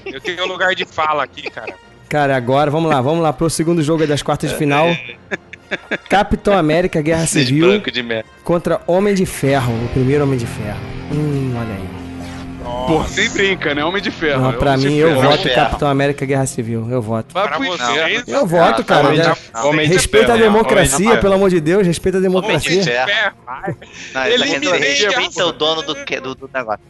Eu 0.05 0.21
tenho 0.21 0.43
um 0.43 0.47
lugar 0.47 0.75
de 0.75 0.85
fala 0.85 1.23
aqui, 1.23 1.49
cara. 1.49 1.73
Cara, 2.11 2.35
agora 2.35 2.69
vamos 2.69 2.89
lá, 2.91 2.99
vamos 3.01 3.23
lá 3.23 3.31
pro 3.31 3.49
segundo 3.49 3.81
jogo 3.81 4.05
das 4.05 4.21
quartas 4.21 4.49
de 4.49 4.57
final. 4.57 4.85
Capitão 6.09 6.53
América 6.57 7.01
Guerra 7.01 7.23
Esses 7.23 7.47
Civil 7.47 7.65
branco 7.69 7.89
de 7.89 8.03
merda. 8.03 8.25
contra 8.43 8.81
Homem 8.85 9.15
de 9.15 9.25
Ferro, 9.25 9.71
o 9.85 9.87
primeiro 9.93 10.25
Homem 10.25 10.37
de 10.37 10.45
Ferro. 10.45 10.77
Hum, 11.09 11.53
olha 11.57 11.73
aí. 11.73 12.01
Pô, 12.85 13.01
nem 13.15 13.29
brinca, 13.29 13.73
né? 13.73 13.85
Homem 13.85 14.01
de 14.01 14.11
ferro. 14.11 14.41
Não, 14.41 14.49
é 14.49 14.53
pra 14.53 14.75
mim, 14.75 14.95
eu 14.97 15.21
voto. 15.21 15.49
Capitão 15.49 15.87
América 15.87 16.25
Guerra 16.25 16.45
Civil. 16.45 16.85
Eu 16.91 17.01
voto. 17.01 17.33
Vai 17.33 17.47
Pra 17.47 17.57
pro 17.57 17.65
vocês, 17.67 18.27
Eu 18.27 18.45
voto, 18.45 18.83
cara. 18.83 19.07
Homem 19.07 19.17
Já- 19.23 19.37
Homem 19.63 19.87
de 19.87 19.93
Respeita 19.93 20.33
a 20.33 20.37
ferro, 20.37 20.51
democracia, 20.51 21.17
pelo 21.17 21.33
amor 21.35 21.49
de 21.49 21.61
Deus, 21.61 21.87
respeita 21.87 22.17
a 22.17 22.19
Homem 22.19 22.29
de 22.29 22.35
democracia. 22.35 22.83
ferro. 22.83 23.35
Não, 24.13 24.21
é 24.21 24.33
Eliminei 24.33 25.05
é 25.05 25.43
o 25.45 25.51
dono 25.53 25.81
do, 25.81 25.93
do, 25.95 26.35
do 26.35 26.49
negócio. 26.53 26.81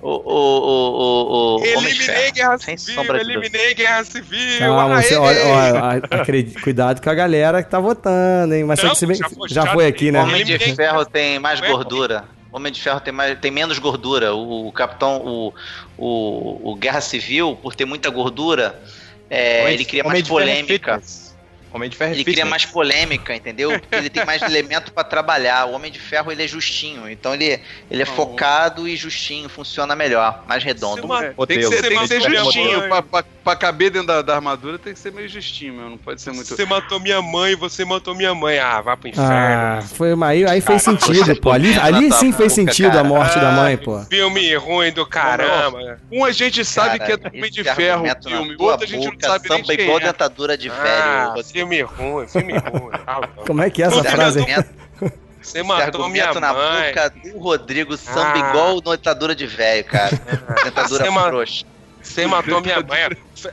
O, 0.00 0.08
o, 0.08 0.12
o, 0.12 1.56
o, 1.56 1.60
o 1.60 1.64
Eliminei. 1.64 2.30
Guerra 2.30 2.58
Civil, 2.58 3.14
eliminei 3.16 3.74
Guerra 3.74 4.04
Civil. 4.04 4.58
Calma, 4.58 5.02
você 5.02 5.16
olha, 5.16 5.46
olha, 5.46 6.02
acredite, 6.10 6.60
cuidado 6.62 7.02
com 7.02 7.10
a 7.10 7.14
galera 7.14 7.62
que 7.62 7.70
tá 7.70 7.80
votando, 7.80 8.54
hein? 8.54 8.64
Mas 8.64 8.80
Não, 8.80 8.94
se 8.94 9.06
bem, 9.06 9.16
já 9.16 9.24
já, 9.24 9.28
foi, 9.28 9.72
foi, 9.74 9.82
já 9.82 9.88
aqui, 9.88 10.12
né? 10.12 10.22
Homem 10.22 10.44
de 10.44 10.56
Ferro 10.58 11.04
tem 11.04 11.40
mais 11.40 11.60
gordura. 11.60 12.24
Homem 12.52 12.72
de 12.72 12.80
Ferro 12.80 13.00
tem, 13.00 13.12
mais, 13.12 13.38
tem 13.40 13.50
menos 13.50 13.78
gordura. 13.78 14.34
O, 14.34 14.70
Capitão, 14.72 15.20
o, 15.24 15.54
o, 15.98 16.72
o 16.72 16.76
Guerra 16.76 17.00
Civil, 17.00 17.58
por 17.60 17.74
ter 17.74 17.84
muita 17.84 18.08
gordura, 18.08 18.80
é, 19.28 19.72
ele 19.72 19.84
cria 19.84 20.04
mais 20.04 20.24
é 20.24 20.28
polêmica. 20.28 20.94
fitness. 20.94 21.27
Homem 21.72 21.90
de 21.90 21.96
ferro 21.96 22.12
é 22.12 22.14
Ele 22.14 22.24
cria 22.24 22.36
fitness. 22.36 22.50
mais 22.50 22.64
polêmica, 22.64 23.34
entendeu? 23.34 23.70
Porque 23.80 23.96
ele 23.96 24.10
tem 24.10 24.24
mais 24.24 24.40
elemento 24.42 24.92
pra 24.92 25.04
trabalhar. 25.04 25.66
O 25.66 25.72
Homem 25.72 25.90
de 25.90 25.98
Ferro 25.98 26.32
ele 26.32 26.42
é 26.42 26.48
justinho, 26.48 27.08
então 27.08 27.34
ele, 27.34 27.60
ele 27.90 28.02
é 28.02 28.06
focado 28.06 28.88
e 28.88 28.96
justinho, 28.96 29.48
funciona 29.48 29.94
melhor, 29.94 30.44
mais 30.46 30.64
redondo. 30.64 31.12
É, 31.14 31.34
tem 31.46 31.58
que 31.58 31.66
ser, 31.66 31.82
tem 31.82 31.98
que 31.98 32.08
ser 32.08 32.20
justinho. 32.20 32.88
Pra, 32.88 33.02
pra, 33.02 33.24
pra 33.48 33.56
caber 33.56 33.90
dentro 33.90 34.08
da, 34.08 34.20
da 34.20 34.34
armadura 34.34 34.78
tem 34.78 34.92
que 34.92 34.98
ser 34.98 35.10
meio 35.10 35.26
justinho, 35.28 35.72
meu. 35.74 35.88
Não 35.90 35.96
pode 35.96 36.20
ser 36.20 36.32
muito. 36.32 36.46
Você 36.54 36.66
matou 36.66 37.00
minha 37.00 37.22
mãe, 37.22 37.54
você 37.56 37.82
matou 37.84 38.14
minha 38.14 38.34
mãe. 38.34 38.58
Ah, 38.58 38.80
vá 38.82 38.94
pro 38.96 39.08
inferno. 39.08 39.30
Ah, 39.32 39.80
foi 39.94 40.12
uma, 40.12 40.26
aí, 40.26 40.44
aí 40.46 40.60
fez 40.60 40.82
sentido, 40.82 41.34
pô. 41.40 41.50
Ali, 41.50 41.78
ali 41.78 42.12
sim 42.12 42.30
fez 42.30 42.52
sentido 42.52 42.98
a 42.98 43.02
morte 43.04 43.38
da 43.38 43.50
mãe, 43.52 43.74
Ah, 43.74 43.78
pô. 43.84 44.00
Filme 44.00 44.54
ruim 44.56 44.92
do 44.92 45.06
caramba. 45.06 45.98
Um 46.12 46.24
a 46.24 46.30
gente 46.30 46.62
sabe 46.64 46.98
Cara, 46.98 47.04
que 47.06 47.12
é 47.12 47.16
do 47.16 47.28
Homem 47.28 47.40
esse 47.44 47.62
de 47.62 47.64
Ferro, 47.74 48.04
filme. 48.22 48.56
O 48.58 48.64
outro 48.64 48.84
a 48.84 48.88
gente 48.88 49.06
não 49.06 49.20
sabe 49.20 49.48
nem 49.48 49.62
quem 49.62 49.80
igual 49.80 49.98
é. 49.98 50.02
dentadura 50.04 50.58
de 50.58 50.68
velho. 50.68 50.82
Ah, 50.86 51.34
filme 51.42 51.80
ruim, 51.82 52.28
filme 52.28 52.52
ruim. 52.58 52.90
Louco. 53.06 53.46
Como 53.46 53.62
é 53.62 53.70
que 53.70 53.82
é 53.82 53.86
essa 53.86 54.04
frase? 54.04 54.44
Você 55.40 55.62
matou 55.62 56.08
minha 56.10 56.34
na 56.34 56.52
mãe. 56.52 56.88
boca 56.92 57.10
do 57.10 57.38
Rodrigo 57.38 57.96
samba 57.96 58.34
Ah. 58.34 58.50
igual 58.50 58.80
dentadura 58.82 59.34
de 59.34 59.46
velho, 59.46 59.84
cara. 59.84 60.10
Dentadura 60.64 61.10
frouxa. 61.10 61.64
Você 62.02 62.26
matou 62.26 62.60
minha 62.60 62.80
mãe. 62.82 63.00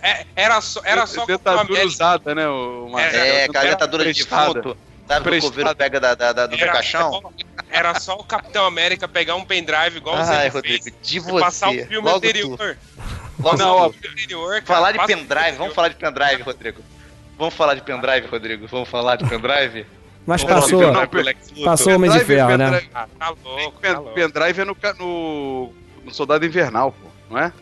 É, 0.02 0.26
era 0.36 0.62
só, 0.62 0.82
era 0.84 1.06
só 1.06 1.26
Capitão 1.26 1.38
Dentadura 1.38 1.62
América. 1.64 1.86
usada, 1.88 2.36
né? 2.36 2.48
O 2.48 2.89
Marcelo? 2.89 3.24
É, 3.26 3.48
cara, 3.50 3.70
dentadura 3.70 4.14
de 4.14 4.24
defunto. 4.24 4.78
Sabe 5.08 5.30
que 5.30 5.38
o 5.38 5.41
coveiro 5.41 5.76
pega 5.76 6.00
da, 6.00 6.16
da, 6.16 6.34
da- 6.34 6.48
do 6.48 6.56
Era, 6.56 6.72
caixão? 6.72 7.32
era 7.70 8.00
só 8.00 8.16
o 8.16 8.24
Capitão 8.24 8.66
América 8.66 9.08
pegar 9.08 9.36
um 9.36 9.46
pendrive 9.46 9.98
igual 9.98 10.16
Ai, 10.18 10.46
ele 10.46 10.50
Rodrigo, 10.50 10.84
fez. 10.84 10.96
de 11.02 11.18
e 11.20 11.39
passar 11.39 11.70
o 11.70 11.74
você. 11.74 11.86
filme 11.86 12.08
Logo 12.08 12.18
anterior. 12.18 12.58
tu. 12.58 13.43
Logo 13.43 13.58
Não, 13.58 13.70
ó, 13.78 13.88
O 13.88 13.93
filme 13.93 14.08
anterior, 14.10 14.54
cara, 14.62 14.66
Falar 14.66 14.91
de 14.93 14.98
o 14.98 15.06
pendrive, 15.06 15.58
vamos 15.58 15.76
falar 15.76 15.89
de 15.89 15.96
pendrive, 15.96 16.41
Rodrigo. 16.41 16.82
Vamos 17.38 17.54
falar 17.54 17.74
de 17.76 17.82
pendrive, 17.82 18.28
Rodrigo. 18.28 18.68
Vamos 18.68 18.89
falar 18.89 19.16
de 19.18 19.26
pendrive? 19.30 19.86
Mas 20.26 20.41
Vamos 20.41 20.56
passou, 20.62 20.82
Não, 20.82 21.64
passou 21.66 21.91
o 21.91 21.96
Homem 21.98 22.10
de 22.10 22.18
Pendrive, 22.20 22.39
Ferro, 22.39 22.58
né? 22.58 22.66
pendrive. 22.72 22.89
Ah, 22.96 23.08
tá 23.20 23.30
louco, 23.43 23.80
tá 23.82 24.00
louco. 24.00 24.14
Pendrive 24.16 24.62
é 24.62 24.66
no, 24.66 24.78
no, 24.98 25.74
no 26.04 26.14
Soldado 26.14 26.43
Invernal, 26.43 26.91
pô, 26.93 27.08
não 27.30 27.38
é? 27.39 27.54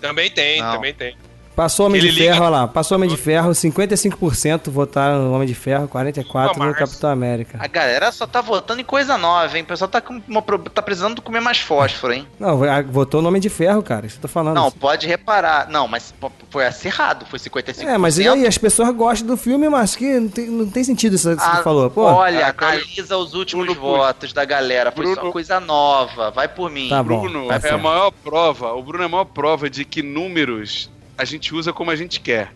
Também 0.00 0.30
tem, 0.30 0.60
também 0.60 0.94
tem. 0.94 1.16
Passou 1.54 1.86
Homem 1.86 2.00
de 2.00 2.10
liga- 2.10 2.32
Ferro, 2.32 2.40
olha 2.44 2.48
lá. 2.50 2.68
Passou 2.68 2.96
Homem 2.96 3.08
de 3.10 3.16
Ferro, 3.18 3.50
55% 3.54 4.70
votaram 4.70 5.24
no 5.24 5.34
Homem 5.34 5.46
de 5.46 5.54
Ferro, 5.54 5.86
44% 5.88 6.56
no. 6.56 6.74
Capitão 6.74 7.10
América. 7.10 7.58
A 7.60 7.66
galera 7.66 8.10
só 8.12 8.26
tá 8.26 8.40
votando 8.40 8.80
em 8.80 8.84
coisa 8.84 9.18
nova, 9.18 9.56
hein? 9.58 9.62
O 9.62 9.66
pessoal 9.66 9.88
tá, 9.88 10.00
com 10.00 10.22
uma 10.26 10.42
tá 10.72 10.80
precisando 10.80 11.20
comer 11.20 11.40
mais 11.40 11.58
fósforo, 11.58 12.12
hein? 12.14 12.26
Não, 12.38 12.62
a- 12.64 12.80
votou 12.82 13.20
no 13.20 13.28
Homem 13.28 13.40
de 13.42 13.50
Ferro, 13.50 13.82
cara. 13.82 14.06
Isso 14.06 14.14
que 14.16 14.24
eu 14.24 14.28
tô 14.28 14.32
falando. 14.32 14.54
Não, 14.54 14.70
pode 14.70 15.06
reparar. 15.06 15.68
Não, 15.68 15.86
mas 15.86 16.14
foi 16.48 16.66
acirrado, 16.66 17.26
foi 17.26 17.38
55%. 17.38 17.86
É, 17.86 17.98
mas 17.98 18.18
e 18.18 18.26
aí? 18.28 18.46
As 18.46 18.56
pessoas 18.56 18.94
gostam 18.94 19.26
do 19.26 19.36
filme, 19.36 19.68
mas 19.68 19.94
que 19.94 20.18
não 20.18 20.28
tem, 20.28 20.46
não 20.46 20.66
tem 20.70 20.82
sentido 20.84 21.14
isso 21.16 21.36
que 21.36 21.42
Ah, 21.42 21.56
você 21.56 21.62
falou. 21.62 21.90
Pô, 21.90 22.04
Olha, 22.04 22.46
Ah, 22.46 22.54
analisa 22.56 23.16
os 23.18 23.34
últimos 23.34 23.66
Bruno, 23.66 23.80
votos 23.80 24.32
da 24.32 24.44
galera. 24.44 24.90
Foi 24.92 25.04
só 25.06 25.14
Bruno- 25.16 25.32
coisa 25.32 25.60
nova. 25.60 26.30
Vai 26.30 26.48
por 26.48 26.70
mim. 26.70 26.88
Tá 26.88 27.02
bom. 27.02 27.20
Bruno 27.20 27.48
tá 27.48 27.60
é 27.68 27.70
a 27.72 27.76
maior 27.78 28.10
prova. 28.12 28.72
O 28.72 28.82
Bruno 28.82 29.02
é 29.02 29.06
a 29.06 29.10
maior 29.10 29.24
prova 29.26 29.68
de 29.68 29.84
que 29.84 30.02
números 30.02 30.88
a 31.20 31.24
gente 31.26 31.54
usa 31.54 31.70
como 31.70 31.90
a 31.90 31.96
gente 31.96 32.18
quer. 32.18 32.50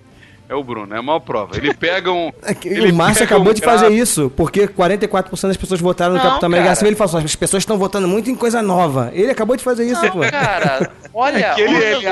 É 0.46 0.54
o 0.54 0.62
Bruno, 0.62 0.94
é 0.94 0.98
a 0.98 1.02
maior 1.02 1.20
prova. 1.20 1.56
Ele 1.56 1.72
pega 1.72 2.12
um. 2.12 2.30
É 2.42 2.52
que 2.54 2.68
Ele 2.68 2.90
o 2.92 2.94
Márcio 2.94 3.24
acabou 3.24 3.50
um 3.50 3.54
de 3.54 3.62
fazer 3.62 3.88
isso, 3.90 4.30
porque 4.36 4.68
44% 4.68 5.48
das 5.48 5.56
pessoas 5.56 5.80
votaram 5.80 6.12
no 6.12 6.18
Não, 6.18 6.24
Capitão 6.28 6.46
América. 6.48 6.70
Assim, 6.72 6.86
ele 6.86 6.96
falou 6.96 7.16
assim, 7.16 7.24
as 7.24 7.34
pessoas 7.36 7.62
estão 7.62 7.78
votando 7.78 8.06
muito 8.06 8.30
em 8.30 8.34
coisa 8.34 8.60
nova. 8.60 9.10
Ele 9.14 9.30
acabou 9.30 9.56
de 9.56 9.64
fazer 9.64 9.84
isso, 9.86 10.00
pô. 10.12 10.18
Não, 10.18 10.30
cara, 10.30 10.90
olha, 11.14 11.38
É 11.38 11.54
que 11.54 11.60
ele, 11.62 11.74
olha 11.74 11.96
ele 11.96 12.06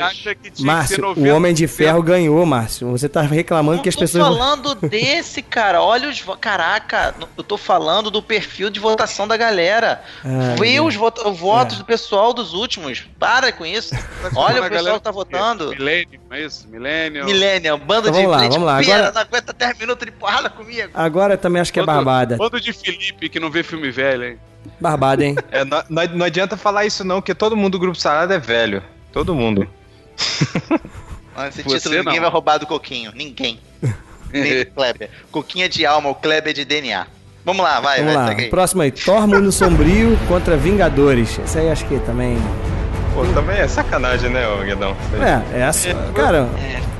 acha, 0.00 0.34
que 0.34 0.50
tinha 0.50 0.52
que 0.52 0.58
ser 0.58 0.64
Márcio, 0.64 1.02
90%. 1.02 1.16
o 1.16 1.34
Homem 1.36 1.54
de 1.54 1.66
Ferro 1.66 2.02
ganhou, 2.02 2.44
Márcio. 2.44 2.90
Você 2.90 3.08
tá 3.08 3.22
reclamando 3.22 3.76
Não 3.76 3.82
que 3.82 3.88
as 3.88 3.94
tô 3.94 4.00
pessoas... 4.02 4.24
falando 4.24 4.74
desse, 4.74 5.40
cara. 5.40 5.82
Olha 5.82 6.08
os. 6.08 6.22
Caraca, 6.40 7.14
eu 7.36 7.42
tô 7.42 7.56
falando 7.56 8.10
do 8.10 8.22
perfil 8.22 8.68
de 8.68 8.78
votação 8.78 9.26
da 9.26 9.36
galera. 9.38 10.02
Ai, 10.22 10.56
Vê 10.58 10.72
Deus. 10.74 10.88
os 10.88 10.94
votos 10.96 11.74
É. 11.74 11.78
do 11.78 11.84
pessoal 11.86 12.34
dos 12.34 12.52
últimos. 12.52 13.06
Para 13.18 13.50
com 13.52 13.64
isso. 13.64 13.94
Olha 14.34 14.62
o 14.62 14.68
pessoal 14.68 14.96
que 14.96 15.02
tá 15.04 15.10
votando. 15.10 15.74
Millennium, 16.28 16.32
é 16.32 16.40
isso? 16.46 16.68
Millennium. 16.68 17.24
Millennium, 17.26 17.78
bando 17.78 18.08
Então 18.08 18.12
de 18.12 18.18
vamos 18.26 18.30
lá, 18.30 18.42
gente 18.42 18.52
vamos 18.52 18.66
lá. 18.66 18.78
Agora- 18.78 19.12
não 19.12 19.20
aguenta 19.22 19.52
10 19.52 19.78
minutos 19.78 20.06
de 20.06 20.12
porrada 20.12 20.50
comigo. 20.50 20.90
Agora 20.94 21.34
eu 21.34 21.38
também 21.38 21.60
acho 21.62 21.72
que 21.72 21.80
é 21.80 21.82
Bando- 21.84 22.04
barbada. 22.04 22.36
Bando 22.36 22.60
de 22.60 22.72
Felipe 22.72 23.28
que 23.28 23.40
não 23.40 23.50
vê 23.50 23.62
filme 23.62 23.90
velho, 23.90 24.24
hein? 24.24 24.38
Barbada, 24.80 25.24
hein? 25.24 25.36
É, 25.50 25.64
não, 25.64 25.82
não- 25.88 26.06
não 26.16 26.26
adianta 26.26 26.56
falar 26.56 26.84
isso 26.84 27.02
não, 27.04 27.20
porque 27.20 27.34
todo 27.34 27.56
mundo 27.56 27.72
do 27.72 27.78
Grupo 27.78 27.96
Salada 27.98 28.34
é 28.34 28.38
velho. 28.38 28.82
Todo 29.12 29.34
mundo. 29.34 29.66
Esse 31.48 31.62
Você 31.62 31.76
título 31.78 31.94
ninguém 31.98 32.14
não. 32.16 32.22
vai 32.22 32.30
roubar 32.30 32.58
do 32.58 32.66
Coquinho. 32.66 33.12
Ninguém. 33.14 33.60
Nem 34.32 34.64
do 34.64 34.70
Kleber. 34.74 35.08
Coquinho 35.30 35.64
é 35.64 35.68
de 35.68 35.86
alma, 35.86 36.10
o 36.10 36.14
Kleber 36.14 36.50
é 36.50 36.52
de 36.52 36.64
DNA. 36.64 37.06
Vamos 37.44 37.62
lá, 37.64 37.80
vai, 37.80 37.98
Vamos 38.00 38.14
vai, 38.14 38.34
lá. 38.34 38.40
aí. 38.42 38.50
Próximo 38.50 38.82
aí. 38.82 38.90
Thor 38.90 39.26
Mundo 39.26 39.50
Sombrio 39.52 40.18
contra 40.26 40.56
Vingadores. 40.56 41.38
Esse 41.38 41.58
aí 41.60 41.70
acho 41.70 41.86
que 41.86 41.98
também... 42.00 42.36
Pô, 43.14 43.24
também 43.34 43.56
é 43.58 43.66
sacanagem, 43.68 44.30
né, 44.30 44.46
ô 44.48 44.58
Guedão? 44.58 44.96
É, 45.52 45.58
é 45.58 45.60
essa... 45.62 45.88
Cara, 46.14 46.48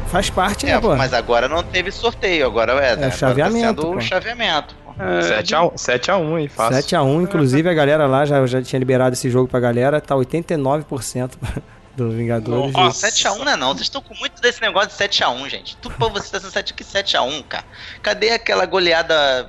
faz 0.09 0.31
parte, 0.31 0.67
né, 0.67 0.73
É, 0.73 0.81
pô? 0.81 0.97
mas 0.97 1.13
agora 1.13 1.49
não 1.49 1.63
teve 1.63 1.91
sorteio, 1.93 2.47
agora 2.47 2.73
é, 2.85 2.93
É, 2.93 2.97
tá 2.97 3.11
chaveamento, 3.11 3.67
sendo 3.83 3.83
pô. 3.83 3.97
o 3.97 4.01
chaveamento. 4.01 4.75
pô. 4.85 4.89
É, 5.03 5.43
7x1 5.43 6.37
aí, 6.37 6.49
fácil. 6.49 6.83
7x1, 6.83 7.23
inclusive 7.23 7.69
a 7.69 7.75
galera 7.75 8.07
lá 8.07 8.25
já, 8.25 8.45
já 8.47 8.61
tinha 8.61 8.79
liberado 8.81 9.15
esse 9.15 9.31
jogo 9.31 9.49
pra 9.49 9.61
galera, 9.61 10.01
tá 10.01 10.15
89% 10.17 11.31
do 11.97 12.11
Vingadores. 12.11 12.73
Ó, 12.75 12.89
E- 12.89 12.91
7x1 12.91 13.39
não 13.45 13.53
é 13.53 13.57
não, 13.57 13.69
vocês 13.69 13.83
estão 13.83 14.01
com 14.03 14.15
muito 14.17 14.41
desse 14.43 14.61
negócio 14.61 14.89
de 14.89 14.95
7x1, 14.97 15.49
gente. 15.49 15.77
Tudo 15.77 15.95
pra 15.95 16.09
vocês 16.09 16.31
tá 16.31 16.41
sendo 16.41 16.51
7 16.51 16.75
que 16.75 16.83
7x1, 16.83 17.45
cara. 17.49 17.65
Cadê 18.03 18.31
aquela 18.31 18.67
goleada 18.67 19.49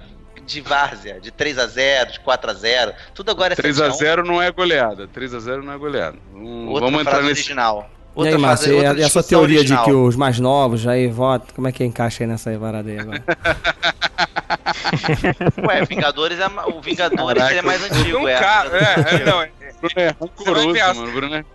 de 0.50 0.62
Várzea, 0.62 1.20
de 1.22 1.32
3x0, 1.32 2.12
de 2.12 2.20
4x0? 2.20 2.94
Tudo 3.14 3.32
agora 3.32 3.54
é 3.54 3.56
7x1. 3.56 3.92
3x0 3.92 4.26
não 4.26 4.42
é 4.42 4.52
goleada. 4.52 5.08
3x0 5.08 5.62
não 5.62 5.74
é 5.74 5.78
goleada. 5.78 6.18
Hum, 6.34 6.68
Outra 6.70 6.86
vamos 6.86 7.02
entrar 7.02 7.12
frase 7.14 7.28
nesse. 7.30 7.42
original. 7.42 7.90
E 8.18 8.22
aí, 8.22 8.26
Outra 8.26 8.40
Márcio, 8.40 8.66
frase- 8.68 8.82
e 8.82 8.86
a, 8.86 8.90
outra 8.90 9.02
e 9.02 9.06
a 9.06 9.10
sua 9.10 9.22
discussão 9.22 9.40
teoria 9.40 9.60
original. 9.60 9.86
de 9.86 9.90
que 9.92 9.96
os 9.96 10.16
mais 10.16 10.40
novos 10.40 10.88
aí 10.88 11.08
votam, 11.08 11.48
como 11.56 11.68
é 11.68 11.72
que 11.72 11.84
encaixa 11.86 12.24
aí 12.24 12.28
nessa 12.28 12.52
parada 12.60 12.90
aí 12.90 13.00
agora? 13.00 13.24
Ué, 15.68 15.86
Vingadores 15.86 16.40
é, 16.40 16.48
o 16.48 16.82
Vingadores 16.82 17.44
Caraca, 17.44 17.50
ele 17.52 17.60
é 17.60 17.62
mais 17.62 17.84
antigo, 17.84 18.18
Um 18.20 18.28
é. 18.28 18.40
cara, 18.40 18.70
é, 18.78 19.16
é, 19.22 19.26
não, 19.26 19.42
é, 19.42 19.52
Bruno 19.80 19.94
é 19.96 20.08
rancoroso, 20.08 20.68
mano. 20.96 21.12
Bruno 21.12 21.36
é... 21.36 21.46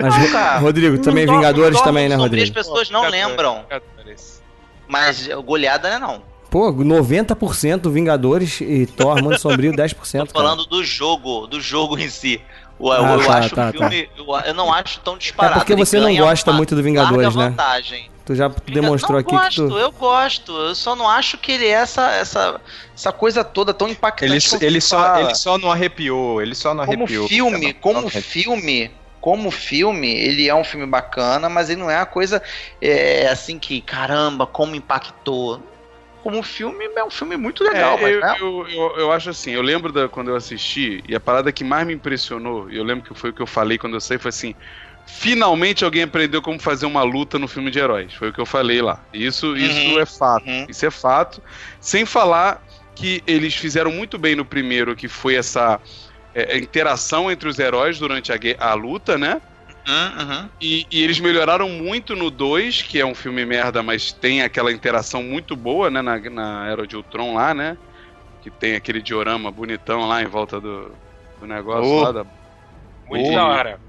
Mas, 0.00 0.18
Não, 0.18 0.32
cara. 0.32 0.58
Rodrigo, 0.58 0.98
também 0.98 1.26
Vingadores 1.26 1.76
Thor 1.76 1.84
também, 1.86 2.08
né, 2.08 2.16
Rodrigo? 2.16 2.42
As 2.44 2.50
pessoas 2.50 2.90
não 2.90 3.02
Vingadores, 3.02 3.28
lembram, 3.30 3.62
Vingadores. 3.62 4.42
mas 4.88 5.28
goleada 5.44 5.88
não 5.90 5.96
é 5.96 6.00
não. 6.00 6.22
Pô, 6.52 6.70
90% 6.70 7.90
Vingadores 7.90 8.60
e 8.60 8.84
Thor, 8.84 9.22
Mundo 9.22 9.38
Sombrio, 9.38 9.72
10%. 9.72 9.94
Tô 9.94 10.18
cara. 10.18 10.26
falando 10.26 10.66
do 10.66 10.84
jogo, 10.84 11.46
do 11.46 11.58
jogo 11.58 11.98
em 11.98 12.10
si. 12.10 12.42
O- 12.78 12.92
Ah, 12.92 13.14
eu 13.14 13.24
tá, 13.24 13.38
acho 13.38 13.54
tá, 13.56 13.68
o 13.70 13.72
filme, 13.72 14.10
eu, 14.18 14.26
eu 14.44 14.52
não 14.52 14.70
acho 14.70 15.00
tão 15.00 15.16
disparado. 15.16 15.54
É 15.54 15.58
porque 15.60 15.74
você 15.74 15.98
não 15.98 16.14
gosta 16.14 16.50
uma 16.50 16.58
muito 16.58 16.76
do 16.76 16.82
Vingadores, 16.82 17.34
né? 17.34 17.48
vantagem. 17.48 18.10
Tu 18.26 18.34
já 18.34 18.48
demonstrou 18.66 19.12
não 19.14 19.20
aqui 19.20 19.30
gosto, 19.30 19.62
que 19.62 19.68
tu... 19.70 19.78
eu 19.78 19.90
gosto. 19.92 20.52
Eu 20.52 20.74
só 20.74 20.94
não 20.94 21.08
acho 21.08 21.38
que 21.38 21.52
ele 21.52 21.64
é 21.64 21.70
essa, 21.70 22.10
essa, 22.10 22.60
essa 22.94 23.12
coisa 23.12 23.42
toda 23.42 23.72
tão 23.72 23.88
impactante. 23.88 24.30
Ele, 24.30 24.66
ele, 24.66 24.80
só, 24.82 25.18
ele 25.20 25.34
só 25.34 25.56
não 25.56 25.72
arrepiou, 25.72 26.42
ele 26.42 26.54
só 26.54 26.74
não 26.74 26.84
como 26.84 27.04
arrepiou. 27.04 27.28
filme, 27.28 27.66
Não, 27.68 27.80
como 27.80 28.00
não, 28.02 28.10
filme, 28.10 28.90
como 29.22 29.50
filme, 29.50 30.12
ele 30.12 30.48
é 30.48 30.54
um 30.54 30.64
filme 30.64 30.84
bacana, 30.84 31.48
mas 31.48 31.70
ele 31.70 31.80
não 31.80 31.90
é 31.90 31.96
uma 31.96 32.04
coisa 32.04 32.42
é, 32.78 33.26
assim 33.28 33.58
que, 33.58 33.80
caramba, 33.80 34.46
como 34.46 34.74
impactou. 34.74 35.71
Como 36.22 36.42
filme, 36.42 36.84
é 36.94 37.04
um 37.04 37.10
filme 37.10 37.36
muito 37.36 37.64
legal, 37.64 37.98
É, 37.98 38.14
eu, 38.14 38.20
né? 38.20 38.36
eu, 38.40 38.68
eu, 38.68 38.96
eu 38.98 39.12
acho 39.12 39.30
assim, 39.30 39.50
eu 39.50 39.62
lembro 39.62 39.92
da, 39.92 40.08
quando 40.08 40.28
eu 40.28 40.36
assisti, 40.36 41.02
e 41.08 41.14
a 41.14 41.20
parada 41.20 41.50
que 41.50 41.64
mais 41.64 41.86
me 41.86 41.94
impressionou, 41.94 42.70
e 42.70 42.76
eu 42.76 42.84
lembro 42.84 43.04
que 43.04 43.18
foi 43.18 43.30
o 43.30 43.32
que 43.32 43.42
eu 43.42 43.46
falei 43.46 43.76
quando 43.76 43.94
eu 43.94 44.00
saí, 44.00 44.18
foi 44.18 44.28
assim, 44.28 44.54
finalmente 45.04 45.84
alguém 45.84 46.02
aprendeu 46.02 46.40
como 46.40 46.60
fazer 46.60 46.86
uma 46.86 47.02
luta 47.02 47.38
no 47.38 47.48
filme 47.48 47.70
de 47.70 47.78
heróis. 47.78 48.14
Foi 48.14 48.28
o 48.30 48.32
que 48.32 48.40
eu 48.40 48.46
falei 48.46 48.80
lá. 48.80 49.00
Isso, 49.12 49.56
isso 49.56 49.98
é 49.98 50.06
fato. 50.06 50.46
uhum. 50.46 50.66
Isso 50.68 50.86
é 50.86 50.90
fato. 50.90 51.42
Sem 51.80 52.06
falar 52.06 52.62
que 52.94 53.22
eles 53.26 53.54
fizeram 53.54 53.90
muito 53.90 54.18
bem 54.18 54.36
no 54.36 54.44
primeiro, 54.44 54.94
que 54.94 55.08
foi 55.08 55.34
essa 55.34 55.80
é, 56.34 56.56
interação 56.58 57.30
entre 57.30 57.48
os 57.48 57.58
heróis 57.58 57.98
durante 57.98 58.32
a, 58.32 58.38
a 58.58 58.74
luta, 58.74 59.18
né? 59.18 59.40
Uhum, 59.86 59.94
uhum. 59.94 60.50
E, 60.60 60.86
e 60.90 61.02
eles 61.02 61.18
melhoraram 61.18 61.68
muito 61.68 62.14
no 62.14 62.30
2, 62.30 62.82
que 62.82 63.00
é 63.00 63.06
um 63.06 63.14
filme 63.14 63.44
merda, 63.44 63.82
mas 63.82 64.12
tem 64.12 64.42
aquela 64.42 64.72
interação 64.72 65.22
muito 65.22 65.56
boa, 65.56 65.90
né? 65.90 66.00
Na, 66.00 66.18
na 66.30 66.68
Era 66.68 66.86
de 66.86 66.96
Ultron 66.96 67.34
lá, 67.34 67.52
né? 67.52 67.76
Que 68.40 68.50
tem 68.50 68.74
aquele 68.74 69.02
diorama 69.02 69.50
bonitão 69.50 70.06
lá 70.06 70.22
em 70.22 70.26
volta 70.26 70.60
do, 70.60 70.96
do 71.40 71.46
negócio 71.46 71.90
Oh. 71.90 72.02
lá 72.02 72.12
da, 72.12 72.24
Muito 73.08 73.28
Oh. 73.30 73.34
da 73.34 73.46
hora. 73.46 73.80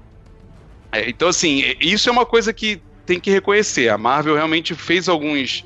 É, 0.92 1.08
então, 1.08 1.28
assim, 1.28 1.62
isso 1.80 2.08
é 2.08 2.12
uma 2.12 2.26
coisa 2.26 2.52
que 2.52 2.82
tem 3.06 3.20
que 3.20 3.30
reconhecer. 3.30 3.88
A 3.88 3.98
Marvel 3.98 4.34
realmente 4.34 4.74
fez 4.74 5.08
alguns. 5.08 5.64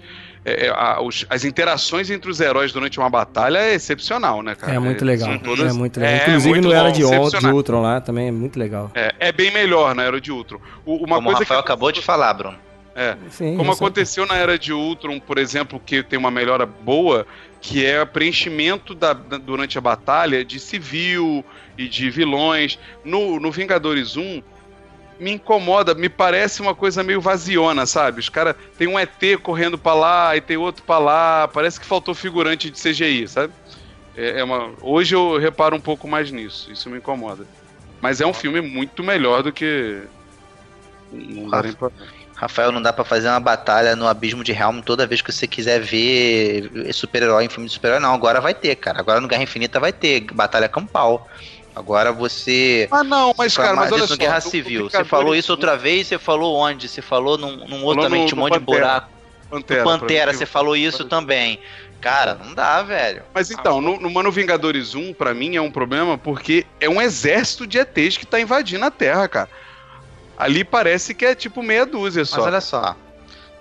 É, 0.49 0.67
é, 0.67 0.71
a- 0.71 1.01
os- 1.01 1.27
as 1.29 1.45
interações 1.45 2.11
entre 2.11 2.31
os 2.31 2.41
heróis 2.41 2.73
durante 2.73 2.99
uma 2.99 3.11
batalha 3.11 3.59
é 3.59 3.75
excepcional, 3.75 4.43
né, 4.43 4.55
cara? 4.55 4.75
É 4.75 4.79
muito 4.79 5.05
legal. 5.05 5.29
são 5.29 5.39
todas- 5.39 5.71
É 5.71 5.73
muito 5.79 5.99
legal. 6.01 6.15
É, 6.15 6.23
Inclusive 6.23 6.49
muito 6.49 6.65
no 6.69 6.73
Era 6.75 6.91
de, 6.93 7.05
Ul- 7.05 7.31
de. 7.31 7.47
Ultron 7.47 7.83
lá 7.83 8.01
também 8.01 8.29
é 8.29 8.33
muito 8.33 8.59
legal. 8.59 8.91
é, 8.95 9.15
é 9.21 9.33
bem 9.33 9.51
melhor 9.53 9.95
na 9.95 10.03
Era 10.03 10.21
de 10.21 10.33
Ultron. 10.33 10.59
O- 10.85 10.97
uma 11.05 11.17
Como 11.17 11.21
o 11.21 11.23
coisa 11.33 11.39
Rafael 11.41 11.63
que 11.63 11.67
acabou 11.67 11.93
de 11.93 12.03
falar, 12.03 12.33
Bruno. 12.35 12.57
É, 12.95 13.17
Sim, 13.31 13.57
como 13.57 13.71
é- 13.71 13.75
aconteceu 13.75 14.27
na 14.27 14.35
Era 14.37 14.59
de 14.59 14.73
Ultron, 14.73 15.21
por 15.21 15.39
exemplo, 15.39 15.81
que 15.85 16.03
tem 16.03 16.19
uma 16.19 16.33
melhora 16.33 16.67
boa, 16.67 17.27
que 17.61 17.87
é 17.87 18.03
o 18.03 18.07
preenchimento 18.07 18.93
da- 18.95 19.13
da- 19.13 19.39
durante 19.39 19.79
a 19.79 19.81
batalha 19.81 20.45
de 20.45 20.59
civil 20.59 21.45
e 21.77 21.89
de 21.89 22.11
vilões. 22.11 22.77
No, 23.05 23.39
no 23.39 23.53
Vingadores 23.53 24.17
1, 24.17 24.43
me 25.19 25.33
incomoda, 25.33 25.95
me 25.95 26.09
parece 26.09 26.61
uma 26.61 26.75
coisa 26.75 27.03
meio 27.03 27.21
vaziona, 27.21 27.87
sabe? 27.87 28.21
Os 28.21 28.29
caras 28.29 28.55
tem 28.77 28.87
um 28.87 28.99
ET 28.99 29.23
correndo 29.43 29.77
pra 29.77 29.95
lá 29.95 30.37
e 30.37 30.41
tem 30.41 30.57
outro 30.57 30.83
pra 30.83 30.99
lá, 30.99 31.49
parece 31.49 31.81
que 31.81 31.87
faltou 31.87 32.15
figurante 32.15 32.71
de 32.71 32.81
CGI, 32.81 33.27
sabe? 33.29 33.53
É, 34.17 34.41
é 34.41 34.45
uma... 34.45 34.71
Hoje 34.81 35.15
eu 35.15 35.39
reparo 35.39 35.77
um 35.77 35.81
pouco 35.81 36.07
mais 36.07 36.31
nisso, 36.31 36.71
isso 36.71 36.89
me 36.89 36.99
incomoda. 36.99 37.45
Mas 38.01 38.21
é 38.21 38.27
um 38.27 38.33
filme 38.33 38.61
muito 38.61 39.03
melhor 39.03 39.43
do 39.43 39.53
que. 39.53 40.03
Não 41.13 41.49
dá 41.49 41.63
pra... 41.63 41.91
Rafael, 42.37 42.71
não 42.71 42.81
dá 42.81 42.93
pra 42.93 43.05
fazer 43.05 43.29
uma 43.29 43.41
batalha 43.41 43.97
no 43.97 44.07
abismo 44.07 44.45
de 44.45 44.53
Helm 44.53 44.81
toda 44.81 45.09
vez 45.09 45.21
que 45.21 45.33
você 45.33 45.45
quiser 45.49 45.81
ver 45.81 46.93
super-herói 46.93 47.45
em 47.45 47.49
filme 47.49 47.67
de 47.67 47.75
super-herói. 47.75 48.01
Não, 48.01 48.15
agora 48.15 48.41
vai 48.41 48.55
ter, 48.55 48.77
cara. 48.77 49.01
Agora 49.01 49.21
no 49.21 49.27
Guerra 49.27 49.43
Infinita 49.43 49.81
vai 49.81 49.93
ter 49.93 50.21
batalha 50.33 50.69
campal. 50.69 51.29
Agora 51.79 52.13
você. 52.13 52.89
Ah, 52.91 53.05
não, 53.05 53.33
mas 53.39 53.57
cara, 53.57 53.77
mas 53.77 53.93
olha 53.93 54.07
só. 54.07 54.17
Guerra 54.17 54.41
Civil. 54.41 54.91
Você 54.91 55.05
falou 55.05 55.35
isso 55.35 55.53
outra 55.53 55.77
vez, 55.77 56.09
você 56.09 56.19
falou 56.19 56.57
onde? 56.57 56.89
Você 56.89 57.01
falou 57.01 57.39
num, 57.39 57.57
num 57.69 57.85
outro 57.85 58.03
também, 58.03 58.27
tinha 58.27 58.37
um 58.37 58.41
monte 58.41 58.55
de 58.55 58.65
buraco. 58.65 59.09
Pantera, 59.49 59.85
Pantera, 59.85 60.33
você 60.33 60.45
falou 60.45 60.77
isso 60.77 61.05
também. 61.05 61.61
Cara, 62.01 62.35
não 62.35 62.55
dá, 62.55 62.83
velho. 62.83 63.23
Mas 63.33 63.51
então, 63.51 63.81
no, 63.81 63.99
no 63.99 64.11
Mano 64.11 64.31
Vingadores 64.31 64.95
1, 64.95 65.15
pra 65.15 65.33
mim, 65.33 65.57
é 65.57 65.61
um 65.61 65.71
problema 65.71 66.19
porque 66.19 66.67
é 66.81 66.89
um 66.89 67.01
exército 67.01 67.67
de 67.67 67.79
ETs 67.79 68.17
que 68.17 68.27
tá 68.27 68.41
invadindo 68.41 68.85
a 68.85 68.91
Terra, 68.91 69.27
cara. 69.29 69.49
Ali 70.37 70.65
parece 70.65 71.15
que 71.15 71.25
é 71.25 71.35
tipo 71.35 71.63
meia 71.63 71.87
dúzia 71.87 72.21
Mas 72.21 72.29
só. 72.29 72.43
olha 72.43 72.61
só. 72.61 72.97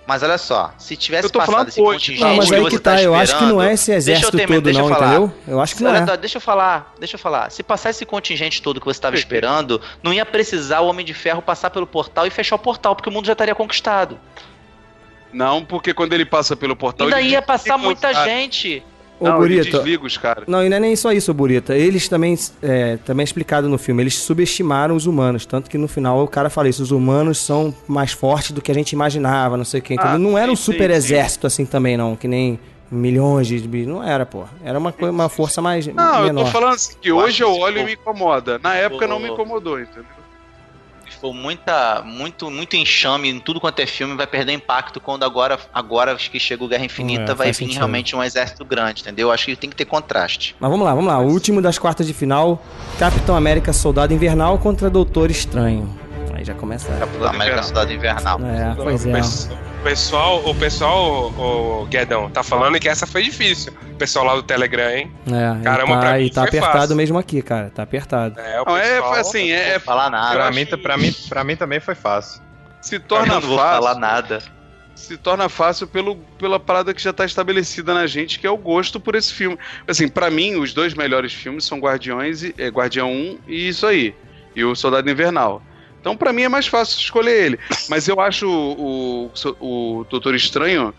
Mas 0.08 0.22
olha 0.22 0.38
só, 0.38 0.72
se 0.78 0.96
tivesse 0.96 1.26
Eu 1.26 1.30
tô 1.30 1.38
passado 1.38 1.52
falando 1.52 1.68
esse 1.68 1.78
hoje. 1.82 1.92
contingente 1.92 2.24
Não, 2.24 2.36
mas 2.36 2.48
que 2.48 2.54
aí 2.54 2.60
você 2.62 2.76
que 2.78 2.82
tá, 2.82 3.02
eu 3.02 3.14
acho 3.14 3.36
que 3.36 3.44
não 3.44 3.62
é 3.62 3.74
esse 3.74 3.90
Deixa 3.90 3.92
eu 3.92 3.96
exército 4.14 4.36
terminar, 4.38 4.56
todo, 4.56 4.64
deixa 4.64 4.80
eu 4.80 4.88
não, 4.88 4.94
falar. 4.94 5.06
entendeu? 5.06 5.34
Eu 5.46 5.60
acho 5.60 5.76
que 5.76 5.82
não 5.82 5.90
Olha, 5.90 5.98
é. 5.98 6.06
tá, 6.06 6.16
deixa 6.16 6.36
eu 6.38 6.40
falar, 6.40 6.94
deixa 6.98 7.16
eu 7.16 7.18
falar. 7.18 7.50
Se 7.50 7.62
passar 7.62 7.90
esse 7.90 8.06
contingente 8.06 8.62
todo 8.62 8.80
que 8.80 8.86
você 8.86 8.96
estava 8.96 9.16
esperando, 9.16 9.78
não 10.02 10.10
ia 10.10 10.24
precisar 10.24 10.80
o 10.80 10.86
Homem 10.86 11.04
de 11.04 11.12
Ferro 11.12 11.42
passar 11.42 11.68
pelo 11.68 11.86
portal 11.86 12.26
e 12.26 12.30
fechar 12.30 12.56
o 12.56 12.58
portal, 12.58 12.96
porque 12.96 13.10
o 13.10 13.12
mundo 13.12 13.26
já 13.26 13.32
estaria 13.32 13.54
conquistado. 13.54 14.18
Não, 15.30 15.62
porque 15.62 15.92
quando 15.92 16.14
ele 16.14 16.24
passa 16.24 16.56
pelo 16.56 16.74
portal. 16.74 17.06
Ainda 17.06 17.20
ele 17.20 17.28
ia 17.28 17.42
passar 17.42 17.76
muita 17.76 18.14
gente. 18.24 18.82
Ô, 19.20 19.24
Não, 19.24 19.44
ele 19.44 19.56
Burito, 19.56 19.76
desliga 19.78 20.06
os 20.06 20.16
caras. 20.16 20.44
Não, 20.46 20.64
e 20.64 20.68
não 20.68 20.76
é 20.76 20.80
nem 20.80 20.94
só 20.94 21.12
isso, 21.12 21.34
Burita. 21.34 21.74
Eles 21.76 22.08
também, 22.08 22.38
é, 22.62 22.96
também 23.04 23.22
é 23.22 23.24
explicado 23.24 23.68
no 23.68 23.76
filme, 23.76 24.02
eles 24.02 24.14
subestimaram 24.14 24.94
os 24.94 25.06
humanos. 25.06 25.44
Tanto 25.44 25.68
que 25.68 25.76
no 25.76 25.88
final 25.88 26.22
o 26.22 26.28
cara 26.28 26.48
fala 26.48 26.68
isso, 26.68 26.82
os 26.82 26.90
humanos 26.92 27.38
são 27.38 27.74
mais 27.86 28.12
fortes 28.12 28.52
do 28.52 28.62
que 28.62 28.70
a 28.70 28.74
gente 28.74 28.92
imaginava, 28.92 29.56
não 29.56 29.64
sei 29.64 29.80
o 29.80 29.82
que. 29.82 29.94
Então, 29.94 30.06
Ah, 30.08 30.18
não 30.18 30.38
era 30.38 30.50
um 30.50 30.56
sim, 30.56 30.62
super 30.72 30.90
sim, 30.90 30.96
exército 30.96 31.46
assim 31.46 31.66
também, 31.66 31.96
não, 31.96 32.14
que 32.14 32.28
nem 32.28 32.58
milhões 32.90 33.46
de... 33.46 33.86
Não 33.86 34.02
era, 34.02 34.24
pô. 34.24 34.44
Era 34.64 34.78
uma, 34.78 34.92
coisa, 34.92 35.12
uma 35.12 35.28
força 35.28 35.60
mais 35.60 35.86
Não, 35.86 36.22
menor. 36.22 36.40
eu 36.40 36.46
tô 36.46 36.50
falando 36.52 36.74
assim, 36.74 36.94
que 37.00 37.12
hoje 37.12 37.42
eu 37.42 37.52
olho 37.54 37.80
e 37.80 37.84
me 37.84 37.92
incomoda. 37.94 38.58
Na 38.62 38.74
época 38.74 39.06
não 39.06 39.18
me 39.18 39.28
incomodou, 39.28 39.78
entendeu? 39.80 40.04
For 41.20 41.34
muita, 41.34 42.02
muito, 42.04 42.50
muito 42.50 42.76
enxame 42.76 43.28
em 43.28 43.40
tudo 43.40 43.60
quanto 43.60 43.80
é 43.80 43.86
filme, 43.86 44.14
vai 44.16 44.26
perder 44.26 44.52
impacto 44.52 45.00
quando 45.00 45.24
agora, 45.24 45.58
agora 45.72 46.14
que 46.16 46.38
chega 46.38 46.62
o 46.62 46.68
Guerra 46.68 46.84
Infinita, 46.84 47.32
É, 47.32 47.34
vai 47.34 47.48
vir 47.48 47.54
sentido. 47.54 47.76
realmente 47.76 48.14
um 48.14 48.22
exército 48.22 48.64
grande, 48.64 49.02
entendeu? 49.02 49.30
Acho 49.30 49.46
que 49.46 49.56
tem 49.56 49.68
que 49.70 49.76
ter 49.76 49.84
contraste. 49.84 50.54
Mas 50.60 50.70
vamos 50.70 50.84
lá, 50.86 50.94
vamos 50.94 51.08
lá. 51.08 51.18
O 51.18 51.26
último 51.26 51.60
das 51.60 51.78
quartas 51.78 52.06
de 52.06 52.14
final, 52.14 52.62
Capitão 52.98 53.36
América 53.36 53.72
Soldado 53.72 54.14
Invernal 54.14 54.58
contra 54.58 54.88
Doutor 54.88 55.30
Estranho. 55.30 56.07
Aí 56.38 56.44
já 56.44 56.54
começa... 56.54 56.92
Capitão 56.96 57.26
América 57.28 57.62
Cidade 57.64 57.92
Invernal. 57.92 58.38
É, 58.44 58.74
pois 58.76 59.04
é. 59.04 59.20
O 59.80 59.82
pessoal, 59.82 60.48
o 60.48 60.54
pessoal, 60.54 61.32
o 61.36 61.86
Guedão, 61.90 62.30
tá 62.30 62.42
falando 62.44 62.78
que 62.78 62.88
essa 62.88 63.06
foi 63.06 63.24
difícil. 63.24 63.72
O 63.92 63.94
pessoal 63.96 64.24
lá 64.24 64.34
do 64.36 64.42
Telegram, 64.44 64.88
hein? 64.90 65.12
É, 65.26 65.62
Caramba, 65.64 65.94
tá, 65.94 66.00
pra 66.00 66.12
mim 66.18 66.24
e 66.24 66.30
tá 66.30 66.40
foi 66.42 66.48
apertado 66.48 66.78
fácil. 66.78 66.96
mesmo 66.96 67.18
aqui, 67.18 67.42
cara. 67.42 67.70
Tá 67.70 67.82
apertado. 67.82 68.38
É, 68.38 68.60
o 68.60 68.64
Não, 68.64 68.76
é 68.76 68.82
pessoal- 68.94 69.14
assim, 69.14 69.50
é, 69.50 69.70
é- 69.70 69.74
Não 69.74 69.80
falar 69.80 70.10
nada. 70.10 70.34
Pra 70.36 70.50
mim, 70.52 70.64
pra, 70.66 70.96
mim, 70.96 71.12
pra 71.28 71.44
mim 71.44 71.56
também 71.56 71.80
foi 71.80 71.94
fácil. 71.96 72.40
se 72.80 72.94
Eu 72.96 73.00
torna 73.00 73.34
não 73.34 73.40
vou 73.40 73.58
fácil. 73.58 73.82
falar 73.82 73.94
nada. 73.98 74.38
se 74.94 75.16
torna 75.16 75.48
fácil 75.48 75.86
pelo, 75.86 76.16
pela 76.38 76.58
parada 76.60 76.92
que 76.92 77.00
já 77.02 77.12
tá 77.12 77.24
estabelecida 77.24 77.94
na 77.94 78.06
gente, 78.08 78.38
que 78.40 78.46
é 78.46 78.50
o 78.50 78.56
gosto 78.56 78.98
por 79.00 79.14
esse 79.14 79.32
filme. 79.32 79.56
Assim, 79.86 80.08
pra 80.08 80.28
mim, 80.30 80.56
os 80.56 80.72
dois 80.74 80.92
melhores 80.94 81.32
filmes 81.32 81.64
são 81.64 81.78
Guardiões 81.78 82.42
e 82.42 82.52
é, 82.58 82.66
Guardião 82.68 83.10
1 83.12 83.38
e 83.46 83.68
isso 83.68 83.86
aí. 83.86 84.12
E 84.56 84.64
o 84.64 84.74
Soldado 84.74 85.08
Invernal. 85.08 85.62
Então, 86.00 86.16
pra 86.16 86.32
mim, 86.32 86.42
é 86.42 86.48
mais 86.48 86.66
fácil 86.66 86.98
escolher 87.00 87.44
ele. 87.44 87.58
Mas 87.88 88.06
eu 88.08 88.20
acho 88.20 88.48
o, 88.48 89.30
o, 89.60 89.98
o 90.00 90.04
Doutor 90.08 90.34
Estranho 90.34 90.94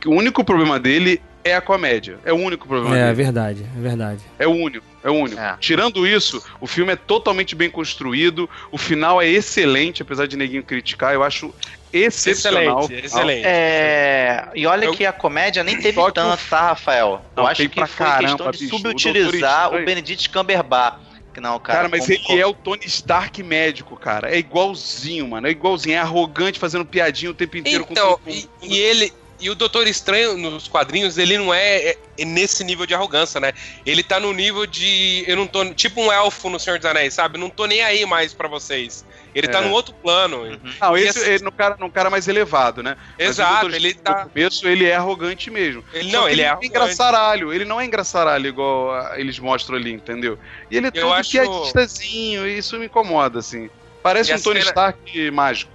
que 0.00 0.08
o 0.08 0.12
único 0.12 0.44
problema 0.44 0.78
dele 0.80 1.20
é 1.44 1.54
a 1.56 1.60
comédia. 1.60 2.18
É 2.24 2.32
o 2.32 2.36
único 2.36 2.68
problema 2.68 2.96
É, 2.96 3.00
é 3.00 3.04
dele. 3.04 3.14
verdade, 3.14 3.66
é 3.76 3.80
verdade. 3.80 4.20
É 4.38 4.46
o 4.46 4.50
único, 4.52 4.84
é 5.02 5.10
o 5.10 5.14
único. 5.14 5.40
É. 5.40 5.56
Tirando 5.58 6.06
isso, 6.06 6.40
o 6.60 6.66
filme 6.66 6.92
é 6.92 6.96
totalmente 6.96 7.54
bem 7.54 7.68
construído, 7.70 8.48
o 8.70 8.78
final 8.78 9.20
é 9.20 9.28
excelente, 9.28 10.02
apesar 10.02 10.26
de 10.26 10.36
neguinho 10.36 10.62
criticar, 10.62 11.14
eu 11.14 11.22
acho 11.24 11.52
excepcional. 11.92 12.80
Excelente, 12.84 13.06
excelente. 13.06 13.42
É, 13.46 14.48
e 14.54 14.66
olha 14.66 14.86
Eu- 14.86 14.92
que 14.94 15.04
a 15.04 15.12
comédia 15.12 15.62
nem 15.64 15.76
teve 15.78 16.00
tanto, 16.12 16.38
tá, 16.48 16.60
Rafael? 16.68 17.22
Não, 17.36 17.44
Eu 17.44 17.48
acho 17.48 17.68
que 17.68 17.78
foi 17.86 17.88
caramba, 18.06 18.28
questão 18.28 18.50
de 18.50 18.58
bicho. 18.58 18.74
O 18.74 18.78
subutilizar 18.78 19.62
Doutor 19.70 19.82
o 19.82 19.84
Benedict 19.86 20.30
Cumberbatch. 20.30 20.98
Que 21.32 21.40
não, 21.40 21.58
cara. 21.58 21.78
Cara, 21.78 21.88
mas 21.88 22.08
ele 22.08 22.40
é 22.40 22.46
o 22.46 22.52
Tony 22.52 22.84
Stark 22.86 23.42
médico, 23.42 23.96
cara. 23.96 24.34
É 24.34 24.38
igualzinho, 24.38 25.28
mano. 25.28 25.46
É 25.46 25.50
igualzinho. 25.50 25.94
É 25.94 25.98
arrogante, 25.98 26.58
fazendo 26.58 26.84
piadinha 26.84 27.30
o 27.30 27.34
tempo 27.34 27.56
inteiro 27.56 27.86
com 27.86 27.92
Então, 27.92 28.18
e, 28.26 28.48
e 28.62 28.78
ele. 28.78 29.12
E 29.40 29.50
o 29.50 29.56
Doutor 29.56 29.88
Estranho 29.88 30.36
nos 30.36 30.68
quadrinhos, 30.68 31.18
ele 31.18 31.36
não 31.36 31.52
é, 31.52 31.96
é 32.16 32.24
nesse 32.24 32.62
nível 32.62 32.86
de 32.86 32.94
arrogância, 32.94 33.40
né? 33.40 33.52
Ele 33.84 34.02
tá 34.02 34.20
no 34.20 34.32
nível 34.32 34.66
de. 34.66 35.24
Eu 35.26 35.36
não 35.36 35.46
tô. 35.46 35.64
Tipo 35.74 36.00
um 36.00 36.12
elfo 36.12 36.48
no 36.48 36.60
Senhor 36.60 36.78
dos 36.78 36.86
Anéis, 36.86 37.14
sabe? 37.14 37.38
Não 37.38 37.50
tô 37.50 37.66
nem 37.66 37.82
aí 37.82 38.06
mais 38.06 38.32
pra 38.32 38.46
vocês. 38.46 39.04
Ele 39.34 39.48
tá 39.48 39.58
É. 39.58 39.60
num 39.62 39.70
outro 39.72 39.94
plano. 39.94 40.60
Não, 40.80 40.96
E 40.98 41.02
esse 41.02 41.18
assim- 41.20 41.30
ele 41.30 41.44
no 41.44 41.50
cara, 41.52 41.76
no 41.78 41.90
cara 41.90 42.10
mais 42.10 42.28
elevado, 42.28 42.82
né? 42.82 42.96
Mas 43.18 43.28
Exato, 43.28 43.60
Doutor 43.62 43.74
ele 43.76 43.94
tá. 43.94 44.24
No 44.24 44.30
começo, 44.30 44.68
ele 44.68 44.84
é 44.86 44.94
arrogante 44.94 45.50
mesmo. 45.50 45.82
Ele, 45.92 46.12
não, 46.12 46.24
que 46.26 46.32
ele 46.32 46.40
é 46.40 46.44
não 46.44 46.48
é 46.48 46.52
arrogante. 46.52 46.66
engraçaralho. 46.68 47.52
Ele 47.52 47.64
não 47.64 47.80
é 47.80 47.84
engraçaralho 47.86 48.46
igual 48.46 48.92
ah, 48.94 49.14
eles 49.16 49.38
mostram 49.38 49.76
ali, 49.76 49.92
entendeu? 49.92 50.38
E 50.70 50.76
ele 50.76 50.88
é 50.88 50.90
todo 50.90 51.12
acho- 51.14 51.30
piadistazinho, 51.30 52.46
e 52.46 52.58
isso 52.58 52.78
me 52.78 52.86
incomoda, 52.86 53.38
assim. 53.38 53.70
Parece 54.02 54.32
E 54.32 54.34
um 54.34 54.40
Tony 54.40 54.60
cena- 54.60 54.70
Stark 54.70 55.30
mágico. 55.30 55.72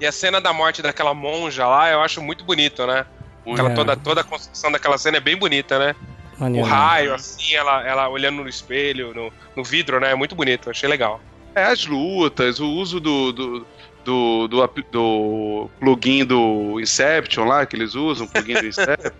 E 0.00 0.06
a 0.06 0.12
cena 0.12 0.40
da 0.40 0.52
morte 0.52 0.80
daquela 0.80 1.12
monja 1.12 1.66
lá, 1.66 1.90
eu 1.90 2.00
acho 2.00 2.22
muito 2.22 2.44
bonito, 2.44 2.86
né? 2.86 3.04
Aquela, 3.50 3.70
É. 3.70 3.74
toda, 3.74 3.96
toda 3.96 4.20
a 4.20 4.24
construção 4.24 4.70
daquela 4.70 4.96
cena 4.98 5.16
é 5.16 5.20
bem 5.20 5.36
bonita, 5.36 5.78
né? 5.78 5.94
Maneiro. 6.38 6.66
O 6.66 6.70
raio, 6.70 7.14
assim, 7.14 7.54
ela, 7.54 7.82
ela 7.84 8.08
olhando 8.08 8.42
no 8.44 8.48
espelho, 8.48 9.12
no, 9.12 9.32
no 9.56 9.64
vidro, 9.64 9.98
né? 9.98 10.12
É 10.12 10.14
muito 10.14 10.34
bonito, 10.36 10.70
achei 10.70 10.88
legal. 10.88 11.20
É, 11.54 11.64
as 11.64 11.86
lutas, 11.86 12.60
o 12.60 12.66
uso 12.68 13.00
do, 13.00 13.32
do, 13.32 13.66
do, 14.04 14.48
do, 14.48 14.68
do 14.92 15.70
plugin 15.80 16.24
do 16.24 16.78
Inception 16.80 17.44
lá, 17.46 17.66
que 17.66 17.74
eles 17.76 17.94
usam, 17.94 18.26
o 18.26 18.30
plugin 18.30 18.54
do 18.54 18.66
Inception. 18.68 19.10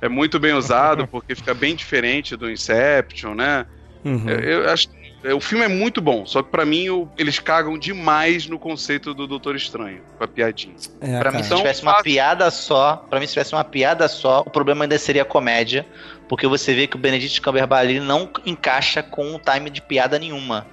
É 0.00 0.08
muito 0.08 0.38
bem 0.38 0.52
usado, 0.52 1.06
porque 1.06 1.34
fica 1.34 1.54
bem 1.54 1.74
diferente 1.74 2.36
do 2.36 2.50
Inception, 2.50 3.34
né? 3.34 3.66
Uhum. 4.04 4.28
Eu, 4.28 4.62
eu 4.64 4.70
acho 4.70 4.88
é, 5.24 5.34
o 5.34 5.40
filme 5.40 5.64
é 5.64 5.68
muito 5.68 6.00
bom, 6.00 6.24
só 6.24 6.40
que 6.42 6.50
pra 6.50 6.64
mim 6.64 6.88
o- 6.90 7.08
eles 7.18 7.38
cagam 7.40 7.76
demais 7.76 8.46
no 8.46 8.58
conceito 8.60 9.12
do 9.14 9.26
Doutor 9.26 9.56
Estranho, 9.56 10.00
com 10.16 10.22
a 10.22 10.28
piadinha. 10.28 10.74
É, 11.00 11.18
Pra 11.18 11.32
mim, 11.32 11.38
se 11.40 11.46
Então, 11.46 11.58
tivesse 11.58 11.82
uma 11.82 12.00
piada 12.02 12.48
só, 12.50 13.04
para 13.10 13.18
mim, 13.18 13.26
se 13.26 13.32
tivesse 13.32 13.52
uma 13.52 13.64
piada 13.64 14.06
só, 14.06 14.42
o 14.46 14.50
problema 14.50 14.84
ainda 14.84 14.96
seria 14.98 15.22
a 15.22 15.24
comédia, 15.24 15.84
porque 16.28 16.46
você 16.46 16.74
vê 16.74 16.86
que 16.86 16.94
o 16.94 16.98
Benedict 16.98 17.40
Cumberbatch 17.40 17.88
ele 17.88 17.98
não 18.00 18.30
encaixa 18.44 19.02
com 19.02 19.34
o 19.34 19.40
time 19.40 19.68
de 19.70 19.80
piada 19.82 20.16
nenhuma. 20.18 20.66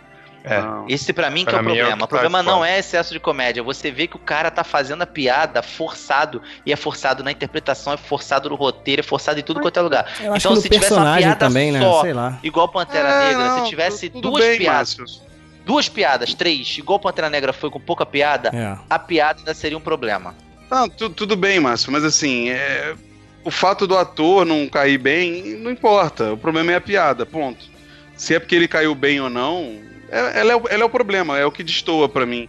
É. 0.44 0.62
Não. 0.62 0.86
Esse 0.90 1.14
pra 1.14 1.30
mim 1.30 1.46
que 1.46 1.50
é 1.50 1.54
Pra 1.54 1.62
o 1.62 1.64
mim 1.66 1.72
é 1.72 1.74
o 1.74 1.78
problema. 1.78 1.98
que 2.00 2.04
o 2.04 2.08
problema 2.08 2.44
não 2.44 2.66
é 2.66 2.78
excesso 2.80 3.14
de 3.14 3.20
comédia. 3.20 3.64
Você 3.64 3.90
vê 3.92 4.08
que 4.08 4.16
o 4.18 4.20
cara 4.20 4.52
tá 4.52 4.64
fazendo 4.64 5.02
a 5.02 5.06
piada 5.08 5.62
forçado. 5.62 6.42
E 6.66 6.74
é 6.74 6.76
forçado 6.76 7.24
na 7.24 7.32
interpretação, 7.32 7.94
é 7.94 7.98
forçado 7.98 8.50
no 8.50 8.56
roteiro, 8.56 9.00
é 9.00 9.04
forçado 9.04 9.40
em 9.40 9.44
tudo 9.44 9.62
quanto 9.62 9.78
é 9.78 9.82
lugar. 9.82 10.06
Eu 10.22 10.34
acho 10.34 10.46
Então, 10.48 10.56
que 10.56 10.62
se 10.64 10.70
tivesse 10.70 10.92
uma 10.92 11.00
personagem 11.02 11.24
piada 11.30 11.40
também, 11.40 11.72
né? 11.72 11.80
só, 11.80 12.02
Sei 12.02 12.14
lá. 12.14 12.40
Igual 12.44 12.68
Pantera 12.68 13.08
É, 13.10 13.28
Negra, 13.30 13.48
não, 13.48 13.64
se 13.64 13.70
tivesse 13.70 14.10
duas 14.10 14.44
bem, 14.44 14.58
piadas. 14.58 14.98
Márcio. 14.98 15.22
Duas 15.66 15.88
piadas, 15.88 16.34
três, 16.34 16.78
igual 16.78 17.00
Pantera 17.00 17.30
Negra 17.30 17.54
foi 17.54 17.70
com 17.70 17.80
pouca 17.80 18.06
piada, 18.06 18.50
É. 18.54 18.78
a 18.90 19.00
piada 19.00 19.40
ainda 19.40 19.54
seria 19.54 19.78
um 19.78 19.82
problema. 19.82 20.36
Não, 20.70 20.90
tu- 20.90 21.10
tudo 21.10 21.38
bem, 21.38 21.58
Márcio, 21.62 21.90
mas 21.90 22.04
assim, 22.04 22.50
é, 22.50 22.94
o 23.46 23.50
fato 23.50 23.88
do 23.88 23.98
ator 23.98 24.46
não 24.46 24.68
cair 24.68 24.98
bem, 24.98 25.56
não 25.60 25.72
importa. 25.72 26.34
O 26.34 26.38
problema 26.38 26.74
é 26.74 26.76
a 26.76 26.82
piada, 26.82 27.26
ponto. 27.26 27.64
Se 28.18 28.36
é 28.36 28.40
porque 28.40 28.56
ele 28.56 28.68
caiu 28.68 28.94
bem 28.94 29.22
ou 29.22 29.30
não, 29.30 29.80
é, 29.80 29.93
ela, 30.40 30.52
é, 30.54 30.56
o- 30.56 30.68
ela 30.70 30.84
é 30.84 30.86
o 30.86 30.90
problema, 30.90 31.38
é 31.38 31.46
o 31.46 31.52
que 31.52 31.64
destoa 31.64 32.08
pra 32.10 32.26
mim. 32.26 32.48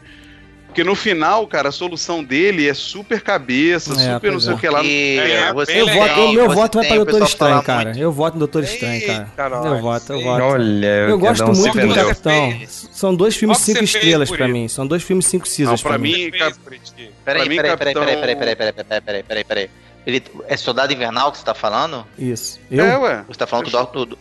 Porque 0.66 0.82
no 0.82 0.96
final, 0.96 1.46
cara, 1.46 1.68
a 1.68 1.72
solução 1.72 2.24
dele 2.24 2.68
é 2.68 2.74
super 2.74 3.20
cabeça, 3.20 3.92
É, 3.92 4.14
super 4.14 4.32
não 4.32 4.40
sei 4.40 4.52
é. 4.52 4.54
o 4.56 4.58
que 4.58 4.68
lá. 4.68 4.82
E 4.82 5.18
É, 5.18 5.52
você 5.52 5.72
bem 5.72 5.78
Eu 5.82 5.86
voto, 5.94 6.20
o 6.20 6.32
meu 6.32 6.48
você 6.48 6.54
voto 6.56 6.78
vai 6.78 6.86
pra 6.88 6.96
Doutor 6.96 7.22
Estranho, 7.22 7.62
cara. 7.62 7.84
muito. 7.84 7.98
Eu 8.00 8.10
voto 8.10 8.34
no 8.34 8.38
Doutor 8.40 8.64
Estranho, 8.64 9.06
cara. 9.06 9.28
Eita, 9.30 9.68
Eu 9.68 9.80
voto, 9.80 10.12
eu 10.12 10.20
voto. 10.20 10.42
Olha, 10.42 10.86
Eu 11.08 11.14
o 11.14 11.18
gosto 11.20 11.44
muito 11.46 11.62
do 11.62 11.72
vendeu. 11.88 12.08
Capitão. 12.08 12.60
São 12.66 13.14
dois 13.14 13.36
filmes 13.36 13.56
Qual 13.58 13.64
cinco 13.66 13.84
estrelas 13.84 14.28
pra 14.32 14.48
mim. 14.48 14.66
São 14.66 14.84
dois 14.84 15.04
filmes 15.04 15.26
cinco 15.26 15.46
Não, 15.60 15.78
pra 15.78 15.96
mim. 15.96 16.30
cap-. 16.32 16.56
Peraí, 17.24 17.48
mim, 17.48 17.56
peraí, 17.56 17.76
peraí, 17.76 17.94
Capitão- 17.94 18.04
peraí, 18.04 18.16
peraí, 18.16 18.36
peraí, 18.36 18.56
peraí, 18.56 19.00
peraí, 19.00 19.22
peraí, 19.22 19.44
peraí. 19.44 19.70
Ele 20.04 20.22
é 20.48 20.56
Soldado 20.56 20.92
Invernal 20.92 21.30
que 21.30 21.38
você 21.38 21.44
tá 21.44 21.54
falando? 21.54 22.04
Isso. 22.18 22.58
Eu, 22.68 22.84
É, 22.84 22.98
ué. 22.98 23.24
Você 23.28 23.38
tá 23.38 23.46
falando 23.46 23.66
que 23.66 23.76
o 23.76 23.78
Doutor. 23.78 24.18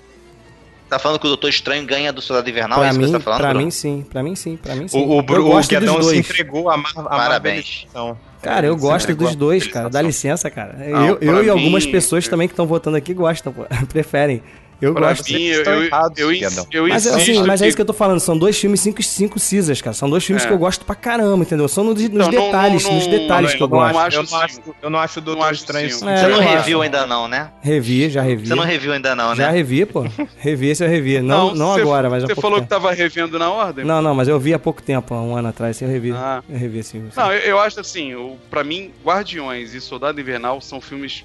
Tá 0.93 0.99
falando 0.99 1.17
que 1.19 1.25
o 1.25 1.29
Doutor 1.29 1.49
Estranho 1.49 1.83
ganha 1.87 2.13
do 2.13 2.21
Soldado 2.21 2.47
Invernal? 2.47 2.77
é 2.77 2.81
pra 2.81 2.89
isso 2.91 2.99
que 2.99 3.05
mim, 3.05 3.11
você 3.11 3.17
tá 3.17 3.23
falando? 3.23 3.39
pra 3.39 3.49
Bruno? 3.49 3.65
mim 3.65 3.71
sim. 3.71 4.05
Pra 4.11 4.21
mim 4.21 4.35
sim. 4.35 4.57
Pra 4.57 4.75
mim 4.75 4.87
sim. 4.87 4.95
O, 5.01 5.07
o, 5.07 5.17
eu 5.17 5.23
Bru- 5.23 5.41
o 5.41 5.45
gosto 5.49 5.69
dos 5.71 5.79
Guedão 5.79 5.95
se 5.95 6.01
dois. 6.01 6.19
entregou 6.19 6.69
a, 6.69 6.77
mar, 6.77 6.91
a 6.97 7.03
Parabéns. 7.03 7.87
marvelização. 7.87 8.17
Cara, 8.43 8.67
eu 8.67 8.75
gosto 8.77 9.15
dos 9.15 9.35
dois, 9.35 9.65
cara. 9.65 9.89
Dá 9.89 10.01
licença, 10.03 10.51
cara. 10.51 10.73
Não, 10.77 11.05
eu 11.07 11.17
eu 11.19 11.33
pra 11.33 11.43
e 11.43 11.49
algumas 11.49 11.85
mim- 11.85 11.91
pessoas 11.91 12.27
também 12.27 12.47
que 12.47 12.51
estão 12.53 12.67
votando 12.67 12.95
aqui 12.95 13.11
gostam, 13.13 13.51
pô. 13.51 13.63
Preferem. 13.91 14.43
Eu 14.83 14.93
Pra 14.93 15.09
gosto. 15.09 15.31
mim, 15.33 15.43
eu, 15.43 15.63
eu, 15.63 15.83
errados, 15.85 16.17
eu, 16.19 16.31
eu 16.71 16.87
Mas 16.87 17.05
insisto 17.05 17.15
assim, 17.21 17.43
mas 17.47 17.61
é 17.61 17.65
que- 17.65 17.69
isso 17.69 17.75
que 17.77 17.81
eu 17.81 17.85
tô 17.85 17.93
falando, 17.93 18.19
são 18.19 18.37
dois 18.37 18.57
filmes 18.59 18.81
cinco, 18.81 19.01
cinco 19.01 19.39
Caesars, 19.39 19.81
cara. 19.81 19.93
São 19.93 20.09
dois 20.09 20.23
filmes 20.25 20.43
É. 20.43 20.47
que 20.47 20.53
eu 20.53 20.57
gosto 20.57 20.83
pra 20.85 20.95
caramba, 20.95 21.43
entendeu? 21.43 21.67
São 21.67 21.83
nos, 21.83 22.01
nos 22.01 22.09
não- 22.11 22.29
detalhes, 22.29 22.83
não- 22.83 22.93
nos 22.95 23.07
não- 23.07 23.11
detalhes 23.17 23.51
não- 23.51 23.57
que 23.57 23.63
eu 23.63 23.67
não 23.67 23.77
gosto. 23.77 23.97
acho 23.99 24.17
eu, 24.17 24.21
não 24.21 24.27
cinco. 24.27 24.41
acho, 24.43 24.61
eu 24.81 24.89
não 24.89 24.99
acho 24.99 25.21
Doutor 25.21 25.39
Não 25.41 25.47
acho 25.47 25.59
Estranho. 25.61 25.89
cinco. 25.91 26.09
É, 26.09 26.17
Você 26.17 26.27
não 26.27 26.39
reviu 26.39 26.81
ainda 26.81 27.05
não, 27.07 27.27
né? 27.27 27.49
Revi, 27.61 28.09
já 28.09 28.21
revi. 28.21 28.47
Você 28.47 28.55
não 28.55 28.63
reviu 28.63 28.91
ainda 28.93 29.15
não, 29.15 29.33
Já 29.35 29.47
né? 29.47 29.53
revi, 29.53 29.85
pô. 29.85 30.03
Revi 30.37 30.67
esse 30.69 30.83
eu 30.83 30.89
revi. 30.89 31.21
Não, 31.21 31.55
não, 31.55 31.73
você- 31.73 31.81
agora, 31.81 32.09
mas 32.09 32.23
Você 32.23 32.35
falou 32.35 32.57
tempo. 32.59 32.67
que 32.67 32.69
tava 32.69 32.91
revendo 32.91 33.39
na 33.39 33.49
ordem? 33.51 33.85
Não, 33.85 34.01
não, 34.01 34.13
mas 34.13 34.27
eu 34.27 34.39
vi 34.39 34.53
há 34.53 34.59
pouco 34.59 34.81
tempo, 34.81 35.13
há 35.13 35.21
um 35.21 35.35
ano 35.35 35.47
atrás, 35.47 35.81
eu 35.81 35.87
revi. 35.87 36.11
Ah. 36.11 36.43
Eu 36.49 36.57
revi 36.57 36.79
esse 36.79 36.91
filme. 36.91 37.09
Não, 37.15 37.31
eu, 37.31 37.57
acho 37.59 37.79
assim, 37.79 38.13
o, 38.15 38.37
pra 38.49 38.63
mim, 38.63 38.91
Guardiões 39.05 39.73
e 39.73 39.79
Soldado 39.81 40.19
Invernal 40.19 40.59
são 40.61 40.81
filmes 40.81 41.23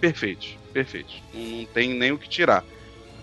perfeitos. 0.00 0.56
Perfeitos. 0.72 1.22
Não, 1.34 1.58
não 1.58 1.64
tem 1.66 1.94
nem 1.94 2.12
o 2.12 2.18
que 2.18 2.28
tirar. 2.28 2.62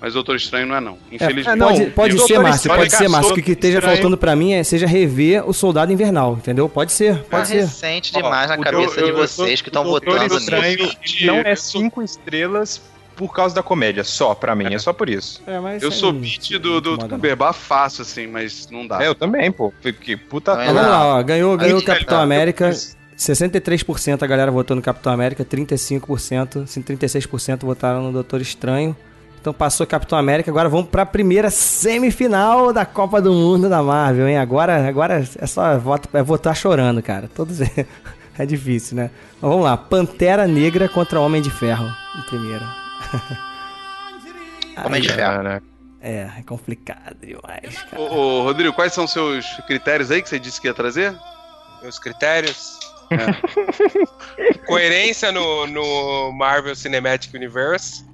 Mas 0.04 0.14
Doutor 0.14 0.36
Estranho 0.36 0.68
não 0.68 0.76
é, 0.76 0.82
não. 0.82 0.98
Infelizmente. 1.10 1.48
É, 1.48 1.56
não, 1.56 1.68
Pode, 1.70 1.86
pode 1.92 2.20
ser, 2.28 2.38
Márcio, 2.38 2.70
pode 2.70 2.90
ser, 2.94 3.08
Márcio. 3.08 3.32
O 3.32 3.36
que, 3.36 3.42
que 3.42 3.52
esteja 3.54 3.78
Estranho- 3.78 3.96
faltando 3.96 4.18
pra 4.18 4.36
mim 4.36 4.52
é 4.52 4.62
seja 4.62 4.86
rever 4.86 5.48
o 5.50 5.54
Soldado 5.54 5.94
Invernal, 5.94 6.34
entendeu? 6.34 6.68
Pode 6.68 6.92
ser, 6.92 7.20
pode 7.24 7.44
É 7.44 7.46
ser. 7.46 7.62
recente 7.62 8.12
demais 8.12 8.50
na 8.50 8.56
Ó, 8.56 8.62
cabeça 8.62 9.00
eu- 9.00 9.06
de 9.06 9.12
eu- 9.12 9.16
vocês 9.16 9.62
que 9.62 9.70
estão 9.70 9.86
votando 9.86 10.36
Estranho 10.38 10.78
nisso. 10.78 11.26
não 11.26 11.38
Eu 11.38 11.42
é 11.48 11.56
sou- 11.56 11.80
cinco 11.80 12.04
estrelas 12.04 12.82
por 13.16 13.34
causa 13.34 13.56
da 13.56 13.64
comédia, 13.64 14.04
só 14.04 14.36
pra 14.36 14.54
mim, 14.54 14.74
é, 14.74 14.78
só 14.78 14.92
por 14.92 15.08
isso. 15.08 15.42
É, 15.48 15.58
mas 15.62 15.82
Eu 15.82 15.88
isso 15.88 16.00
sou 16.00 16.12
beat 16.12 16.50
do, 16.60 16.82
do, 16.82 16.98
do. 16.98 17.08
Cumberbatch 17.08 17.56
fácil, 17.56 18.02
assim, 18.02 18.28
mas 18.28 18.68
não 18.70 18.86
dá. 18.86 19.02
É, 19.02 19.08
eu 19.08 19.16
também, 19.16 19.50
pô. 19.54 19.72
Que 20.02 20.18
puta 20.18 20.54
Mas 20.54 20.68
não. 20.68 20.74
vamos 20.74 20.90
lá, 20.90 21.06
ó. 21.18 21.24
Ganhou, 21.24 21.56
ganhou 21.56 21.80
o 21.80 21.84
Capitão 21.86 22.18
tá. 22.18 22.24
América. 22.24 22.72
63% 23.16 24.22
a 24.24 24.28
galera 24.28 24.52
votou 24.52 24.76
no 24.76 24.82
Capitão 24.82 25.14
América, 25.14 25.46
35%, 25.46 26.66
sim, 26.68 26.82
36% 26.82 27.66
votaram 27.66 28.02
no 28.04 28.12
Doutor 28.12 28.42
Estranho. 28.42 28.94
Então 29.44 29.54
passou 29.54 29.86
Capitão 29.86 30.18
América, 30.18 30.50
agora 30.50 30.70
vamos 30.70 30.88
pra 30.88 31.06
primeira 31.06 31.50
semifinal 31.50 32.72
da 32.72 32.86
Copa 32.86 33.22
do 33.22 33.34
Mundo 33.34 33.68
da 33.68 33.84
Marvel, 33.84 34.26
hein? 34.26 34.38
Agora, 34.38 34.88
agora 34.88 35.22
é 35.38 35.46
só 35.46 35.78
voto, 35.78 36.08
é 36.14 36.24
votar 36.24 36.56
chorando, 36.56 37.04
cara. 37.04 37.28
Todos 37.36 37.60
é 37.60 38.46
difícil, 38.48 38.96
né? 38.96 39.12
Mas 39.42 39.52
vamos 39.52 39.66
lá, 39.66 39.76
Pantera 39.76 40.48
Negra 40.48 40.88
contra 40.88 41.20
Homem 41.20 41.42
de 41.42 41.52
Ferro, 41.52 41.94
em 42.18 42.22
primeiro. 42.22 42.64
Homem 44.86 45.02
de 45.02 45.10
Ferro. 45.10 45.36
Cara, 45.36 45.64
É, 46.00 46.30
é 46.40 46.44
complicado 46.48 47.18
demais, 47.22 47.84
cara. 47.92 48.02
Ô, 48.02 48.16
ô, 48.16 48.44
Rodrigo, 48.44 48.72
quais 48.72 48.94
são 48.94 49.06
seus 49.06 49.46
critérios 49.68 50.10
aí 50.10 50.22
que 50.22 50.30
você 50.30 50.40
disse 50.40 50.62
que 50.62 50.68
ia 50.68 50.74
trazer? 50.74 51.14
Meus 51.82 52.00
critérios. 52.00 52.80
É. 53.12 54.64
Coerência 54.66 55.34
no, 55.34 55.68
no 55.68 56.32
Marvel 56.32 56.78
Cinematic 56.78 57.34
Universe. 57.34 58.06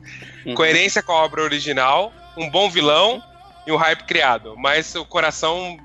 Uhum. 0.50 0.56
Coerência 0.56 1.02
com 1.02 1.12
a 1.12 1.24
obra 1.24 1.42
original. 1.42 2.14
Um 2.38 2.50
bom 2.50 2.70
vilão 2.70 3.22
e 3.66 3.72
um 3.72 3.76
hype 3.76 4.04
criado. 4.04 4.56
Mas 4.58 4.96
o 4.96 5.06
coração 5.06 5.78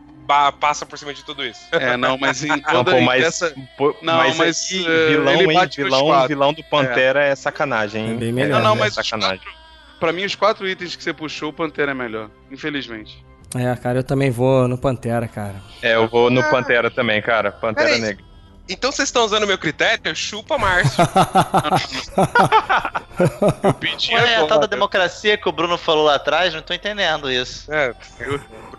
passa 0.59 0.87
por 0.87 0.99
cima 0.99 1.13
de 1.13 1.25
tudo 1.25 1.45
isso. 1.45 1.61
É, 1.73 1.97
não, 1.97 2.17
mas 2.17 2.43
em 2.43 2.49
Não, 2.49 2.61
toda 2.61 2.93
pô, 2.93 3.01
mas, 3.03 3.25
essa... 3.25 3.55
pô, 3.77 3.95
Não, 4.01 4.17
mas, 4.17 4.37
mas, 4.37 4.73
é, 4.73 5.09
vilão, 5.09 5.35
ele 5.35 5.53
hein? 5.53 5.59
bate 5.59 5.81
nos 5.81 5.91
Vilão, 5.91 6.29
vilão 6.29 6.53
do 6.53 6.65
Pantera 6.65 7.23
é, 7.23 7.35
sacanagem, 7.35 8.07
hein? 8.07 8.13
É 8.13 8.15
bem 8.15 8.33
melhor. 8.33 8.61
Não, 8.61 8.71
não, 8.71 8.75
né? 8.75 8.81
mas 8.81 8.97
é 8.97 9.01
os 9.01 9.07
sacanagem. 9.07 9.39
quatro, 9.39 9.61
pra 10.01 10.13
mim 10.13 10.25
os 10.25 10.35
quatro 10.35 10.69
itens 10.69 10.97
que 10.97 11.03
você 11.03 11.13
puxou, 11.13 11.51
o 11.51 11.53
Pantera 11.53 11.91
é 11.91 11.95
melhor. 11.95 12.31
Infelizmente. 12.51 13.25
É, 13.55 13.75
cara, 13.77 13.99
eu 13.99 14.05
também 14.05 14.31
vou 14.31 14.67
no 14.67 14.77
Pantera, 14.77 15.29
cara. 15.29 15.57
É, 15.83 15.95
eu 15.95 16.09
vou 16.09 16.31
no 16.31 16.43
Pantera 16.51 16.91
também, 16.91 17.21
cara. 17.23 17.53
Pantera. 17.53 17.99
Negra. 17.99 18.25
Então 18.69 18.91
vocês 18.91 19.09
estão 19.09 19.25
usando 19.25 19.43
o 19.45 19.47
meu 19.47 19.59
critério? 19.59 20.15
Chupa 20.17 20.57
Márcio. 20.57 21.05
Eu 23.63 23.75
pedi 23.75 24.09
Qual 24.09 24.21
é 24.25 24.37
a 24.37 24.47
tal 24.47 24.59
da 24.59 24.67
democracia 24.67 25.37
que 25.37 25.49
o 25.49 25.53
Bruno 25.53 25.77
falou 25.77 26.05
lá 26.05 26.15
atrás? 26.17 26.53
Não 26.55 26.63
tô 26.63 26.73
entendendo 26.75 27.31
isso. 27.31 27.73
É, 27.73 27.95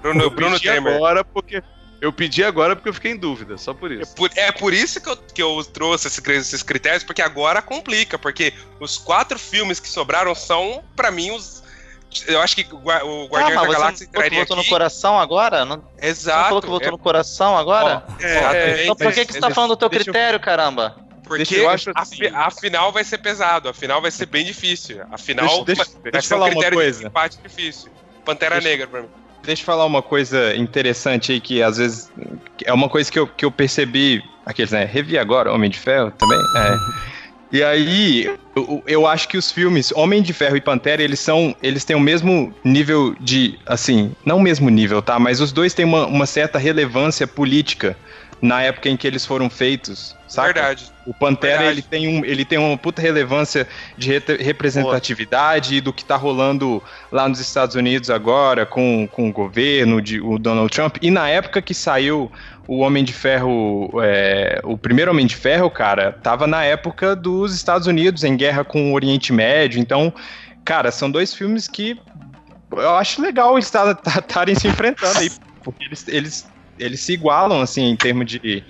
Bruno, 0.01 0.23
Eu 0.23 0.29
Bruno 0.29 0.55
pedi 0.59 0.69
Temer. 0.71 0.95
agora 0.95 1.23
porque... 1.23 1.63
Eu 2.01 2.11
pedi 2.11 2.43
agora 2.43 2.75
porque 2.75 2.89
eu 2.89 2.93
fiquei 2.93 3.11
em 3.11 3.17
dúvida, 3.17 3.57
só 3.57 3.73
por 3.73 3.91
É 3.91 3.95
isso. 3.95 4.13
por, 4.15 4.29
é 4.35 4.51
por 4.51 4.73
isso 4.73 4.99
que 5.01 5.09
eu, 5.09 5.15
que 5.17 5.41
eu 5.41 5.63
trouxe 5.63 6.07
esses, 6.07 6.27
esses 6.27 6.61
critérios, 6.61 7.03
porque 7.03 7.21
agora 7.21 7.61
complica, 7.61 8.19
porque 8.19 8.53
os 8.79 8.97
quatro 8.97 9.39
filmes 9.39 9.79
que 9.79 9.87
sobraram 9.87 10.35
são, 10.35 10.83
pra 10.95 11.09
mim, 11.09 11.31
os. 11.31 11.63
Eu 12.27 12.41
acho 12.41 12.55
que 12.55 12.65
o 12.73 12.77
Gua- 12.77 13.03
o 13.03 13.29
Ah, 13.35 13.49
da 13.49 13.59
você 13.65 13.71
Galáxia 13.73 14.03
entraria 14.05 14.39
votou 14.39 14.55
no 14.55 14.61
aqui. 14.61 14.69
coração 14.69 15.19
agora? 15.19 15.65
Não, 15.65 15.77
você 15.77 16.07
Exato. 16.07 16.37
não 16.39 16.45
falou 16.47 16.61
que 16.61 16.67
votou 16.69 16.87
é- 16.87 16.91
no 16.91 16.97
coração 16.97 17.57
agora? 17.57 18.03
É, 18.19 18.37
Exatamente. 18.37 18.83
então 18.83 18.95
por 18.95 19.13
que, 19.13 19.25
que 19.25 19.33
você 19.33 19.39
tá 19.39 19.49
falando 19.49 19.69
do 19.71 19.77
teu 19.77 19.89
Deixa 19.89 20.09
eu- 20.09 20.13
critério, 20.13 20.39
caramba? 20.39 20.95
Porque 21.23 21.55
eu 21.55 21.69
acho 21.69 21.89
a, 21.95 22.01
assim. 22.01 22.17
fi- 22.17 22.27
a 22.27 22.51
final 22.51 22.91
vai 22.91 23.03
ser 23.03 23.17
pesado, 23.17 23.67
a 23.67 23.73
final 23.73 23.99
vai 24.01 24.11
ser 24.11 24.27
bem 24.27 24.45
difícil. 24.45 25.01
A 25.11 25.17
final 25.17 25.63
Deixa- 25.65 25.83
deixa- 25.85 25.91
vai, 26.01 26.11
deixa 26.11 26.27
ser 26.27 26.33
falar 26.35 26.45
um 26.45 26.47
uma 26.49 26.51
critério 26.53 26.77
coisa. 26.77 26.99
de 26.99 27.05
empate 27.07 27.37
difícil. 27.41 27.91
Pantera 28.23 28.55
Deixa- 28.55 28.69
Negra 28.69 28.87
pra 28.87 29.01
mim. 29.01 29.09
Deixa 29.43 29.61
eu 29.61 29.65
falar 29.65 29.85
uma 29.85 30.01
coisa 30.01 30.55
interessante 30.55 31.31
aí, 31.31 31.39
que 31.41 31.61
às 31.61 31.77
vezes 31.77 32.11
é 32.63 32.73
uma 32.73 32.89
coisa 32.89 33.11
que 33.11 33.17
eu, 33.19 33.27
que 33.27 33.45
eu 33.45 33.51
percebi, 33.51 34.23
aqueles, 34.45 34.71
né, 34.71 34.85
revi 34.85 35.17
agora, 35.17 35.51
Homem 35.51 35.69
de 35.69 35.77
Ferro 35.79 36.11
também, 36.11 36.39
é. 36.57 36.75
E 37.55 37.63
aí, 37.63 38.29
eu, 38.53 38.83
eu 38.85 39.07
acho 39.07 39.29
que 39.29 39.37
os 39.37 39.49
filmes 39.49 39.89
Homem 39.93 40.21
de 40.21 40.33
Ferro 40.33 40.57
e 40.57 40.61
Pantera, 40.61 41.01
eles 41.01 41.21
são, 41.21 41.55
eles 41.63 41.85
têm 41.85 41.95
o 41.95 42.01
mesmo 42.01 42.53
nível 42.65 43.15
de, 43.17 43.57
assim, 43.65 44.13
não 44.25 44.39
o 44.39 44.41
mesmo 44.41 44.69
nível, 44.69 45.01
tá, 45.01 45.17
mas 45.17 45.39
os 45.39 45.53
dois 45.53 45.73
têm 45.73 45.85
uma, 45.85 46.05
uma 46.05 46.25
certa 46.25 46.59
relevância 46.59 47.25
política 47.25 47.95
na 48.41 48.61
época 48.61 48.89
em 48.89 48.97
que 48.97 49.07
eles 49.07 49.25
foram 49.25 49.49
feitos, 49.49 50.15
saca? 50.27 50.53
Verdade. 50.53 50.91
O 51.05 51.13
Pantera, 51.13 51.57
Verdade. 51.59 51.75
ele 51.79 51.81
tem, 51.83 52.07
um, 52.07 52.25
ele 52.25 52.45
tem 52.45 52.57
uma 52.57 52.77
puta 52.77 53.01
relevância 53.01 53.67
de 53.97 54.09
re- 54.11 54.37
representatividade 54.39 55.81
do 55.81 55.93
que 55.93 56.03
tá 56.03 56.15
rolando 56.15 56.81
lá 57.11 57.27
nos 57.29 57.39
Estados 57.39 57.75
Unidos 57.75 58.09
agora 58.09 58.65
com, 58.65 59.07
com 59.11 59.29
o 59.29 59.31
governo, 59.31 60.01
de, 60.01 60.19
o 60.19 60.37
Donald 60.37 60.71
Trump. 60.73 60.97
E 61.01 61.09
na 61.11 61.29
época 61.29 61.61
que 61.61 61.73
saiu 61.73 62.31
o 62.67 62.79
Homem 62.79 63.03
de 63.03 63.13
Ferro, 63.13 63.89
é, 64.01 64.59
o 64.63 64.77
primeiro 64.77 65.11
Homem 65.11 65.25
de 65.25 65.35
Ferro, 65.35 65.69
cara, 65.69 66.11
tava 66.23 66.47
na 66.47 66.63
época 66.63 67.15
dos 67.15 67.53
Estados 67.53 67.87
Unidos, 67.87 68.23
em 68.23 68.35
guerra 68.35 68.63
com 68.63 68.91
o 68.91 68.95
Oriente 68.95 69.31
Médio. 69.31 69.79
Então, 69.79 70.13
cara, 70.63 70.91
são 70.91 71.09
dois 71.09 71.33
filmes 71.33 71.67
que 71.67 71.99
eu 72.71 72.95
acho 72.95 73.21
legal 73.21 73.53
eles 73.55 73.71
estarem 74.19 74.55
se 74.55 74.67
enfrentando 74.67 75.19
aí, 75.19 75.31
porque 75.63 75.83
eles, 75.85 76.07
eles, 76.07 76.47
eles 76.79 76.99
se 77.01 77.13
igualam, 77.13 77.61
assim, 77.61 77.83
em 77.89 77.95
termos 77.95 78.25
de 78.27 78.63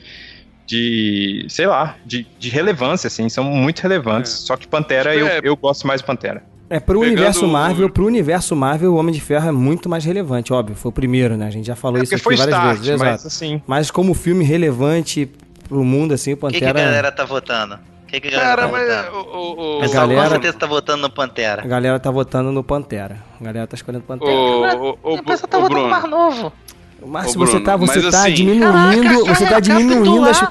de, 0.68 1.46
sei 1.48 1.68
lá, 1.68 1.96
de, 2.06 2.26
de 2.40 2.50
relevância, 2.50 3.08
assim, 3.08 3.30
são 3.30 3.44
muito 3.44 3.82
relevantes. 3.82 4.34
É. 4.34 4.36
Só 4.48 4.58
que 4.58 4.68
Pantera, 4.68 5.12
Tipo, 5.12 5.24
eu, 5.24 5.28
é- 5.28 5.40
eu 5.44 5.56
gosto 5.56 5.86
mais 5.86 6.02
do 6.02 6.06
Pantera. 6.06 6.42
É, 6.68 6.80
pro 6.80 7.00
Pegando 7.00 7.14
universo 7.14 7.46
o- 7.46 7.48
Marvel, 7.48 7.90
pro 7.92 8.06
universo 8.08 8.56
Marvel, 8.56 8.94
o 8.94 8.96
Homem 8.96 9.14
de 9.14 9.22
Ferro 9.22 9.48
é 9.48 9.52
muito 9.52 9.88
mais 9.88 10.04
relevante, 10.04 10.52
óbvio. 10.52 10.76
Foi 10.76 10.90
o 10.90 10.92
primeiro, 10.92 11.38
né? 11.38 11.46
A 11.46 11.52
gente 11.52 11.68
já 11.68 11.76
falou 11.76 12.00
É 12.00 12.04
isso 12.04 12.10
porque 12.10 12.16
aqui 12.16 12.24
foi 12.24 12.36
várias 12.36 12.56
start, 12.58 12.78
vezes. 12.80 13.00
mas 13.00 13.10
Exato. 13.14 13.28
assim, 13.28 13.62
Mas 13.68 13.92
como 13.92 14.16
filme 14.16 14.44
relevante 14.44 15.30
pro 15.70 15.84
mundo, 15.84 16.16
assim, 16.16 16.32
o 16.32 16.34
O 16.34 16.38
que, 16.48 16.54
que 16.54 16.60
Pantera. 16.66 16.80
a 16.80 16.84
galera 16.86 17.12
tá 17.12 17.24
votando? 17.26 17.76
O 17.76 18.08
que, 18.08 18.20
que 18.20 18.28
a 18.30 18.32
galera 18.32 18.50
Cara, 18.56 18.66
tá 18.66 18.72
mas... 18.72 18.88
votando? 18.88 19.18
O, 19.18 19.38
o, 19.38 19.76
O 19.76 19.78
o, 19.78 19.80
pessoal 19.82 20.08
galera- 20.08 20.24
com 20.24 20.30
certeza 20.32 20.58
tá 20.58 20.66
votando 20.66 21.02
no 21.04 21.10
Pantera. 21.12 21.62
A 21.62 21.68
galera 21.68 22.00
tá 22.00 22.10
votando 22.10 22.52
no 22.52 22.64
Pantera. 22.64 23.18
A 23.40 23.44
galera 23.44 23.68
tá 23.68 23.76
escolhendo 23.76 24.04
Pantera. 24.04 24.32
o, 24.32 24.90
o, 24.90 24.98
o, 25.04 25.14
o 25.18 25.24
pessoal 25.24 25.48
tá 25.48 25.58
o 25.60 25.62
votando 25.62 25.82
no 25.84 25.90
mais 25.90 26.10
novo. 26.10 26.52
Márcio, 27.08 27.42
Ô, 27.42 27.46
você 27.46 27.60
tá, 27.60 27.76
você 27.78 28.00
mas 28.02 28.12
tá 28.12 28.22
assim- 28.24 28.34
diminuindo, 28.34 28.72
Caraca, 28.72 29.36
você 29.36 29.46
tá 29.46 29.60
diminuindo 29.60 30.26
as... 30.30 30.48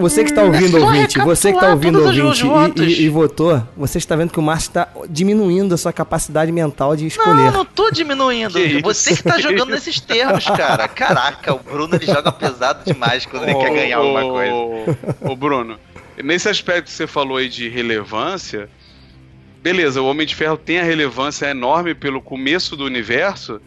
Você 0.00 0.24
que 0.24 0.34
tá 0.34 0.42
ouvindo, 0.42 0.76
É 0.76 0.80
ouvinte, 0.80 1.18
você 1.20 1.52
que 1.52 1.60
tá 1.60 1.66
recapitular 1.68 2.02
ouvindo, 2.08 2.50
ouvinte, 2.52 2.82
e, 2.82 2.86
e- 2.86 3.02
e 3.04 3.08
votou, 3.08 3.62
você 3.76 3.98
está 3.98 4.16
vendo 4.16 4.32
que 4.32 4.38
o 4.40 4.42
Márcio 4.42 4.72
tá 4.72 4.88
diminuindo 5.08 5.72
a 5.72 5.78
sua 5.78 5.92
capacidade 5.92 6.50
mental 6.50 6.96
de 6.96 7.02
Não, 7.04 7.08
escolher. 7.08 7.52
não 7.52 7.64
tô 7.64 7.88
diminuindo. 7.88 8.54
Que 8.54 8.82
Você 8.82 9.14
que 9.16 9.22
tá 9.22 9.38
jogando 9.40 9.70
nesses 9.70 10.00
termos, 10.00 10.46
cara. 10.46 10.88
Caraca, 10.88 11.54
o 11.54 11.60
Bruno 11.60 11.94
ele 11.94 12.06
joga 12.06 12.32
pesado 12.32 12.84
demais 12.84 13.24
quando 13.24 13.44
ele 13.44 13.54
quer 13.54 13.70
ganhar 13.72 13.98
alguma 13.98 14.22
coisa. 14.22 14.96
Ô, 15.20 15.36
Bruno, 15.36 15.76
nesse 16.24 16.48
aspecto 16.48 16.86
que 16.86 16.92
você 16.92 17.06
falou 17.06 17.36
aí 17.36 17.48
de 17.48 17.68
relevância, 17.68 18.68
beleza, 19.62 20.02
o 20.02 20.06
Homem 20.08 20.26
de 20.26 20.34
Ferro 20.34 20.56
tem 20.56 20.80
a 20.80 20.84
relevância 20.84 21.46
enorme 21.46 21.94
pelo 21.94 22.20
começo 22.20 22.76
do 22.76 22.84
universo, 22.84 23.60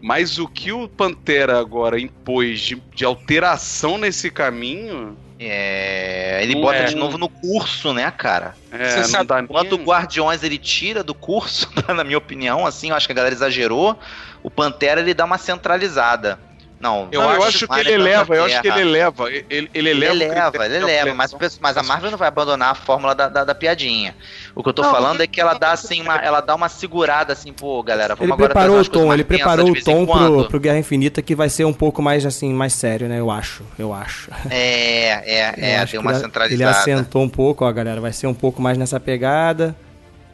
mas 0.00 0.38
o 0.38 0.48
que 0.48 0.72
o 0.72 0.88
Pantera 0.88 1.58
agora 1.58 2.00
impôs 2.00 2.60
de, 2.60 2.82
de 2.94 3.04
alteração 3.04 3.98
nesse 3.98 4.30
caminho. 4.30 5.16
É, 5.42 6.40
ele 6.42 6.54
Não 6.54 6.60
bota 6.60 6.76
é. 6.80 6.84
de 6.84 6.94
novo 6.94 7.16
no 7.16 7.28
curso, 7.28 7.94
né, 7.94 8.10
cara? 8.10 8.54
É, 8.70 8.90
Você 8.90 8.96
não 8.98 9.04
sabe 9.04 9.26
dá 9.26 9.40
Enquanto 9.40 9.72
o 9.72 9.76
nem- 9.78 9.86
Guardiões 9.86 10.42
ele 10.42 10.58
tira 10.58 11.02
do 11.02 11.14
curso, 11.14 11.66
na 11.96 12.04
minha 12.04 12.18
opinião, 12.18 12.66
assim, 12.66 12.90
eu 12.90 12.94
acho 12.96 13.06
que 13.06 13.12
a 13.12 13.14
galera 13.16 13.34
exagerou. 13.34 13.98
O 14.42 14.50
Pantera 14.50 15.00
ele 15.00 15.14
dá 15.14 15.24
uma 15.24 15.38
centralizada. 15.38 16.38
Não, 16.80 17.08
Eu 17.12 17.20
Não, 17.20 17.30
eu 17.34 17.42
acho 17.42 17.48
acho 17.48 17.68
que 17.68 17.78
ele 17.80 17.92
eleva, 17.92 18.34
eu 18.34 18.44
acho 18.44 18.62
que 18.62 18.68
ele 18.68 18.80
eleva. 18.80 19.30
Ele, 19.30 19.44
ele 19.50 19.70
Ele 19.74 19.88
eleva, 19.90 20.12
o 20.12 20.16
eleva, 20.16 20.64
ele 20.66 20.76
eleva, 20.76 21.14
mas, 21.14 21.58
mas 21.60 21.76
a 21.76 21.82
Marvel 21.82 22.10
não 22.10 22.16
vai 22.16 22.28
abandonar 22.28 22.70
a 22.70 22.74
fórmula 22.74 23.14
da, 23.14 23.28
da, 23.28 23.44
da 23.44 23.54
piadinha. 23.54 24.16
O 24.54 24.62
que 24.62 24.70
eu 24.70 24.72
tô 24.72 24.80
Não, 24.82 24.90
falando 24.90 25.20
é 25.20 25.26
que 25.26 25.38
ela 25.38 25.52
dá 25.52 25.72
assim, 25.72 26.00
uma, 26.00 26.16
ela 26.16 26.40
dá 26.40 26.54
uma 26.54 26.70
segurada 26.70 27.34
assim, 27.34 27.52
pô, 27.52 27.82
galera, 27.82 28.14
vamos 28.14 28.24
Ele 28.24 28.32
agora 28.32 28.48
preparou 28.54 28.80
o 28.80 28.84
tom, 28.88 29.12
ele 29.12 29.24
preparou 29.24 29.70
o 29.70 29.84
tom 29.84 30.06
pro, 30.06 30.48
pro 30.48 30.58
Guerra 30.60 30.78
Infinita 30.78 31.20
que 31.20 31.34
vai 31.34 31.50
ser 31.50 31.66
um 31.66 31.72
pouco 31.72 32.00
mais 32.00 32.24
assim, 32.24 32.50
mais 32.52 32.72
sério, 32.72 33.08
né? 33.08 33.20
Eu 33.20 33.30
acho, 33.30 33.62
eu 33.78 33.92
acho. 33.92 34.30
É, 34.48 35.08
é, 35.08 35.54
Eu 35.60 35.64
é, 35.64 35.76
acho 35.80 35.92
deu 35.92 36.00
que 36.00 36.06
uma 36.06 36.12
ele- 36.12 36.18
Ele 36.18 36.24
centralizada. 36.24 36.70
assentou 36.70 37.22
um 37.22 37.28
pouco, 37.28 37.64
ó, 37.64 37.70
galera. 37.72 38.00
Vai 38.00 38.12
ser 38.14 38.26
um 38.26 38.34
pouco 38.34 38.62
mais 38.62 38.78
nessa 38.78 38.98
pegada. 38.98 39.76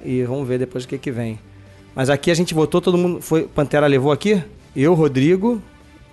E 0.05 0.23
vamos 0.23 0.47
ver 0.47 0.59
depois 0.60 0.85
o 0.85 0.89
que 0.89 0.97
que 0.97 1.10
vem. 1.10 1.40
Mas 1.94 2.09
aqui 2.09 2.31
a 2.31 2.35
gente 2.35 2.55
votou, 2.55 2.81
todo 2.81 2.97
mundo. 2.97 3.20
Foi. 3.20 3.43
Pantera 3.48 3.86
levou 3.89 4.12
aqui? 4.12 4.40
Eu, 4.77 4.94
Rodrigo, 4.94 5.60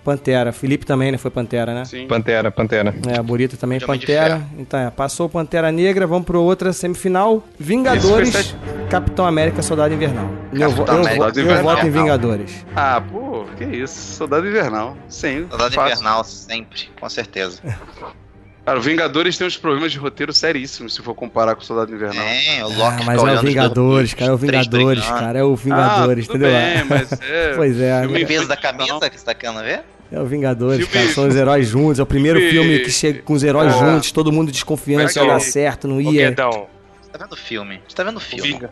Pantera. 0.04 0.52
Felipe 0.52 0.84
também, 0.86 1.10
né? 1.10 1.18
Foi 1.18 1.30
Pantera, 1.30 1.74
né? 1.74 1.84
Sim. 1.84 2.06
Pantera, 2.06 2.50
Pantera. 2.50 2.94
É, 3.08 3.18
a 3.18 3.22
Burita 3.22 3.56
também 3.56 3.80
Pantera. 3.80 4.42
Então 4.58 4.78
é, 4.78 4.90
passou 4.90 5.28
Pantera 5.28 5.72
Negra, 5.72 6.06
vamos 6.06 6.26
pro 6.26 6.40
outra 6.42 6.72
semifinal. 6.72 7.42
Vingadores, 7.58 8.54
Capitão 8.90 9.26
América, 9.26 9.62
Soldado 9.62 9.94
Invernal. 9.94 10.28
Eu, 10.52 10.70
vo- 10.70 10.84
Capitão 10.84 10.94
eu, 10.96 11.00
América, 11.02 11.24
vo- 11.24 11.28
eu 11.40 11.44
Soldado 11.46 11.62
voto 11.62 11.84
em 11.84 11.88
Invernal. 11.88 12.02
Vingadores. 12.04 12.66
Ah, 12.76 13.02
pô, 13.10 13.44
que 13.56 13.64
isso. 13.64 14.16
Soldado 14.16 14.46
Invernal. 14.46 14.96
Sim. 15.08 15.46
Soldado 15.48 15.74
fácil. 15.74 15.92
Invernal, 15.94 16.24
sempre, 16.24 16.88
com 17.00 17.08
certeza. 17.08 17.60
Cara, 18.64 18.78
o 18.78 18.80
Vingadores 18.80 19.36
tem 19.36 19.46
uns 19.46 19.58
problemas 19.58 19.92
de 19.92 19.98
roteiro 19.98 20.32
seríssimos 20.32 20.94
se 20.94 21.02
for 21.02 21.14
comparar 21.14 21.54
com 21.54 21.60
o 21.60 21.64
Soldado 21.66 21.94
Invernal. 21.94 22.24
É, 22.24 22.64
o 22.64 22.68
Loki 22.68 23.02
Ah, 23.02 23.04
mas 23.04 23.22
é 23.22 23.34
o 23.34 23.40
Vingadores, 23.42 24.14
cara. 24.14 24.30
É 24.30 24.34
o 24.34 24.38
Vingadores, 24.38 25.04
cara. 25.06 25.38
É 25.40 25.44
o 25.44 25.54
Vingadores, 25.54 26.26
ah, 26.26 26.30
entendeu? 26.30 26.50
bem, 26.50 26.84
mas 26.88 27.12
é... 27.20 27.52
Pois 27.56 27.78
é, 27.78 28.06
O 28.06 28.26
peso 28.26 28.48
da 28.48 28.56
camisa 28.56 29.10
que 29.10 29.18
você 29.20 29.26
tá 29.26 29.34
querendo 29.34 29.60
ver? 29.60 29.82
É 30.12 30.20
o 30.20 30.26
Vingadores, 30.26 30.86
Filme- 30.86 30.92
cara. 30.92 31.14
São 31.14 31.26
os 31.28 31.34
heróis 31.34 31.66
juntos. 31.68 31.98
É 31.98 32.02
o 32.02 32.06
primeiro 32.06 32.38
Filme- 32.38 32.52
filme 32.52 32.78
que 32.80 32.90
chega 32.90 33.22
com 33.22 33.32
os 33.32 33.42
heróis 33.42 33.74
Ah. 33.74 33.78
juntos, 33.78 34.12
todo 34.12 34.30
mundo 34.30 34.52
desconfiando 34.52 35.08
se 35.08 35.18
ia 35.18 35.26
dar 35.26 35.40
certo, 35.40 35.88
não 35.88 36.00
ia. 36.00 36.28
Guedão, 36.30 36.68
Você 37.02 37.10
tá 37.10 37.18
vendo 37.24 37.32
o 37.32 37.36
filme? 37.36 37.82
Você 37.88 37.94
tá 37.96 38.04
vendo 38.04 38.14
o 38.16 38.18
o, 38.18 38.20
filme? 38.20 38.54
O 38.54 38.58
tá 38.58 38.70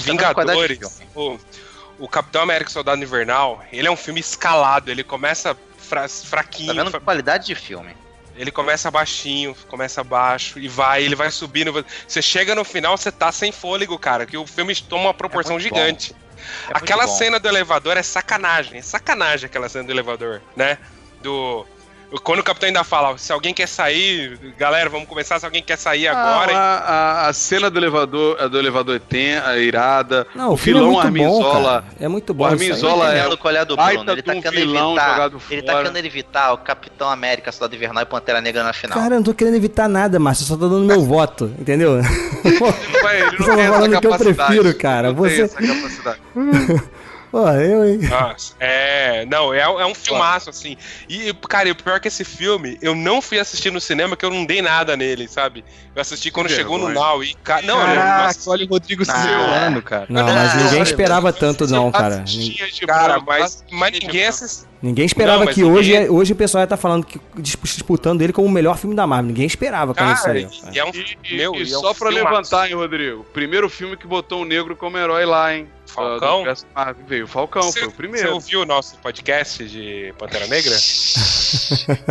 Vingadores, 0.00 1.02
o, 1.14 1.36
o 1.98 2.08
Capitão 2.08 2.42
América 2.42 2.70
Soldado 2.70 3.02
Invernal, 3.02 3.62
ele 3.72 3.86
é 3.86 3.90
um 3.90 3.96
filme 3.96 4.20
escalado, 4.20 4.90
ele 4.90 5.04
começa 5.04 5.56
fra- 5.76 6.02
Tá 6.02 6.08
fraquinho, 6.08 6.74
vendo 6.74 6.90
fra- 6.90 7.00
qualidade 7.00 7.46
de 7.46 7.54
filme? 7.54 7.90
ele 8.36 8.50
começa 8.50 8.90
baixinho, 8.90 9.54
começa 9.68 10.02
baixo 10.02 10.58
e 10.58 10.66
vai, 10.66 11.04
ele 11.04 11.14
vai 11.14 11.30
subindo. 11.30 11.84
Você 12.08 12.20
chega 12.20 12.52
no 12.54 12.64
final, 12.64 12.96
você 12.96 13.12
tá 13.12 13.30
sem 13.30 13.52
fôlego, 13.52 13.96
cara, 13.96 14.26
que 14.26 14.36
o 14.36 14.44
filme 14.44 14.74
toma 14.74 15.04
uma 15.04 15.14
proporção 15.14 15.52
muito 15.56 15.72
bom. 15.72 15.96
É 16.68 16.76
aquela 16.76 17.06
cena 17.06 17.38
do 17.38 17.48
elevador 17.48 17.96
é 17.96 18.02
sacanagem, 18.02 18.78
é 18.78 18.82
sacanagem 18.82 19.46
aquela 19.46 19.68
cena 19.68 19.84
do 19.84 19.90
elevador, 19.90 20.40
né? 20.56 20.78
Do 21.22 21.66
quando 22.22 22.40
o 22.40 22.42
capitão 22.44 22.66
ainda 22.66 22.84
fala, 22.84 23.16
se 23.18 23.32
alguém 23.32 23.52
quer 23.52 23.66
sair, 23.66 24.38
galera, 24.58 24.88
vamos 24.90 25.08
começar, 25.08 25.38
se 25.40 25.44
alguém 25.44 25.62
quer 25.62 25.76
sair 25.76 26.06
agora. 26.08 26.52
Ah, 26.56 26.78
a, 26.78 27.24
a, 27.24 27.28
a 27.28 27.32
cena 27.32 27.68
do 27.70 27.78
elevador, 27.78 28.36
a 28.40 28.46
do 28.46 28.58
elevador 28.58 28.96
é 28.96 28.98
ten, 28.98 29.36
a 29.38 29.58
irada. 29.58 30.26
Não, 30.34 30.50
o, 30.50 30.52
o 30.52 30.54
é 30.54 30.56
vilão 30.58 30.84
muito 30.92 30.96
bom, 30.96 31.06
Arminzola. 31.06 31.82
cara. 31.82 31.84
É 32.00 32.08
muito 32.08 32.34
bom. 32.34 32.44
o. 32.44 32.46
Arminzola 32.46 33.14
é 33.14 33.18
é 33.18 33.20
a 33.58 33.64
do 33.64 33.76
Bruno. 33.76 34.12
Ele 34.12 34.22
tá 34.22 34.32
um 34.34 34.40
querendo 34.40 34.76
evitar. 34.88 35.30
Ele 35.50 35.62
tá 35.62 35.76
querendo 35.76 35.96
evitar 35.96 36.52
o 36.52 36.58
Capitão 36.58 37.10
América, 37.10 37.50
Soldado 37.52 37.74
Invernal 37.76 38.02
e 38.02 38.06
Pantera 38.06 38.40
Negra 38.40 38.62
na 38.62 38.72
final. 38.72 38.98
Cara, 38.98 39.14
eu 39.14 39.18
não 39.18 39.24
tô 39.24 39.34
querendo 39.34 39.56
evitar 39.56 39.88
nada, 39.88 40.18
Márcio. 40.18 40.44
Eu 40.44 40.48
só 40.48 40.56
tô 40.56 40.68
dando 40.68 40.84
meu 40.84 41.02
voto, 41.02 41.52
entendeu? 41.58 41.98
Ele 42.44 42.58
não 42.60 43.02
vai- 43.02 43.20
ele 43.20 43.30
não 43.38 43.46
tá 43.46 43.54
tem 43.54 43.60
essa 43.64 43.72
falando 43.72 43.90
que 44.00 44.06
eu 44.06 44.10
capacidade. 44.10 44.46
prefiro, 44.54 44.78
cara. 44.78 45.12
Não 45.12 45.22
tem 45.22 45.30
Você- 45.36 45.42
essa 45.42 45.56
capacidade. 45.62 46.20
Pô, 47.34 47.48
eu, 47.50 47.84
hein? 47.84 47.98
Nossa, 48.08 48.54
é. 48.60 49.26
Não, 49.26 49.52
é, 49.52 49.58
é 49.58 49.86
um 49.86 49.92
filmaço, 49.92 50.48
assim. 50.50 50.76
E, 51.08 51.34
cara, 51.48 51.68
e 51.68 51.72
o 51.72 51.74
pior 51.74 51.96
é 51.96 51.98
que 51.98 52.06
esse 52.06 52.22
filme, 52.24 52.78
eu 52.80 52.94
não 52.94 53.20
fui 53.20 53.40
assistir 53.40 53.72
no 53.72 53.80
cinema, 53.80 54.16
que 54.16 54.24
eu 54.24 54.30
não 54.30 54.44
dei 54.44 54.62
nada 54.62 54.96
nele, 54.96 55.26
sabe? 55.26 55.64
Eu 55.96 56.00
assisti 56.00 56.30
quando 56.30 56.46
Que 56.46 56.54
chegou 56.54 56.78
no 56.78 56.86
vergonha. 56.86 57.06
Now 57.08 57.24
e. 57.24 57.34
Ca... 57.42 57.60
Não, 57.62 57.80
eu 57.80 58.00
assisti, 58.00 58.48
olha 58.48 58.64
o 58.64 58.68
Rodrigo 58.68 59.04
se 59.04 59.10
Ah. 59.10 59.16
zoando, 59.64 59.82
cara. 59.82 60.06
Não, 60.08 60.24
mas 60.24 60.54
ninguém 60.62 60.82
esperava 60.82 61.32
tanto, 61.32 61.66
não, 61.66 61.90
cara. 61.90 62.24
Cara, 62.86 63.18
mas, 63.18 63.64
mas 63.68 63.92
ninguém 63.98 64.26
assistiu. 64.26 64.68
Ninguém 64.80 65.06
esperava 65.06 65.44
Não, 65.46 65.52
que 65.52 65.60
ninguém- 65.62 65.76
hoje, 65.78 65.96
é- 65.96 66.10
hoje 66.10 66.32
o 66.34 66.36
pessoal 66.36 66.60
ia 66.60 66.66
estar 66.66 66.76
falando 66.76 67.04
que 67.06 67.18
disp- 67.38 67.64
disputando 67.64 68.20
ele 68.22 68.32
como 68.34 68.46
o 68.46 68.50
melhor 68.50 68.76
filme 68.76 68.94
da 68.94 69.06
Marvel. 69.06 69.28
Ninguém 69.28 69.46
esperava 69.46 69.92
quando 69.94 70.12
isso 70.12 70.22
Cara, 70.24 70.34
saiu. 70.48 70.50
e, 70.72 70.76
e 70.76 70.78
é 70.78 70.84
um. 70.84 70.90
E, 70.90 71.36
meu, 71.36 71.54
e 71.56 71.64
e 71.64 71.72
é 71.72 71.78
um 71.78 71.80
só 71.80 71.94
pra 71.94 72.10
filmaço. 72.12 72.30
levantar, 72.32 72.68
hein, 72.68 72.74
Rodrigo? 72.74 73.24
Primeiro 73.32 73.68
filme 73.70 73.96
que 73.96 74.06
botou 74.06 74.42
o 74.42 74.44
negro 74.44 74.76
como 74.76 74.96
herói 74.98 75.24
lá, 75.24 75.54
hein? 75.56 75.66
Falcão? 75.94 76.44
Ah, 76.46 76.52
do 76.52 76.66
Marvel. 76.74 77.04
Veio 77.06 77.24
o 77.24 77.28
Falcão, 77.28 77.62
Você- 77.62 77.78
foi 77.80 77.88
o 77.88 77.90
Você 77.90 77.96
primeiro. 77.96 78.32
ouviu 78.34 78.60
o 78.62 78.64
nosso 78.66 78.96
podcast 78.98 79.64
de 79.68 80.12
Pantera 80.18 80.46
Negra? 80.46 80.74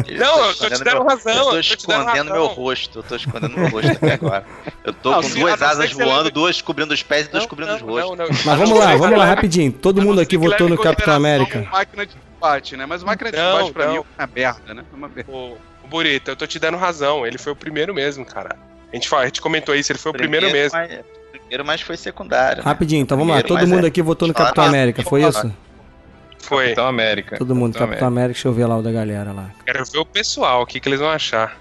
Eu 0.07 0.17
Não, 0.17 0.45
eu 0.45 0.55
tô 0.55 0.69
te 0.69 0.83
dando 0.83 0.83
meu- 0.99 1.03
razão, 1.05 1.33
Eu 1.33 1.37
eu 1.37 1.45
tô 1.45 1.51
tô 1.51 1.61
te 1.61 1.87
dando 1.87 1.99
escondendo 2.01 2.05
razão. 2.29 2.33
meu 2.33 2.45
rosto. 2.47 2.99
Eu 2.99 3.03
tô 3.03 3.15
escondendo 3.15 3.57
meu 3.57 3.69
rosto 3.69 3.91
até 3.91 4.13
agora. 4.13 4.45
Eu 4.83 4.93
tô 4.93 5.11
Não, 5.11 5.21
com 5.21 5.29
duas 5.29 5.61
asas 5.61 5.91
você 5.91 6.03
voando, 6.03 6.31
duas 6.31 6.61
cobrindo 6.61 6.93
os 6.93 7.03
pés 7.03 7.25
e 7.27 7.29
duas 7.29 7.43
Não, 7.43 7.49
cobrindo 7.49 7.73
os 7.75 7.81
não, 7.81 7.87
rostos. 7.89 8.17
não, 8.17 8.25
não. 8.27 8.33
Mas 8.45 8.57
vamos 8.59 8.79
lá, 8.79 8.95
vamos 8.95 9.17
lá, 9.17 9.25
rapidinho. 9.25 9.71
Todo 9.71 10.01
mundo 10.01 10.21
aqui 10.21 10.37
votou 10.37 10.69
no 10.69 10.77
Capitão 10.77 11.13
América. 11.13 11.67
Máquina 11.71 12.05
de 12.05 12.15
combate, 12.15 12.77
né? 12.77 12.85
Mas 12.85 13.03
máquina 13.03 13.31
de 13.31 13.37
combate 13.37 13.71
pra 13.71 13.87
mim 13.87 13.95
é 13.97 13.99
uma 13.99 14.29
merda, 14.33 14.73
né? 14.73 14.83
É 14.91 14.95
uma 14.95 15.07
merda. 15.07 15.31
O, 15.31 15.57
Burita, 15.87 16.31
eu 16.31 16.35
tô 16.35 16.47
te 16.47 16.57
dando 16.59 16.77
razão. 16.77 17.25
Ele 17.27 17.37
foi 17.37 17.51
o 17.53 17.55
primeiro 17.55 17.93
mesmo, 17.93 18.25
cara. 18.25 18.55
A 18.91 18.95
gente, 18.95 19.07
fala, 19.09 19.23
a 19.23 19.25
gente 19.25 19.41
comentou 19.41 19.75
isso, 19.75 19.91
ele 19.91 19.99
foi 19.99 20.11
o 20.11 20.15
primeiro, 20.15 20.49
mesmo. 20.51 20.77
Mas, 20.77 20.91
primeiro, 21.39 21.65
mas 21.65 21.81
foi 21.81 21.97
secundário. 21.97 22.57
né? 22.57 22.63
Rapidinho, 22.63 23.01
então 23.01 23.17
vamos 23.17 23.35
lá. 23.35 23.41
Todo 23.41 23.67
mundo 23.67 23.85
é- 23.85 23.87
aqui 23.89 24.01
votou 24.01 24.27
no 24.27 24.33
Capitão 24.33 24.63
América, 24.65 25.03
foi 25.03 25.23
isso? 25.23 25.51
Foi. 26.39 26.63
Capitão 26.65 26.87
América. 26.87 27.37
Todo 27.37 27.55
mundo, 27.55 27.73
Capitão 27.73 27.87
Capitão 27.89 28.07
América. 28.07 28.33
Deixa 28.33 28.47
eu 28.47 28.53
ver 28.53 28.65
lá 28.65 28.77
o 28.77 28.81
da 28.81 28.91
galera 28.91 29.31
lá. 29.31 29.49
Quero 29.65 29.83
ver 29.85 29.97
o 29.99 30.05
pessoal, 30.05 30.61
o 30.61 30.65
que, 30.65 30.79
que 30.79 30.89
eles 30.89 30.99
vão 30.99 31.09
achar. 31.09 31.57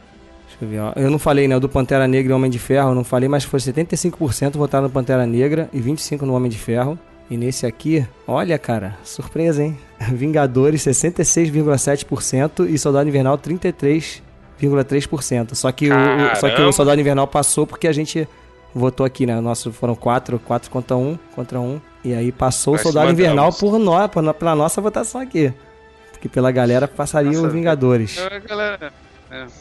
Deixa 0.49 0.59
eu 0.65 0.69
ver, 0.69 0.81
ó. 0.81 0.93
Eu 0.97 1.11
não 1.11 1.19
falei, 1.19 1.47
né? 1.47 1.57
O 1.57 1.61
do 1.61 1.69
Pantera 1.69 2.07
Negra 2.09 2.33
e 2.33 2.35
Homem 2.35 2.51
de 2.51 2.59
Ferro, 2.59 2.91
eu 2.91 2.95
não 2.95 3.05
falei, 3.05 3.29
mas 3.29 3.45
foi 3.45 3.61
75% 3.61 4.57
votaram 4.59 4.85
no 4.85 4.91
Pantera 4.91 5.25
Negra 5.27 5.69
e 5.73 5.81
25% 5.81 6.23
no 6.23 6.35
Homem 6.35 6.51
de 6.51 6.59
Ferro. 6.59 6.99
E 7.31 7.37
nesse 7.37 7.65
aqui, 7.65 8.05
olha, 8.27 8.59
cara, 8.59 8.97
surpresa, 9.05 9.63
hein? 9.63 9.79
Vingadores 10.13 10.83
66,7% 10.85 12.69
e 12.69 12.77
Soldado 12.77 13.09
Invernal 13.09 13.39
33,3%. 14.61 15.55
Só 15.55 15.71
que 15.73 15.91
o, 15.91 15.95
o- 15.95 16.37
só 16.37 16.51
que 16.51 16.61
o! 16.61 16.73
Soldado 16.73 17.01
Invernal 17.01 17.27
passou 17.27 17.67
porque 17.67 17.87
a 17.87 17.93
gente 17.93 18.29
votou 18.75 19.05
aqui, 19.07 19.27
né? 19.27 19.41
Nosso 19.41 19.73
foram 19.73 19.95
quatro, 19.95 20.39
quatro 20.39 20.71
contra 20.71 20.97
um, 20.97 21.19
contra 21.35 21.61
um. 21.61 21.81
E 22.05 22.13
aí 22.15 22.33
passou 22.33 22.75
o 22.75 22.79
Soldado. 22.79 23.11
Invernal 23.13 23.53
por 23.53 23.79
nós, 23.79 24.11
por- 24.11 24.35
pela 24.35 24.55
nossa 24.57 24.81
votação 24.81 25.21
aqui. 25.21 25.53
Porque 26.13 26.29
pela 26.29 26.51
galera 26.51 26.87
passaria 26.89 27.31
Nossa, 27.33 27.47
os 27.47 27.53
Vingadores. 27.53 28.19
Então, 28.19 28.41
galera, 28.49 28.93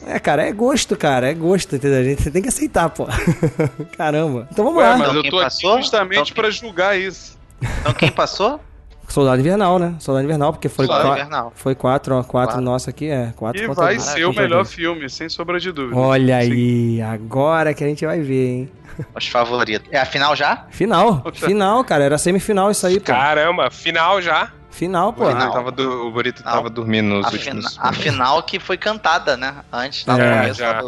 É, 0.06 0.20
cara, 0.20 0.44
é 0.48 0.52
gosto, 0.52 0.96
cara. 0.98 1.30
É 1.30 1.34
gosto, 1.34 1.76
entendeu? 1.76 2.00
A 2.00 2.04
gente 2.04 2.30
tem 2.30 2.42
que 2.42 2.50
aceitar, 2.50 2.90
pô. 2.90 3.08
Caramba. 3.98 4.48
Então 4.52 4.66
vamos 4.66 4.80
Ué, 4.82 4.90
lá. 4.90 4.98
mas 4.98 5.02
Então 5.08 5.16
eu 5.16 5.22
quem 5.22 5.32
tô 5.32 5.38
aqui 5.38 5.46
passou? 5.46 5.78
justamente 5.78 6.20
Então 6.32 6.36
pra 6.36 6.50
julgar 6.50 7.00
isso. 7.00 7.38
Então 7.82 7.94
quem 7.94 8.12
passou? 8.12 8.60
Soldado 9.08 9.42
Invernal, 9.42 9.78
né? 9.78 9.96
Soldado 10.00 10.24
Invernal, 10.24 10.54
porque 10.54 10.70
foi, 10.70 10.86
Soldado 10.86 11.10
Invernal. 11.12 11.52
foi 11.56 11.76
quatro, 11.76 12.16
ó, 12.16 12.24
quatro 12.24 12.54
Quatro. 12.56 12.62
nosso 12.62 12.90
aqui, 12.90 13.08
é. 13.10 13.34
Quatro 13.36 13.62
E 13.62 13.68
contra 13.68 13.84
vai 13.86 13.96
dois. 13.96 14.06
ser 14.08 14.24
o 14.24 14.28
Contra 14.30 14.44
melhor 14.44 14.66
filme, 14.66 15.10
sem 15.10 15.28
sombra 15.28 15.60
de 15.60 15.72
dúvida. 15.72 16.00
Olha 16.00 16.42
Sim. 16.42 16.52
aí, 16.52 17.02
agora 17.02 17.74
que 17.74 17.84
a 17.84 17.88
gente 17.88 18.06
vai 18.06 18.22
ver, 18.22 18.48
hein? 18.50 18.72
Os 19.16 19.28
favoritos. 19.28 19.88
É 19.92 20.00
a 20.00 20.06
final 20.06 20.36
já? 20.36 20.66
Final, 20.70 21.24
final, 21.34 21.84
cara. 21.84 22.04
Era 22.06 22.18
semifinal 22.18 22.72
isso 22.72 22.86
aí, 22.88 23.00
pô. 23.00 23.06
Caramba, 23.08 23.70
final 23.70 24.22
já. 24.22 24.52
Final, 24.70 25.12
pô. 25.12 25.26
O. 25.26 25.28
Burito 25.34 25.52
tava, 25.52 25.72
do- 25.72 26.08
o 26.08 26.12
Burito 26.12 26.44
tava 26.44 26.70
dormindo 26.70 27.08
nos 27.16 27.26
A, 27.26 27.32
últimos. 27.32 27.74
fina- 27.74 27.90
a 27.90 27.92
final 27.94 28.44
que 28.44 28.60
foi 28.60 28.78
cantada, 28.78 29.36
né? 29.36 29.56
Antes, 29.74 30.06
lá 30.06 30.16
no 30.18 30.24
É, 30.24 30.38
começo. 30.42 30.60
já. 30.60 30.84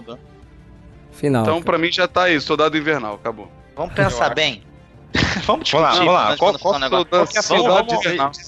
Final. 1.11 1.41
Então, 1.43 1.53
cara. 1.55 1.65
pra 1.65 1.77
mim, 1.77 1.91
já 1.91 2.07
tá 2.07 2.23
aí. 2.23 2.39
Soldado 2.39 2.77
Invernal, 2.77 3.15
acabou. 3.15 3.51
Vamos 3.75 3.93
pensar 3.93 4.25
acho. 4.27 4.35
bem. 4.35 4.63
Vamos 5.45 5.69
Vamos 5.69 5.73
lá, 5.73 5.89
discutir, 5.91 6.05
vamos 6.05 6.13
lá. 6.13 6.37
Qual, 6.37 6.59
qual, 6.59 6.75
é 6.75 6.89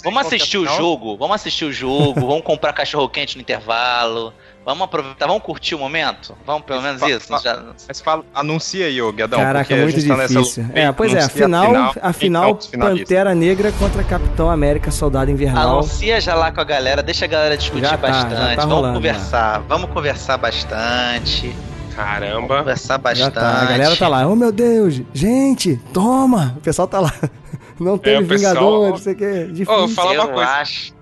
Vamos- 0.03 0.25
assistir 0.27 0.57
o 0.57 0.65
jogo, 0.65 1.17
vamos 1.17 1.35
assistir 1.35 1.65
o 1.65 1.71
jogo, 1.73 2.21
vamos 2.21 2.41
comprar 2.43 2.73
cachorro 2.73 3.07
quente 3.09 3.35
no 3.35 3.41
intervalo. 3.41 4.33
Vamos 4.65 4.83
aproveitar, 4.85 5.27
vamos 5.27 5.43
curtir 5.43 5.75
o 5.75 5.77
momento? 5.79 6.35
Vamos 6.43 6.63
pelo 6.65 6.81
menos 6.81 6.99
Fa- 6.99 7.07
isso? 7.11 7.27
Já- 7.43 7.63
Mas 7.87 8.01
fala, 8.01 8.23
anuncia 8.33 8.87
aí, 8.87 8.99
ô 8.99 9.11
Guedão. 9.11 9.37
Caraca, 9.39 9.75
muito 9.75 10.07
tá 10.07 10.17
nessa 10.17 10.33
difícil. 10.39 10.63
luta. 10.63 10.79
É, 10.79 10.91
pois 10.91 11.13
é, 11.13 11.17
a 11.17 11.19
Anuncia 11.21 11.43
final, 11.43 11.75
a 11.75 12.01
quem 12.01 12.13
final 12.13 12.43
são 12.49 12.57
os 12.57 12.65
finalistas. 12.65 13.07
Pantera 13.09 13.35
Negra 13.35 13.71
contra 13.73 14.03
Capitão 14.03 14.49
América 14.49 14.89
Soldado 14.89 15.29
Invernal. 15.29 15.77
Anuncia 15.79 16.19
já 16.19 16.33
lá 16.33 16.51
com 16.51 16.61
a 16.61 16.63
galera, 16.63 17.03
deixa 17.03 17.25
a 17.25 17.27
galera 17.27 17.55
discutir 17.55 17.83
Já 17.83 17.91
tá, 17.91 17.97
bastante. 17.97 18.31
já 18.35 18.47
tá 18.47 18.55
vamos 18.61 18.73
rolando, 18.75 18.95
conversar, 18.95 19.59
vamos 19.67 19.89
conversar 19.91 20.37
bastante. 20.37 21.55
Caramba. 21.95 22.57
conversar 22.59 22.97
bastante. 22.97 23.33
tá, 23.33 23.61
a 23.61 23.65
galera 23.65 23.95
tá 23.95 24.07
lá. 24.07 24.27
Oh 24.27 24.35
meu 24.35 24.51
Deus, 24.51 25.01
gente, 25.13 25.79
toma! 25.93 26.53
O 26.57 26.61
pessoal 26.61 26.87
tá 26.87 26.99
lá. 26.99 27.13
Não 27.79 27.97
teve 27.97 28.25
pessoal- 28.25 28.53
Vingadores, 28.53 28.89
não 28.91 28.97
sei 28.97 29.13
o 29.13 29.17
que. 29.17 29.43
Difícil. 29.51 29.73
Ô, 29.83 29.87
fala 29.89 30.13
uma 30.13 30.27
coisa. 30.29 30.49
acho. 30.51 30.93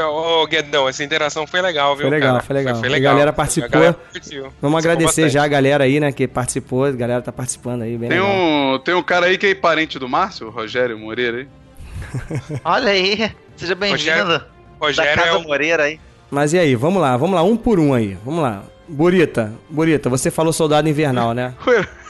Ô, 0.00 0.46
Guedão, 0.46 0.88
essa 0.88 1.04
interação 1.04 1.46
foi 1.46 1.60
legal, 1.60 1.94
viu? 1.94 2.04
Foi 2.08 2.10
legal, 2.10 2.32
cara? 2.36 2.42
foi 2.44 2.56
legal. 2.56 2.76
Foi, 2.76 2.88
A 2.88 2.90
legal. 2.90 3.12
galera 3.12 3.32
participou. 3.34 3.66
A 3.68 3.70
galera. 3.70 3.96
Vamos 4.62 4.78
agradecer 4.78 5.04
bastante. 5.24 5.28
já 5.34 5.44
a 5.44 5.48
galera 5.48 5.84
aí, 5.84 6.00
né, 6.00 6.10
que 6.10 6.26
participou. 6.26 6.86
A 6.86 6.90
galera 6.92 7.20
tá 7.20 7.30
participando 7.30 7.82
aí, 7.82 7.98
bem 7.98 8.08
Tem 8.08 8.18
legal. 8.18 8.34
um, 8.34 8.78
tem 8.78 8.94
um 8.94 9.02
cara 9.02 9.26
aí 9.26 9.36
que 9.36 9.46
é 9.48 9.54
parente 9.54 9.98
do 9.98 10.08
Márcio, 10.08 10.46
o 10.46 10.50
Rogério 10.50 10.98
Moreira 10.98 11.36
aí. 11.40 11.48
Olha 12.64 12.90
aí, 12.92 13.30
seja 13.54 13.74
bem-vindo. 13.74 14.38
Da 14.38 14.46
Rogério 14.80 15.14
Casa 15.22 15.28
é 15.28 15.36
o 15.36 15.42
Moreira 15.42 15.82
aí. 15.82 16.00
Mas 16.30 16.54
e 16.54 16.58
aí, 16.58 16.74
vamos 16.74 17.02
lá, 17.02 17.14
vamos 17.18 17.34
lá, 17.36 17.42
um 17.42 17.58
por 17.58 17.78
um 17.78 17.92
aí. 17.92 18.16
Vamos 18.24 18.42
lá. 18.42 18.62
Burita, 18.92 19.52
Burita, 19.70 20.10
você 20.10 20.30
falou 20.30 20.52
Soldado 20.52 20.88
Invernal, 20.88 21.32
né? 21.34 21.54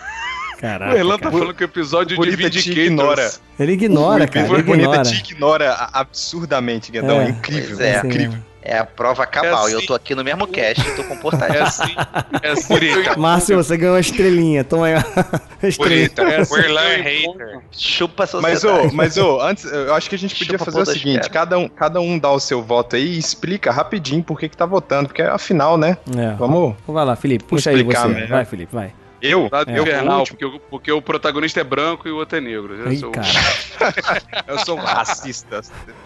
O 0.55 0.63
Caraca. 0.63 0.97
Erlan 0.97 1.17
tá 1.19 1.25
cara. 1.25 1.33
falando 1.33 1.55
que 1.55 1.65
o 1.65 1.67
episódio 1.67 2.11
de 2.11 2.15
Bonita 2.15 2.49
te 2.49 2.59
Vindicators... 2.61 2.87
ignora. 2.87 3.33
Ele 3.59 3.73
ignora, 3.73 4.29
cara, 4.29 4.47
ele 4.47 4.61
O 4.61 4.63
Bonita 4.63 4.91
ignora. 4.91 5.03
te 5.03 5.33
ignora 5.33 5.89
absurdamente, 5.93 6.93
Guedão. 6.93 7.21
É. 7.21 7.25
É, 7.25 7.29
incrível. 7.31 7.81
É. 7.81 7.97
Assim, 7.97 8.07
incrível. 8.07 8.39
É 8.65 8.79
a 8.79 8.87
prova 8.87 9.27
cabal. 9.27 9.67
É 9.67 9.71
E 9.71 9.73
eu 9.73 9.79
assim. 9.79 9.87
tô 9.89 9.95
aqui 9.95 10.15
no 10.15 10.23
mesmo 10.23 10.47
cast, 10.47 10.83
tô 10.95 11.03
comportadinho. 11.05 11.59
É 11.59 11.63
assim, 11.63 11.95
é 12.43 12.49
assim. 12.51 12.69
Bonita. 12.69 13.19
Márcio, 13.19 13.57
você 13.57 13.77
ganhou 13.77 13.95
uma 13.95 14.01
estrelinha. 14.01 14.63
Toma 14.63 14.87
aí 14.87 14.95
a 14.95 15.67
estrelinha. 15.67 16.09
Bonita. 16.09 16.23
É 16.23 16.41
assim 16.41 16.55
é 16.61 16.99
eu 16.99 17.03
hater. 17.03 17.61
Chupa 17.73 18.25
a 18.25 18.41
Mas, 18.41 18.63
ô, 18.65 18.91
mas, 18.93 19.17
ô, 19.19 19.41
antes, 19.41 19.65
eu 19.65 19.93
acho 19.95 20.09
que 20.09 20.15
a 20.15 20.19
gente 20.19 20.35
podia 20.37 20.59
Chupa 20.59 20.65
fazer 20.71 20.81
o 20.83 20.87
seguinte: 20.87 21.29
cada 21.29 21.59
um, 21.59 21.69
cada 21.69 22.01
um 22.01 22.19
dá 22.19 22.31
o 22.31 22.39
seu 22.39 22.63
voto 22.63 22.95
aí 22.97 23.15
e 23.15 23.19
explica 23.19 23.73
rapidinho 23.73 24.23
por 24.23 24.39
que, 24.39 24.49
que 24.49 24.57
tá 24.57 24.65
votando, 24.67 25.09
porque 25.09 25.23
é 25.23 25.29
a 25.29 25.39
final, 25.39 25.77
né? 25.77 25.97
É. 26.17 26.35
Vamos. 26.37 26.77
Vai 26.87 27.05
lá, 27.05 27.17
Felipe, 27.17 27.45
puxa 27.45 27.71
aí 27.71 27.83
você. 27.83 28.07
melhor. 28.09 28.29
Vai, 28.29 28.45
Felipe, 28.45 28.73
vai. 28.75 28.93
Eu? 29.21 29.49
Eu 29.69 29.85
último. 30.19 30.37
porque, 30.39 30.45
o- 30.45 30.61
porque 30.69 30.93
o 30.93 31.01
protagonista 31.01 31.61
é 31.61 31.65
branco 31.65 32.09
e 32.09 32.11
o 32.11 32.17
outro 32.17 32.39
é 32.39 32.41
negro. 32.41 32.75
Eu 32.75 32.93
Ih, 32.93 32.97
sou-. 32.99 33.13
Eu 34.49 34.59
sou 34.59 34.77
um 34.77 34.81
racista. 34.83 35.61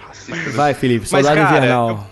racista. 0.07 0.51
Vai, 0.53 0.75
Felipe, 0.75 1.07
Mas, 1.11 1.25
Soldado 1.25 1.37
cara, 1.37 1.57
Invernal. 1.57 2.07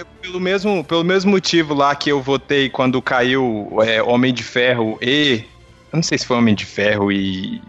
É 0.00 0.04
Pelo 0.22 0.40
mesmo, 0.40 0.82
pelo 0.82 1.04
mesmo 1.04 1.30
motivo 1.30 1.74
lá 1.74 1.94
que 1.94 2.10
eu 2.10 2.22
votei 2.22 2.70
quando 2.70 3.02
caiu 3.02 3.68
é, 3.82 4.02
Homem 4.02 4.32
de 4.32 4.42
Ferro 4.42 4.98
e. 5.02 5.44
Eu 5.92 5.96
não 5.96 6.02
sei 6.02 6.16
se 6.16 6.26
foi 6.26 6.38
Homem 6.38 6.54
de 6.54 6.64
Ferro 6.64 7.12
e. 7.12 7.60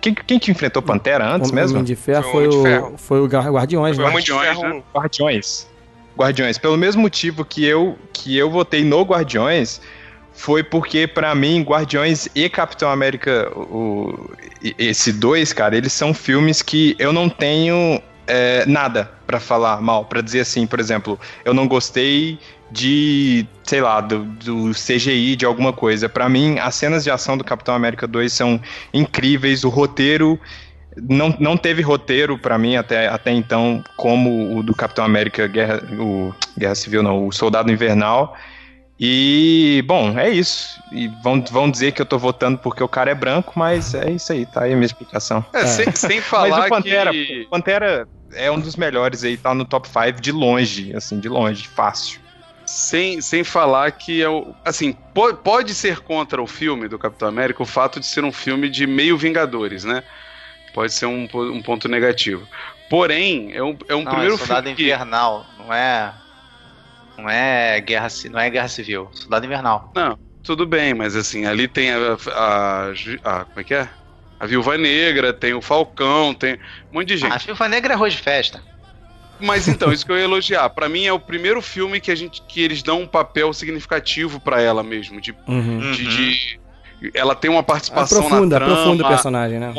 Quem, 0.00 0.12
quem 0.12 0.38
que 0.38 0.50
enfrentou 0.50 0.82
Pantera 0.82 1.24
antes 1.26 1.50
Homem 1.50 1.62
mesmo? 1.62 1.82
de 1.82 1.94
Ferro 1.94 2.24
Foi 2.30 2.48
o 2.48 2.50
foi 2.50 2.50
Homem 2.50 2.50
de 2.50 2.56
o, 2.56 2.62
Ferro. 2.62 2.98
foi 2.98 3.20
o 3.20 3.26
Guardiões, 3.26 3.96
Foi 3.96 4.04
né? 4.04 4.10
Homem 4.10 4.24
de 4.24 4.32
Guardiões, 4.32 4.74
né? 4.74 4.82
Guardiões. 4.94 5.68
Guardiões. 6.18 6.58
Pelo 6.58 6.76
mesmo 6.76 7.02
motivo 7.02 7.44
que 7.44 7.64
eu, 7.64 7.96
que 8.12 8.36
eu 8.36 8.50
votei 8.50 8.84
no 8.84 9.02
Guardiões, 9.02 9.80
foi 10.32 10.62
porque, 10.62 11.06
pra 11.06 11.34
mim, 11.34 11.62
Guardiões 11.62 12.28
e 12.34 12.48
Capitão 12.50 12.90
América, 12.90 13.50
o, 13.56 14.30
esse 14.78 15.12
dois, 15.12 15.52
cara, 15.52 15.76
eles 15.76 15.92
são 15.92 16.12
filmes 16.12 16.60
que 16.60 16.96
eu 16.98 17.12
não 17.12 17.28
tenho 17.28 18.02
é, 18.26 18.64
nada 18.66 19.10
pra 19.26 19.40
falar 19.40 19.80
mal. 19.80 20.04
Pra 20.04 20.20
dizer 20.20 20.40
assim, 20.40 20.66
por 20.66 20.80
exemplo, 20.80 21.18
eu 21.44 21.52
não 21.52 21.66
gostei 21.66 22.38
de, 22.70 23.46
sei 23.62 23.80
lá, 23.80 24.00
do, 24.00 24.24
do 24.24 24.70
CGI, 24.72 25.36
de 25.36 25.44
alguma 25.44 25.72
coisa. 25.72 26.08
Pra 26.08 26.28
mim, 26.28 26.58
as 26.58 26.74
cenas 26.74 27.04
de 27.04 27.10
ação 27.10 27.36
do 27.36 27.44
Capitão 27.44 27.74
América 27.74 28.06
2 28.06 28.32
são 28.32 28.60
incríveis, 28.92 29.64
o 29.64 29.68
roteiro 29.68 30.38
não, 30.96 31.34
não 31.38 31.56
teve 31.56 31.82
roteiro 31.82 32.38
pra 32.38 32.56
mim 32.56 32.76
até, 32.76 33.08
até 33.08 33.30
então, 33.30 33.84
como 33.96 34.56
o 34.56 34.62
do 34.62 34.74
Capitão 34.74 35.04
América 35.04 35.46
Guerra, 35.46 35.82
o 35.98 36.34
Guerra 36.58 36.74
Civil, 36.74 37.02
não, 37.02 37.26
o 37.26 37.32
Soldado 37.32 37.70
Invernal. 37.70 38.34
E, 38.98 39.84
bom, 39.86 40.18
é 40.18 40.30
isso. 40.30 40.80
E 40.90 41.08
vão, 41.22 41.44
vão 41.50 41.70
dizer 41.70 41.92
que 41.92 42.00
eu 42.00 42.06
tô 42.06 42.18
votando 42.18 42.58
porque 42.58 42.82
o 42.82 42.88
cara 42.88 43.10
é 43.10 43.14
branco, 43.14 43.52
mas 43.54 43.94
é 43.94 44.10
isso 44.10 44.32
aí, 44.32 44.46
tá 44.46 44.62
aí 44.62 44.72
a 44.72 44.76
minha 44.76 44.86
explicação. 44.86 45.44
É, 45.52 45.66
sem, 45.66 45.92
sem 45.94 46.16
mas 46.16 46.24
falar 46.24 46.66
o 46.66 46.68
Pantera, 46.70 47.10
que... 47.10 47.46
Pantera 47.50 48.08
é 48.32 48.50
um 48.50 48.60
dos 48.60 48.76
melhores 48.76 49.24
aí, 49.24 49.36
tá 49.36 49.54
no 49.54 49.64
top 49.64 49.88
5 49.88 50.20
de 50.20 50.32
longe, 50.32 50.94
assim, 50.94 51.18
de 51.20 51.28
longe, 51.28 51.66
fácil. 51.68 52.20
Sem, 52.66 53.20
sem 53.20 53.44
falar 53.44 53.92
que 53.92 54.22
é 54.22 54.28
o. 54.28 54.54
Assim, 54.64 54.92
po- 55.14 55.34
pode 55.36 55.72
ser 55.74 56.00
contra 56.00 56.42
o 56.42 56.46
filme 56.46 56.88
do 56.88 56.98
Capitão 56.98 57.28
América 57.28 57.62
o 57.62 57.66
fato 57.66 58.00
de 58.00 58.06
ser 58.06 58.24
um 58.24 58.32
filme 58.32 58.68
de 58.68 58.86
meio 58.86 59.16
Vingadores, 59.16 59.84
né? 59.84 60.02
Pode 60.74 60.92
ser 60.92 61.06
um, 61.06 61.28
um 61.32 61.62
ponto 61.62 61.88
negativo. 61.88 62.46
Porém, 62.90 63.52
é 63.52 63.62
um, 63.62 63.76
é 63.88 63.94
um 63.94 64.02
Não, 64.04 64.10
primeiro 64.10 64.34
é 64.34 64.38
Soldado 64.38 64.66
filme 64.66 64.76
que. 64.76 64.82
Invernal, 64.84 65.46
não 65.58 65.72
é. 65.72 66.14
Não 67.18 67.30
é 67.30 67.80
guerra, 67.80 68.08
não 68.30 68.38
é 68.40 68.50
guerra 68.50 68.68
civil. 68.68 69.08
Soldado 69.12 69.46
Invernal. 69.46 69.92
Não, 69.94 70.18
tudo 70.42 70.66
bem, 70.66 70.94
mas 70.94 71.16
assim, 71.16 71.46
ali 71.46 71.66
tem 71.68 71.90
a, 71.92 71.98
a, 72.34 72.90
a- 73.24 73.44
Como 73.46 73.60
é 73.60 73.64
que 73.64 73.74
é? 73.74 73.88
A 74.38 74.46
Viúva 74.46 74.76
Negra, 74.76 75.32
tem 75.32 75.54
o 75.54 75.62
Falcão, 75.62 76.34
tem 76.34 76.54
um 76.92 76.94
monte 76.98 77.08
de 77.08 77.16
gente. 77.16 77.32
A 77.32 77.38
Viúva 77.38 77.68
Negra 77.68 77.92
é 77.92 77.96
arroz 77.96 78.12
de 78.14 78.20
festa. 78.20 78.62
Mas 79.40 79.66
então, 79.68 79.90
isso 79.92 80.04
que 80.04 80.12
eu 80.12 80.16
ia 80.18 80.24
elogiar. 80.24 80.68
Pra 80.70 80.88
mim 80.88 81.04
é 81.06 81.12
o 81.12 81.18
primeiro 81.20 81.60
filme 81.62 82.00
que 82.00 82.10
a 82.10 82.14
gente 82.14 82.42
que 82.42 82.60
eles 82.62 82.82
dão 82.82 83.02
um 83.02 83.06
papel 83.06 83.52
significativo 83.52 84.38
pra 84.40 84.60
ela 84.60 84.82
mesmo, 84.82 85.20
de, 85.20 85.34
Uhum. 85.48 85.90
de, 85.92 86.04
de- 86.06 86.60
ela 87.14 87.34
tem 87.34 87.50
uma 87.50 87.62
participação 87.62 88.18
Aprofunda, 88.26 88.58
na 88.58 88.64
trama. 88.66 88.72
aprofunda 88.80 89.04
o 89.04 89.08
personagem, 89.08 89.58
né? 89.58 89.72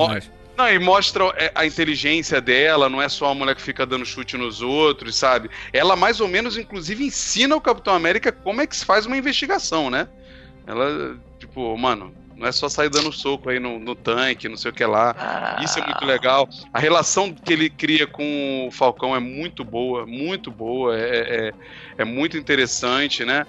Não, 0.56 0.68
e 0.68 0.80
mostra 0.80 1.24
é, 1.36 1.52
a 1.54 1.68
inteligência 1.68 2.42
dela, 2.42 2.90
não 2.90 3.00
é 3.00 3.08
só 3.08 3.30
a 3.30 3.36
mulher 3.36 3.54
que 3.56 3.62
fica 3.62 3.86
dando 3.86 4.04
chute 4.06 4.36
nos 4.38 4.60
outros, 4.60 5.16
sabe? 5.16 5.52
Ela 5.72 5.96
mais 5.96 6.20
ou 6.20 6.28
menos, 6.28 6.58
inclusive, 6.58 7.04
ensina 7.06 7.56
o 7.56 7.62
Capitão 7.62 7.94
América 7.94 8.32
como 8.32 8.60
é 8.62 8.66
que 8.66 8.76
se 8.76 8.84
faz 8.84 9.06
uma 9.06 9.16
investigação, 9.16 9.92
né? 9.92 10.08
Ela, 10.66 11.16
tipo, 11.40 11.78
mano, 11.78 12.12
não 12.38 12.48
é 12.48 12.52
só 12.52 12.70
sair 12.70 12.90
dando 12.90 13.12
soco 13.12 13.50
aí 13.50 13.60
no, 13.60 13.80
no 13.80 13.96
tanque, 13.96 14.48
não 14.48 14.58
sei 14.58 14.70
o 14.70 14.74
que 14.74 14.86
lá. 14.86 15.58
Isso 15.64 15.80
é 15.80 15.84
muito 15.84 16.06
legal. 16.06 16.48
A 16.72 16.80
relação 16.80 17.34
que 17.34 17.52
ele 17.52 17.70
cria 17.70 18.06
com 18.06 18.68
o 18.68 18.72
Falcão 18.72 19.16
é 19.16 19.20
muito 19.20 19.64
boa, 19.64 20.06
muito 20.06 20.52
boa, 20.52 20.96
é, 20.98 21.48
é, 21.48 21.54
é 21.98 22.06
muito 22.06 22.38
interessante, 22.38 23.26
né? 23.26 23.46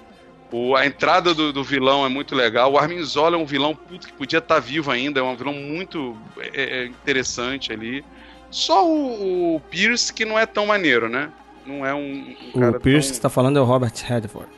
O, 0.51 0.75
a 0.75 0.85
entrada 0.85 1.33
do, 1.35 1.53
do 1.53 1.63
vilão 1.63 2.03
é 2.03 2.09
muito 2.09 2.33
legal. 2.33 2.73
O 2.73 2.77
Armin 2.79 3.03
Zola 3.03 3.35
é 3.35 3.39
um 3.39 3.45
vilão 3.45 3.75
puto, 3.75 4.07
que 4.07 4.13
podia 4.13 4.39
estar 4.39 4.59
vivo 4.59 4.89
ainda, 4.89 5.19
é 5.19 5.23
um 5.23 5.35
vilão 5.35 5.53
muito 5.53 6.17
é, 6.39 6.63
é, 6.63 6.85
interessante 6.85 7.71
ali. 7.71 8.03
Só 8.49 8.87
o, 8.87 9.55
o 9.55 9.59
Pierce 9.69 10.11
que 10.11 10.25
não 10.25 10.39
é 10.39 10.47
tão 10.47 10.65
maneiro, 10.65 11.07
né? 11.07 11.31
Não 11.63 11.85
é 11.85 11.93
um, 11.93 12.35
um 12.55 12.59
cara 12.59 12.77
O 12.77 12.79
Pierce 12.79 13.09
que 13.09 13.15
você 13.15 13.21
tão... 13.21 13.29
tá 13.29 13.33
falando 13.35 13.59
é 13.59 13.61
o 13.61 13.65
Robert 13.65 13.93
Redford. 14.03 14.49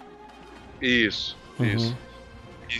Isso, 0.82 1.38
Uhum. 1.60 1.66
isso. 1.66 1.98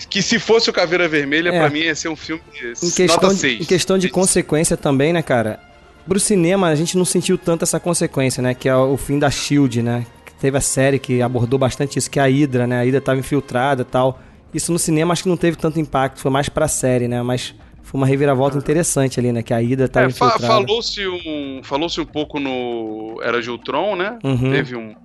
Que 0.10 0.22
se 0.22 0.40
fosse 0.40 0.70
o 0.70 0.74
Caveira 0.74 1.08
Vermelha, 1.08 1.50
É. 1.50 1.60
pra 1.60 1.70
mim 1.70 1.80
ia 1.80 1.96
ser 1.96 2.10
um 2.10 2.16
filme 2.16 2.42
Em 2.84 2.92
questão, 2.92 3.30
de, 3.30 3.36
6. 3.40 3.62
em 3.62 3.66
questão 3.66 3.98
de 3.98 4.10
consequência 4.10 4.78
também, 4.78 5.12
né, 5.14 5.22
cara? 5.22 5.60
Pro 6.08 6.20
cinema 6.20 6.68
a 6.68 6.76
gente 6.76 6.98
não 6.98 7.06
sentiu 7.06 7.38
tanto 7.38 7.64
essa 7.64 7.80
consequência, 7.80 8.42
né? 8.42 8.54
Que 8.54 8.68
é 8.70 8.76
o 8.76 8.98
fim 8.98 9.20
da 9.20 9.30
Shield, 9.30 9.82
né? 9.84 10.06
Teve 10.40 10.58
a 10.58 10.62
série 10.62 10.98
que 10.98 11.22
abordou 11.22 11.60
bastante 11.60 12.00
isso, 12.00 12.10
que 12.10 12.20
é 12.20 12.24
a 12.24 12.26
Hydra, 12.28 12.66
né? 12.66 12.80
A 12.80 12.84
Hydra 12.84 13.00
tava 13.02 13.20
infiltrada 13.20 13.84
e 13.84 13.86
tal. 13.86 14.20
Isso 14.54 14.72
no 14.72 14.80
cinema 14.80 15.14
acho 15.14 15.24
que 15.24 15.30
não 15.30 15.38
teve 15.38 15.56
tanto 15.58 15.80
impacto, 15.80 16.20
foi 16.20 16.32
mais 16.32 16.50
pra 16.50 16.68
série, 16.68 17.08
né? 17.08 17.22
Mas 17.22 17.54
foi 17.84 18.00
uma 18.00 18.08
reviravolta 18.08 18.58
interessante 18.58 19.20
ali, 19.20 19.32
né? 19.32 19.44
Que 19.44 19.54
a 19.54 19.58
Hydra 19.60 19.88
tava 19.88 20.08
É, 20.08 20.10
infiltrada. 20.10 20.48
falou-se 20.48 21.08
um, 21.08 21.62
falou-se 21.64 22.02
um 22.02 22.06
pouco 22.06 22.40
no 22.40 23.20
Era 23.24 23.40
de 23.42 23.50
Ultron, 23.52 23.96
né? 23.96 24.18
Uhum. 24.24 24.52
Teve 24.52 24.76
um. 24.76 24.96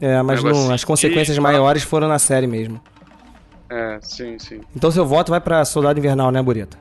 É, 0.00 0.22
mas 0.22 0.42
não, 0.42 0.72
as 0.72 0.84
consequências 0.84 1.34
de- 1.34 1.40
maiores 1.40 1.82
foram 1.82 2.06
na 2.08 2.18
série 2.18 2.46
mesmo. 2.46 2.80
É, 3.76 3.98
sim, 4.02 4.38
sim. 4.38 4.60
Então 4.76 4.90
seu 4.90 5.04
voto 5.04 5.30
vai 5.30 5.40
pra 5.40 5.64
Soldado 5.64 5.98
Invernal, 5.98 6.30
né, 6.30 6.40
Burita? 6.40 6.76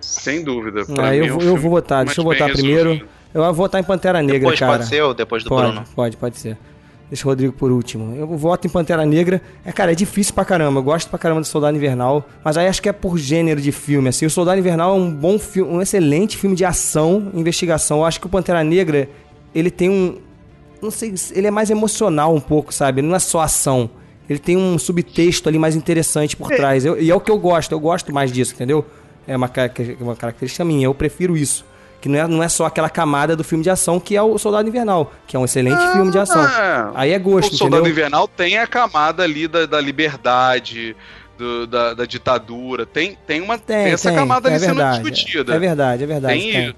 Sem 0.00 0.44
dúvida. 0.44 0.84
Pra 0.84 1.08
Ah, 1.08 1.10
mim 1.12 1.16
eu, 1.16 1.24
é 1.24 1.26
um 1.26 1.30
vou- 1.30 1.36
eu 1.42 1.46
filme 1.46 1.60
vou 1.62 1.70
votar, 1.70 2.04
deixa 2.04 2.20
eu 2.20 2.24
votar 2.24 2.50
primeiro. 2.52 2.90
resolvido. 2.90 3.08
Eu 3.34 3.42
vou 3.44 3.54
votar 3.54 3.80
em 3.80 3.84
Pantera 3.84 4.20
Negra, 4.22 4.38
Depois 4.40 4.58
cara. 4.58 4.72
pode 4.78 4.86
ser 4.88 5.02
ou 5.02 5.14
depois 5.14 5.42
do 5.44 5.48
Pode, 5.50 5.72
Bruno? 5.72 5.84
pode, 5.94 6.16
pode 6.16 6.38
ser. 6.38 6.56
Deixa 7.10 7.26
o 7.26 7.30
Rodrigo 7.30 7.52
por 7.54 7.70
último. 7.70 8.14
Eu 8.16 8.26
voto 8.36 8.66
em 8.66 8.70
Pantera 8.70 9.04
Negra. 9.06 9.40
É, 9.64 9.72
cara, 9.72 9.92
é 9.92 9.94
difícil 9.94 10.34
pra 10.34 10.44
caramba. 10.44 10.78
Eu 10.80 10.82
gosto 10.82 11.08
pra 11.08 11.18
caramba 11.18 11.40
do 11.40 11.46
Soldado 11.46 11.74
Invernal. 11.76 12.26
Mas 12.44 12.58
aí 12.58 12.66
acho 12.68 12.82
que 12.82 12.88
é 12.88 12.92
por 12.92 13.16
gênero 13.16 13.60
de 13.60 13.72
filme. 13.72 14.08
Assim, 14.10 14.26
o 14.26 14.30
Soldado 14.30 14.58
Invernal 14.58 14.90
é 14.94 15.00
um 15.00 15.10
bom 15.10 15.38
filme, 15.38 15.72
um 15.72 15.80
excelente 15.80 16.36
filme 16.36 16.54
de 16.54 16.66
ação, 16.66 17.30
investigação. 17.34 17.98
Eu 18.00 18.04
acho 18.04 18.20
que 18.20 18.26
o 18.26 18.28
Pantera 18.28 18.62
Negra, 18.62 19.08
ele 19.54 19.70
tem 19.70 19.88
um. 19.88 20.18
Não 20.82 20.90
sei, 20.90 21.14
ele 21.32 21.46
é 21.46 21.50
mais 21.50 21.70
emocional 21.70 22.34
um 22.34 22.40
pouco, 22.40 22.72
sabe? 22.74 23.00
Ele 23.00 23.08
não 23.08 23.16
é 23.16 23.18
só 23.18 23.40
ação. 23.40 23.88
Ele 24.28 24.38
tem 24.38 24.56
um 24.56 24.78
subtexto 24.78 25.48
ali 25.48 25.58
mais 25.58 25.74
interessante 25.74 26.36
por 26.36 26.50
trás. 26.50 26.84
Eu- 26.84 27.00
e 27.00 27.10
é 27.10 27.14
o 27.14 27.20
que 27.20 27.30
eu 27.30 27.38
gosto. 27.38 27.72
Eu 27.72 27.80
gosto 27.80 28.12
mais 28.12 28.30
disso, 28.30 28.54
entendeu? 28.54 28.84
É 29.26 29.36
uma, 29.36 29.50
uma 30.00 30.16
característica 30.16 30.64
minha. 30.64 30.86
Eu 30.86 30.94
prefiro 30.94 31.36
isso. 31.36 31.64
Que 32.00 32.08
não 32.08 32.16
é, 32.18 32.28
não 32.28 32.42
é 32.42 32.48
só 32.48 32.64
aquela 32.66 32.88
camada 32.88 33.34
do 33.34 33.42
filme 33.42 33.64
de 33.64 33.70
ação 33.70 33.98
que 33.98 34.14
é 34.16 34.22
o 34.22 34.38
Soldado 34.38 34.68
Invernal, 34.68 35.12
que 35.26 35.34
é 35.34 35.38
um 35.38 35.44
excelente 35.44 35.80
filme 35.92 36.12
de 36.12 36.18
ação. 36.18 36.44
É. 36.46 36.90
Aí 36.94 37.12
é 37.12 37.18
gosto, 37.18 37.52
O 37.54 37.56
Soldado 37.56 37.80
entendeu? 37.82 37.92
Invernal 37.92 38.28
tem 38.28 38.56
a 38.58 38.66
camada 38.68 39.24
ali 39.24 39.48
da, 39.48 39.66
da 39.66 39.80
liberdade, 39.80 40.94
do- 41.36 41.66
da, 41.66 41.94
da 41.94 42.04
ditadura. 42.04 42.86
Tem, 42.86 43.18
tem, 43.26 43.40
uma, 43.40 43.58
tem, 43.58 43.84
Tem, 43.84 43.92
essa 43.94 44.10
tem, 44.10 44.18
camada 44.18 44.48
é 44.48 44.52
ali 44.54 44.60
sendo 44.60 44.76
verdade, 44.76 45.10
discutida. 45.10 45.54
É 45.54 45.58
verdade, 45.58 46.02
é 46.04 46.06
verdade. 46.06 46.34
Tem 46.40 46.52
Tem. 46.52 46.74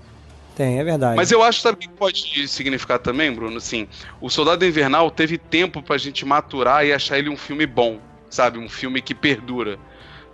Tem, 0.60 0.78
é 0.78 0.84
verdade. 0.84 1.16
Mas 1.16 1.32
eu 1.32 1.42
acho, 1.42 1.62
sabe 1.62 1.76
o 1.76 1.78
que 1.78 1.88
pode 1.88 2.46
significar 2.46 2.98
também, 2.98 3.32
Bruno? 3.32 3.56
Assim, 3.56 3.88
o 4.20 4.28
Soldado 4.28 4.62
Invernal 4.66 5.10
teve 5.10 5.38
tempo 5.38 5.82
pra 5.82 5.96
gente 5.96 6.22
maturar 6.26 6.84
e 6.84 6.92
achar 6.92 7.18
ele 7.18 7.30
um 7.30 7.36
filme 7.36 7.64
bom, 7.64 7.98
sabe? 8.28 8.58
Um 8.58 8.68
filme 8.68 9.00
que 9.00 9.14
perdura. 9.14 9.78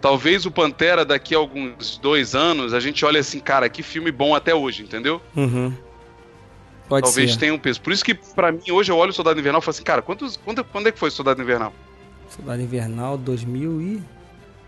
Talvez 0.01 0.45
o 0.45 0.51
Pantera, 0.51 1.05
daqui 1.05 1.33
a 1.33 1.39
alguns 1.39 1.97
dois 1.99 2.35
anos, 2.35 2.75
a 2.75 2.81
gente 2.81 3.05
olhe 3.05 3.19
assim, 3.19 3.39
cara, 3.39 3.69
que 3.69 3.85
filme 3.85 4.11
bom 4.11 4.35
até 4.35 4.53
hoje, 4.53 4.83
entendeu? 4.83 5.23
Uhum. 5.37 5.73
Pode 6.89 7.05
Talvez 7.05 7.33
ser. 7.33 7.39
tenha 7.39 7.55
um 7.55 7.59
peso. 7.59 7.81
Por 7.81 7.93
isso 7.93 8.05
que, 8.05 8.15
pra 8.15 8.51
mim, 8.51 8.69
hoje 8.73 8.91
eu 8.91 8.97
olho 8.97 9.11
o 9.11 9.15
Soldado 9.15 9.39
Invernal 9.39 9.61
e 9.61 9.65
falo 9.65 9.75
assim, 9.75 9.85
cara, 9.85 10.03
quantos, 10.03 10.37
quando, 10.45 10.65
quando 10.65 10.89
é 10.89 10.93
que 10.93 10.99
foi 10.99 11.09
o 11.09 11.13
Soldado 11.13 11.41
Invernal? 11.41 11.73
Soldado 12.29 12.61
Invernal 12.61 13.17
2000 13.17 13.81
e... 13.81 14.03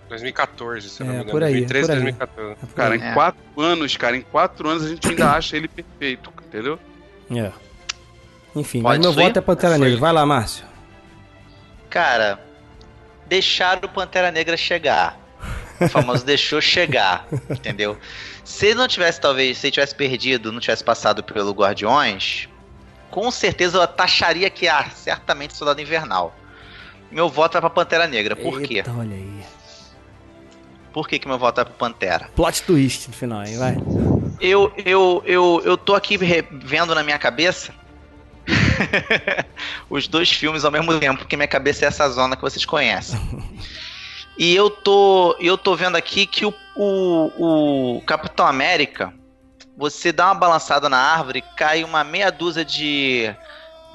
2014, 0.09 0.89
se 0.89 1.01
eu 1.03 1.07
não 1.07 1.13
É, 1.13 1.17
me 1.17 1.23
engano. 1.23 1.33
por 1.33 1.43
aí, 1.45 1.53
2013, 1.65 1.87
por 1.87 1.93
aí. 1.93 2.03
2014. 2.03 2.53
é 2.53 2.67
por 2.67 2.75
Cara, 2.75 2.95
aí. 2.95 3.01
em 3.01 3.05
É. 3.05 3.13
quatro 3.15 3.61
anos, 3.61 3.97
cara, 3.97 4.17
em 4.17 4.23
quatro 4.23 4.69
anos 4.69 4.85
a 4.85 4.89
gente 4.89 5.09
ainda 5.09 5.31
acha 5.37 5.57
ele 5.57 5.69
perfeito, 5.69 6.33
entendeu? 6.47 6.79
É. 7.31 7.53
Enfim, 8.57 8.83
Pode 8.83 8.99
mas 8.99 9.07
meu 9.07 9.13
voto 9.13 9.39
é 9.39 9.43
Pantera. 9.43 9.79
Negra. 9.79 9.99
Vai 9.99 10.13
lá, 10.13 10.25
Márcio. 10.27 10.65
Cara, 11.91 12.41
deixar 13.27 13.83
o 13.85 13.89
Pantera 13.89 14.31
Negra 14.31 14.57
chegar. 14.57 15.19
O 15.81 15.89
famoso 15.89 16.25
deixou 16.27 16.61
chegar, 16.61 17.27
entendeu? 17.51 17.97
Se 18.43 18.67
ele 18.67 18.75
não 18.77 18.89
tivesse, 18.89 19.21
talvez, 19.21 19.59
se 19.59 19.67
ele 19.67 19.73
tivesse 19.73 19.95
perdido, 19.95 20.51
não 20.51 20.59
tivesse 20.61 20.83
passado 20.83 21.23
pelo 21.23 21.53
Guardiões, 21.53 22.49
com 23.11 23.31
certeza 23.31 23.79
eu 23.79 23.87
taxaria 23.87 24.51
que, 24.51 24.67
ah, 24.67 24.91
certamente 24.95 25.55
Soldado 25.57 25.81
Invernal. 25.81 26.35
Meu 27.11 27.29
voto 27.29 27.53
vai 27.53 27.61
pra 27.61 27.71
Pantera 27.71 28.07
Negra. 28.07 28.35
Por 28.35 28.61
quê? 28.61 28.77
Eita, 28.79 28.93
olha 28.93 29.15
aí. 29.15 29.41
Por 30.99 31.07
que, 31.07 31.17
que 31.17 31.29
meu 31.29 31.39
voto 31.39 31.55
vai 31.55 31.65
pro 31.65 31.75
Pantera? 31.75 32.29
Plot 32.35 32.65
twist 32.65 33.07
no 33.07 33.15
final, 33.15 33.45
hein? 33.45 33.57
Vai. 33.57 33.77
Eu, 34.41 34.73
eu, 34.85 35.23
eu, 35.25 35.63
eu 35.65 35.77
tô 35.77 35.95
aqui 35.95 36.17
vendo 36.17 36.93
na 36.93 37.05
minha 37.05 37.17
cabeça 37.17 37.73
os 39.89 40.09
dois 40.09 40.29
filmes 40.29 40.65
ao 40.65 40.73
mesmo 40.73 40.99
tempo, 40.99 41.19
porque 41.21 41.37
minha 41.37 41.47
cabeça 41.47 41.85
é 41.85 41.87
essa 41.87 42.09
zona 42.09 42.35
que 42.35 42.43
vocês 42.43 42.65
conhecem. 42.65 43.17
E 44.37 44.55
eu 44.55 44.71
tô, 44.71 45.37
eu 45.41 45.59
tô 45.59 45.75
vendo 45.75 45.97
aqui 45.97 46.25
que 46.25 46.47
o, 46.47 46.55
o, 46.77 47.97
o 47.97 48.03
Capitão 48.03 48.47
América, 48.47 49.13
você 49.77 50.13
dá 50.13 50.27
uma 50.27 50.35
balançada 50.35 50.89
na 50.89 50.97
árvore, 50.97 51.43
cai 51.57 51.83
uma 51.83 52.05
meia 52.05 52.31
dúzia 52.31 52.65
de, 52.65 53.35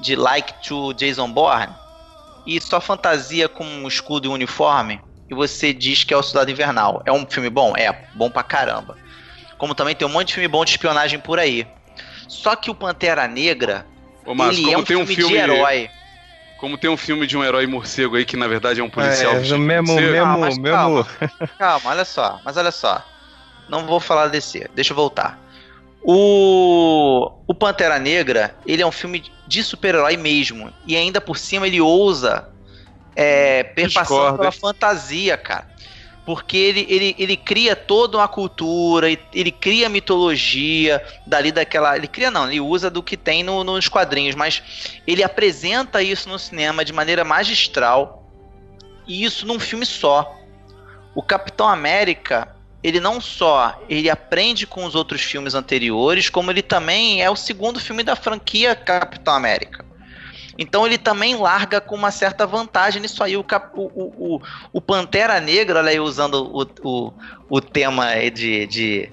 de 0.00 0.14
like 0.14 0.54
to 0.62 0.92
Jason 0.92 1.30
Bourne, 1.30 1.72
e 2.46 2.60
só 2.60 2.78
fantasia 2.78 3.48
com 3.48 3.64
um 3.64 3.88
escudo 3.88 4.26
e 4.26 4.28
um 4.28 4.34
uniforme, 4.34 5.00
e 5.30 5.34
você 5.34 5.72
diz 5.72 6.04
que 6.04 6.12
é 6.12 6.16
o 6.16 6.22
Soldado 6.22 6.50
Invernal. 6.50 7.02
É 7.06 7.12
um 7.12 7.26
filme 7.26 7.48
bom? 7.50 7.74
É, 7.76 7.92
bom 8.14 8.30
pra 8.30 8.42
caramba. 8.42 8.96
Como 9.58 9.74
também 9.74 9.94
tem 9.94 10.06
um 10.06 10.10
monte 10.10 10.28
de 10.28 10.34
filme 10.34 10.48
bom 10.48 10.64
de 10.64 10.72
espionagem 10.72 11.18
por 11.18 11.38
aí. 11.38 11.66
Só 12.28 12.56
que 12.56 12.70
o 12.70 12.74
Pantera 12.74 13.26
Negra, 13.28 13.86
Ô, 14.26 14.34
Márcio, 14.34 14.60
ele 14.60 14.64
como 14.66 14.76
é 14.76 14.80
um 14.80 14.84
tem 14.84 14.96
um 14.96 15.06
filme, 15.06 15.14
filme 15.16 15.32
de 15.32 15.38
herói. 15.38 15.90
Como 16.58 16.78
tem 16.78 16.90
um 16.90 16.96
filme 16.96 17.26
de 17.26 17.36
um 17.36 17.44
herói 17.44 17.66
morcego 17.66 18.16
aí 18.16 18.24
que 18.24 18.36
na 18.36 18.48
verdade 18.48 18.80
é 18.80 18.84
um 18.84 18.88
policial. 18.90 19.34
É, 19.34 19.40
de 19.40 19.56
mesmo, 19.56 19.88
morcego. 19.92 20.12
mesmo, 20.12 20.26
Ah, 20.26 20.38
mas 20.38 20.58
mesmo. 20.58 20.76
calma. 20.76 21.06
Calma, 21.58 21.90
olha 21.90 22.04
só, 22.04 22.40
mas 22.44 22.56
olha 22.56 22.70
só. 22.70 23.04
Não 23.68 23.86
vou 23.86 24.00
falar 24.00 24.28
desse, 24.28 24.68
deixa 24.74 24.92
eu 24.92 24.96
voltar. 24.96 25.38
O, 26.02 27.30
o 27.46 27.54
Pantera 27.54 27.98
Negra, 27.98 28.54
ele 28.66 28.82
é 28.82 28.86
um 28.86 28.92
filme 28.92 29.24
de 29.46 29.62
super-herói 29.62 30.16
mesmo. 30.16 30.72
E 30.86 30.96
ainda 30.96 31.20
por 31.20 31.38
cima 31.38 31.66
ele 31.66 31.80
ousa 31.80 32.48
é, 33.16 33.62
perpassando 33.62 34.38
pela 34.38 34.52
fantasia, 34.52 35.36
cara. 35.36 35.66
Porque 36.26 36.56
ele, 36.56 36.86
ele, 36.88 37.14
ele 37.18 37.36
cria 37.36 37.76
toda 37.76 38.16
uma 38.16 38.26
cultura, 38.26 39.10
ele- 39.10 39.20
ele 39.34 39.52
cria 39.52 39.90
mitologia 39.90 41.04
dali 41.26 41.52
daquela. 41.52 41.96
Ele 41.96 42.08
cria 42.08 42.30
não, 42.30 42.48
ele 42.48 42.60
usa 42.60 42.88
do 42.90 43.02
que 43.02 43.14
tem 43.16 43.42
no- 43.42 43.62
nos 43.62 43.88
quadrinhos, 43.88 44.34
mas 44.34 44.62
ele 45.06 45.22
apresenta 45.22 46.02
isso 46.02 46.28
no 46.28 46.38
cinema 46.38 46.82
de 46.84 46.94
maneira 46.94 47.24
magistral. 47.24 48.22
E 49.06 49.22
isso 49.22 49.46
num 49.46 49.60
filme 49.60 49.84
só. 49.84 50.34
O 51.14 51.22
Capitão 51.22 51.68
América, 51.68 52.48
ele 52.82 53.00
não 53.00 53.20
só 53.20 53.78
ele 53.86 54.08
aprende 54.08 54.66
com 54.66 54.84
os 54.86 54.94
outros 54.94 55.20
filmes 55.20 55.54
anteriores, 55.54 56.30
como 56.30 56.50
ele 56.50 56.62
também 56.62 57.22
é 57.22 57.28
o 57.30 57.36
segundo 57.36 57.78
filme 57.78 58.02
da 58.02 58.16
franquia 58.16 58.74
Capitão 58.74 59.34
América. 59.34 59.84
Então 60.58 60.86
ele 60.86 60.98
também 60.98 61.36
larga 61.36 61.80
com 61.80 61.94
uma 61.96 62.10
certa 62.10 62.46
vantagem 62.46 63.02
nisso 63.02 63.22
aí. 63.22 63.36
O, 63.36 63.44
Cap- 63.44 63.72
o, 63.74 63.82
o, 63.82 64.40
o- 64.72 64.80
Pantera 64.80 65.40
Negra, 65.40 65.80
olha 65.80 65.90
aí, 65.90 66.00
usando 66.00 66.34
o, 66.52 66.66
o, 66.82 67.12
o 67.48 67.60
tema 67.60 68.14
de, 68.30 68.66
de, 68.66 69.12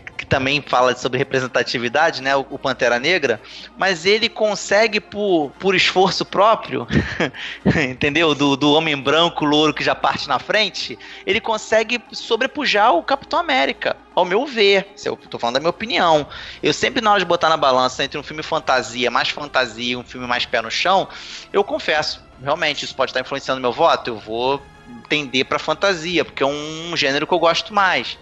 que 0.00 0.26
também 0.26 0.62
fala 0.66 0.94
sobre 0.96 1.18
representatividade, 1.18 2.22
né? 2.22 2.34
O, 2.36 2.46
o 2.50 2.58
Pantera 2.58 2.98
Negra, 2.98 3.40
mas 3.76 4.06
ele 4.06 4.28
consegue, 4.28 5.00
por, 5.00 5.52
por 5.58 5.74
esforço 5.74 6.24
próprio, 6.24 6.86
entendeu? 7.90 8.34
Do, 8.34 8.56
do 8.56 8.72
homem 8.72 8.96
branco, 8.96 9.44
louro 9.44 9.74
que 9.74 9.84
já 9.84 9.94
parte 9.94 10.28
na 10.28 10.38
frente, 10.38 10.98
ele 11.26 11.40
consegue 11.40 12.00
sobrepujar 12.12 12.94
o 12.94 13.02
Capitão 13.02 13.38
América, 13.38 13.96
ao 14.14 14.24
meu 14.24 14.46
ver. 14.46 14.88
Se 14.96 15.08
eu 15.08 15.16
tô 15.16 15.38
falando 15.38 15.54
da 15.54 15.60
minha 15.60 15.70
opinião. 15.70 16.26
Eu 16.62 16.72
sempre, 16.72 17.00
na 17.00 17.10
hora 17.10 17.20
de 17.20 17.26
botar 17.26 17.48
na 17.48 17.56
balança 17.56 18.04
entre 18.04 18.18
um 18.18 18.22
filme 18.22 18.42
fantasia, 18.42 19.10
mais 19.10 19.28
fantasia 19.28 19.98
um 19.98 20.04
filme 20.04 20.26
mais 20.26 20.46
pé 20.46 20.62
no 20.62 20.70
chão, 20.70 21.08
eu 21.52 21.64
confesso, 21.64 22.22
realmente, 22.42 22.84
isso 22.84 22.94
pode 22.94 23.10
estar 23.10 23.20
influenciando 23.20 23.60
meu 23.60 23.72
voto. 23.72 24.08
Eu 24.08 24.18
vou 24.18 24.62
tender 25.08 25.44
pra 25.44 25.58
fantasia, 25.58 26.24
porque 26.24 26.42
é 26.42 26.46
um 26.46 26.96
gênero 26.96 27.26
que 27.26 27.34
eu 27.34 27.38
gosto 27.38 27.72
mais. 27.72 28.18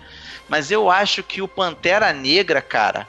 Mas 0.50 0.72
eu 0.72 0.90
acho 0.90 1.22
que 1.22 1.40
o 1.40 1.46
Pantera 1.46 2.12
Negra, 2.12 2.60
cara, 2.60 3.08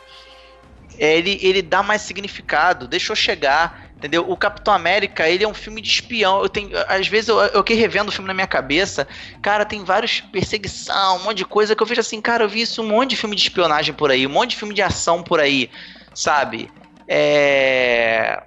ele, 0.95 1.39
ele 1.41 1.63
dá 1.63 1.81
mais 1.81 2.03
significado, 2.03 2.87
deixou 2.87 3.15
chegar, 3.15 3.89
entendeu? 3.97 4.29
O 4.29 4.37
Capitão 4.37 4.71
América, 4.71 5.27
ele 5.27 5.43
é 5.43 5.47
um 5.47 5.53
filme 5.53 5.81
de 5.81 5.89
espião. 5.89 6.39
Eu 6.43 6.47
tenho, 6.47 6.69
às 6.87 7.07
vezes 7.07 7.29
eu, 7.29 7.39
eu 7.39 7.63
que 7.63 7.73
revendo 7.73 8.09
o 8.09 8.11
filme 8.11 8.27
na 8.27 8.33
minha 8.35 8.45
cabeça, 8.45 9.07
cara, 9.41 9.65
tem 9.65 9.83
vários 9.83 10.21
perseguição, 10.21 11.17
um 11.17 11.23
monte 11.23 11.37
de 11.37 11.45
coisa 11.45 11.75
que 11.75 11.81
eu 11.81 11.87
vejo 11.87 11.99
assim, 11.99 12.21
cara, 12.21 12.43
eu 12.43 12.49
vi 12.49 12.61
isso 12.61 12.83
um 12.83 12.87
monte 12.87 13.09
de 13.09 13.17
filme 13.17 13.35
de 13.35 13.41
espionagem 13.41 13.95
por 13.95 14.11
aí, 14.11 14.27
um 14.27 14.29
monte 14.29 14.51
de 14.51 14.57
filme 14.57 14.75
de 14.75 14.83
ação 14.83 15.23
por 15.23 15.39
aí, 15.39 15.67
sabe? 16.13 16.69
É 17.07 18.43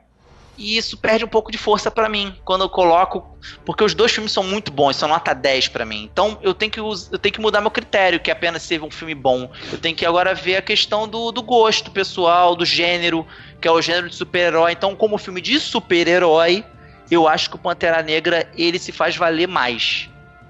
e 0.57 0.77
isso 0.77 0.97
perde 0.97 1.25
um 1.25 1.29
pouco 1.29 1.51
de 1.51 1.59
força 1.59 1.91
pra 1.91 2.09
mim 2.09 2.35
quando 2.45 2.63
eu 2.63 2.69
coloco, 2.69 3.37
porque 3.65 3.83
os 3.83 3.95
dois 3.95 4.13
filmes 4.13 4.33
são 4.33 4.43
muito 4.43 4.73
bons, 4.73 4.97
são 4.97 5.09
nota 5.09 5.35
10 5.35 5.69
pra 5.69 5.85
mim. 5.85 6.09
Então 6.13 6.39
eu 6.43 6.55
tenho 6.55 6.71
que 6.71 6.81
eu 6.81 7.19
tenho 7.19 7.33
que 7.33 7.41
mudar 7.41 7.61
meu 7.61 7.71
critério, 7.71 8.21
que 8.21 8.31
é 8.31 8.33
apenas 8.33 8.63
ser 8.63 8.83
um 8.83 8.91
filme 8.91 9.15
bom. 9.15 9.51
Eu 9.73 9.79
tenho 9.79 9.97
que 9.97 10.07
agora 10.07 10.35
ver 10.35 10.57
a 10.57 10.63
questão 10.63 11.09
do, 11.09 11.33
do 11.33 11.43
gosto 11.43 11.91
pessoal, 11.91 12.55
do 12.55 12.65
gênero, 12.65 13.27
que 13.61 13.69
é 13.69 13.71
o 13.71 13.83
gênero 13.83 14.09
de 14.09 14.15
super-herói. 14.15 14.73
Então, 14.73 14.95
como 14.95 15.19
filme 15.19 15.41
de 15.41 15.59
super-herói, 15.59 16.65
eu 17.11 17.29
acho 17.29 17.51
que 17.51 17.57
o 17.57 17.59
Pantera 17.59 18.03
Negra 18.03 18.49
ele 18.57 18.79
se 18.79 18.93
faz 18.93 19.17
valer 19.17 19.49
mais. 19.49 20.09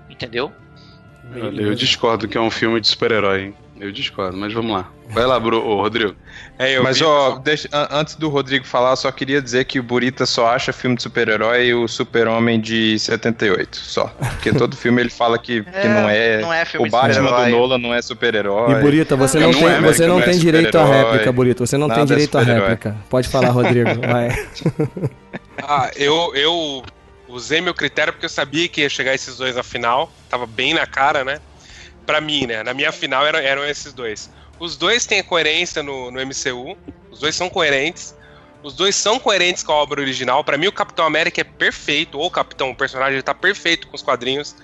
Entendeu? 0.09 0.53
Eu 1.35 1.75
discordo 1.75 2.29
que 2.29 2.37
é 2.37 2.41
um 2.41 2.51
filme 2.51 2.81
de 2.81 2.87
super-herói? 2.87 3.55
Eu 3.81 3.91
discordo, 3.91 4.37
mas 4.37 4.53
vamos 4.53 4.71
lá. 4.73 4.89
Vai 5.11 5.27
lá, 5.27 5.39
Bru, 5.39 5.59
ô, 5.59 5.77
Rodrigo. 5.83 6.15
É, 6.57 6.77
eu 6.79 6.85
Mas, 6.85 6.99
vi- 6.99 7.05
ó, 7.05 7.37
deixa- 7.39 7.69
an- 7.73 7.89
antes 7.91 8.15
do 8.15 8.29
Rodrigo 8.29 8.65
falar, 8.65 8.91
eu 8.91 8.97
só 8.97 9.11
queria 9.11 9.43
dizer 9.43 9.65
que 9.65 9.81
o 9.81 9.83
Burita 9.83 10.25
só 10.25 10.47
acha 10.55 10.73
filme 10.73 10.95
de 10.95 11.03
super-herói 11.03 11.67
e 11.67 11.75
o 11.75 11.89
Super-Homem 11.89 12.61
de 12.61 12.97
78, 12.97 13.77
só. 13.77 14.07
Porque 14.07 14.53
todo 14.53 14.77
filme 14.77 15.03
ele 15.03 15.11
fala 15.11 15.37
que, 15.37 15.65
que 15.65 15.69
É, 15.77 15.89
não 15.89 16.09
é. 16.09 16.41
não 16.41 16.53
é 16.53 16.65
filme 16.65 16.87
o 16.87 16.91
Batman 16.93 17.23
do 17.23 17.29
super-herói. 17.29 17.51
Nolan 17.51 17.79
não 17.79 17.93
é 17.93 18.01
super-herói. 18.01 18.71
E 18.71 18.81
Burita, 18.81 19.17
você 19.17 19.41
não, 19.41 19.51
Não 19.51 19.59
tem, 19.59 19.69
é, 19.69 19.81
você 19.81 20.07
não 20.07 20.15
não 20.15 20.23
é 20.23 20.27
tem 20.27 20.39
direito 20.39 20.79
à 20.79 20.85
réplica, 20.85 21.33
Burita. 21.33 21.67
Você 21.67 21.77
não 21.77 21.89
tem 21.89 21.99
nada 21.99 22.13
é 22.13 22.15
direito 22.15 22.39
à 22.39 22.43
réplica. 22.43 22.97
Pode 23.11 23.29
falar, 23.29 23.49
Rodrigo. 23.51 23.91
Vai. 24.07 24.29
Ah, 25.61 25.91
eu, 25.97 26.33
eu 26.37 26.83
usei 27.29 27.61
meu 27.61 27.75
critério 27.75 28.13
porque 28.13 28.27
eu 28.27 28.31
sabia 28.31 28.69
que 28.69 28.83
ia 28.83 28.89
chegar 28.89 29.13
esses 29.13 29.37
dois 29.37 29.57
na 29.57 29.63
final. 29.65 30.13
Tava 30.29 30.47
bem 30.47 30.73
na 30.75 30.87
cara, 30.87 31.25
né? 31.25 31.41
Pra 32.07 32.21
mim, 32.21 32.47
né? 32.47 32.63
Na 32.63 32.75
minha 32.75 32.93
final 32.93 33.27
eram, 33.27 33.39
eram 33.39 33.65
esses 33.67 33.93
dois. 33.93 34.31
Os 34.59 34.77
dois 34.77 35.07
têm 35.07 35.23
coerência 35.23 35.83
no, 35.83 36.11
no 36.11 36.21
MCU. 36.21 36.77
Os 37.11 37.21
dois 37.21 37.35
são 37.35 37.49
coerentes. 37.49 38.15
Os 38.63 38.75
dois 38.75 38.97
são 38.97 39.19
coerentes 39.19 39.63
com 39.63 39.73
a 39.73 39.77
obra 39.77 40.01
original. 40.01 40.43
Pra 40.43 40.57
mim, 40.57 40.67
o 40.67 40.73
Capitão 40.73 41.05
América 41.05 41.41
é 41.41 41.45
perfeito. 41.45 42.19
Ou 42.19 42.27
o 42.27 42.31
Capitão, 42.31 42.71
o 42.71 42.77
personagem, 42.77 43.15
ele 43.15 43.23
tá 43.23 43.35
perfeito 43.35 43.89
com 43.89 43.97
os 43.97 44.03
quadrinhos. 44.03 44.57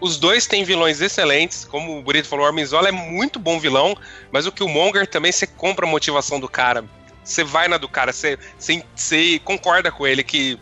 Os 0.00 0.18
dois 0.18 0.46
têm 0.46 0.64
vilões 0.64 1.00
excelentes. 1.00 1.64
Como 1.64 1.98
o 1.98 2.02
Burito 2.02 2.28
falou, 2.28 2.44
o 2.44 2.48
Armizola 2.48 2.88
é 2.88 2.92
muito 2.92 3.38
bom 3.38 3.58
vilão. 3.58 3.96
Mas 4.30 4.46
o 4.46 4.52
Killmonger 4.52 5.06
também, 5.06 5.32
você 5.32 5.46
compra 5.46 5.86
a 5.86 5.90
motivação 5.90 6.38
do 6.38 6.48
cara. 6.48 6.84
Você 7.22 7.42
vai 7.42 7.68
na 7.68 7.76
do 7.76 7.88
cara. 7.88 8.12
Você, 8.12 8.38
você, 8.58 8.82
você 8.94 9.40
concorda 9.44 9.90
com 9.90 10.06
ele 10.06 10.22
que 10.22 10.58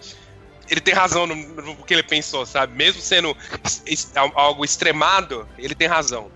ele 0.68 0.80
tem 0.80 0.94
razão 0.94 1.26
no, 1.26 1.34
no 1.34 1.76
que 1.76 1.92
ele 1.92 2.02
pensou, 2.02 2.46
sabe? 2.46 2.76
Mesmo 2.76 3.00
sendo 3.00 3.36
algo 4.34 4.64
extremado, 4.64 5.48
ele 5.58 5.74
tem 5.74 5.88
razão. 5.88 6.30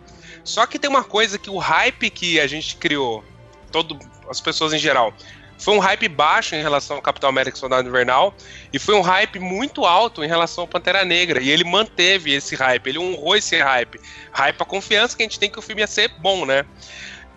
Só 0.45 0.67
que 0.67 0.79
tem 0.79 0.89
uma 0.89 1.05
coisa 1.05 1.39
que 1.39 1.51
o 1.51 1.59
hype 1.59 2.11
que 2.11 2.39
a 2.39 2.47
gente 2.47 2.77
criou 2.77 3.25
todo 3.73 3.99
as 4.29 4.41
pessoas 4.41 4.73
em 4.73 4.79
geral. 4.79 5.13
Foi 5.59 5.75
um 5.75 5.79
hype 5.79 6.09
baixo 6.09 6.55
em 6.55 6.61
relação 6.61 6.97
ao 6.97 7.03
Capitão 7.03 7.31
América 7.31 7.57
Soldado 7.57 7.89
Invernal 7.89 8.35
e 8.73 8.79
foi 8.79 8.95
um 8.95 9.01
hype 9.01 9.39
muito 9.39 9.87
alto 9.87 10.23
em 10.23 10.29
relação 10.29 10.63
ao 10.63 10.69
Pantera 10.69 11.05
Negra. 11.05 11.41
E 11.41 11.51
ele 11.51 11.65
manteve 11.65 12.33
esse 12.33 12.55
hype, 12.55 12.87
ele 12.87 12.99
honrou 12.99 13.37
esse 13.37 13.59
hype. 13.59 13.99
Hype 14.33 14.61
a 14.61 14.65
confiança 14.65 15.17
que 15.17 15.23
a 15.23 15.27
gente 15.27 15.39
tem 15.39 15.51
que 15.51 15.59
o 15.59 15.63
filme 15.63 15.81
ia 15.81 15.87
ser 15.87 16.09
bom, 16.19 16.45
né? 16.45 16.65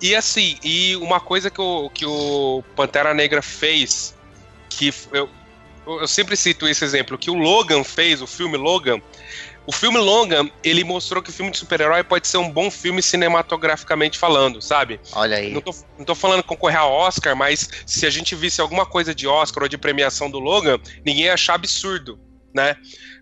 E 0.02 0.16
assim, 0.16 0.57
e 0.64 0.95
uma 0.98 1.20
coisa 1.20 1.49
que 1.49 1.61
o, 1.61 1.90
que 1.90 2.06
o 2.06 2.64
Pantera 2.76 3.14
Negra 3.14 3.41
fez, 3.41 4.16
que 4.70 4.94
eu, 5.11 5.30
eu 5.85 6.07
sempre 6.07 6.35
cito 6.35 6.68
esse 6.68 6.84
exemplo, 6.84 7.18
que 7.18 7.31
o 7.31 7.34
Logan 7.34 7.84
fez, 7.84 8.22
o 8.22 8.27
filme 8.27 8.57
Logan, 8.57 9.01
o 9.65 9.72
filme 9.72 9.97
Logan, 9.97 10.49
ele 10.64 10.84
mostrou 10.84 11.22
que 11.22 11.30
o 11.30 11.34
filme 11.34 11.51
de 11.51 11.57
super-herói 11.57 12.03
pode 12.03 12.27
ser 12.27 12.38
um 12.38 12.49
bom 12.49 12.72
filme 12.72 13.01
cinematograficamente 13.01 14.18
falando, 14.18 14.61
sabe? 14.61 14.99
Olha 15.14 15.38
aí. 15.38 15.53
Não 15.53 15.61
tô, 15.61 15.76
não 15.97 16.06
tô 16.06 16.15
falando 16.15 16.43
concorrer 16.43 16.80
a 16.80 16.88
Oscar, 16.88 17.35
mas 17.35 17.69
se 17.85 18.06
a 18.06 18.10
gente 18.10 18.35
visse 18.35 18.61
alguma 18.61 18.85
coisa 18.85 19.14
de 19.14 19.27
Oscar 19.27 19.64
ou 19.64 19.69
de 19.69 19.77
premiação 19.77 20.30
do 20.30 20.39
Logan, 20.39 20.80
ninguém 21.06 21.26
ia 21.26 21.34
achar 21.34 21.53
absurdo, 21.53 22.19
né? 22.53 22.76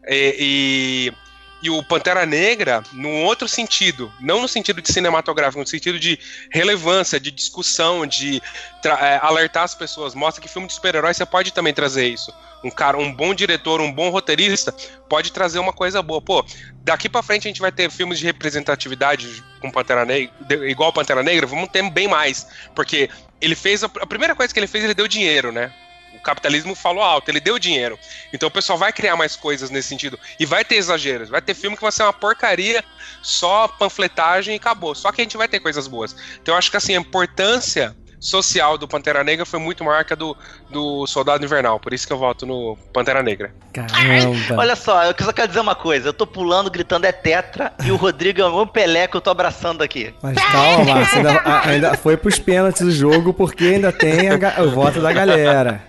E, 0.07 1.11
e 1.11 1.27
e 1.61 1.69
o 1.69 1.81
Pantera 1.83 2.25
Negra, 2.25 2.83
num 2.93 3.23
outro 3.23 3.47
sentido, 3.47 4.11
não 4.19 4.41
no 4.41 4.47
sentido 4.47 4.81
de 4.81 4.91
cinematográfico, 4.91 5.59
no 5.59 5.67
sentido 5.67 5.99
de 5.99 6.19
relevância, 6.51 7.19
de 7.19 7.31
discussão, 7.31 8.05
de 8.05 8.41
é, 8.85 9.19
alertar 9.21 9.63
as 9.63 9.73
pessoas, 9.73 10.13
mostra 10.13 10.41
que 10.41 10.47
filme 10.47 10.67
de 10.67 10.73
super-herói 10.73 11.13
você 11.13 11.25
pode 11.25 11.51
também 11.51 11.73
trazer 11.73 12.07
isso. 12.07 12.31
Um 12.63 12.71
cara, 12.71 12.97
um 12.97 13.13
bom 13.13 13.33
diretor, 13.33 13.79
um 13.81 13.91
bom 13.91 14.09
roteirista 14.09 14.73
pode 15.07 15.31
trazer 15.31 15.59
uma 15.59 15.71
coisa 15.71 16.01
boa. 16.01 16.21
Pô, 16.21 16.45
daqui 16.83 17.07
para 17.07 17.21
frente 17.21 17.47
a 17.47 17.49
gente 17.49 17.61
vai 17.61 17.71
ter 17.71 17.89
filmes 17.91 18.19
de 18.19 18.25
representatividade 18.25 19.43
com 19.61 19.71
Pantera 19.71 20.05
Negra, 20.05 20.69
igual 20.69 20.91
Pantera 20.91 21.23
Negra, 21.23 21.45
vamos 21.45 21.69
ter 21.69 21.87
bem 21.89 22.07
mais, 22.07 22.47
porque 22.75 23.09
ele 23.39 23.55
fez 23.55 23.83
a, 23.83 23.87
a 24.01 24.07
primeira 24.07 24.35
coisa 24.35 24.53
que 24.53 24.59
ele 24.59 24.67
fez, 24.67 24.83
ele 24.83 24.93
deu 24.93 25.07
dinheiro, 25.07 25.51
né? 25.51 25.71
o 26.17 26.19
capitalismo 26.21 26.75
falou 26.75 27.03
alto, 27.03 27.29
ele 27.29 27.39
deu 27.39 27.57
dinheiro. 27.57 27.97
Então 28.33 28.49
o 28.49 28.51
pessoal 28.51 28.77
vai 28.77 28.91
criar 28.91 29.15
mais 29.15 29.35
coisas 29.35 29.69
nesse 29.69 29.87
sentido. 29.87 30.19
E 30.39 30.45
vai 30.45 30.65
ter 30.65 30.75
exageros. 30.75 31.29
Vai 31.29 31.41
ter 31.41 31.53
filme 31.53 31.77
que 31.77 31.81
vai 31.81 31.91
ser 31.91 32.03
uma 32.03 32.13
porcaria, 32.13 32.83
só 33.21 33.67
panfletagem 33.67 34.55
e 34.55 34.57
acabou. 34.57 34.93
Só 34.95 35.11
que 35.11 35.21
a 35.21 35.23
gente 35.23 35.37
vai 35.37 35.47
ter 35.47 35.59
coisas 35.59 35.87
boas. 35.87 36.15
Então 36.41 36.53
eu 36.53 36.57
acho 36.57 36.71
que 36.71 36.77
assim, 36.77 36.95
a 36.95 36.99
importância 36.99 37.95
social 38.19 38.77
do 38.77 38.87
Pantera 38.87 39.23
Negra 39.23 39.45
foi 39.45 39.59
muito 39.59 39.83
maior 39.83 40.03
que 40.03 40.13
a 40.13 40.15
do, 40.15 40.35
do 40.69 41.05
Soldado 41.07 41.43
Invernal. 41.43 41.79
Por 41.79 41.93
isso 41.93 42.07
que 42.07 42.13
eu 42.13 42.17
voto 42.17 42.45
no 42.45 42.77
Pantera 42.91 43.21
Negra. 43.21 43.53
Caramba. 43.73 44.55
Olha 44.57 44.75
só, 44.75 45.03
eu 45.05 45.15
só 45.19 45.31
quero 45.31 45.47
dizer 45.47 45.59
uma 45.59 45.75
coisa. 45.75 46.09
Eu 46.09 46.13
tô 46.13 46.25
pulando, 46.25 46.69
gritando 46.69 47.05
é 47.05 47.11
tetra, 47.11 47.73
e 47.83 47.91
o 47.91 47.95
Rodrigo 47.95 48.41
é 48.41 48.47
um 48.47 48.67
Pelé 48.67 49.07
que 49.07 49.15
eu 49.15 49.21
tô 49.21 49.29
abraçando 49.29 49.81
aqui. 49.81 50.13
Mas 50.21 50.37
calma, 50.37 50.95
Márcio, 50.95 51.17
ainda, 51.17 51.61
ainda 51.63 51.93
foi 51.97 52.17
pros 52.17 52.39
pênaltis 52.39 52.81
o 52.81 52.91
jogo, 52.91 53.33
porque 53.33 53.65
ainda 53.65 53.91
tem 53.91 54.29
a, 54.29 54.61
o 54.63 54.71
voto 54.71 54.99
da 55.01 55.11
galera. 55.11 55.83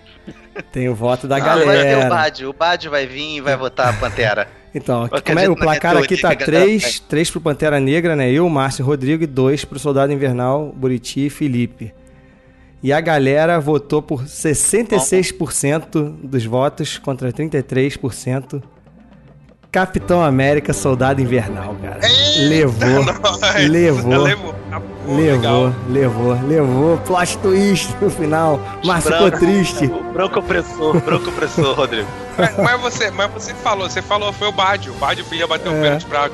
Tem 0.71 0.89
o 0.89 0.95
voto 0.95 1.27
da 1.27 1.37
ah, 1.37 1.39
galera. 1.39 2.05
O 2.05 2.09
Bad. 2.09 2.45
O 2.45 2.53
Bad 2.53 2.89
vai 2.89 3.05
vir 3.05 3.37
e 3.37 3.41
vai 3.41 3.55
votar 3.55 3.89
a 3.89 3.93
Pantera. 3.93 4.47
Então, 4.73 5.09
como 5.25 5.39
é, 5.39 5.49
o 5.49 5.55
placar 5.55 5.97
aqui 5.97 6.17
tá 6.17 6.35
3, 6.35 6.99
3 6.99 7.31
pro 7.31 7.41
Pantera 7.41 7.79
Negra, 7.79 8.15
né? 8.15 8.29
Eu, 8.29 8.47
Márcio 8.49 8.85
Rodrigo 8.85 9.23
e 9.23 9.27
2 9.27 9.65
pro 9.65 9.79
Soldado 9.79 10.13
Invernal, 10.13 10.71
Buriti 10.75 11.25
e 11.25 11.29
Felipe. 11.29 11.93
E 12.81 12.93
a 12.93 13.01
galera 13.01 13.59
votou 13.59 14.01
por 14.01 14.23
66% 14.23 16.15
dos 16.23 16.45
votos 16.45 16.97
contra 16.97 17.31
33%. 17.31 18.61
Capitão 19.71 20.23
América, 20.23 20.73
Soldado 20.73 21.21
Invernal, 21.21 21.75
cara. 21.81 21.99
Levou, 22.39 23.05
levou, 23.69 24.23
levou, 24.23 24.55
levou, 25.07 25.75
levou, 25.89 26.47
levou, 26.47 26.97
plot 26.99 27.37
twist 27.37 27.95
no 28.01 28.09
final. 28.09 28.59
Márcio 28.83 29.11
ficou 29.11 29.31
triste. 29.31 29.87
Branco 30.11 30.39
opressor, 30.39 30.99
branco 31.01 31.29
opressor, 31.29 31.75
Rodrigo. 31.75 32.07
Mas, 32.35 32.57
mas, 32.57 32.81
você, 32.81 33.11
mas 33.11 33.31
você 33.31 33.53
falou, 33.53 33.87
você 33.89 34.01
falou, 34.01 34.33
foi 34.33 34.47
o 34.47 34.51
Bádio. 34.51 34.93
O 34.93 34.95
Bádio 34.95 35.25
ia 35.31 35.45
bater 35.45 35.69
o 35.69 35.75
é. 35.75 35.81
pênalti 35.81 36.05
pra 36.05 36.29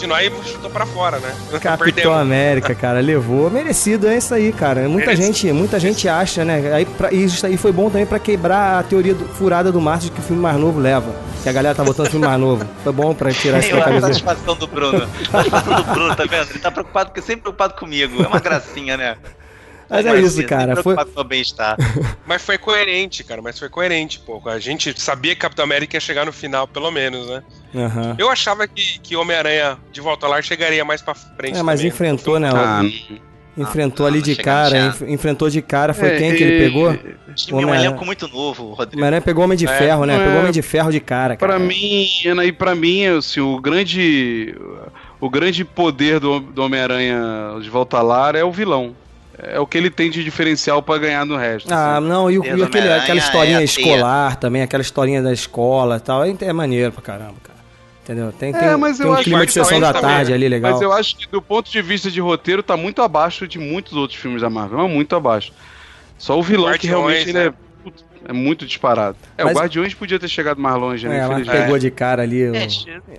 continuar 0.00 0.24
e 0.24 0.30
chutou 0.44 0.70
pra 0.70 0.86
fora, 0.86 1.18
né? 1.18 1.34
Capitão. 1.60 2.14
América, 2.14 2.74
cara, 2.74 3.00
levou. 3.00 3.50
Merecido, 3.50 4.08
é 4.08 4.16
isso 4.16 4.34
aí, 4.34 4.52
cara. 4.52 4.88
Muita 4.88 5.14
gente, 5.14 5.52
muita 5.52 5.78
gente 5.78 6.08
acha, 6.08 6.44
né? 6.44 6.72
Aí, 6.72 6.84
pra, 6.86 7.12
isso 7.12 7.44
aí 7.46 7.56
foi 7.56 7.72
bom 7.72 7.90
também 7.90 8.06
pra 8.06 8.18
quebrar 8.18 8.80
a 8.80 8.82
teoria 8.82 9.14
do, 9.14 9.26
furada 9.26 9.70
do 9.70 9.80
Márcio 9.80 10.08
de 10.08 10.16
que 10.16 10.20
o 10.20 10.24
filme 10.24 10.40
mais 10.40 10.56
novo 10.56 10.80
leva. 10.80 11.14
Que 11.42 11.48
a 11.48 11.52
galera 11.52 11.74
tá 11.74 11.84
botando 11.84 12.08
filme 12.08 12.26
mais 12.26 12.40
novo. 12.40 12.66
Foi 12.82 12.92
bom 12.92 13.14
pra 13.14 13.32
tirar 13.32 13.58
essa 13.58 13.76
cabeça. 13.76 13.96
a 13.98 14.00
satisfação 14.12 14.56
do 14.56 14.66
Bruno. 14.66 15.08
A 15.28 15.30
satisfação 15.30 15.74
do 15.74 15.84
Bruno, 15.84 16.16
tá 16.16 16.24
vendo? 16.24 16.50
Ele 16.50 16.58
tá 16.58 16.70
preocupado, 16.70 17.10
porque 17.10 17.22
sempre 17.22 17.42
preocupado 17.42 17.74
comigo. 17.74 18.22
É 18.22 18.26
uma 18.26 18.40
gracinha, 18.40 18.96
né? 18.96 19.16
Mas 19.90 20.06
é 20.06 20.20
isso, 20.20 20.46
cara. 20.46 20.80
Foi... 20.82 20.94
bem-estar. 21.24 21.76
Mas 22.24 22.40
foi 22.40 22.56
coerente, 22.56 23.24
cara. 23.24 23.42
Mas 23.42 23.58
foi 23.58 23.68
coerente, 23.68 24.20
pô. 24.20 24.40
A 24.46 24.60
gente 24.60 24.98
sabia 25.00 25.34
que 25.34 25.40
Capitão 25.40 25.64
América 25.64 25.96
ia 25.96 26.00
chegar 26.00 26.24
no 26.24 26.32
final, 26.32 26.68
pelo 26.68 26.90
menos, 26.92 27.28
né? 27.28 27.42
Uhum. 27.74 28.14
Eu 28.16 28.30
achava 28.30 28.68
que, 28.68 29.00
que 29.00 29.16
Homem-Aranha 29.16 29.76
de 29.90 30.00
volta 30.00 30.28
lá 30.28 30.40
chegaria 30.40 30.84
mais 30.84 31.02
pra 31.02 31.14
frente. 31.14 31.58
É, 31.58 31.62
mas 31.62 31.80
também, 31.80 31.92
enfrentou, 31.92 32.38
né? 32.38 32.50
Ah, 32.54 32.82
enfrentou 33.56 34.06
ali 34.06 34.22
de 34.22 34.36
cara, 34.36 34.78
enf 34.78 35.02
enfrentou 35.02 35.50
de 35.50 35.60
cara, 35.60 35.92
foi 35.92 36.08
é, 36.08 36.18
quem 36.18 36.34
que 36.34 36.42
ele 36.42 36.64
pegou? 36.64 36.96
Tinha 37.34 37.66
um 37.66 37.74
elenco 37.74 38.04
muito 38.04 38.28
novo, 38.28 38.72
Rodrigo. 38.72 39.00
Mas 39.00 39.10
né, 39.10 39.20
pegou 39.20 39.44
Homem 39.44 39.58
de 39.58 39.66
é, 39.66 39.76
Ferro, 39.76 40.04
né? 40.06 40.18
Pegou 40.18 40.38
Homem 40.38 40.52
de 40.52 40.62
Ferro 40.62 40.92
de 40.92 41.00
cara. 41.00 41.36
Para 41.36 41.58
mim, 41.58 42.06
e 42.24 42.52
para 42.52 42.74
mim, 42.74 43.06
assim, 43.06 43.40
o 43.40 43.60
grande 43.60 44.54
o 45.20 45.28
grande 45.28 45.64
poder 45.64 46.20
do, 46.20 46.40
do 46.40 46.62
Homem-Aranha 46.62 47.58
de 47.60 47.68
volta 47.68 48.00
lá 48.00 48.30
é 48.30 48.44
o 48.44 48.52
vilão 48.52 48.94
é 49.42 49.58
o 49.58 49.66
que 49.66 49.78
ele 49.78 49.90
tem 49.90 50.10
de 50.10 50.22
diferencial 50.22 50.82
para 50.82 50.98
ganhar 50.98 51.24
no 51.24 51.36
resto. 51.36 51.72
Ah, 51.72 51.98
assim. 51.98 52.06
não, 52.06 52.30
e, 52.30 52.38
o, 52.38 52.44
e 52.44 52.62
aquele, 52.62 52.92
aquela 52.92 53.18
historinha 53.18 53.60
é 53.60 53.64
escolar 53.64 54.36
também, 54.36 54.62
aquela 54.62 54.82
historinha 54.82 55.22
da 55.22 55.32
escola 55.32 55.96
e 55.96 56.00
tal, 56.00 56.24
é, 56.24 56.34
é 56.40 56.52
maneiro 56.52 56.92
pra 56.92 57.02
caramba, 57.02 57.36
cara. 57.42 57.58
Entendeu? 58.02 58.32
Tem, 58.32 58.52
tem, 58.52 58.62
é, 58.62 58.76
mas 58.76 58.98
tem 58.98 59.06
eu 59.06 59.12
um 59.12 59.14
acho 59.14 59.24
clima 59.24 59.46
de 59.46 59.52
sessão 59.52 59.78
da 59.78 59.92
também, 59.92 60.10
tarde 60.10 60.32
ali 60.32 60.48
legal. 60.48 60.72
Mas 60.72 60.80
eu 60.80 60.92
acho 60.92 61.16
que 61.16 61.28
do 61.28 61.40
ponto 61.40 61.70
de 61.70 61.80
vista 61.80 62.10
de 62.10 62.20
roteiro 62.20 62.62
tá 62.62 62.76
muito 62.76 63.02
abaixo 63.02 63.46
de 63.46 63.58
muitos 63.58 63.92
outros 63.92 64.18
filmes 64.18 64.42
da 64.42 64.50
Marvel, 64.50 64.80
é 64.80 64.88
muito 64.88 65.14
abaixo. 65.14 65.52
Só 66.18 66.38
o 66.38 66.42
vilão 66.42 66.72
que 66.76 66.86
realmente 66.86 67.36
é 67.36 67.52
é 68.24 68.32
muito 68.32 68.66
disparado. 68.66 69.16
É, 69.36 69.44
mas... 69.44 69.56
o 69.56 69.58
Guardiões 69.58 69.94
podia 69.94 70.18
ter 70.18 70.28
chegado 70.28 70.60
mais 70.60 70.76
longe, 70.76 71.08
né? 71.08 71.18
É, 71.18 71.26
mas 71.26 71.46
pegou 71.46 71.78
de 71.78 71.90
cara 71.90 72.22
ali. 72.22 72.48
O... 72.48 72.54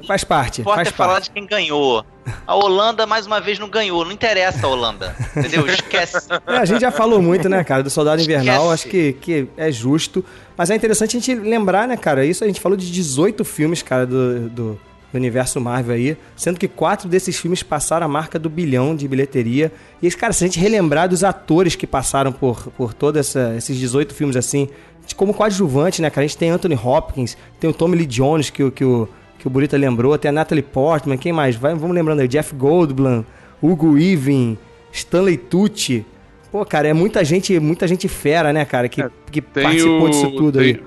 faz 0.06 0.23
parte. 0.23 0.61
Pode 0.61 0.86
ter 0.86 0.95
falado 0.95 1.23
de 1.23 1.32
quem 1.32 1.45
ganhou. 1.45 2.06
A 2.45 2.56
Holanda, 2.56 3.07
mais 3.07 3.26
uma 3.26 3.41
vez, 3.41 3.57
não 3.57 3.68
ganhou. 3.68 4.06
Não 4.06 4.11
interessa 4.11 4.68
a 4.68 4.69
Holanda. 4.69 5.15
Entendeu? 5.36 5.65
Esquece. 5.68 6.28
É, 6.48 6.57
a 6.57 6.65
gente 6.65 6.82
já 6.82 6.91
falou 6.91 7.22
muito, 7.22 7.49
né, 7.49 7.64
cara, 7.64 7.82
do 7.82 7.90
Soldado 7.90 8.22
Invernal. 8.22 8.73
Esquece. 8.73 8.73
Acho 8.73 8.90
que, 8.90 9.14
que 9.14 9.48
é 9.57 9.72
justo. 9.72 10.23
Mas 10.56 10.69
é 10.69 10.76
interessante 10.76 11.18
a 11.18 11.19
gente 11.19 11.36
lembrar, 11.36 11.88
né, 11.88 11.98
cara? 11.98 12.23
Isso 12.23 12.44
a 12.44 12.48
gente 12.48 12.61
falou 12.61 12.78
de 12.78 12.91
18 12.91 13.44
filmes, 13.44 13.82
cara, 13.82 14.06
do, 14.06 14.49
do 14.49 14.80
do 15.11 15.18
universo 15.18 15.60
Marvel 15.60 15.95
aí, 15.95 16.18
sendo 16.36 16.57
que 16.57 16.68
quatro 16.68 17.10
desses 17.10 17.38
filmes 17.38 17.61
passaram 17.61 18.06
a 18.06 18.10
marca 18.10 18.40
do 18.40 18.49
bilhão 18.49 18.95
de 18.95 19.07
bilheteria. 19.07 19.72
E, 20.02 20.10
cara, 20.11 20.34
se 20.34 20.44
a 20.44 20.48
gente 20.48 20.60
relembrar 20.60 21.10
dos 21.10 21.23
atores 21.23 21.76
que 21.76 21.86
passaram 21.86 22.32
por, 22.32 22.72
por 22.78 22.94
todos 22.94 23.36
esses 23.36 23.78
18 23.78 24.14
filmes 24.14 24.36
assim, 24.36 24.69
como 25.15 25.34
coadjuvante, 25.34 26.02
né, 26.02 26.10
cara? 26.10 26.26
A 26.26 26.28
gente 26.28 26.38
tem 26.38 26.49
Anthony 26.49 26.76
Hopkins, 26.76 27.38
tem 27.60 27.69
o 27.69 27.73
Tommy 27.73 27.98
Lee 27.98 28.06
Jones, 28.06 28.49
que, 28.49 28.69
que, 28.72 28.84
o, 28.84 29.07
que 29.38 29.48
o 29.48 29.49
Burita 29.49 29.78
lembrou, 29.78 30.18
tem 30.18 30.30
a 30.30 30.32
Natalie 30.32 30.64
Portman, 30.64 31.18
quem 31.18 31.34
mais? 31.34 31.56
Vai, 31.56 31.73
vamos 31.76 31.95
lembrando 31.95 32.22
aí, 32.22 32.28
Jeff 32.28 32.56
Goldblum, 32.56 33.23
Hugo 33.61 33.94
Weaving, 33.94 34.57
Stanley 34.91 35.38
Tucci. 35.38 36.06
Pô, 36.52 36.65
cara, 36.65 36.88
é 36.88 36.94
muita 36.94 37.23
gente, 37.23 37.57
muita 37.60 37.88
gente 37.88 38.07
fera, 38.07 38.52
né, 38.52 38.65
cara, 38.65 38.90
que, 38.90 39.02
é, 39.02 39.10
que 39.32 39.41
participou 39.41 40.03
o, 40.03 40.10
disso 40.10 40.32
tudo 40.32 40.60
tem, 40.60 40.68
aí. 40.68 40.84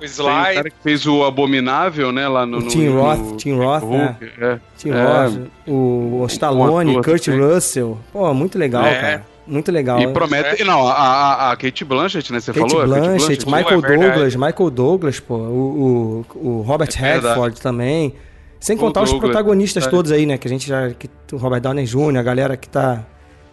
O 0.00 0.04
Sly. 0.04 0.24
Tem 0.26 0.34
o 0.34 0.54
cara 0.54 0.70
que 0.70 0.82
fez 0.82 1.06
o 1.06 1.24
Abominável, 1.24 2.12
né, 2.12 2.28
lá 2.28 2.44
no... 2.44 2.58
O 2.58 2.68
Tim 2.68 2.88
no, 2.88 3.00
Roth, 3.00 3.18
no, 3.18 3.36
Tim 3.36 3.52
Roth, 3.52 3.84
né? 3.84 4.16
É. 4.38 4.58
Tim 4.76 4.90
é, 4.90 5.02
Roth, 5.02 5.48
o, 5.66 6.20
o 6.22 6.26
Stallone, 6.26 7.02
Kurt 7.02 7.28
Russell. 7.28 7.98
Pô, 8.12 8.34
muito 8.34 8.58
legal, 8.58 8.84
é. 8.84 9.00
cara. 9.00 9.31
Muito 9.52 9.70
legal. 9.70 10.00
E 10.00 10.06
promete. 10.08 10.64
Não, 10.64 10.88
a, 10.88 11.52
a, 11.52 11.56
Kate 11.56 11.84
Blanchett, 11.84 12.32
né? 12.32 12.40
Você 12.40 12.54
Kate 12.54 12.70
falou? 12.70 12.86
Blanchett, 12.86 13.10
Kate 13.10 13.18
Blanchett, 13.18 13.46
Michael 13.46 13.84
é 13.84 13.98
Douglas, 13.98 14.34
Michael 14.34 14.70
Douglas, 14.70 15.20
pô. 15.20 15.34
O, 15.36 16.24
o, 16.34 16.48
o 16.48 16.62
Robert 16.62 16.88
é 16.96 16.98
Redford 16.98 17.60
também. 17.60 18.14
Sem 18.58 18.78
contar 18.78 19.00
o 19.00 19.02
os 19.02 19.10
Douglas, 19.10 19.30
protagonistas 19.30 19.86
é. 19.86 19.90
todos 19.90 20.10
aí, 20.10 20.24
né? 20.24 20.38
Que 20.38 20.48
a 20.48 20.50
gente 20.50 20.66
já. 20.66 20.90
Que, 20.90 21.10
o 21.32 21.36
Robert 21.36 21.60
Downey 21.60 21.84
Jr., 21.84 22.16
a 22.16 22.22
galera 22.22 22.56
que 22.56 22.66
tá 22.66 23.04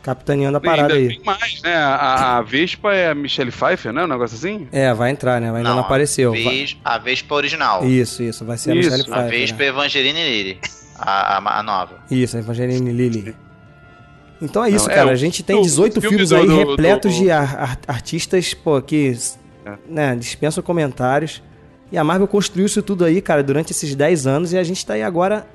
capitaneando 0.01 0.57
a 0.57 0.61
parada 0.61 0.93
aí. 0.93 1.09
Tem 1.09 1.21
mais, 1.25 1.61
né? 1.61 1.75
A, 1.75 2.37
a, 2.37 2.41
Vespa 2.43 2.93
é 2.93 3.09
a 3.09 3.15
Michelle 3.15 3.51
Pfeiffer, 3.51 3.91
né? 3.91 4.05
Um 4.05 4.07
negócio 4.07 4.37
assim? 4.37 4.69
É, 4.71 4.93
vai 4.93 5.11
entrar, 5.11 5.41
né? 5.41 5.47
Ainda 5.47 5.63
não, 5.63 5.75
não 5.75 5.83
apareceu. 5.83 6.31
A, 6.31 6.35
Ves, 6.35 6.77
a 6.85 6.97
Vespa 6.97 7.35
original. 7.35 7.85
Isso, 7.85 8.23
isso. 8.23 8.45
Vai 8.45 8.57
ser 8.57 8.77
isso. 8.77 8.87
a 8.87 8.91
Michelle 8.91 9.03
Pfeiffer. 9.03 9.25
A 9.25 9.29
Vespa 9.29 9.57
né? 9.57 9.67
Evangeline 9.67 10.23
Lilly. 10.23 10.59
A, 10.97 11.37
a, 11.37 11.59
a, 11.59 11.63
nova. 11.63 11.95
Isso, 12.09 12.37
a 12.37 12.39
Evangeline 12.39 12.89
Lilly. 12.89 13.35
Então 14.41 14.63
é 14.63 14.69
isso, 14.69 14.87
não, 14.87 14.95
cara. 14.95 15.09
É, 15.09 15.13
a 15.13 15.17
gente 15.17 15.43
tem 15.43 15.61
18 15.61 15.99
filmes 16.01 16.31
aí 16.31 16.45
do, 16.47 16.55
repletos 16.57 17.13
do, 17.13 17.17
do... 17.19 17.23
de 17.23 17.31
ar, 17.31 17.77
artistas, 17.87 18.53
pô, 18.53 18.81
que 18.81 19.17
é. 19.65 19.73
né, 19.87 20.15
dispensam 20.15 20.63
comentários. 20.63 21.41
E 21.91 21.97
a 21.97 22.03
Marvel 22.03 22.27
construiu 22.27 22.65
isso 22.65 22.81
tudo 22.81 23.03
aí, 23.03 23.21
cara, 23.21 23.43
durante 23.43 23.71
esses 23.71 23.95
10 23.95 24.27
anos. 24.27 24.53
E 24.53 24.57
a 24.57 24.63
gente 24.63 24.85
tá 24.85 24.93
aí 24.93 25.03
agora 25.03 25.47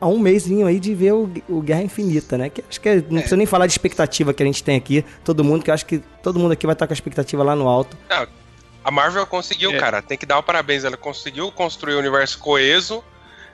a 0.00 0.06
um 0.06 0.18
mêsinho 0.18 0.66
aí 0.66 0.80
de 0.80 0.94
ver 0.94 1.12
o, 1.12 1.30
o 1.48 1.60
Guerra 1.60 1.82
Infinita, 1.82 2.38
né? 2.38 2.48
Que 2.48 2.64
acho 2.68 2.80
que 2.80 2.88
é- 2.88 2.96
não 2.96 3.16
precisa 3.18 3.36
nem 3.36 3.44
falar 3.46 3.66
de 3.66 3.72
expectativa 3.72 4.32
que 4.32 4.42
a 4.42 4.46
gente 4.46 4.64
tem 4.64 4.76
aqui, 4.76 5.04
todo 5.24 5.44
mundo, 5.44 5.62
que 5.62 5.70
eu 5.70 5.74
acho 5.74 5.84
que 5.84 5.98
todo 6.22 6.38
mundo 6.38 6.52
aqui 6.52 6.64
vai 6.64 6.72
estar 6.74 6.86
com 6.86 6.92
a 6.92 6.94
expectativa 6.94 7.42
lá 7.42 7.54
no 7.54 7.68
alto. 7.68 7.98
Não, 8.08 8.26
a 8.82 8.90
Marvel 8.90 9.26
conseguiu, 9.26 9.72
É. 9.72 9.78
cara. 9.78 10.00
Tem 10.00 10.16
que 10.16 10.24
dar 10.24 10.38
o 10.38 10.42
parabéns. 10.42 10.84
Ela 10.84 10.96
conseguiu 10.96 11.52
construir 11.52 11.96
um 11.96 11.98
universo 11.98 12.38
coeso. 12.38 13.04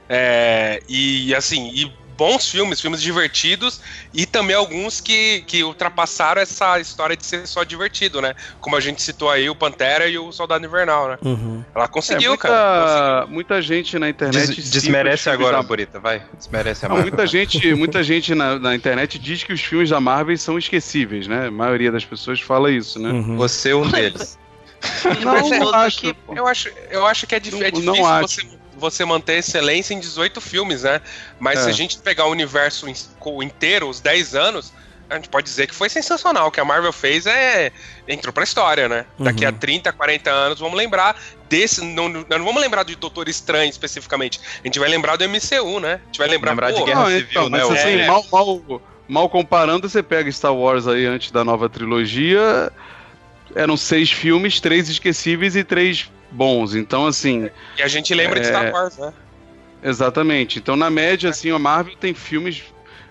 é, 0.09 0.81
e 0.89 1.35
assim, 1.35 1.69
e 1.75 1.93
bons 2.17 2.51
filmes, 2.51 2.81
filmes 2.81 3.01
divertidos, 3.03 3.81
e 4.13 4.25
também 4.27 4.57
alguns 4.57 5.01
que, 5.01 5.43
que 5.47 5.63
ultrapassaram 5.63 6.41
essa 6.41 6.79
história 6.81 7.17
de 7.17 7.25
ser 7.27 7.47
só 7.47 7.63
divertido, 7.65 8.21
né? 8.23 8.35
Como 8.61 8.75
a 8.77 8.81
gente 8.81 9.03
citou 9.03 9.31
aí, 9.31 9.49
o 9.51 9.55
Pantera 9.55 10.07
e 10.09 10.19
o 10.19 10.33
Soldado 10.33 10.65
Invernal, 10.65 11.09
né? 11.09 11.19
Uhum. 11.23 11.65
Ela 11.75 11.85
É, 11.85 11.89
conseguiu, 11.89 12.31
muita, 12.31 12.49
cara. 12.49 13.27
muita 13.29 13.61
gente 13.63 13.99
na 13.99 14.09
internet. 14.09 14.55
Des- 14.55 14.71
desmerece 14.71 15.29
agora, 15.31 15.59
da- 15.59 15.63
Burita, 15.63 16.01
vai. 16.01 16.23
Desmerece 16.37 16.87
a 16.87 16.89
Marvel. 16.89 17.07
muita 17.09 17.27
gente, 17.29 17.75
muita 17.75 18.03
gente 18.03 18.35
na, 18.35 18.59
na 18.59 18.75
internet 18.75 19.19
diz 19.19 19.43
que 19.45 19.53
os 19.53 19.61
filmes 19.61 19.91
da 19.91 20.01
Marvel 20.01 20.37
são 20.39 20.59
esquecíveis, 20.59 21.27
né? 21.27 21.47
A 21.47 21.51
maioria 21.51 21.93
das 21.93 22.05
pessoas 22.05 22.41
fala 22.41 22.71
isso, 22.71 22.99
né? 22.99 23.11
Uhum. 23.11 23.37
Você 23.37 23.71
é 23.71 23.77
um 23.77 23.89
deles. 23.91 24.39
Não, 25.25 25.49
não 25.51 25.75
acho. 25.75 26.15
pô. 26.15 26.35
Eu 26.35 26.47
acho, 26.47 26.69
eu 26.91 27.07
acho 27.07 27.27
que 27.27 27.35
é, 27.35 27.41
dif- 27.41 27.63
é 27.63 27.71
Não- 27.71 27.81
não 27.81 27.93
difícil 27.95 28.07
acho. 28.13 28.29
você, 28.29 28.47
você 28.77 29.05
manter 29.05 29.39
excelência 29.39 29.95
em 29.95 30.01
18 30.01 30.41
filmes, 30.41 30.83
né? 30.83 31.01
Mas 31.41 31.61
É. 31.61 31.63
se 31.65 31.69
a 31.71 31.73
gente 31.73 31.99
pegar 31.99 32.27
o 32.27 32.31
universo 32.31 32.87
inteiro, 33.43 33.89
os 33.89 34.01
10 34.01 34.35
anos, 34.35 34.73
a 35.09 35.15
gente 35.15 35.29
pode 35.29 35.45
dizer 35.47 35.67
que 35.67 35.75
foi 35.75 35.89
sensacional. 35.89 36.49
O 36.49 36.51
que 36.51 36.61
a 36.61 36.65
Marvel 36.65 36.93
fez 36.93 37.27
é. 37.27 37.71
entrou 38.09 38.33
pra 38.33 38.45
história, 38.45 38.89
né? 38.89 39.07
Daqui 39.19 39.45
a 39.45 39.53
30, 39.53 39.93
40 39.93 40.31
anos, 40.31 40.59
vamos 40.59 40.77
lembrar 40.77 41.21
desse. 41.49 41.85
Não, 41.85 42.09
não 42.09 42.25
vamos 42.45 42.61
lembrar 42.61 42.83
de 42.85 42.97
Doutor 42.97 43.29
Estranho 43.29 43.71
especificamente. 43.71 44.41
A 44.63 44.67
gente 44.67 44.79
vai 44.79 44.89
lembrar 44.89 45.17
do 45.17 45.25
MCU, 45.29 45.81
né? 45.81 46.01
A 46.03 46.07
gente 46.07 46.19
vai 46.19 46.29
lembrar, 46.29 46.51
Lembrar 46.51 46.71
de 46.73 46.79
pô, 46.81 46.85
Guerra 46.85 47.01
Não, 47.01 47.07
Civil, 47.09 47.27
então, 47.31 47.49
né? 47.49 47.59
mas 47.65 47.71
assim, 47.71 48.01
É. 48.01 48.07
mal, 48.07 48.25
mal, 48.33 48.83
mal 49.09 49.29
comparando, 49.29 49.89
você 49.89 50.03
pega 50.03 50.31
Star 50.33 50.55
Wars 50.55 50.87
aí 50.89 51.07
antes 51.07 51.31
da 51.31 51.45
nova 51.45 51.69
trilogia, 51.69 52.73
eram 53.55 53.77
seis 53.77 54.11
filmes, 54.11 54.61
três 54.61 54.89
esquecíveis 54.89 55.55
e 55.57 55.63
três 55.65 56.11
bons. 56.31 56.75
Então, 56.75 57.07
assim, 57.07 57.49
E 57.79 57.83
a 57.83 57.89
gente 57.89 58.15
lembra 58.15 58.41
de 58.41 58.47
É. 58.47 58.51
Star 58.51 58.73
Wars, 58.73 58.97
né? 58.99 59.13
exatamente. 59.83 60.59
Então, 60.59 60.77
na 60.77 60.91
média, 60.91 61.31
assim, 61.31 61.51
a 61.51 61.59
Marvel 61.59 61.95
tem 61.97 62.13
filmes 62.15 62.63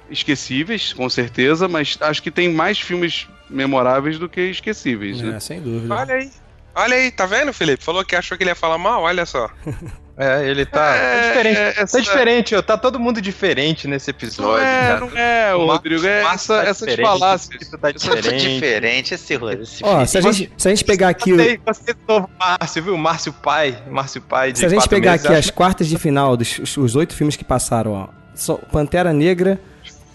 esquecíveis, 0.10 0.94
com 0.94 1.10
certeza, 1.10 1.68
mas 1.68 1.98
acho 2.02 2.22
que 2.22 2.30
tem 2.32 2.50
mais 2.50 2.80
filmes 2.80 3.28
memoráveis 3.50 4.18
do 4.20 4.28
que 4.30 4.42
esquecíveis, 4.42 5.22
né? 5.22 5.38
É, 5.38 5.40
sem 5.40 5.62
dúvida. 5.62 5.94
Olha 5.96 6.16
aí. 6.16 6.32
Olha 6.76 6.96
aí, 6.98 7.10
tá 7.12 7.26
vendo, 7.26 7.54
Felipe? 7.54 7.84
Falou 7.84 8.04
que 8.04 8.16
achou 8.16 8.38
que 8.38 8.44
ele 8.44 8.52
ia 8.52 8.56
falar 8.56 8.78
mal, 8.78 9.02
olha 9.04 9.26
só. 9.26 9.50
É, 10.18 10.48
ele 10.48 10.66
tá. 10.66 10.96
É, 10.96 11.00
É, 11.00 11.28
diferente. 11.28 11.58
é, 11.58 11.70
essa- 11.82 11.98
Tá 11.98 12.04
diferente, 12.04 12.56
ó, 12.56 12.62
tá 12.62 12.78
todo 12.78 12.98
mundo 12.98 13.22
diferente 13.22 13.86
nesse 13.86 14.12
Não 14.12 14.18
episódio, 14.18 14.64
é, 14.66 14.80
cara. 14.88 15.00
não 15.02 15.18
é, 15.18 15.52
Rodrigo, 15.54 16.06
é 16.06 16.24
Márcio 16.24 16.54
essa, 16.56 16.64
tá 16.64 16.70
essas 16.70 16.88
diferente, 16.88 17.06
falácias. 17.20 17.70
tá 17.70 17.90
Isso 17.92 18.12
é 18.12 18.16
diferente. 18.16 18.54
diferente, 18.54 19.14
esse, 19.14 19.34
esse 19.34 19.84
Ó, 19.84 20.06
se 20.06 20.18
a, 20.18 20.22
gente, 20.22 20.52
se 20.58 20.68
a 20.68 20.72
gente 20.72 20.86
pegar 20.86 21.10
aqui. 21.10 21.34
o- 21.34 21.36
Gostei, 21.36 21.58
gostei 21.58 21.94
do 21.94 22.00
novo 22.08 22.30
Márcio, 22.40 22.84
viu? 22.84 22.98
Márcio 22.98 23.34
Pai. 23.34 23.78
Márcio 23.92 24.22
Pai 24.22 24.54
de 24.54 24.60
Se 24.60 24.66
a 24.66 24.70
gente 24.70 24.88
pegar 24.88 25.12
meses, 25.12 25.26
aqui 25.26 25.36
acho- 25.36 25.50
as 25.50 25.56
quartas 25.56 25.88
de 25.88 25.98
final 25.98 26.38
dos 26.38 26.60
os- 26.60 26.78
os 26.78 26.96
oito 26.96 27.14
filmes 27.14 27.36
que 27.36 27.44
passaram, 27.44 27.92
ó. 27.92 28.08
Só- 28.34 28.56
Pantera 28.72 29.12
Negra, 29.12 29.60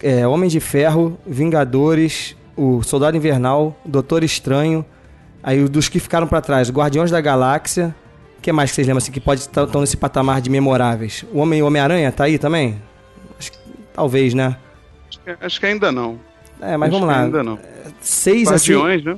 é, 0.01 0.25
Homem 0.25 0.49
de 0.49 0.59
Ferro, 0.59 1.19
Vingadores, 1.27 2.35
o 2.57 2.81
Soldado 2.81 3.15
Invernal, 3.15 3.79
Doutor 3.85 4.23
Estranho. 4.23 4.83
Aí 5.43 5.61
os 5.61 5.69
dos 5.69 5.87
que 5.89 5.99
ficaram 5.99 6.25
pra 6.27 6.41
trás, 6.41 6.71
Guardiões 6.71 7.11
da 7.11 7.21
Galáxia. 7.21 7.93
O 8.41 8.43
que 8.43 8.51
mais 8.51 8.71
que 8.71 8.75
vocês 8.75 8.87
lembram 8.87 8.97
assim 8.97 9.11
que 9.11 9.19
pode 9.19 9.41
estar 9.41 9.67
tão 9.67 9.81
nesse 9.81 9.95
patamar 9.95 10.41
de 10.41 10.49
memoráveis? 10.49 11.23
O 11.31 11.37
Homem 11.39 11.61
Homem-Aranha 11.61 12.11
tá 12.11 12.23
aí 12.23 12.39
também? 12.39 12.81
Acho 13.37 13.51
que- 13.51 13.59
talvez, 13.93 14.33
né? 14.33 14.57
Acho 15.39 15.59
que 15.59 15.65
ainda 15.67 15.91
não. 15.91 16.19
É, 16.59 16.75
mas 16.75 16.89
Acho 16.89 16.99
vamos 16.99 17.13
que 17.13 17.19
lá. 17.19 17.25
Ainda 17.25 17.43
não. 17.43 17.59
Seis 18.01 18.51
assim. 18.51 18.73
Guardiões, 18.73 19.03
né? 19.05 19.15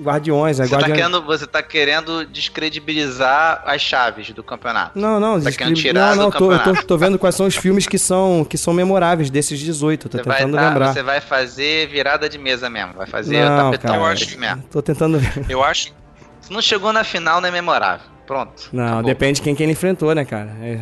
Guardiões, 0.00 0.58
é 0.60 0.64
Você 0.64 0.70
tá, 0.70 0.76
Guardiões. 0.76 1.00
querendo, 1.00 1.22
você 1.24 1.46
tá 1.46 1.62
querendo 1.62 2.26
descredibilizar 2.26 3.62
as 3.64 3.80
chaves 3.80 4.30
do 4.30 4.42
campeonato. 4.42 4.98
Não, 4.98 5.18
não, 5.20 5.40
Tá 5.40 5.50
querendo 5.52 5.74
tirar 5.76 6.16
não, 6.16 6.24
não, 6.24 6.30
do 6.30 6.38
tô, 6.38 6.44
eu 6.46 6.50
tô, 6.50 6.56
campeonato. 6.58 6.86
tô 6.86 6.98
vendo 6.98 7.18
quais 7.18 7.34
são 7.36 7.46
os 7.46 7.54
filmes 7.56 7.86
que 7.86 7.98
são, 7.98 8.44
que 8.48 8.58
são 8.58 8.72
memoráveis 8.74 9.30
desses 9.30 9.58
18, 9.58 10.08
tô 10.08 10.18
Você 10.18 10.24
vai, 10.24 10.36
tentando 10.38 10.56
tá- 10.56 10.68
lembrar. 10.68 10.92
você 10.92 11.02
vai 11.02 11.20
fazer 11.20 11.88
virada 11.88 12.28
de 12.28 12.38
mesa 12.38 12.68
mesmo. 12.68 12.94
Vai 12.94 13.06
fazer 13.06 13.40
Não, 13.40 13.70
tapetão 13.70 13.90
cara. 13.92 14.02
Eu 14.02 14.06
acho- 14.06 14.38
mesmo. 14.38 14.62
Tô 14.70 14.82
tentando 14.82 15.18
ver. 15.18 15.46
Eu 15.48 15.62
acho. 15.64 15.92
Se 16.40 16.52
não 16.52 16.60
chegou 16.62 16.92
na 16.92 17.02
final, 17.04 17.40
não 17.40 17.48
é 17.48 17.52
memorável. 17.52 18.06
Pronto. 18.28 18.68
Não, 18.72 18.84
acabou. 18.84 19.02
depende 19.04 19.36
de 19.36 19.42
quem, 19.42 19.54
quem 19.54 19.64
ele 19.64 19.72
enfrentou, 19.72 20.14
né, 20.14 20.22
cara? 20.24 20.54
É, 20.62 20.80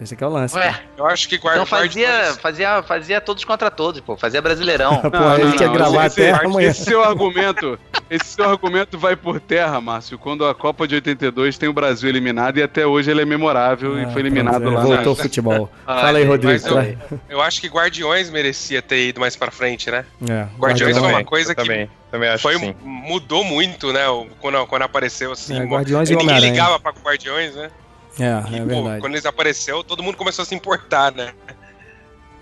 esse 0.00 0.14
aqui 0.14 0.22
é 0.24 0.26
o 0.26 0.30
lance. 0.30 0.56
Ué, 0.56 0.62
cara. 0.70 0.82
Eu 0.96 1.06
acho 1.06 1.28
que 1.28 1.38
guarda 1.38 1.62
então 1.62 1.66
fazia, 1.78 2.08
Guardiões- 2.08 2.38
fazia, 2.38 2.82
fazia 2.82 3.20
todos 3.20 3.44
contra 3.44 3.70
todos, 3.70 4.00
pô. 4.00 4.16
Fazia 4.16 4.40
brasileirão. 4.42 4.96
Pô, 5.10 5.16
a 5.16 5.38
gente 5.40 5.60
ia 5.60 5.68
gravar 5.68 6.06
esse, 6.06 6.20
até 6.22 6.30
esse- 6.36 6.46
amanhã. 6.46 6.68
Esse 6.70 6.84
seu 6.84 7.02
argumento, 7.04 7.78
esse 8.10 8.26
seu 8.26 8.48
argumento 8.48 8.98
vai 8.98 9.16
por 9.16 9.40
terra, 9.40 9.80
Márcio. 9.80 10.18
Quando 10.18 10.44
a 10.46 10.54
Copa 10.54 10.86
de 10.86 10.94
82 10.96 11.56
tem 11.58 11.68
o 11.68 11.72
Brasil 11.72 12.08
eliminado 12.08 12.58
e 12.58 12.62
até 12.62 12.86
hoje 12.86 13.10
ele 13.10 13.22
é 13.22 13.24
memorável 13.24 13.98
e 13.98 14.04
Ah, 14.04 14.10
foi 14.10 14.22
eliminado 14.22 14.62
é, 14.64 14.70
lá. 14.74 14.80
Voltou 14.82 15.12
o 15.14 15.16
na- 15.16 15.22
futebol. 15.22 15.70
Ah, 15.86 16.00
Fala 16.02 16.18
aí, 16.18 16.24
Rodrigo. 16.24 16.68
eu-. 16.68 17.18
Eu 17.28 17.40
acho 17.42 17.60
que 17.60 17.68
Guardiões 17.68 18.28
merecia 18.30 18.80
ter 18.82 19.08
ido 19.08 19.20
mais 19.20 19.34
pra 19.36 19.50
frente, 19.50 19.90
né? 19.90 20.04
É, 20.28 20.46
Guardiões 20.58 20.96
foi 20.98 21.08
uma 21.08 21.24
coisa 21.24 21.54
que 21.54 21.62
também, 21.62 21.90
também 22.10 22.28
acho 22.28 22.42
Foi, 22.42 22.54
que 22.54 22.60
sim. 22.66 22.74
mudou 22.82 23.42
muito, 23.44 23.92
né? 23.92 24.02
Quando, 24.40 24.66
quando 24.66 24.82
apareceu 24.82 25.32
assim. 25.32 25.58
É, 25.58 25.64
Guardiões 25.64 26.10
e 26.10 26.16
ninguém 26.16 26.38
ligava 26.40 26.78
pra 26.78 26.92
Guardiões, 26.92 27.54
né? 27.54 27.70
É, 28.18 28.24
E, 28.50 28.56
é 28.56 28.60
pô, 28.60 28.66
verdade. 28.66 29.00
quando 29.00 29.12
eles 29.14 29.26
apareceu, 29.26 29.82
todo 29.84 30.02
mundo 30.02 30.16
começou 30.16 30.42
a 30.42 30.46
se 30.46 30.54
importar, 30.54 31.12
né? 31.12 31.32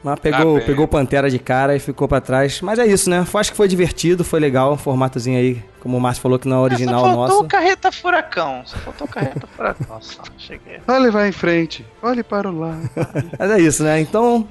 Mas 0.05 0.21
pegou, 0.21 0.57
Ah, 0.57 0.59
bem. 0.59 0.67
pegou 0.67 0.85
o 0.85 0.89
Pantera 0.89 1.29
de 1.29 1.39
cara 1.39 1.75
e 1.75 1.81
ficou 1.81 2.07
pra 2.07 2.21
trás. 2.21 2.61
Mas 2.61 2.79
é 2.79 2.87
isso, 2.87 3.11
né? 3.11 3.27
Acho 3.35 3.51
que 3.51 3.57
foi 3.57 3.67
divertido, 3.67 4.23
foi 4.23 4.39
legal. 4.39 4.73
Um 4.73 4.77
formatozinho 4.77 5.37
aí, 5.37 5.61
como 5.81 5.97
o 5.97 6.01
Márcio 6.01 6.23
falou 6.23 6.39
que 6.39 6.47
não 6.47 6.59
é 6.59 6.61
original 6.61 7.01
só 7.01 7.07
faltou 7.07 7.27
nosso. 7.29 7.41
o 7.43 7.49
carreta 7.49 7.91
furacão. 7.91 8.63
Só 8.67 8.77
faltou 8.79 9.07
o 9.07 9.11
carreta 9.11 9.47
furacão. 9.49 10.01
Só. 10.01 10.23
Cheguei. 10.39 10.79
Olhe 10.87 11.11
vai 11.11 11.29
em 11.29 11.33
frente, 11.33 11.85
olhe 12.01 12.23
para 12.23 12.49
o 12.49 12.57
lado. 12.57 12.89
Mas 13.37 13.51
é 13.51 13.59
isso, 13.59 13.83
né? 13.83 13.99
Então, 14.01 14.47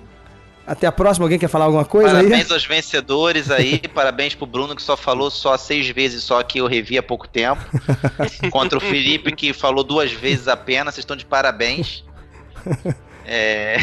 até 0.65 0.87
a 0.87 0.91
próxima. 0.91 1.25
Alguém 1.25 1.39
quer 1.39 1.47
falar 1.47 1.65
alguma 1.65 1.85
coisa 1.85 2.17
aí? 2.17 2.23
Parabéns 2.23 2.51
aos 2.51 2.65
vencedores 2.65 3.51
aí. 3.51 3.79
Parabéns 3.93 4.35
pro 4.35 4.45
Bruno 4.45 4.75
que 4.75 4.81
só 4.81 4.97
falou 4.97 5.29
só 5.29 5.57
seis 5.57 5.87
vezes 5.89 6.23
só 6.23 6.41
que 6.43 6.59
eu 6.59 6.67
revi 6.67 6.97
há 6.97 7.03
pouco 7.03 7.27
tempo. 7.27 7.61
Contra 8.51 8.77
o 8.77 8.81
Felipe 8.81 9.31
que 9.31 9.53
falou 9.53 9.83
duas 9.83 10.11
vezes 10.11 10.47
apenas. 10.47 10.95
Vocês 10.95 11.03
estão 11.03 11.15
de 11.15 11.25
parabéns. 11.25 12.03
É, 13.27 13.77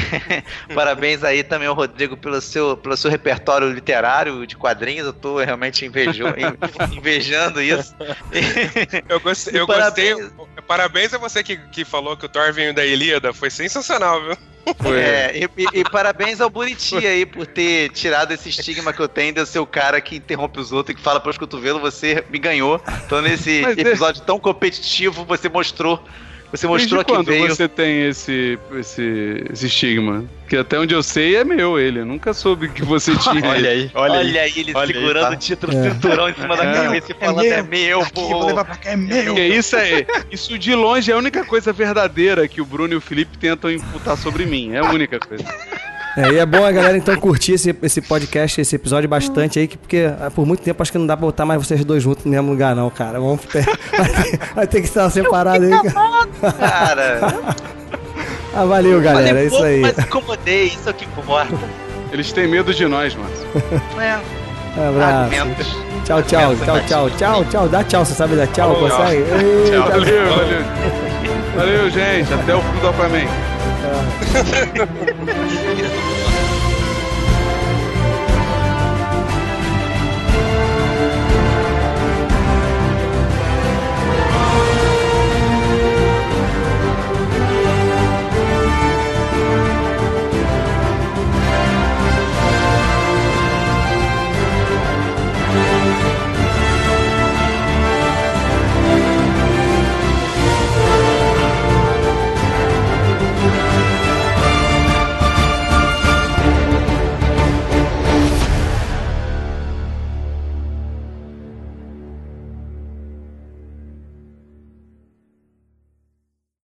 Parabéns 0.72 1.24
aí 1.24 1.42
também 1.42 1.66
ao 1.66 1.74
Rodrigo 1.74 2.16
pelo 2.16 2.40
seu, 2.40 2.76
pelo 2.76 2.96
seu 2.96 3.10
repertório 3.10 3.68
literário 3.72 4.46
de 4.46 4.56
quadrinhos. 4.56 5.04
Eu 5.06 5.12
tô 5.12 5.38
realmente 5.42 5.84
invejo, 5.84 6.24
invejando 6.92 7.60
isso. 7.60 7.92
Eu 9.08 9.18
gostei. 9.18 9.60
Eu 9.60 9.66
Parabéns. 9.66 10.14
gostei. 10.30 10.46
Parabéns 10.66 11.12
a 11.12 11.18
você 11.18 11.42
que, 11.42 11.56
que 11.56 11.84
falou 11.84 12.16
que 12.16 12.24
o 12.26 12.28
Thor 12.28 12.52
veio 12.52 12.72
da 12.72 12.84
Ilíada. 12.84 13.32
Foi 13.32 13.50
sensacional, 13.50 14.20
viu? 14.22 14.36
É, 14.94 15.36
e, 15.38 15.44
e- 15.60 15.80
e 15.80 15.84
parabéns 15.90 16.40
ao 16.40 16.48
Buriti 16.48 16.96
aí 17.04 17.26
por 17.26 17.46
ter 17.46 17.90
tirado 17.90 18.30
esse 18.32 18.48
estigma 18.48 18.92
que 18.92 19.00
eu 19.00 19.08
tenho 19.08 19.32
de 19.34 19.40
eu 19.40 19.46
ser 19.46 19.58
o 19.58 19.66
cara 19.66 20.00
que 20.00 20.14
interrompe 20.16 20.60
os 20.60 20.70
outros 20.72 20.94
e 20.94 20.96
que 20.96 21.02
fala 21.02 21.18
pelos 21.20 21.36
cotovelos, 21.36 21.80
você 21.82 22.24
me 22.30 22.38
ganhou. 22.38 22.80
Então 23.04 23.20
nesse 23.20 23.60
Mas 23.60 23.76
é- 23.76 23.80
episódio 23.80 24.22
tão 24.22 24.38
competitivo, 24.38 25.24
você 25.24 25.48
mostrou. 25.48 26.02
Você 26.52 26.66
mostrou 26.66 26.98
Desde 27.02 27.04
que 27.06 27.12
quando 27.12 27.26
veio. 27.26 27.48
você 27.48 27.66
tem 27.66 28.02
esse, 28.08 28.58
esse, 28.78 29.44
esse 29.50 29.66
estigma? 29.66 30.24
Que 30.46 30.58
até 30.58 30.78
onde 30.78 30.94
eu 30.94 31.02
sei 31.02 31.36
é 31.36 31.44
meu 31.44 31.78
ele. 31.80 32.00
Eu 32.00 32.04
nunca 32.06 32.34
soube 32.34 32.68
que 32.68 32.84
você 32.84 33.16
tinha. 33.18 33.48
Olha 33.48 33.70
aí, 33.70 33.90
olha, 33.94 34.18
Olha, 34.18 34.20
aí. 34.20 34.38
aí 34.38 34.52
ele 34.58 34.72
Olha 34.74 34.94
aí, 34.94 35.00
segurando 35.00 35.28
tá? 35.28 35.32
o 35.32 35.36
título 35.36 35.72
É. 35.72 35.90
cinturão 35.90 36.28
em 36.28 36.34
cima 36.34 36.54
da 36.54 36.64
É 36.64 36.72
cabeça 36.74 37.12
e 37.12 37.14
falando: 37.14 37.44
é 37.46 37.62
meu, 37.62 38.04
pô. 38.12 38.54
pra 38.54 38.64
cá, 38.76 38.90
é 38.90 38.96
meu. 38.96 39.24
Porque 39.24 39.46
isso 39.46 39.76
é. 39.76 40.06
Isso 40.30 40.58
de 40.58 40.74
longe 40.74 41.10
é 41.10 41.14
a 41.14 41.18
única 41.18 41.42
coisa 41.42 41.72
verdadeira 41.72 42.46
que 42.46 42.60
o 42.60 42.66
Bruno 42.66 42.92
e 42.92 42.96
o 42.96 43.00
Felipe 43.00 43.38
tentam 43.38 43.70
imputar 43.70 44.18
sobre 44.18 44.44
mim. 44.44 44.72
É 44.74 44.78
a 44.80 44.84
única 44.84 45.18
coisa. 45.18 45.44
É, 46.16 46.28
e 46.30 46.38
é 46.38 46.46
bom 46.46 46.64
a 46.64 46.70
galera 46.70 46.96
então 46.96 47.16
curtir 47.16 47.54
esse, 47.54 47.74
esse 47.82 48.00
podcast, 48.02 48.60
esse 48.60 48.76
episódio 48.76 49.08
bastante 49.08 49.58
aí, 49.58 49.66
que- 49.66 49.78
porque 49.78 50.08
ah, 50.20 50.30
por 50.30 50.46
muito 50.46 50.62
tempo 50.62 50.80
acho 50.82 50.92
que 50.92 50.98
não 50.98 51.06
dá 51.06 51.16
pra 51.16 51.24
botar 51.26 51.44
mais 51.46 51.64
vocês 51.64 51.82
dois 51.84 52.02
juntos 52.02 52.24
no 52.24 52.30
mesmo 52.30 52.50
lugar, 52.50 52.76
não, 52.76 52.88
cara. 52.90 53.18
Vamos 53.18 53.40
vai, 53.50 53.64
ter, 54.08 54.38
vai 54.54 54.66
ter 54.66 54.80
que 54.82 54.86
estar 54.88 55.08
separado 55.10 55.64
aí. 55.64 55.70
cara. 55.70 55.92
Cara, 56.58 57.34
Ah, 58.54 58.66
valeu, 58.66 59.00
galera. 59.00 59.28
falei 59.28 59.42
É 59.42 59.46
isso 59.46 59.56
pouco, 59.56 59.64
aí. 59.66 59.80
mas 59.80 59.96
incomodei, 59.98 60.64
isso 60.66 60.86
é 60.86 60.90
o 60.90 60.94
que 60.94 61.06
importa. 61.06 61.54
Eles 62.12 62.30
têm 62.32 62.46
medo 62.46 62.74
de 62.74 62.86
nós, 62.86 63.14
Márcio. 63.14 63.46
É, 63.98 64.20
Abraço. 64.88 65.34
argumentos. 65.34 65.66
Tchau, 66.04 66.22
tchau, 66.22 66.40
Argumentos 66.50 66.66
tchau, 66.66 66.80
tchau, 66.86 67.10
tchau, 67.16 67.44
tchau. 67.46 67.68
Dá 67.68 67.82
tchau, 67.84 68.04
você 68.04 68.12
sabe 68.12 68.36
dar 68.36 68.46
tchau, 68.48 68.74
Falou, 68.74 68.90
consegue? 68.90 69.22
Eita, 69.22 69.80
Valeu, 69.80 70.36
valeu. 70.36 70.62
Valeu, 71.56 71.88
gente. 71.90 72.34
Até 72.34 72.54
o 72.54 72.60
fim 72.60 72.78
do 72.80 72.88
Aquaman. 72.88 73.22
Isso. 73.22 73.52